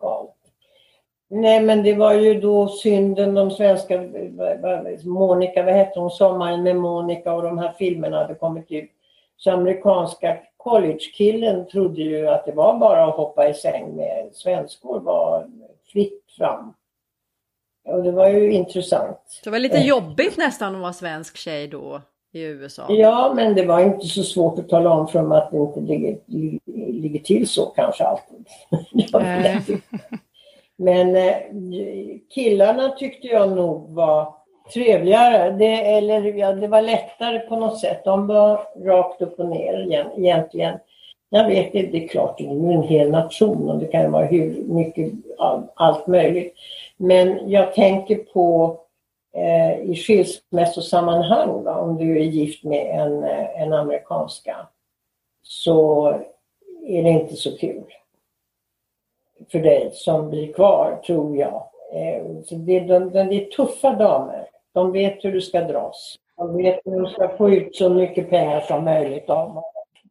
galet. 0.00 0.34
Nej 1.30 1.60
men 1.60 1.82
det 1.82 1.94
var 1.94 2.12
ju 2.12 2.40
då 2.40 2.68
synden, 2.68 3.34
de 3.34 3.50
svenska, 3.50 4.02
Monica, 5.04 5.62
vad 5.62 5.74
hette 5.74 6.00
hon, 6.00 6.10
Sommaren 6.10 6.62
med 6.62 6.76
Monica 6.76 7.32
och 7.32 7.42
de 7.42 7.58
här 7.58 7.72
filmerna 7.78 8.16
hade 8.16 8.34
kommit 8.34 8.70
ut. 8.70 8.90
Så 9.36 9.50
amerikanska 9.50 10.38
collegekillen 10.56 11.66
trodde 11.66 12.02
ju 12.02 12.28
att 12.28 12.44
det 12.46 12.52
var 12.52 12.78
bara 12.78 13.04
att 13.04 13.14
hoppa 13.14 13.48
i 13.48 13.54
säng 13.54 13.96
med 13.96 14.28
svenskor, 14.32 15.00
var 15.00 15.46
fritt 15.92 16.24
fram. 16.38 16.74
Och 17.84 18.02
det 18.02 18.10
var 18.10 18.28
ju 18.28 18.52
intressant. 18.52 19.40
Det 19.44 19.50
var 19.50 19.58
lite 19.58 19.78
jobbigt 19.78 20.36
nästan 20.36 20.74
att 20.74 20.80
vara 20.80 20.92
svensk 20.92 21.36
tjej 21.36 21.68
då 21.68 22.00
i 22.32 22.42
USA? 22.42 22.86
Ja, 22.88 23.32
men 23.36 23.54
det 23.54 23.66
var 23.66 23.80
inte 23.80 24.06
så 24.06 24.22
svårt 24.22 24.58
att 24.58 24.68
tala 24.68 24.90
om 24.90 25.08
för 25.08 25.18
dem 25.18 25.32
att 25.32 25.50
det 25.50 25.56
inte 25.58 25.80
ligger, 25.80 26.18
ligger 26.92 27.20
till 27.20 27.48
så 27.48 27.66
kanske 27.66 28.04
alltid. 28.04 28.46
Men 30.78 31.16
eh, 31.16 31.36
killarna 32.34 32.88
tyckte 32.88 33.26
jag 33.26 33.52
nog 33.52 33.94
var 33.94 34.34
trevligare. 34.74 35.50
Det, 35.50 35.96
eller, 35.96 36.22
ja, 36.22 36.52
det 36.52 36.68
var 36.68 36.82
lättare 36.82 37.38
på 37.38 37.56
något 37.56 37.78
sätt. 37.78 38.04
De 38.04 38.26
var 38.26 38.60
rakt 38.84 39.22
upp 39.22 39.40
och 39.40 39.48
ner 39.48 39.86
egentligen. 40.16 40.78
Jag 41.30 41.46
vet 41.48 41.74
inte, 41.74 41.92
det 41.92 42.04
är 42.04 42.08
klart, 42.08 42.38
det 42.38 42.44
är 42.44 42.54
ju 42.54 42.72
en 42.72 42.82
hel 42.82 43.10
nation 43.10 43.70
och 43.70 43.78
det 43.78 43.86
kan 43.86 44.12
vara 44.12 44.24
hur 44.24 44.64
mycket 44.64 45.12
allt 45.74 46.06
möjligt. 46.06 46.54
Men 46.96 47.50
jag 47.50 47.74
tänker 47.74 48.16
på 48.16 48.76
eh, 49.34 49.90
i 49.90 49.94
skilsmässosammanhang, 49.96 51.64
va, 51.64 51.76
om 51.76 51.96
du 51.96 52.18
är 52.18 52.24
gift 52.24 52.64
med 52.64 53.00
en, 53.00 53.24
eh, 53.24 53.62
en 53.62 53.72
amerikanska, 53.72 54.56
så 55.42 56.08
är 56.86 57.02
det 57.02 57.10
inte 57.10 57.36
så 57.36 57.58
kul 57.58 57.84
för 59.52 59.58
dig 59.58 59.90
som 59.92 60.30
blir 60.30 60.52
kvar, 60.52 61.00
tror 61.06 61.36
jag. 61.36 61.62
Eh, 61.92 62.42
så 62.44 62.54
det, 62.54 62.80
de, 62.80 63.10
de, 63.10 63.24
det 63.24 63.46
är 63.46 63.50
tuffa 63.50 63.92
damer. 63.92 64.48
De 64.72 64.92
vet 64.92 65.24
hur 65.24 65.32
du 65.32 65.40
ska 65.40 65.60
dras. 65.60 66.16
De 66.36 66.56
vet 66.56 66.80
hur 66.84 67.00
du 67.00 67.06
ska 67.06 67.28
få 67.28 67.50
ut 67.50 67.76
så 67.76 67.88
mycket 67.88 68.30
pengar 68.30 68.60
som 68.60 68.84
möjligt 68.84 69.30
av 69.30 69.54
dem. 69.54 69.62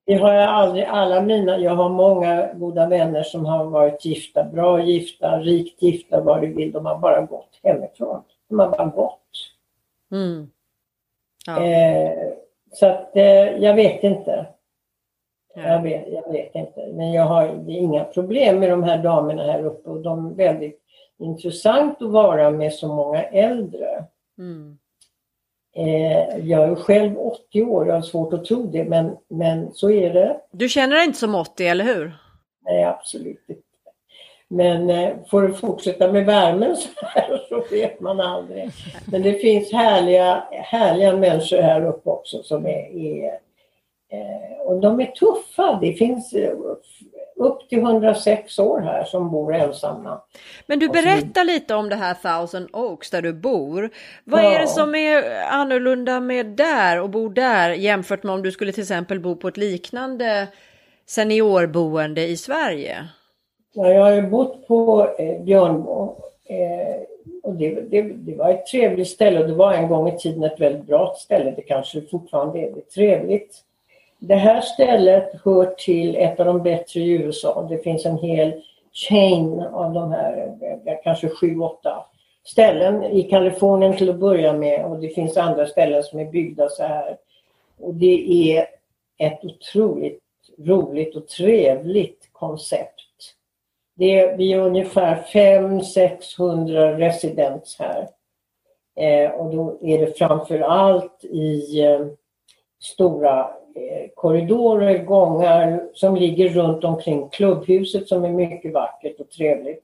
Det 0.05 0.13
har 0.13 0.33
jag 0.33 0.49
aldrig, 0.49 0.83
alla 0.83 1.21
mina, 1.21 1.57
jag 1.57 1.75
har 1.75 1.89
många 1.89 2.53
goda 2.53 2.87
vänner 2.87 3.23
som 3.23 3.45
har 3.45 3.65
varit 3.65 4.05
gifta, 4.05 4.43
bra 4.43 4.81
gifta, 4.83 5.39
rikt 5.39 5.81
gifta, 5.81 6.21
vad 6.21 6.41
du 6.41 6.53
vill. 6.53 6.71
De 6.71 6.85
har 6.85 6.97
bara 6.97 7.21
gått 7.21 7.59
hemifrån. 7.63 8.21
De 8.49 8.59
har 8.59 8.69
bara 8.69 8.85
gått. 8.85 9.19
Mm. 10.11 10.49
Ja. 11.47 11.63
Eh, 11.63 12.33
så 12.71 12.85
att 12.85 13.15
eh, 13.15 13.57
jag 13.57 13.73
vet 13.73 14.03
inte. 14.03 14.45
Jag 15.65 15.81
vet, 15.81 16.07
jag 16.07 16.31
vet 16.31 16.55
inte. 16.55 16.87
Men 16.93 17.11
jag 17.11 17.23
har 17.23 17.69
inga 17.69 18.03
problem 18.03 18.59
med 18.59 18.69
de 18.69 18.83
här 18.83 18.97
damerna 18.97 19.43
här 19.43 19.65
uppe 19.65 19.89
och 19.89 20.01
de 20.01 20.31
är 20.31 20.35
väldigt 20.35 20.79
intressant 21.19 22.01
att 22.01 22.11
vara 22.11 22.51
med 22.51 22.73
så 22.73 22.87
många 22.87 23.23
äldre. 23.23 24.05
Mm. 24.37 24.77
Eh, 25.75 26.37
jag 26.47 26.69
är 26.69 26.75
själv 26.75 27.17
80 27.17 27.61
år, 27.63 27.87
jag 27.87 27.93
har 27.93 28.01
svårt 28.01 28.33
att 28.33 28.45
tro 28.45 28.67
det 28.67 28.85
men, 28.85 29.17
men 29.29 29.73
så 29.73 29.91
är 29.91 30.13
det. 30.13 30.39
Du 30.51 30.69
känner 30.69 30.95
dig 30.95 31.05
inte 31.05 31.19
som 31.19 31.35
80 31.35 31.67
eller 31.67 31.83
hur? 31.85 32.17
Nej 32.61 32.83
absolut 32.83 33.45
inte. 33.47 33.61
Men 34.47 34.89
eh, 34.89 35.13
får 35.29 35.41
du 35.41 35.53
fortsätta 35.53 36.11
med 36.11 36.25
värmen 36.25 36.77
så 36.77 36.89
här 37.01 37.41
så 37.49 37.63
vet 37.71 37.99
man 37.99 38.19
aldrig. 38.19 38.69
Men 39.11 39.21
det 39.21 39.33
finns 39.33 39.71
härliga, 39.71 40.43
härliga 40.51 41.15
människor 41.15 41.61
här 41.61 41.85
uppe 41.85 42.09
också 42.09 42.43
som 42.43 42.65
är, 42.65 42.97
är 42.97 43.39
och 44.65 44.81
de 44.81 44.99
är 44.99 45.05
tuffa. 45.05 45.79
Det 45.81 45.93
finns 45.93 46.33
eh, 46.33 46.53
upp 47.35 47.69
till 47.69 47.79
106 47.79 48.59
år 48.59 48.79
här 48.79 49.03
som 49.03 49.31
bor 49.31 49.55
ensamma. 49.55 50.21
Men 50.67 50.79
du 50.79 50.89
berättar 50.89 51.43
lite 51.43 51.75
om 51.75 51.89
det 51.89 51.95
här 51.95 52.13
Thousand 52.13 52.69
Oaks 52.73 53.09
där 53.09 53.21
du 53.21 53.33
bor. 53.33 53.89
Vad 54.23 54.43
ja. 54.43 54.53
är 54.53 54.59
det 54.59 54.67
som 54.67 54.95
är 54.95 55.41
annorlunda 55.51 56.19
med 56.19 56.45
där 56.45 57.01
och 57.01 57.09
bo 57.09 57.29
där 57.29 57.69
jämfört 57.69 58.23
med 58.23 58.33
om 58.33 58.41
du 58.41 58.51
skulle 58.51 58.71
till 58.71 58.83
exempel 58.83 59.19
bo 59.19 59.35
på 59.35 59.47
ett 59.47 59.57
liknande 59.57 60.47
seniorboende 61.05 62.27
i 62.27 62.37
Sverige? 62.37 63.07
Ja, 63.73 63.89
jag 63.89 64.03
har 64.03 64.21
bott 64.21 64.67
på 64.67 65.09
eh, 65.19 65.43
Björnbo. 65.43 66.23
Eh, 66.49 67.01
och 67.43 67.55
det, 67.55 67.81
det, 67.81 68.01
det, 68.01 68.35
var 68.35 68.49
ett 68.49 68.65
trevligt 68.65 69.07
ställe 69.07 69.39
och 69.39 69.47
det 69.47 69.55
var 69.55 69.73
en 69.73 69.87
gång 69.87 70.07
i 70.09 70.17
tiden 70.17 70.43
ett 70.43 70.59
väldigt 70.59 70.87
bra 70.87 71.15
ställe. 71.17 71.53
Det 71.55 71.61
kanske 71.61 72.01
fortfarande 72.01 72.59
är. 72.59 72.71
Det 72.71 72.89
trevligt. 72.89 73.63
Det 74.19 74.35
här 74.35 74.61
stället 74.61 75.31
hör 75.45 75.65
till 75.65 76.15
ett 76.15 76.39
av 76.39 76.45
de 76.45 76.63
bättre 76.63 76.99
i 76.99 77.09
USA. 77.11 77.67
Det 77.69 77.77
finns 77.77 78.05
en 78.05 78.17
hel 78.17 78.61
chain 78.93 79.61
av 79.61 79.93
de 79.93 80.11
här, 80.11 80.57
eh, 80.85 80.95
kanske 81.03 81.29
sju, 81.29 81.59
åtta 81.59 82.05
ställen 82.43 83.03
i 83.03 83.23
Kalifornien 83.23 83.97
till 83.97 84.09
att 84.09 84.19
börja 84.19 84.53
med 84.53 84.85
och 84.85 84.99
det 84.99 85.09
finns 85.09 85.37
andra 85.37 85.65
ställen 85.65 86.03
som 86.03 86.19
är 86.19 86.25
byggda 86.25 86.69
så 86.69 86.83
här. 86.83 87.17
Och 87.79 87.93
det 87.93 88.51
är 88.51 88.67
ett 89.17 89.39
otroligt 89.43 90.23
roligt 90.59 91.15
och 91.15 91.27
trevligt 91.27 92.29
koncept. 92.31 93.33
Det 93.95 94.19
är, 94.19 94.37
vi 94.37 94.53
är 94.53 94.59
ungefär 94.59 95.15
500-600 95.15 96.97
residents 96.97 97.79
här. 97.79 98.07
Eh, 98.95 99.31
och 99.31 99.55
då 99.55 99.77
är 99.81 99.97
det 99.97 100.17
framför 100.17 100.59
allt 100.59 101.23
i 101.23 101.81
eh, 101.83 102.05
stora 102.79 103.49
korridorer, 104.15 105.03
gångar 105.03 105.89
som 105.93 106.15
ligger 106.15 106.49
runt 106.49 106.83
omkring 106.83 107.29
klubbhuset 107.29 108.07
som 108.07 108.25
är 108.25 108.29
mycket 108.29 108.73
vackert 108.73 109.19
och 109.19 109.29
trevligt. 109.29 109.83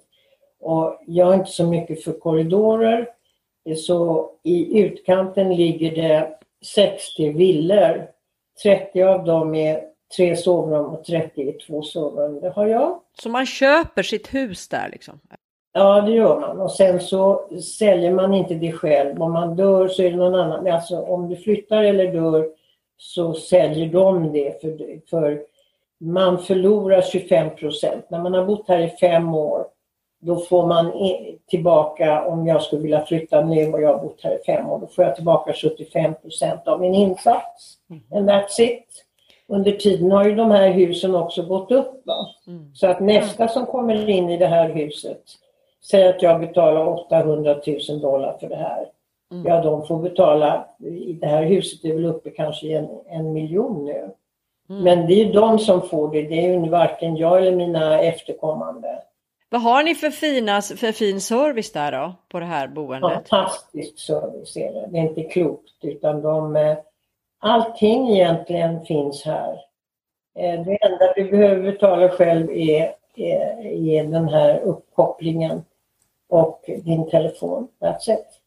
Och 0.59 1.01
jag 1.07 1.29
är 1.29 1.33
inte 1.33 1.51
så 1.51 1.67
mycket 1.67 2.03
för 2.03 2.11
korridorer. 2.11 3.09
Så 3.77 4.29
i 4.43 4.81
utkanten 4.81 5.55
ligger 5.55 5.95
det 5.95 6.37
60 6.65 7.31
villor. 7.31 8.07
30 8.63 9.03
av 9.03 9.25
dem 9.25 9.55
är 9.55 9.81
tre 10.17 10.35
sovrum 10.35 10.85
och 10.85 11.03
30 11.03 11.49
är 11.49 11.67
två 11.67 11.81
sovrum. 11.81 12.39
Det 12.41 12.49
har 12.49 12.67
jag. 12.67 12.99
Så 13.21 13.29
man 13.29 13.45
köper 13.45 14.03
sitt 14.03 14.33
hus 14.33 14.67
där 14.67 14.89
liksom? 14.91 15.19
Ja, 15.73 16.01
det 16.01 16.11
gör 16.11 16.39
man. 16.39 16.61
Och 16.61 16.71
sen 16.71 16.99
så 16.99 17.49
säljer 17.77 18.11
man 18.11 18.33
inte 18.33 18.53
det 18.53 18.71
själv. 18.71 19.21
Om 19.21 19.31
man 19.31 19.55
dör 19.55 19.87
så 19.87 20.03
är 20.03 20.11
det 20.11 20.17
någon 20.17 20.35
annan. 20.35 20.67
Alltså 20.67 21.01
om 21.01 21.29
du 21.29 21.35
flyttar 21.35 21.83
eller 21.83 22.13
dör 22.13 22.49
så 22.97 23.33
säljer 23.33 23.87
de 23.87 24.31
det. 24.31 24.61
För, 24.61 24.99
för 25.09 25.41
man 25.99 26.39
förlorar 26.39 27.01
25 27.01 27.55
procent. 27.55 28.09
När 28.09 28.19
man 28.19 28.33
har 28.33 28.45
bott 28.45 28.67
här 28.67 28.79
i 28.79 28.89
fem 28.89 29.35
år 29.35 29.65
då 30.25 30.35
får 30.35 30.67
man 30.67 30.91
tillbaka, 31.47 32.25
om 32.25 32.47
jag 32.47 32.61
skulle 32.61 32.81
vilja 32.81 33.05
flytta 33.05 33.41
nu 33.41 33.73
och 33.73 33.81
jag 33.81 33.93
har 33.93 34.03
bott 34.03 34.23
här 34.23 34.39
i 34.39 34.43
fem 34.45 34.69
år, 34.69 34.79
då 34.79 34.87
får 34.87 35.03
jag 35.03 35.15
tillbaka 35.15 35.53
75 35.53 36.13
procent 36.21 36.67
av 36.67 36.81
min 36.81 36.93
insats. 36.93 37.77
Mm. 37.89 38.03
And 38.11 38.29
that's 38.29 38.61
it. 38.61 39.05
Under 39.47 39.71
tiden 39.71 40.11
har 40.11 40.25
ju 40.25 40.35
de 40.35 40.51
här 40.51 40.69
husen 40.69 41.15
också 41.15 41.41
gått 41.41 41.71
upp. 41.71 42.03
Mm. 42.47 42.75
Så 42.75 42.87
att 42.87 42.99
nästa 42.99 43.47
som 43.47 43.65
kommer 43.65 44.09
in 44.09 44.29
i 44.29 44.37
det 44.37 44.47
här 44.47 44.69
huset, 44.69 45.21
säger 45.89 46.09
att 46.09 46.21
jag 46.21 46.39
betalar 46.39 46.87
800 46.87 47.55
000 47.89 48.01
dollar 48.01 48.37
för 48.39 48.49
det 48.49 48.55
här. 48.55 48.85
Mm. 49.33 49.45
Ja, 49.45 49.61
de 49.61 49.87
får 49.87 49.99
betala, 49.99 50.67
i 50.79 51.13
det 51.13 51.27
här 51.27 51.43
huset 51.43 51.85
är 51.85 51.93
väl 51.93 52.05
uppe 52.05 52.29
kanske 52.29 52.67
en, 52.77 52.87
en 53.07 53.33
miljon 53.33 53.85
nu. 53.85 54.11
Mm. 54.69 54.83
Men 54.83 55.07
det 55.07 55.13
är 55.13 55.25
ju 55.25 55.31
de 55.31 55.59
som 55.59 55.81
får 55.81 56.11
det, 56.11 56.21
det 56.21 56.45
är 56.45 56.63
ju 56.63 56.69
varken 56.69 57.15
jag 57.15 57.37
eller 57.37 57.55
mina 57.55 57.99
efterkommande. 57.99 59.03
Vad 59.49 59.61
har 59.61 59.83
ni 59.83 59.95
för, 59.95 60.09
fina, 60.09 60.61
för 60.61 60.91
fin 60.91 61.21
service 61.21 61.71
där 61.71 61.91
då, 61.91 62.13
på 62.29 62.39
det 62.39 62.45
här 62.45 62.67
boendet? 62.67 63.11
Fantastisk 63.11 63.99
service 63.99 64.57
är 64.57 64.73
det. 64.73 64.87
Det 64.91 64.97
är 64.97 65.01
inte 65.01 65.23
klokt 65.23 65.77
utan 65.81 66.21
de, 66.21 66.55
eh, 66.55 66.77
allting 67.39 68.09
egentligen 68.09 68.85
finns 68.85 69.23
här. 69.25 69.51
Eh, 70.39 70.61
det 70.65 70.77
enda 70.85 71.13
du 71.15 71.31
behöver 71.31 71.71
betala 71.71 72.09
själv 72.09 72.51
är, 72.51 72.95
är, 73.15 73.65
är 73.65 74.03
den 74.03 74.29
här 74.29 74.59
uppkopplingen 74.59 75.63
och 76.29 76.63
din 76.83 77.09
telefon. 77.09 77.67
That's 77.81 78.13
it. 78.13 78.42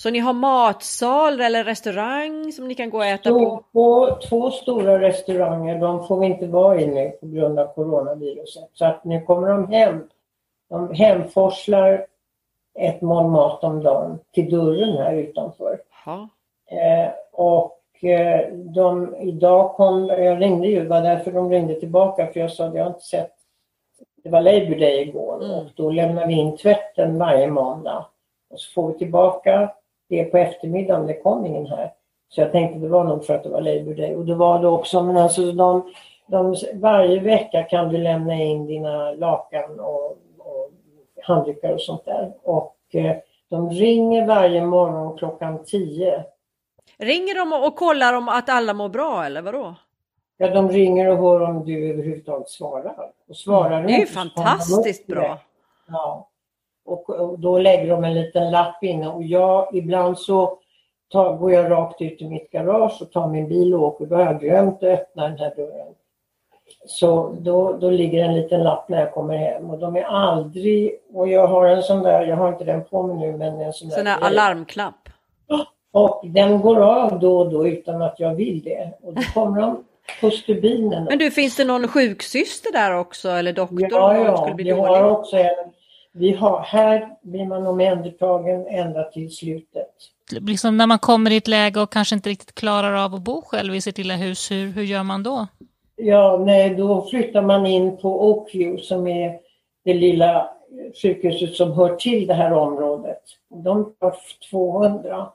Så 0.00 0.10
ni 0.10 0.18
har 0.18 0.32
matsal 0.32 1.40
eller 1.40 1.64
restaurang 1.64 2.52
som 2.52 2.68
ni 2.68 2.74
kan 2.74 2.90
gå 2.90 2.98
och 2.98 3.06
äta 3.06 3.30
på? 3.30 3.64
på? 3.72 4.18
Två 4.28 4.50
stora 4.50 5.00
restauranger, 5.00 5.80
de 5.80 6.06
får 6.06 6.20
vi 6.20 6.26
inte 6.26 6.46
vara 6.46 6.80
i 6.80 6.86
nu 6.86 7.10
på 7.10 7.26
grund 7.26 7.58
av 7.58 7.74
coronaviruset. 7.74 8.70
Så 8.72 8.84
att 8.84 9.04
nu 9.04 9.20
kommer 9.20 9.48
de 9.48 9.72
hem 9.72 10.08
de 10.68 10.94
hemforslar 10.94 12.06
ett 12.78 13.00
mål 13.00 13.30
mat 13.30 13.64
om 13.64 13.82
dagen 13.82 14.18
till 14.32 14.50
dörren 14.50 14.96
här 14.96 15.14
utanför. 15.14 15.80
Eh, 16.70 17.10
och 17.32 18.04
eh, 18.04 18.52
de, 18.52 19.16
idag 19.16 19.74
kom, 19.74 20.06
jag 20.08 20.40
ringde 20.40 20.68
ju, 20.68 20.82
det 20.82 20.88
var 20.88 21.02
därför 21.02 21.32
de 21.32 21.50
ringde 21.50 21.74
tillbaka 21.74 22.26
för 22.26 22.40
jag 22.40 22.52
sa 22.52 22.64
att 22.64 22.74
jag 22.74 22.84
har 22.84 22.90
inte 22.90 23.04
sett, 23.04 23.32
det 24.22 24.30
var 24.30 24.40
Labour 24.40 24.78
Day 24.78 25.00
igår 25.00 25.44
mm. 25.44 25.50
och 25.50 25.66
då 25.74 25.90
lämnar 25.90 26.26
vi 26.26 26.34
in 26.34 26.56
tvätten 26.56 27.18
varje 27.18 27.46
måndag. 27.46 28.06
Och 28.50 28.60
så 28.60 28.72
får 28.72 28.92
vi 28.92 28.98
tillbaka 28.98 29.70
det 30.08 30.24
på 30.24 30.38
eftermiddagen, 30.38 31.06
det 31.06 31.20
kom 31.20 31.46
ingen 31.46 31.66
här. 31.66 31.92
Så 32.28 32.40
jag 32.40 32.52
tänkte 32.52 32.78
det 32.78 32.88
var 32.88 33.04
nog 33.04 33.24
för 33.24 33.34
att 33.34 33.42
det 33.42 33.48
var 33.48 33.60
Labour 33.60 33.94
Day 33.94 34.14
och 34.14 34.24
det 34.24 34.34
var 34.34 34.60
det 34.60 34.68
också 34.68 35.02
men 35.02 35.16
alltså 35.16 35.52
de, 35.52 35.92
de, 36.26 36.56
varje 36.74 37.20
vecka 37.20 37.62
kan 37.62 37.88
du 37.88 37.98
lämna 37.98 38.34
in 38.34 38.66
dina 38.66 39.12
lakan 39.12 39.80
och 39.80 40.18
handdukar 41.28 41.72
och 41.72 41.80
sånt 41.80 42.04
där. 42.04 42.32
Och 42.42 42.76
eh, 42.92 43.16
de 43.48 43.70
ringer 43.70 44.26
varje 44.26 44.66
morgon 44.66 45.18
klockan 45.18 45.64
10. 45.64 46.24
Ringer 46.98 47.34
de 47.34 47.66
och 47.66 47.76
kollar 47.76 48.14
om 48.14 48.28
att 48.28 48.48
alla 48.48 48.74
mår 48.74 48.88
bra 48.88 49.24
eller 49.24 49.42
vadå? 49.42 49.74
Ja, 50.36 50.48
de 50.48 50.68
ringer 50.68 51.08
och 51.08 51.18
hör 51.18 51.40
om 51.40 51.64
du 51.64 51.90
överhuvudtaget 51.90 52.48
svarar. 52.48 53.10
Och 53.28 53.36
svarar 53.36 53.82
det 53.82 53.92
är 53.92 53.98
ju 53.98 54.06
fantastiskt 54.06 55.06
bra. 55.06 55.38
Ja. 55.88 56.28
Och, 56.88 57.38
då 57.38 57.58
lägger 57.58 57.88
de 57.88 58.04
en 58.04 58.14
liten 58.14 58.50
lapp 58.50 58.82
inne 58.82 59.08
och 59.08 59.22
jag, 59.22 59.68
ibland 59.74 60.18
så 60.18 60.58
tar, 61.12 61.36
går 61.36 61.52
jag 61.52 61.70
rakt 61.70 62.02
ut 62.02 62.22
i 62.22 62.28
mitt 62.28 62.50
garage 62.50 63.02
och 63.02 63.12
tar 63.12 63.28
min 63.28 63.48
bil 63.48 63.74
och 63.74 63.82
åker. 63.82 64.06
Då 64.06 64.16
har 64.16 64.22
jag 64.22 64.40
glömt 64.40 64.76
att 64.76 64.82
öppna 64.82 65.28
den 65.28 65.38
här 65.38 65.54
dörren. 65.56 65.94
Så 66.86 67.36
då, 67.40 67.72
då 67.72 67.90
ligger 67.90 68.24
en 68.24 68.34
liten 68.34 68.62
lapp 68.62 68.88
när 68.88 69.00
jag 69.00 69.12
kommer 69.12 69.36
hem 69.36 69.70
och 69.70 69.78
de 69.78 69.96
är 69.96 70.02
aldrig, 70.02 70.94
och 71.12 71.28
jag 71.28 71.46
har 71.46 71.66
en 71.66 71.82
sån 71.82 72.02
där, 72.02 72.26
jag 72.26 72.36
har 72.36 72.48
inte 72.48 72.64
den 72.64 72.84
på 72.84 73.02
mig 73.02 73.16
nu 73.16 73.36
men 73.36 73.60
en 73.60 73.72
sån, 73.72 73.90
sån 73.90 74.04
där 74.04 74.18
alarmknapp? 74.20 75.08
Och 75.92 76.20
den 76.24 76.60
går 76.60 76.80
av 76.80 77.18
då 77.18 77.38
och 77.38 77.50
då 77.50 77.68
utan 77.68 78.02
att 78.02 78.20
jag 78.20 78.34
vill 78.34 78.62
det. 78.62 78.92
Och 79.02 79.14
då 79.14 79.22
kommer 79.34 79.60
de 79.60 79.84
på 80.20 80.30
stubinen. 80.30 81.04
Men 81.04 81.18
du, 81.18 81.30
finns 81.30 81.56
det 81.56 81.64
någon 81.64 81.88
sjuksyster 81.88 82.72
där 82.72 82.98
också 82.98 83.28
eller 83.28 83.52
doktor? 83.52 83.88
Ja, 83.90 84.16
ja, 84.16 84.54
vi 84.56 84.70
har 84.70 85.10
också 85.10 85.36
en. 85.36 85.54
Vi 86.12 86.32
har, 86.32 86.60
här 86.60 87.16
blir 87.22 87.46
man 87.46 87.66
omhändertagen 87.66 88.66
ända 88.66 89.04
till 89.04 89.36
slutet. 89.36 89.94
Liksom 90.30 90.76
när 90.76 90.86
man 90.86 90.98
kommer 90.98 91.30
i 91.30 91.36
ett 91.36 91.48
läge 91.48 91.80
och 91.80 91.92
kanske 91.92 92.14
inte 92.14 92.30
riktigt 92.30 92.54
klarar 92.54 93.04
av 93.04 93.14
att 93.14 93.22
bo 93.22 93.42
själv 93.42 93.74
i 93.74 93.80
sitt 93.80 93.98
lilla 93.98 94.16
hus, 94.16 94.50
hur, 94.50 94.66
hur 94.66 94.82
gör 94.82 95.02
man 95.02 95.22
då? 95.22 95.46
Ja, 95.96 96.42
nej, 96.46 96.74
då 96.74 97.06
flyttar 97.10 97.42
man 97.42 97.66
in 97.66 97.96
på 97.96 98.28
Oakview 98.30 98.82
som 98.82 99.06
är 99.06 99.38
det 99.84 99.94
lilla 99.94 100.50
sjukhuset 101.02 101.54
som 101.54 101.72
hör 101.72 101.96
till 101.96 102.26
det 102.26 102.34
här 102.34 102.52
området. 102.52 103.22
De 103.64 103.92
tar 104.00 104.14
200 104.50 105.28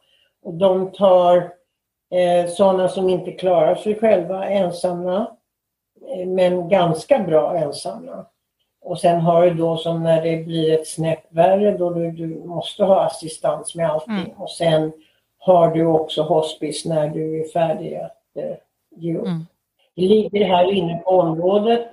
och 0.43 0.53
de 0.53 0.91
tar 0.91 1.37
eh, 2.11 2.49
sådana 2.49 2.87
som 2.89 3.09
inte 3.09 3.31
klarar 3.31 3.75
sig 3.75 3.99
själva 3.99 4.45
ensamma, 4.45 5.27
eh, 6.09 6.27
men 6.27 6.69
ganska 6.69 7.19
bra 7.19 7.57
ensamma. 7.57 8.25
Och 8.83 8.99
sen 8.99 9.21
har 9.21 9.45
du 9.45 9.53
då 9.53 9.77
som 9.77 10.03
när 10.03 10.21
det 10.21 10.45
blir 10.45 10.73
ett 10.73 10.87
snäpp 10.87 11.23
värre 11.29 11.77
då 11.77 11.89
du, 11.89 12.11
du 12.11 12.27
måste 12.27 12.83
ha 12.83 13.05
assistans 13.05 13.75
med 13.75 13.89
allting. 13.89 14.13
Mm. 14.13 14.31
Och 14.31 14.49
sen 14.49 14.91
har 15.37 15.71
du 15.71 15.85
också 15.85 16.21
hospice 16.21 16.85
när 16.85 17.09
du 17.09 17.41
är 17.41 17.47
färdig 17.47 17.95
att 17.95 18.21
eh, 18.35 18.55
ge 18.95 19.17
upp. 19.17 19.27
Mm. 19.27 19.45
Det 19.95 20.01
ligger 20.01 20.45
här 20.45 20.71
inne 20.71 20.97
på 20.97 21.09
området 21.09 21.87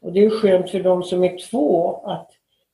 och 0.00 0.12
det 0.12 0.24
är 0.24 0.30
skönt 0.30 0.70
för 0.70 0.80
de 0.80 1.02
som 1.02 1.24
är 1.24 1.38
två 1.50 2.00
att 2.04 2.30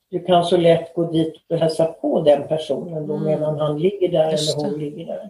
du 0.09 0.19
kan 0.19 0.45
så 0.45 0.57
lätt 0.57 0.93
gå 0.93 1.11
dit 1.11 1.33
och 1.49 1.57
hälsa 1.57 1.85
på 1.85 2.21
den 2.21 2.47
personen 2.47 3.07
då 3.07 3.13
mm. 3.15 3.25
medan 3.27 3.59
han 3.59 3.79
ligger 3.79 4.09
där 4.09 4.31
Just 4.31 4.57
eller 4.57 4.65
hon 4.65 4.79
det. 4.79 4.85
ligger 4.85 5.05
där. 5.05 5.29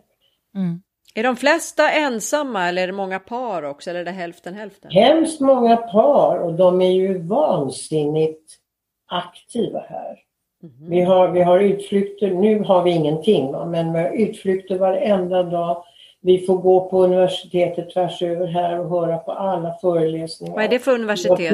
Mm. 0.56 0.82
Är 1.16 1.24
de 1.24 1.36
flesta 1.36 1.92
ensamma 1.92 2.68
eller 2.68 2.84
är 2.84 2.88
det 2.88 2.94
många 2.94 3.20
par 3.20 3.64
också 3.64 3.90
eller 3.90 4.00
är 4.00 4.06
det 4.06 4.12
hälften 4.12 4.54
hälften? 4.54 4.92
Hemskt 4.92 5.40
många 5.40 5.78
par 5.78 6.40
och 6.40 6.54
de 6.54 6.82
är 6.82 6.92
ju 6.92 7.18
vansinnigt 7.18 8.60
aktiva 9.06 9.80
här. 9.80 10.20
Mm. 10.64 10.90
Vi, 10.90 11.02
har, 11.02 11.28
vi 11.28 11.42
har 11.42 11.60
utflykter, 11.60 12.32
nu 12.32 12.60
har 12.60 12.84
vi 12.84 12.92
ingenting 12.92 13.52
va? 13.52 13.66
men 13.66 13.94
vi 13.94 14.00
har 14.00 14.10
utflykter 14.10 14.78
varenda 14.78 15.44
dag 15.44 15.84
vi 16.22 16.40
får 16.40 16.58
gå 16.58 16.90
på 16.90 17.04
universitetet 17.04 17.94
tvärs 17.94 18.22
över 18.22 18.48
här 18.48 18.80
och 18.80 18.90
höra 18.90 19.18
på 19.18 19.32
alla 19.32 19.74
föreläsningar. 19.82 20.56
Vad 20.56 20.64
är 20.64 20.70
det 20.70 20.80
för 20.80 20.92
universitet? 20.92 21.54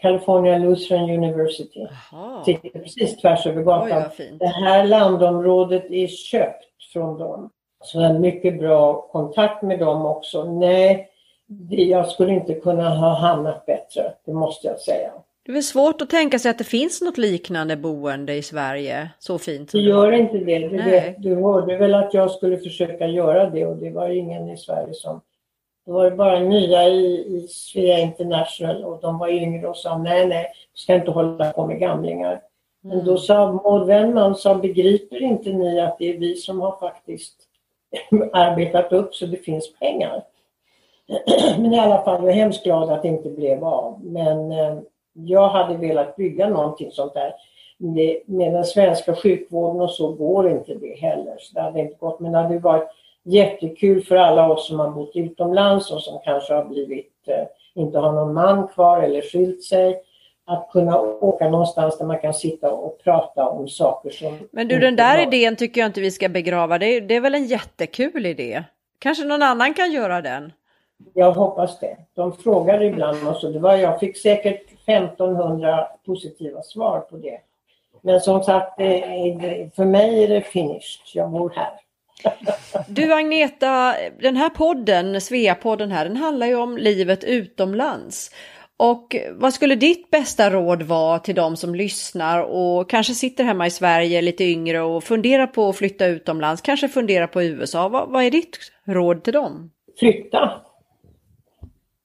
California 0.00 0.58
Lutheran 0.58 1.10
University. 1.10 1.86
Aha. 2.12 2.42
Sitter 2.44 2.68
precis 2.68 3.16
tvärs 3.16 3.46
över 3.46 3.62
gatan. 3.62 4.02
Oj, 4.18 4.36
det 4.38 4.46
här 4.46 4.86
landområdet 4.86 5.84
är 5.90 6.06
köpt 6.06 6.64
från 6.92 7.18
dem. 7.18 7.50
Så 7.82 8.00
jag 8.00 8.08
har 8.08 8.18
mycket 8.18 8.58
bra 8.58 9.08
kontakt 9.12 9.62
med 9.62 9.78
dem 9.78 10.06
också. 10.06 10.44
Nej, 10.44 11.10
jag 11.68 12.08
skulle 12.08 12.32
inte 12.32 12.54
kunna 12.54 12.88
ha 12.88 13.14
hamnat 13.14 13.66
bättre, 13.66 14.12
det 14.24 14.32
måste 14.32 14.66
jag 14.66 14.80
säga. 14.80 15.10
Det 15.42 15.52
är 15.52 15.54
väl 15.54 15.62
svårt 15.62 16.02
att 16.02 16.10
tänka 16.10 16.38
sig 16.38 16.50
att 16.50 16.58
det 16.58 16.64
finns 16.64 17.00
något 17.00 17.18
liknande 17.18 17.76
boende 17.76 18.34
i 18.34 18.42
Sverige 18.42 19.10
så 19.18 19.38
fint? 19.38 19.72
Det 19.72 19.78
gör 19.78 20.12
inte 20.12 20.38
det. 20.38 20.58
Du, 20.58 20.76
vet, 20.76 21.22
du 21.22 21.34
hörde 21.34 21.76
väl 21.76 21.94
att 21.94 22.14
jag 22.14 22.30
skulle 22.30 22.58
försöka 22.58 23.06
göra 23.06 23.50
det 23.50 23.66
och 23.66 23.76
det 23.76 23.90
var 23.90 24.08
ingen 24.08 24.50
i 24.50 24.56
Sverige 24.56 24.94
som... 24.94 25.20
Det 25.86 25.92
var 25.92 26.10
bara 26.10 26.40
nya 26.40 26.88
i, 26.88 27.36
i 27.36 27.48
Svea 27.48 27.98
International 27.98 28.84
och 28.84 29.00
de 29.00 29.18
var 29.18 29.28
yngre 29.28 29.68
och 29.68 29.76
sa 29.76 29.98
nej, 29.98 30.26
nej, 30.26 30.46
vi 30.74 30.80
ska 30.80 30.94
inte 30.94 31.10
hålla 31.10 31.52
på 31.52 31.66
med 31.66 31.80
gamlingar. 31.80 32.40
Men 32.82 32.92
mm. 32.92 33.04
då 33.04 33.16
sa 33.16 33.52
Maud 33.52 33.86
Wennman, 33.86 34.34
sa, 34.34 34.54
begriper 34.54 35.22
inte 35.22 35.52
ni 35.52 35.80
att 35.80 35.98
det 35.98 36.14
är 36.14 36.18
vi 36.18 36.36
som 36.36 36.60
har 36.60 36.76
faktiskt 36.80 37.49
arbetat 38.32 38.92
upp 38.92 39.14
så 39.14 39.26
det 39.26 39.36
finns 39.36 39.74
pengar? 39.78 40.22
Men 41.58 41.74
i 41.74 41.78
alla 41.78 42.02
fall, 42.02 42.20
jag 42.22 42.30
är 42.30 42.34
hemskt 42.34 42.64
glad 42.64 42.90
att 42.90 43.02
det 43.02 43.08
inte 43.08 43.28
blev 43.28 43.64
av. 43.64 44.04
Men 44.04 44.52
eh, 44.52 44.78
jag 45.12 45.48
hade 45.48 45.76
velat 45.76 46.16
bygga 46.16 46.48
någonting 46.48 46.90
sånt 46.90 47.14
där. 47.14 47.34
Med 48.26 48.52
den 48.52 48.64
svenska 48.64 49.14
sjukvården 49.14 49.80
och 49.80 49.90
så 49.90 50.12
går 50.12 50.50
inte 50.50 50.74
det 50.74 51.00
heller. 51.00 51.36
Så 51.38 51.54
det 51.54 51.60
hade 51.60 51.80
inte 51.80 51.96
gått. 51.98 52.20
Men 52.20 52.32
det 52.32 52.38
hade 52.38 52.58
varit 52.58 52.88
jättekul 53.22 54.04
för 54.04 54.16
alla 54.16 54.52
oss 54.52 54.68
som 54.68 54.80
har 54.80 54.90
bott 54.90 55.10
utomlands 55.14 55.90
och 55.90 56.02
som 56.02 56.20
kanske 56.24 56.54
har 56.54 56.64
blivit, 56.64 57.12
eh, 57.26 57.44
inte 57.74 57.98
har 57.98 58.12
någon 58.12 58.34
man 58.34 58.68
kvar 58.68 59.02
eller 59.02 59.22
skilt 59.22 59.62
sig 59.62 60.02
att 60.50 60.68
kunna 60.72 61.00
åka 61.00 61.48
någonstans 61.48 61.98
där 61.98 62.06
man 62.06 62.18
kan 62.18 62.34
sitta 62.34 62.72
och 62.72 62.98
prata 63.04 63.48
om 63.48 63.68
saker 63.68 64.10
som... 64.10 64.38
Men 64.52 64.68
du, 64.68 64.78
den 64.78 64.96
där 64.96 65.22
idén 65.22 65.56
tycker 65.56 65.80
jag 65.80 65.88
inte 65.88 66.00
vi 66.00 66.10
ska 66.10 66.28
begrava. 66.28 66.78
Det 66.78 66.86
är, 66.86 67.00
det 67.00 67.14
är 67.14 67.20
väl 67.20 67.34
en 67.34 67.46
jättekul 67.46 68.26
idé? 68.26 68.64
Kanske 68.98 69.24
någon 69.24 69.42
annan 69.42 69.74
kan 69.74 69.92
göra 69.92 70.20
den? 70.20 70.52
Jag 71.14 71.32
hoppas 71.32 71.80
det. 71.80 71.96
De 72.14 72.36
frågar 72.36 72.82
ibland 72.82 73.28
och 73.28 73.36
så. 73.36 73.48
Det 73.48 73.58
var, 73.58 73.76
jag 73.76 74.00
fick 74.00 74.16
säkert 74.16 74.62
1500 74.86 75.88
positiva 76.06 76.62
svar 76.62 77.00
på 77.00 77.16
det. 77.16 77.40
Men 78.02 78.20
som 78.20 78.42
sagt, 78.42 78.76
för 79.76 79.84
mig 79.84 80.24
är 80.24 80.28
det 80.28 80.40
finished. 80.40 81.00
Jag 81.14 81.30
bor 81.30 81.52
här. 81.56 81.72
Du 82.88 83.12
Agneta, 83.14 83.94
den 84.20 84.36
här 84.36 84.48
podden, 84.48 85.20
Svea-podden 85.20 85.90
här, 85.90 86.04
den 86.04 86.16
handlar 86.16 86.46
ju 86.46 86.54
om 86.54 86.78
livet 86.78 87.24
utomlands. 87.24 88.30
Och 88.82 89.16
vad 89.32 89.54
skulle 89.54 89.74
ditt 89.74 90.10
bästa 90.10 90.50
råd 90.50 90.82
vara 90.82 91.18
till 91.18 91.34
de 91.34 91.56
som 91.56 91.74
lyssnar 91.74 92.42
och 92.42 92.90
kanske 92.90 93.14
sitter 93.14 93.44
hemma 93.44 93.66
i 93.66 93.70
Sverige 93.70 94.22
lite 94.22 94.44
yngre 94.44 94.80
och 94.80 95.04
funderar 95.04 95.46
på 95.46 95.68
att 95.68 95.76
flytta 95.76 96.06
utomlands, 96.06 96.62
kanske 96.62 96.88
funderar 96.88 97.26
på 97.26 97.42
USA. 97.42 97.88
Vad, 97.88 98.08
vad 98.08 98.24
är 98.24 98.30
ditt 98.30 98.58
råd 98.84 99.22
till 99.22 99.32
dem? 99.32 99.70
Flytta. 99.98 100.50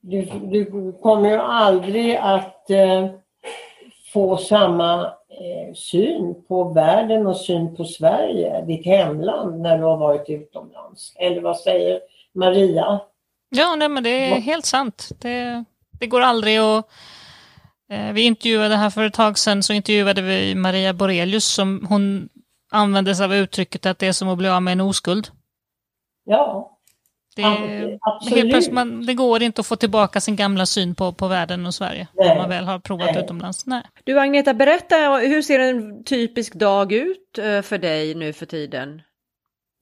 Du, 0.01 0.21
du 0.43 0.91
kommer 1.01 1.29
ju 1.29 1.37
aldrig 1.37 2.15
att 2.15 2.69
eh, 2.69 3.09
få 4.13 4.37
samma 4.37 5.05
eh, 5.05 5.73
syn 5.73 6.43
på 6.47 6.63
världen 6.63 7.27
och 7.27 7.37
syn 7.37 7.75
på 7.75 7.85
Sverige, 7.85 8.65
ditt 8.65 8.85
hemland, 8.85 9.61
när 9.61 9.77
du 9.77 9.83
har 9.83 9.97
varit 9.97 10.29
utomlands. 10.29 11.13
Eller 11.15 11.41
vad 11.41 11.57
säger 11.57 11.99
Maria? 12.33 12.99
Ja, 13.49 13.75
nej, 13.75 13.89
men 13.89 14.03
det 14.03 14.09
är 14.09 14.39
helt 14.39 14.65
sant. 14.65 15.09
Det, 15.21 15.63
det 15.99 16.07
går 16.07 16.21
aldrig 16.21 16.57
att... 16.57 16.89
Eh, 17.89 18.11
vi 18.13 18.21
intervjuade 18.21 18.75
här 18.75 18.89
för 18.89 19.03
ett 19.03 19.13
tag 19.13 19.37
sedan 19.37 19.63
så 19.63 19.73
intervjuade 19.73 20.21
vi 20.21 20.55
Maria 20.55 20.93
Borelius 20.93 21.45
som 21.45 21.85
hon 21.89 22.29
använde 22.71 23.15
sig 23.15 23.25
av 23.25 23.35
uttrycket 23.35 23.85
att 23.85 23.99
det 23.99 24.07
är 24.07 24.13
som 24.13 24.29
att 24.29 24.37
bli 24.37 24.49
av 24.49 24.61
med 24.61 24.71
en 24.71 24.81
oskuld. 24.81 25.27
Ja, 26.25 26.75
det, 27.35 27.41
helt 27.41 28.49
plötsligt 28.49 28.73
man, 28.73 29.05
det 29.05 29.13
går 29.13 29.43
inte 29.43 29.61
att 29.61 29.67
få 29.67 29.75
tillbaka 29.75 30.21
sin 30.21 30.35
gamla 30.35 30.65
syn 30.65 30.95
på, 30.95 31.11
på 31.13 31.27
världen 31.27 31.65
och 31.65 31.73
Sverige 31.73 32.07
Nej. 32.13 32.27
när 32.29 32.35
man 32.35 32.49
väl 32.49 32.65
har 32.65 32.79
provat 32.79 33.09
Nej. 33.13 33.23
utomlands. 33.23 33.65
Nej. 33.65 33.83
Du 34.03 34.19
Agneta, 34.19 34.53
berätta, 34.53 34.95
hur 35.17 35.41
ser 35.41 35.59
en 35.59 36.03
typisk 36.03 36.53
dag 36.53 36.91
ut 36.91 37.37
eh, 37.37 37.61
för 37.61 37.77
dig 37.77 38.15
nu 38.15 38.33
för 38.33 38.45
tiden? 38.45 39.01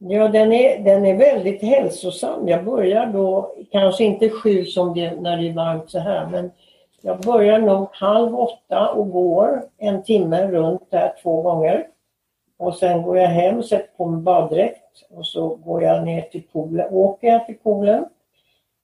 Ja, 0.07 0.27
den 0.27 0.53
är, 0.53 0.79
den 0.79 1.05
är 1.05 1.17
väldigt 1.17 1.61
hälsosam. 1.61 2.47
Jag 2.47 2.65
börjar 2.65 3.05
då, 3.05 3.55
kanske 3.71 4.03
inte 4.03 4.29
sju 4.29 4.65
som 4.65 4.93
det, 4.93 5.21
när 5.21 5.37
det 5.37 5.49
är 5.49 5.53
varmt 5.53 5.89
så 5.89 5.99
här, 5.99 6.27
men 6.31 6.51
jag 7.01 7.19
börjar 7.19 7.59
nog 7.59 7.87
halv 7.91 8.39
åtta 8.39 8.89
och 8.89 9.11
går 9.11 9.63
en 9.77 10.03
timme 10.03 10.47
runt 10.47 10.91
där 10.91 11.13
två 11.23 11.41
gånger. 11.41 11.87
Och 12.57 12.75
sen 12.75 13.01
går 13.01 13.17
jag 13.17 13.27
hem 13.27 13.57
och 13.57 13.65
sätter 13.65 13.97
på 13.97 14.05
mig 14.05 14.21
baddräkt 14.21 15.05
och 15.09 15.25
så 15.25 15.55
går 15.55 15.83
jag 15.83 16.05
ner 16.05 16.21
till 16.21 16.43
poolen, 16.53 16.87
åker 16.93 17.27
jag 17.27 17.45
till 17.45 17.57
poolen. 17.57 18.05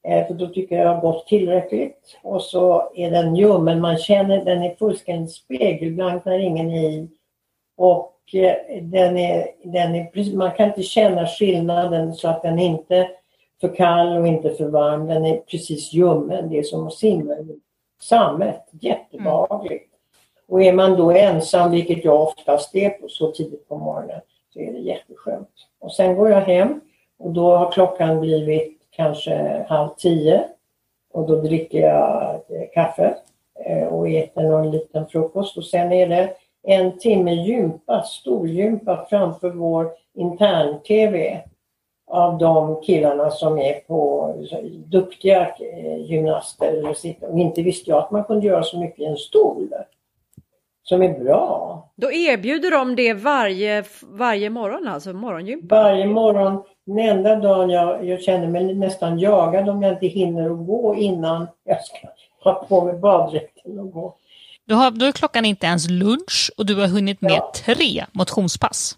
Eh, 0.07 0.27
för 0.27 0.33
då 0.33 0.47
tycker 0.47 0.75
jag 0.75 0.85
jag 0.85 0.93
har 0.93 1.01
gått 1.01 1.27
tillräckligt. 1.27 2.17
Och 2.23 2.41
så 2.41 2.91
är 2.95 3.11
den 3.11 3.35
ljummen, 3.35 3.81
man 3.81 3.97
känner 3.97 4.45
den 4.45 4.63
är 4.63 4.75
fullständigt 4.75 5.31
spegelblank 5.31 6.25
när 6.25 6.39
ingen 6.39 6.69
är 6.69 6.89
i. 6.89 7.09
Och 7.77 8.18
den 8.81 9.17
är, 9.17 9.47
den 9.63 9.95
är, 9.95 10.35
man 10.35 10.51
kan 10.51 10.67
inte 10.67 10.83
känna 10.83 11.27
skillnaden 11.27 12.13
så 12.13 12.27
att 12.27 12.41
den 12.41 12.59
inte 12.59 12.95
är 12.95 13.09
för 13.61 13.75
kall 13.75 14.17
och 14.17 14.27
inte 14.27 14.49
för 14.49 14.67
varm. 14.67 15.07
Den 15.07 15.25
är 15.25 15.37
precis 15.37 15.93
ljummen. 15.93 16.49
Det 16.49 16.57
är 16.57 16.63
som 16.63 16.87
att 16.87 16.93
simma 16.93 17.33
i 17.33 17.59
sammet. 18.01 18.69
Jättebehagligt. 18.71 19.89
Och 20.47 20.63
är 20.63 20.73
man 20.73 20.97
då 20.97 21.11
ensam, 21.11 21.71
vilket 21.71 22.05
jag 22.05 22.21
oftast 22.21 22.75
är 22.75 22.89
på, 22.89 23.07
så 23.07 23.31
tidigt 23.31 23.67
på 23.67 23.77
morgonen, 23.77 24.21
så 24.53 24.59
är 24.59 24.73
det 24.73 24.79
jätteskönt. 24.79 25.49
Och 25.79 25.93
sen 25.93 26.15
går 26.15 26.29
jag 26.29 26.41
hem 26.41 26.81
och 27.19 27.31
då 27.31 27.57
har 27.57 27.71
klockan 27.71 28.19
blivit 28.19 28.81
kanske 28.89 29.65
halv 29.69 29.89
tio 29.97 30.43
och 31.13 31.27
då 31.27 31.41
dricker 31.41 31.79
jag 31.79 32.33
eh, 32.33 32.69
kaffe 32.73 33.15
eh, 33.65 33.87
och 33.87 34.09
äter 34.09 34.43
någon 34.43 34.71
liten 34.71 35.07
frukost 35.07 35.57
och 35.57 35.65
sen 35.65 35.91
är 35.91 36.07
det 36.07 36.33
en 36.69 36.97
timme 36.97 37.33
gympa, 37.33 38.03
storgympa 38.03 39.05
framför 39.09 39.49
vår 39.49 39.91
intern-tv 40.13 41.41
av 42.07 42.37
de 42.37 42.81
killarna 42.81 43.29
som 43.29 43.59
är 43.59 43.73
på 43.73 44.33
duktiga 44.85 45.41
eh, 45.41 45.97
gymnaster. 45.97 46.95
Och 47.21 47.39
inte 47.39 47.61
visste 47.61 47.89
jag 47.89 47.99
att 47.99 48.11
man 48.11 48.23
kunde 48.23 48.47
göra 48.47 48.63
så 48.63 48.79
mycket 48.79 48.99
i 48.99 49.05
en 49.05 49.17
stol 49.17 49.69
som 50.83 51.01
är 51.01 51.19
bra. 51.19 51.83
Då 51.95 52.11
erbjuder 52.11 52.71
de 52.71 52.95
det 52.95 53.13
varje, 53.13 53.83
varje 54.01 54.49
morgon, 54.49 54.87
alltså 54.87 55.13
morgongympa? 55.13 55.75
Varje 55.75 56.05
morgon. 56.05 56.63
Den 56.85 56.99
enda 56.99 57.35
dagen 57.35 57.69
jag, 57.69 58.05
jag 58.05 58.21
känner 58.21 58.47
mig 58.47 58.75
nästan 58.75 59.19
jagad 59.19 59.69
om 59.69 59.81
jag 59.81 59.93
inte 59.93 60.07
hinner 60.07 60.49
att 60.49 60.67
gå 60.67 60.95
innan 60.95 61.47
jag 61.63 61.83
ska 61.83 61.97
ha 62.43 62.65
på 62.69 62.85
mig 62.85 62.93
baddräkten 62.93 63.79
och 63.79 63.91
gå. 63.91 64.15
Du 64.69 64.75
har, 64.75 64.91
då 64.91 65.05
är 65.05 65.11
klockan 65.11 65.45
inte 65.45 65.65
ens 65.65 65.89
lunch 65.89 66.51
och 66.57 66.65
du 66.65 66.75
har 66.75 66.87
hunnit 66.87 67.21
med 67.21 67.31
ja. 67.31 67.51
tre 67.55 68.05
motionspass. 68.11 68.97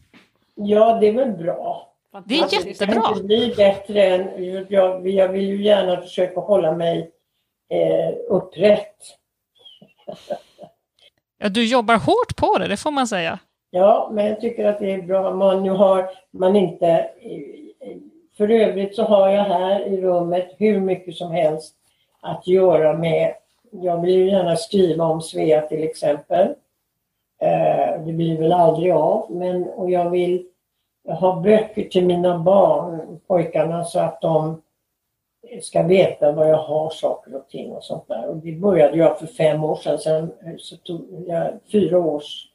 Ja, 0.56 0.98
det 1.02 1.08
är 1.08 1.14
väl 1.14 1.32
bra. 1.32 1.94
Det 2.26 2.38
är 2.38 2.42
alltså, 2.42 2.68
jättebra. 2.68 2.96
Det 2.96 3.02
ska 3.02 3.12
inte 3.12 3.24
bli 3.24 3.54
bättre 3.58 4.04
än... 4.04 4.46
Jag, 4.70 5.08
jag 5.08 5.28
vill 5.28 5.48
ju 5.48 5.64
gärna 5.64 6.02
försöka 6.02 6.40
hålla 6.40 6.72
mig 6.72 7.12
eh, 7.70 8.16
upprätt. 8.30 8.96
Ja, 11.38 11.50
du 11.50 11.66
jobbar 11.66 11.96
hårt 11.96 12.36
på 12.36 12.58
det, 12.58 12.68
det 12.68 12.78
får 12.78 12.92
man 12.92 13.08
säga. 13.08 13.40
Ja, 13.70 14.10
men 14.14 14.26
jag 14.26 14.42
tycker 14.42 14.66
att 14.66 14.80
det 14.80 14.92
är 14.92 15.02
bra. 15.02 15.36
Man 15.36 15.64
nu 15.64 15.70
har 15.70 16.10
man 16.32 16.56
inte... 16.56 17.10
För 18.38 18.52
övrigt 18.52 18.96
så 18.96 19.04
har 19.04 19.30
jag 19.30 19.44
här 19.44 19.88
i 19.88 20.02
rummet 20.02 20.56
hur 20.58 20.80
mycket 20.80 21.16
som 21.16 21.32
helst 21.32 21.76
att 22.22 22.48
göra 22.48 22.98
med... 22.98 23.34
Jag 23.72 24.02
vill 24.02 24.14
ju 24.14 24.30
gärna 24.30 24.56
skriva 24.56 25.06
om 25.06 25.22
Svea 25.22 25.62
till 25.62 25.84
exempel. 25.84 26.48
Eh, 27.42 28.02
det 28.06 28.14
blir 28.14 28.38
väl 28.38 28.54
aldrig 28.54 28.92
av, 28.92 29.32
men 29.32 29.64
och 29.70 29.92
jag 29.92 30.10
vill 30.10 30.46
ha 31.08 31.42
böcker 31.42 31.84
till 31.84 32.06
mina 32.06 32.40
barn, 32.40 33.20
pojkarna, 33.28 33.84
så 33.84 34.00
att 34.00 34.22
de 34.22 34.62
ska 35.62 35.84
veta 35.84 36.32
vad 36.32 36.50
jag 36.50 36.58
har 36.58 36.90
saker 36.90 37.36
och 37.36 37.50
ting 37.50 37.72
och 37.72 37.84
sånt 37.84 38.08
där. 38.08 38.28
Och 38.28 38.38
det 38.38 38.52
började 38.52 38.98
jag 38.98 39.20
för 39.20 39.28
fem 39.28 39.64
år 39.64 39.76
sedan. 39.76 40.00
Sen 40.00 40.32
så 40.58 40.78
tog 40.78 41.26
jag 41.28 41.54
fyra 41.72 42.00
års 42.00 42.48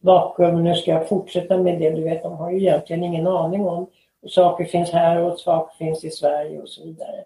vakuum. 0.00 0.64
Nu 0.64 0.74
ska 0.74 0.90
jag 0.90 1.08
fortsätta 1.08 1.58
med 1.58 1.80
det. 1.80 1.90
Du 1.90 2.02
vet, 2.02 2.22
de 2.22 2.36
har 2.36 2.50
ju 2.50 2.58
egentligen 2.58 3.04
ingen 3.04 3.26
aning 3.26 3.66
om. 3.66 3.86
Och 4.22 4.30
saker 4.30 4.64
finns 4.64 4.90
här 4.90 5.22
och 5.22 5.38
saker 5.38 5.76
finns 5.76 6.04
i 6.04 6.10
Sverige 6.10 6.60
och 6.60 6.68
så 6.68 6.84
vidare. 6.84 7.24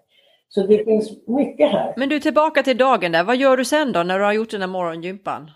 Så 0.55 0.61
det 0.67 0.85
finns 0.85 1.11
mycket 1.27 1.71
här. 1.71 1.93
Men 1.97 2.09
du, 2.09 2.19
tillbaka 2.19 2.63
till 2.63 2.77
dagen 2.77 3.11
där. 3.11 3.23
Vad 3.23 3.37
gör 3.37 3.57
du 3.57 3.65
sen 3.65 3.91
då 3.91 4.03
när 4.03 4.19
du 4.19 4.25
har 4.25 4.33
gjort 4.33 4.51
den 4.51 4.59
där 4.59 4.67
morgongympan? 4.67 5.51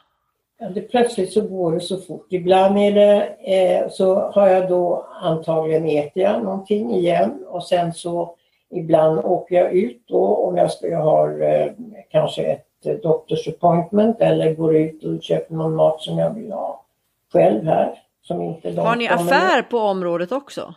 Ja, 0.60 0.70
det, 0.70 0.82
plötsligt 0.82 1.34
så 1.34 1.42
går 1.42 1.72
det 1.72 1.80
så 1.80 1.98
fort. 1.98 2.28
Ibland 2.30 2.78
är 2.78 2.92
det, 2.92 3.24
eh, 3.40 3.90
så 3.90 4.16
har 4.16 4.48
jag 4.48 4.70
då 4.70 5.08
antagligen 5.22 5.86
äter 5.86 6.24
jag 6.24 6.44
någonting 6.44 6.96
igen 6.96 7.46
och 7.48 7.64
sen 7.64 7.94
så 7.94 8.36
Ibland 8.70 9.20
åker 9.20 9.56
jag 9.56 9.74
ut 9.74 10.04
då 10.08 10.36
om 10.36 10.58
jag, 10.58 10.72
ska, 10.72 10.88
jag 10.88 11.02
har 11.02 11.42
eh, 11.42 11.72
kanske 12.12 12.44
ett 12.44 12.86
eh, 12.86 12.94
doctors 12.94 13.48
appointment 13.48 14.22
eller 14.22 14.54
går 14.54 14.76
ut 14.76 15.04
och 15.04 15.24
köper 15.24 15.56
någon 15.56 15.76
mat 15.76 16.02
som 16.02 16.18
jag 16.18 16.34
vill 16.34 16.52
ha 16.52 16.86
själv 17.34 17.66
här. 17.66 18.04
Som 18.22 18.42
inte 18.42 18.82
har 18.82 18.96
ni 18.96 19.08
affär 19.08 19.62
på 19.62 19.78
området 19.78 20.32
också? 20.32 20.74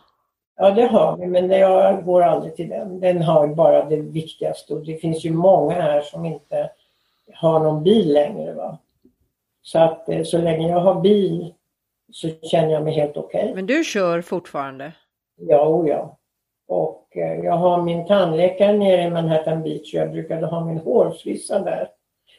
Ja 0.61 0.71
det 0.71 0.85
har 0.85 1.17
vi 1.17 1.27
men 1.27 1.49
jag 1.49 2.05
går 2.05 2.21
aldrig 2.21 2.55
till 2.55 2.69
den. 2.69 2.99
Den 2.99 3.21
har 3.21 3.47
bara 3.47 3.85
det 3.85 3.95
viktigaste 3.95 4.73
och 4.73 4.85
det 4.85 4.95
finns 4.95 5.25
ju 5.25 5.33
många 5.33 5.73
här 5.73 6.01
som 6.01 6.25
inte 6.25 6.69
har 7.33 7.59
någon 7.59 7.83
bil 7.83 8.13
längre. 8.13 8.53
Va? 8.53 8.77
Så 9.61 9.79
att 9.79 10.09
eh, 10.09 10.23
så 10.23 10.37
länge 10.37 10.69
jag 10.69 10.79
har 10.79 11.01
bil 11.01 11.53
så 12.11 12.29
känner 12.29 12.73
jag 12.73 12.83
mig 12.83 12.93
helt 12.93 13.17
okej. 13.17 13.41
Okay. 13.41 13.55
Men 13.55 13.65
du 13.65 13.83
kör 13.83 14.21
fortfarande? 14.21 14.91
Ja, 15.35 15.67
o 15.67 15.87
ja. 15.87 16.17
Och 16.67 17.17
eh, 17.17 17.45
jag 17.45 17.57
har 17.57 17.81
min 17.81 18.07
tandläkare 18.07 18.77
nere 18.77 19.01
i 19.01 19.09
Manhattan 19.09 19.63
Beach 19.63 19.93
och 19.93 19.99
jag 19.99 20.11
brukade 20.11 20.45
ha 20.45 20.65
min 20.65 20.77
hårfrissa 20.77 21.59
där. 21.59 21.89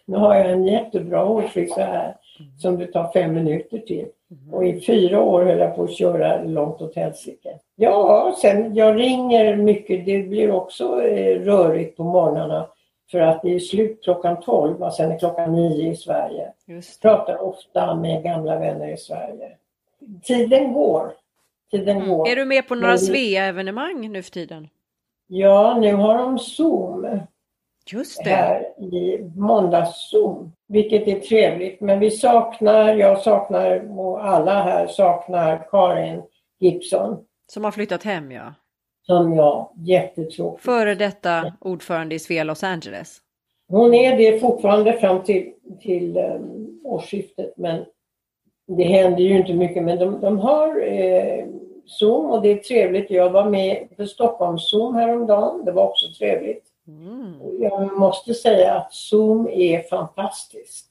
Nu 0.07 0.17
har 0.17 0.35
jag 0.35 0.51
en 0.51 0.65
jättebra 0.65 1.25
hårfrissa 1.25 1.85
här 1.85 2.17
som 2.59 2.79
det 2.79 2.87
tar 2.87 3.13
fem 3.13 3.35
minuter 3.35 3.79
till. 3.79 4.07
Och 4.53 4.67
i 4.67 4.81
fyra 4.81 5.21
år 5.21 5.45
höll 5.45 5.59
jag 5.59 5.77
på 5.77 5.85
att 5.85 5.97
köra 5.97 6.43
långt 6.43 6.83
åt 6.83 6.97
helsike. 6.97 7.59
Ja, 7.77 8.37
sen 8.43 8.75
jag 8.75 9.01
ringer 9.01 9.57
mycket. 9.57 10.07
Det 10.07 10.23
blir 10.23 10.51
också 10.51 11.03
eh, 11.03 11.41
rörigt 11.41 11.97
på 11.97 12.05
morgnarna 12.05 12.67
för 13.11 13.21
att 13.21 13.43
det 13.43 13.55
är 13.55 13.59
slut 13.59 14.05
klockan 14.05 14.41
12 14.41 14.83
och 14.83 14.93
sen 14.93 15.13
är 15.13 15.19
klockan 15.19 15.53
9 15.53 15.93
i 15.93 15.97
Sverige. 15.97 16.53
Just 16.67 17.03
Pratar 17.03 17.43
ofta 17.43 17.95
med 17.95 18.23
gamla 18.23 18.59
vänner 18.59 18.93
i 18.93 18.97
Sverige. 18.97 19.57
Tiden 20.23 20.73
går 20.73 21.13
tiden 21.73 21.97
mm. 21.97 22.09
går. 22.09 22.29
Är 22.29 22.37
du 22.37 22.45
med 22.45 22.69
på 22.69 22.75
några 22.75 22.99
Svea-evenemang 22.99 24.13
nu 24.13 24.23
för 24.23 24.31
tiden? 24.31 24.69
Ja, 25.27 25.79
nu 25.81 25.95
har 25.95 26.19
de 26.19 26.39
Zoom. 26.39 27.21
Just 27.87 28.25
det. 28.25 28.31
här 28.31 28.61
i 28.79 29.31
måndagszon, 29.37 30.53
vilket 30.69 31.09
är 31.09 31.21
trevligt. 31.21 31.81
Men 31.81 32.01
vi 32.01 32.11
saknar, 32.11 32.95
jag 32.95 33.21
saknar 33.21 33.99
och 33.99 34.27
alla 34.27 34.63
här 34.63 34.87
saknar 34.87 35.67
Karin 35.71 36.23
Gibson 36.61 37.25
Som 37.47 37.65
har 37.65 37.71
flyttat 37.71 38.03
hem 38.03 38.33
ja. 38.33 38.55
som 39.07 39.33
jag 39.33 39.69
jättetråkigt. 39.77 40.65
Före 40.65 40.95
detta 40.95 41.53
ordförande 41.61 42.15
i 42.15 42.19
Svea 42.19 42.45
Los 42.45 42.65
Angeles. 42.65 43.19
Hon 43.69 43.95
är 43.95 44.17
det 44.17 44.41
fortfarande 44.41 44.93
fram 44.93 45.23
till, 45.23 45.53
till 45.81 46.17
um, 46.17 46.81
årsskiftet 46.85 47.53
men 47.57 47.85
det 48.67 48.85
händer 48.85 49.23
ju 49.23 49.37
inte 49.37 49.55
mycket. 49.55 49.83
Men 49.83 49.99
de, 49.99 50.21
de 50.21 50.39
har 50.39 50.81
eh, 50.87 51.47
Zoom 51.87 52.31
och 52.31 52.43
det 52.43 52.49
är 52.49 52.57
trevligt. 52.57 53.11
Jag 53.11 53.31
var 53.31 53.51
med 53.51 53.97
på 53.97 54.07
Stockholms 54.07 54.71
Zoom 54.71 54.95
häromdagen. 54.95 55.65
Det 55.65 55.73
var 55.73 55.89
också 55.89 56.07
trevligt. 56.19 56.72
Mm. 56.89 57.35
Jag 57.61 57.99
måste 57.99 58.35
säga 58.35 58.75
att 58.75 58.95
Zoom 58.95 59.49
är 59.49 59.83
fantastiskt. 59.83 60.89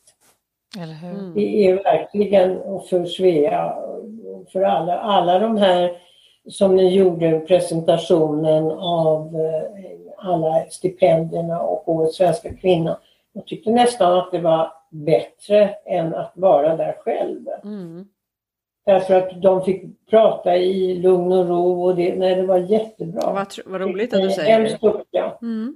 Eller 0.80 0.94
hur? 0.94 1.10
Mm. 1.10 1.34
Det 1.34 1.68
är 1.68 1.84
verkligen 1.84 2.58
och 2.58 2.88
för 2.88 3.06
Svea 3.06 3.74
och 3.74 4.52
för 4.52 4.62
alla, 4.62 5.00
alla 5.00 5.40
de 5.40 5.58
här 5.58 5.98
som 6.50 6.76
ni 6.76 6.96
gjorde 6.96 7.40
presentationen 7.40 8.72
av 8.72 9.36
eh, 9.36 9.82
alla 10.18 10.66
stipendierna 10.70 11.60
och 11.60 11.90
Årets 11.90 12.18
svenska 12.18 12.54
kvinna. 12.54 12.98
Jag 13.34 13.46
tyckte 13.46 13.72
nästan 13.72 14.18
att 14.18 14.32
det 14.32 14.40
var 14.40 14.72
bättre 14.90 15.70
än 15.86 16.16
att 16.16 16.32
vara 16.36 16.76
där 16.76 16.96
själv. 17.00 17.48
Mm. 17.64 18.06
Därför 18.86 19.14
att 19.14 19.42
de 19.42 19.64
fick 19.64 20.10
prata 20.10 20.58
i 20.58 20.96
lugn 20.96 21.32
och 21.32 21.48
ro 21.48 21.84
och 21.84 21.96
det, 21.96 22.16
nej, 22.16 22.36
det 22.36 22.46
var 22.46 22.58
jättebra. 22.58 23.34
Vad, 23.34 23.48
vad 23.66 23.82
roligt 23.82 24.14
att 24.14 24.22
du 24.22 24.30
säger 24.30 24.60
det. 24.60 24.78
Mm. 25.42 25.76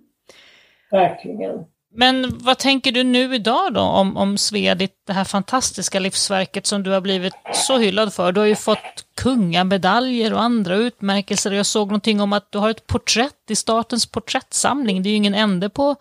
verkligen. 0.91 1.65
Men 1.97 2.37
vad 2.43 2.57
tänker 2.57 2.91
du 2.91 3.03
nu 3.03 3.35
idag 3.35 3.73
då 3.73 3.81
om, 3.81 4.17
om 4.17 4.37
Svea, 4.37 4.75
ditt, 4.75 4.95
det 5.07 5.13
här 5.13 5.23
fantastiska 5.23 5.99
livsverket 5.99 6.65
som 6.65 6.83
du 6.83 6.91
har 6.91 7.01
blivit 7.01 7.33
så 7.53 7.77
hyllad 7.77 8.13
för? 8.13 8.31
Du 8.31 8.39
har 8.39 8.47
ju 8.47 8.55
fått 8.55 9.05
kungamedaljer 9.17 10.33
och 10.33 10.41
andra 10.41 10.75
utmärkelser. 10.75 11.51
Jag 11.51 11.65
såg 11.65 11.87
någonting 11.87 12.21
om 12.21 12.33
att 12.33 12.51
du 12.51 12.57
har 12.57 12.69
ett 12.69 12.87
porträtt 12.87 13.49
i 13.49 13.55
statens 13.55 14.11
porträttsamling. 14.11 15.03
Det 15.03 15.09
är 15.09 15.11
ju 15.11 15.17
ingen 15.17 15.35
ände 15.35 15.69
på 15.69 15.95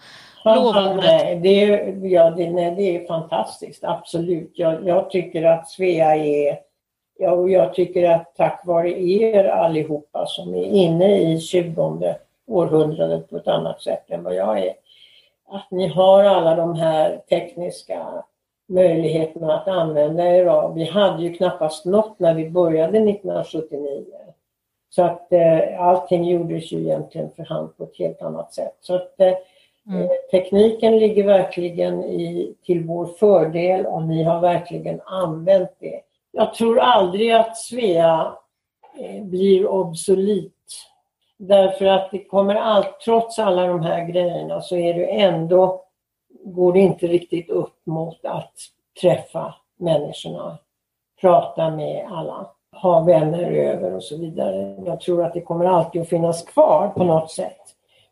lovordet. 0.44 1.04
Nej, 1.04 1.40
det 1.42 1.64
är, 1.64 2.06
ja, 2.06 2.30
det, 2.30 2.50
nej, 2.50 2.74
det 2.76 2.96
är 2.96 3.06
fantastiskt, 3.06 3.84
absolut. 3.84 4.52
Jag, 4.54 4.86
jag 4.86 5.10
tycker 5.10 5.42
att 5.42 5.70
Svea 5.70 6.16
är, 6.16 6.58
ja, 7.18 7.30
och 7.30 7.50
jag 7.50 7.74
tycker 7.74 8.10
att 8.10 8.34
tack 8.36 8.60
vare 8.64 9.02
er 9.02 9.44
allihopa 9.44 10.26
som 10.26 10.54
är 10.54 10.64
inne 10.64 11.32
i 11.32 11.40
20 11.40 12.14
århundradet 12.46 13.30
på 13.30 13.36
ett 13.36 13.48
annat 13.48 13.82
sätt 13.82 14.10
än 14.10 14.24
vad 14.24 14.34
jag 14.34 14.58
är, 14.58 14.74
att 15.48 15.70
ni 15.70 15.88
har 15.88 16.24
alla 16.24 16.54
de 16.54 16.74
här 16.74 17.20
tekniska 17.28 18.24
möjligheterna 18.68 19.54
att 19.54 19.68
använda 19.68 20.26
er 20.26 20.46
av. 20.46 20.74
Vi 20.74 20.84
hade 20.84 21.22
ju 21.22 21.34
knappast 21.34 21.84
något 21.84 22.18
när 22.18 22.34
vi 22.34 22.50
började 22.50 22.98
1979. 22.98 24.04
Så 24.90 25.02
att 25.02 25.32
eh, 25.32 25.80
allting 25.80 26.24
gjordes 26.24 26.72
ju 26.72 26.78
egentligen 26.78 27.30
för 27.36 27.42
hand 27.44 27.76
på 27.76 27.84
ett 27.84 27.98
helt 27.98 28.22
annat 28.22 28.54
sätt. 28.54 28.76
Så 28.80 28.94
att 28.94 29.20
eh, 29.20 29.34
Mm. 29.86 30.02
eh, 30.02 30.08
tekniken 30.30 30.98
ligger 30.98 31.24
verkligen 31.24 32.04
i, 32.04 32.54
till 32.62 32.84
vår 32.84 33.06
fördel 33.06 33.86
och 33.86 34.02
ni 34.02 34.22
har 34.22 34.40
verkligen 34.40 35.00
använt 35.00 35.70
det. 35.78 36.00
Jag 36.32 36.54
tror 36.54 36.78
aldrig 36.78 37.32
att 37.32 37.56
Svea 37.56 38.32
eh, 38.98 39.24
blir 39.24 39.66
obsolit. 39.66 40.53
Därför 41.38 41.86
att 41.86 42.10
det 42.10 42.24
kommer 42.24 42.54
allt, 42.54 43.00
trots 43.04 43.38
alla 43.38 43.66
de 43.66 43.82
här 43.82 44.04
grejerna 44.04 44.60
så 44.60 44.76
är 44.76 44.94
det 44.94 45.20
ändå, 45.20 45.84
går 46.44 46.72
det 46.72 46.80
inte 46.80 47.06
riktigt 47.06 47.50
upp 47.50 47.86
mot 47.86 48.24
att 48.24 48.52
träffa 49.00 49.54
människorna, 49.78 50.58
prata 51.20 51.70
med 51.70 52.06
alla, 52.10 52.46
ha 52.72 53.00
vänner 53.00 53.52
över 53.52 53.94
och 53.94 54.02
så 54.02 54.16
vidare. 54.16 54.76
Jag 54.86 55.00
tror 55.00 55.24
att 55.24 55.34
det 55.34 55.40
kommer 55.40 55.64
alltid 55.64 56.02
att 56.02 56.08
finnas 56.08 56.42
kvar 56.42 56.88
på 56.88 57.04
något 57.04 57.30
sätt. 57.30 57.60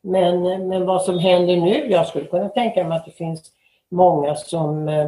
Men, 0.00 0.68
men 0.68 0.86
vad 0.86 1.02
som 1.02 1.18
händer 1.18 1.56
nu, 1.56 1.90
jag 1.90 2.06
skulle 2.06 2.26
kunna 2.26 2.48
tänka 2.48 2.84
mig 2.84 2.98
att 2.98 3.04
det 3.04 3.10
finns 3.10 3.50
många 3.90 4.34
som, 4.34 4.88
eh, 4.88 5.06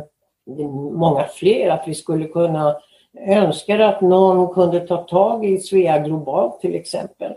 många 0.92 1.24
fler, 1.24 1.70
att 1.70 1.88
vi 1.88 1.94
skulle 1.94 2.26
kunna 2.26 2.76
önska 3.26 3.88
att 3.88 4.00
någon 4.00 4.54
kunde 4.54 4.80
ta 4.80 4.96
tag 4.96 5.44
i 5.44 5.58
Svea 5.58 5.98
Globalt 5.98 6.60
till 6.60 6.74
exempel. 6.74 7.32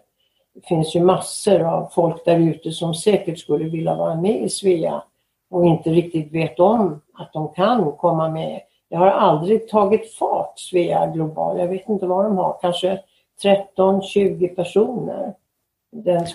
Det 0.61 0.67
finns 0.67 0.95
ju 0.95 1.03
massor 1.03 1.61
av 1.61 1.89
folk 1.95 2.25
där 2.25 2.39
ute 2.39 2.71
som 2.71 2.93
säkert 2.93 3.39
skulle 3.39 3.65
vilja 3.69 3.95
vara 3.95 4.15
med 4.15 4.43
i 4.43 4.49
Svea 4.49 5.03
och 5.49 5.65
inte 5.65 5.89
riktigt 5.89 6.31
vet 6.31 6.59
om 6.59 7.01
att 7.13 7.33
de 7.33 7.53
kan 7.53 7.91
komma 7.91 8.29
med. 8.29 8.61
Det 8.89 8.95
har 8.95 9.07
aldrig 9.07 9.67
tagit 9.67 10.13
fart, 10.13 10.59
Svea 10.59 11.07
Global. 11.07 11.59
Jag 11.59 11.67
vet 11.67 11.89
inte 11.89 12.05
vad 12.05 12.25
de 12.25 12.37
har, 12.37 12.57
kanske 12.61 12.99
13-20 13.43 14.55
personer. 14.55 15.33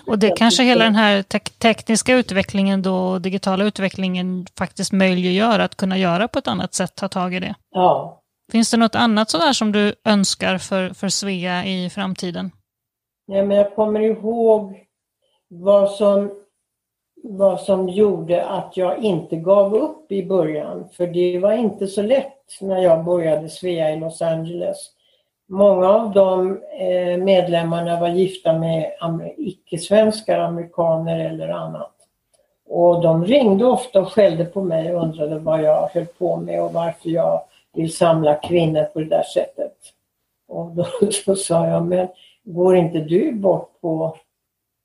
Och 0.07 0.19
det 0.19 0.33
kanske 0.37 0.63
hela 0.63 0.83
den 0.83 0.95
här 0.95 1.21
tek- 1.21 1.59
tekniska 1.59 2.15
utvecklingen 2.15 2.81
då, 2.81 3.19
digitala 3.19 3.63
utvecklingen 3.63 4.45
faktiskt 4.57 4.91
möjliggör 4.91 5.59
att 5.59 5.75
kunna 5.75 5.97
göra 5.97 6.27
på 6.27 6.39
ett 6.39 6.47
annat 6.47 6.73
sätt, 6.73 6.95
ta 6.95 7.07
tag 7.07 7.33
i 7.33 7.39
det. 7.39 7.55
Ja, 7.71 8.19
Finns 8.51 8.71
det 8.71 8.77
något 8.77 8.95
annat 8.95 9.29
sådär 9.29 9.53
som 9.53 9.71
du 9.71 9.95
önskar 10.05 10.57
för, 10.57 10.89
för 10.89 11.09
Svea 11.09 11.65
i 11.65 11.89
framtiden? 11.89 12.51
Nej, 13.25 13.45
men 13.45 13.57
jag 13.57 13.75
kommer 13.75 13.99
ihåg 13.99 14.85
vad 15.47 15.91
som, 15.91 16.31
vad 17.23 17.59
som 17.59 17.89
gjorde 17.89 18.45
att 18.45 18.77
jag 18.77 18.99
inte 18.99 19.35
gav 19.35 19.75
upp 19.75 20.11
i 20.11 20.25
början. 20.25 20.89
För 20.89 21.07
det 21.07 21.39
var 21.39 21.53
inte 21.53 21.87
så 21.87 22.01
lätt 22.01 22.61
när 22.61 22.77
jag 22.77 23.03
började 23.03 23.49
Svea 23.49 23.91
i 23.91 23.99
Los 23.99 24.21
Angeles. 24.21 24.77
Många 25.47 25.89
av 25.89 26.11
de 26.11 26.61
eh, 26.79 27.17
medlemmarna 27.17 27.99
var 27.99 28.07
gifta 28.07 28.53
med 28.53 28.91
amer- 28.99 29.33
icke-svenskar, 29.37 30.39
amerikaner 30.39 31.19
eller 31.19 31.49
annat. 31.49 31.93
Och 32.65 33.01
de 33.01 33.25
ringde 33.25 33.65
ofta 33.65 34.01
och 34.01 34.11
skällde 34.11 34.45
på 34.45 34.61
mig 34.61 34.95
och 34.95 35.03
undrade 35.03 35.39
vad 35.39 35.63
jag 35.63 35.89
höll 35.93 36.05
på 36.05 36.37
med 36.37 36.63
och 36.63 36.73
varför 36.73 37.09
jag 37.09 37.41
vill 37.73 37.95
samla 37.95 38.35
kvinnor 38.35 38.83
på 38.83 38.99
det 38.99 39.05
där 39.05 39.23
sättet. 39.23 39.77
Och 40.47 40.71
då 40.71 40.85
så 41.25 41.35
sa 41.35 41.67
jag, 41.67 41.85
men 41.85 42.07
går 42.43 42.75
inte 42.75 42.99
du 42.99 43.31
bort 43.31 43.81
på, 43.81 44.17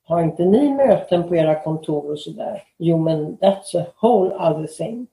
har 0.04 0.22
inte 0.22 0.44
ni 0.44 0.70
möten 0.74 1.28
på 1.28 1.36
era 1.36 1.62
kontor 1.62 2.10
och 2.10 2.20
sådär? 2.20 2.62
Jo 2.78 2.98
men 2.98 3.36
that's 3.36 3.80
a 3.82 3.86
whole 4.02 4.34
other 4.34 4.66
thing. 4.66 5.06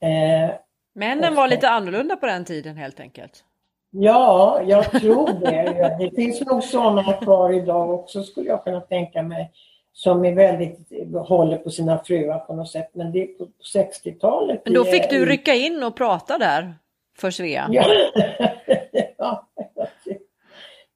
Eh, 0.00 0.50
Männen 0.94 1.34
var 1.34 1.48
lite 1.48 1.68
annorlunda 1.68 2.16
på 2.16 2.26
den 2.26 2.44
tiden 2.44 2.76
helt 2.76 3.00
enkelt. 3.00 3.44
ja, 3.90 4.60
jag 4.66 4.90
tror 4.90 5.26
det. 5.40 5.96
Det 5.98 6.10
finns 6.16 6.40
nog 6.40 6.62
sådana 6.64 7.12
kvar 7.12 7.52
idag 7.52 7.90
också 7.90 8.22
skulle 8.22 8.48
jag 8.48 8.64
kunna 8.64 8.80
tänka 8.80 9.22
mig. 9.22 9.50
Som 9.92 10.24
är 10.24 10.34
väldigt, 10.34 10.78
håller 11.14 11.56
på 11.56 11.70
sina 11.70 11.98
fruar 12.04 12.38
på 12.38 12.54
något 12.54 12.70
sätt. 12.70 12.90
Men 12.92 13.12
det 13.12 13.22
är 13.22 13.26
på 13.26 13.46
60-talet. 13.74 14.60
Men 14.64 14.74
då 14.74 14.84
fick 14.84 15.10
du 15.10 15.26
rycka 15.26 15.54
in 15.54 15.82
och 15.82 15.96
prata 15.96 16.38
där 16.38 16.74
för 17.18 17.30
Svea. 17.30 17.68
Ja. 17.70 17.84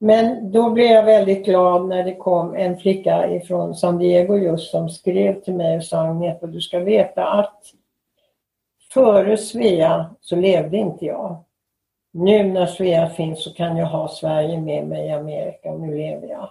Men 0.05 0.53
då 0.53 0.71
blev 0.71 0.87
jag 0.87 1.05
väldigt 1.05 1.45
glad 1.45 1.89
när 1.89 2.05
det 2.05 2.15
kom 2.15 2.55
en 2.55 2.77
flicka 2.77 3.31
ifrån 3.31 3.75
San 3.75 3.99
Diego 3.99 4.37
just 4.37 4.71
som 4.71 4.89
skrev 4.89 5.41
till 5.41 5.55
mig 5.55 5.77
och 5.77 5.85
sa 5.85 6.01
Agneta, 6.01 6.47
du 6.47 6.61
ska 6.61 6.79
veta 6.79 7.27
att 7.27 7.63
före 8.93 9.37
Svea 9.37 10.07
så 10.21 10.37
levde 10.37 10.77
inte 10.77 11.05
jag. 11.05 11.37
Nu 12.13 12.45
när 12.45 12.67
Svea 12.67 13.09
finns 13.09 13.45
så 13.45 13.55
kan 13.55 13.77
jag 13.77 13.87
ha 13.87 14.09
Sverige 14.09 14.61
med 14.61 14.87
mig 14.87 15.07
i 15.07 15.13
Amerika 15.13 15.71
och 15.71 15.81
nu 15.81 15.97
lever 15.97 16.29
jag. 16.29 16.51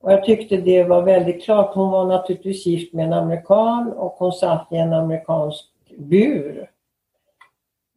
Och 0.00 0.12
jag 0.12 0.24
tyckte 0.24 0.56
det 0.56 0.84
var 0.84 1.02
väldigt 1.02 1.44
klart. 1.44 1.74
Hon 1.74 1.90
var 1.90 2.04
naturligtvis 2.04 2.66
gift 2.66 2.92
med 2.92 3.06
en 3.06 3.12
amerikan 3.12 3.92
och 3.92 4.12
hon 4.12 4.32
satt 4.32 4.68
i 4.70 4.76
en 4.76 4.92
amerikansk 4.92 5.64
bur 5.98 6.70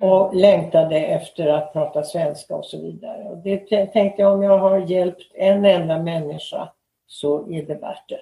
och 0.02 0.36
längtade 0.36 0.98
efter 0.98 1.48
att 1.48 1.73
prata 1.73 2.03
svenska 2.03 2.56
och 2.56 2.65
så 2.65 2.82
vidare. 2.82 3.23
Och 3.23 3.38
det 3.38 3.57
tänkte 3.86 4.22
jag 4.22 4.34
om 4.34 4.44
jag 4.44 4.57
har 4.57 4.78
hjälpt 4.78 5.32
en 5.34 5.65
enda 5.65 5.99
människa 5.99 6.69
så 7.07 7.52
är 7.52 7.64
det 7.64 7.76
värt 7.76 8.10
det. 8.10 8.19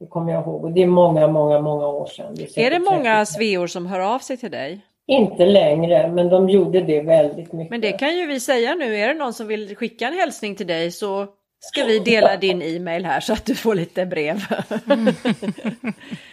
Det 0.00 0.06
kommer 0.06 0.32
jag 0.32 0.42
ihåg 0.42 0.64
och 0.64 0.70
det 0.70 0.82
är 0.82 0.86
många, 0.86 1.28
många, 1.28 1.60
många 1.60 1.86
år 1.86 2.06
sedan. 2.06 2.32
Är 2.32 2.36
det 2.36 2.46
säkert 2.46 2.82
många 2.90 3.16
30. 3.16 3.32
sveor 3.32 3.66
som 3.66 3.86
hör 3.86 4.00
av 4.14 4.18
sig 4.18 4.36
till 4.36 4.50
dig? 4.50 4.80
Inte 5.06 5.46
längre, 5.46 6.08
men 6.08 6.28
de 6.28 6.48
gjorde 6.48 6.80
det 6.80 7.00
väldigt 7.00 7.52
mycket. 7.52 7.70
Men 7.70 7.80
det 7.80 7.92
kan 7.92 8.16
ju 8.16 8.26
vi 8.26 8.40
säga 8.40 8.74
nu, 8.74 8.96
är 8.96 9.08
det 9.08 9.14
någon 9.14 9.34
som 9.34 9.46
vill 9.46 9.76
skicka 9.76 10.06
en 10.08 10.14
hälsning 10.14 10.54
till 10.54 10.66
dig 10.66 10.90
så 10.90 11.26
ska 11.60 11.84
vi 11.84 11.98
dela 11.98 12.36
din 12.36 12.62
e-mail 12.62 13.04
här 13.04 13.20
så 13.20 13.32
att 13.32 13.44
du 13.44 13.54
får 13.54 13.74
lite 13.74 14.06
brev. 14.06 14.36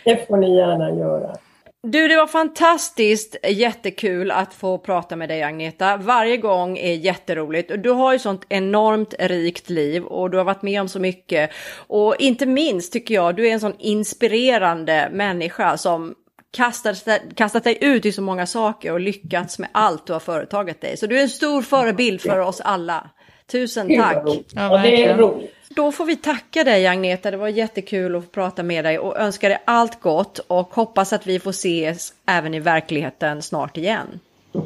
Det 0.05 0.27
får 0.27 0.37
ni 0.37 0.55
gärna 0.55 0.91
göra. 0.91 1.37
Du, 1.83 2.07
det 2.07 2.15
var 2.15 2.27
fantastiskt 2.27 3.35
jättekul 3.43 4.31
att 4.31 4.53
få 4.53 4.77
prata 4.77 5.15
med 5.15 5.29
dig 5.29 5.43
Agneta. 5.43 5.97
Varje 5.97 6.37
gång 6.37 6.77
är 6.77 6.93
jätteroligt. 6.93 7.71
Du 7.83 7.89
har 7.89 8.13
ju 8.13 8.19
sånt 8.19 8.45
enormt 8.49 9.13
rikt 9.19 9.69
liv 9.69 10.03
och 10.03 10.29
du 10.29 10.37
har 10.37 10.43
varit 10.43 10.61
med 10.61 10.81
om 10.81 10.89
så 10.89 10.99
mycket. 10.99 11.49
Och 11.75 12.15
inte 12.19 12.45
minst 12.45 12.93
tycker 12.93 13.15
jag, 13.15 13.35
du 13.35 13.47
är 13.47 13.53
en 13.53 13.59
sån 13.59 13.75
inspirerande 13.79 15.09
människa 15.11 15.77
som 15.77 16.15
kastat, 16.51 17.05
kastat 17.35 17.63
dig 17.63 17.77
ut 17.81 18.05
i 18.05 18.11
så 18.11 18.21
många 18.21 18.45
saker 18.45 18.91
och 18.91 18.99
lyckats 18.99 19.59
med 19.59 19.69
allt 19.71 20.07
du 20.07 20.13
har 20.13 20.19
företagit 20.19 20.81
dig. 20.81 20.97
Så 20.97 21.07
du 21.07 21.17
är 21.17 21.21
en 21.21 21.29
stor 21.29 21.61
förebild 21.61 22.21
för 22.21 22.39
oss 22.39 22.61
alla. 22.61 23.09
Tusen 23.51 23.97
tack! 23.97 24.23
Ja, 24.53 24.77
det 24.77 25.05
är 25.05 25.17
roligt. 25.17 25.60
Då 25.75 25.91
får 25.91 26.05
vi 26.05 26.15
tacka 26.15 26.63
dig 26.63 26.87
Agneta, 26.87 27.31
det 27.31 27.37
var 27.37 27.47
jättekul 27.47 28.15
att 28.15 28.23
få 28.23 28.29
prata 28.29 28.63
med 28.63 28.85
dig 28.85 28.99
och 28.99 29.17
önska 29.17 29.49
dig 29.49 29.61
allt 29.65 30.01
gott 30.01 30.39
och 30.39 30.73
hoppas 30.73 31.13
att 31.13 31.27
vi 31.27 31.39
får 31.39 31.49
ses 31.49 32.13
även 32.25 32.53
i 32.53 32.59
verkligheten 32.59 33.41
snart 33.41 33.77
igen. 33.77 34.19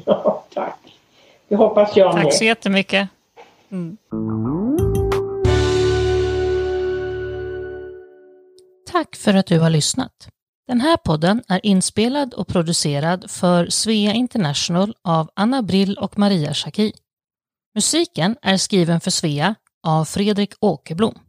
Ja, 0.06 0.46
tack. 0.54 0.80
Det 1.48 1.56
hoppas 1.56 1.96
jag 1.98 2.12
Tack 2.12 2.24
med. 2.24 2.34
så 2.34 2.44
jättemycket. 2.44 3.10
Mm. 3.72 3.98
Tack 8.92 9.16
för 9.16 9.34
att 9.34 9.46
du 9.46 9.60
har 9.60 9.70
lyssnat. 9.70 10.28
Den 10.68 10.82
här 10.82 10.98
podden 10.98 11.44
är 11.48 11.66
inspelad 11.66 12.34
och 12.34 12.48
producerad 12.48 13.32
för 13.32 13.68
Svea 13.70 14.14
International 14.14 14.96
av 15.02 15.30
Anna 15.34 15.62
Brill 15.62 15.98
och 15.98 16.20
Maria 16.20 16.54
Schacki. 16.54 16.94
Musiken 17.76 18.36
är 18.42 18.58
skriven 18.58 19.02
för 19.02 19.12
Svea 19.12 19.56
av 19.86 20.06
Fredrik 20.06 20.54
Åkerblom. 20.60 21.20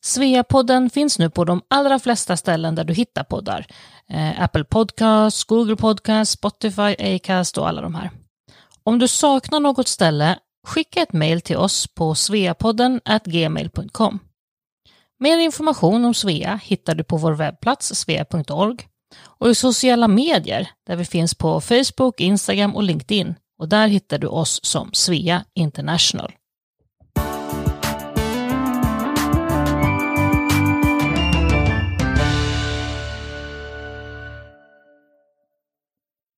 Sveapodden 0.00 0.90
finns 0.90 1.18
nu 1.18 1.30
på 1.30 1.44
de 1.44 1.62
allra 1.68 1.98
flesta 1.98 2.36
ställen 2.36 2.74
där 2.74 2.84
du 2.84 2.94
hittar 2.94 3.24
poddar. 3.24 3.66
Eh, 4.10 4.42
Apple 4.42 4.64
Podcasts, 4.64 5.44
Google 5.44 5.76
Podcasts, 5.76 6.34
Spotify, 6.34 7.14
Acast 7.14 7.58
och 7.58 7.68
alla 7.68 7.80
de 7.80 7.94
här. 7.94 8.10
Om 8.82 8.98
du 8.98 9.08
saknar 9.08 9.60
något 9.60 9.88
ställe, 9.88 10.38
skicka 10.66 11.02
ett 11.02 11.12
mejl 11.12 11.40
till 11.40 11.56
oss 11.56 11.86
på 11.86 12.14
sveapodden 12.14 13.00
gmail.com. 13.24 14.18
Mer 15.20 15.38
information 15.38 16.04
om 16.04 16.14
Svea 16.14 16.60
hittar 16.62 16.94
du 16.94 17.04
på 17.04 17.16
vår 17.16 17.32
webbplats 17.32 17.94
svea.org 17.94 18.76
och 19.20 19.50
i 19.50 19.54
sociala 19.54 20.08
medier 20.08 20.70
där 20.86 20.96
vi 20.96 21.04
finns 21.04 21.34
på 21.34 21.60
Facebook, 21.60 22.20
Instagram 22.20 22.76
och 22.76 22.82
LinkedIn 22.82 23.34
och 23.58 23.68
där 23.68 23.88
hittar 23.88 24.18
du 24.18 24.26
oss 24.26 24.60
som 24.62 24.90
Svea 24.92 25.44
International. 25.54 26.32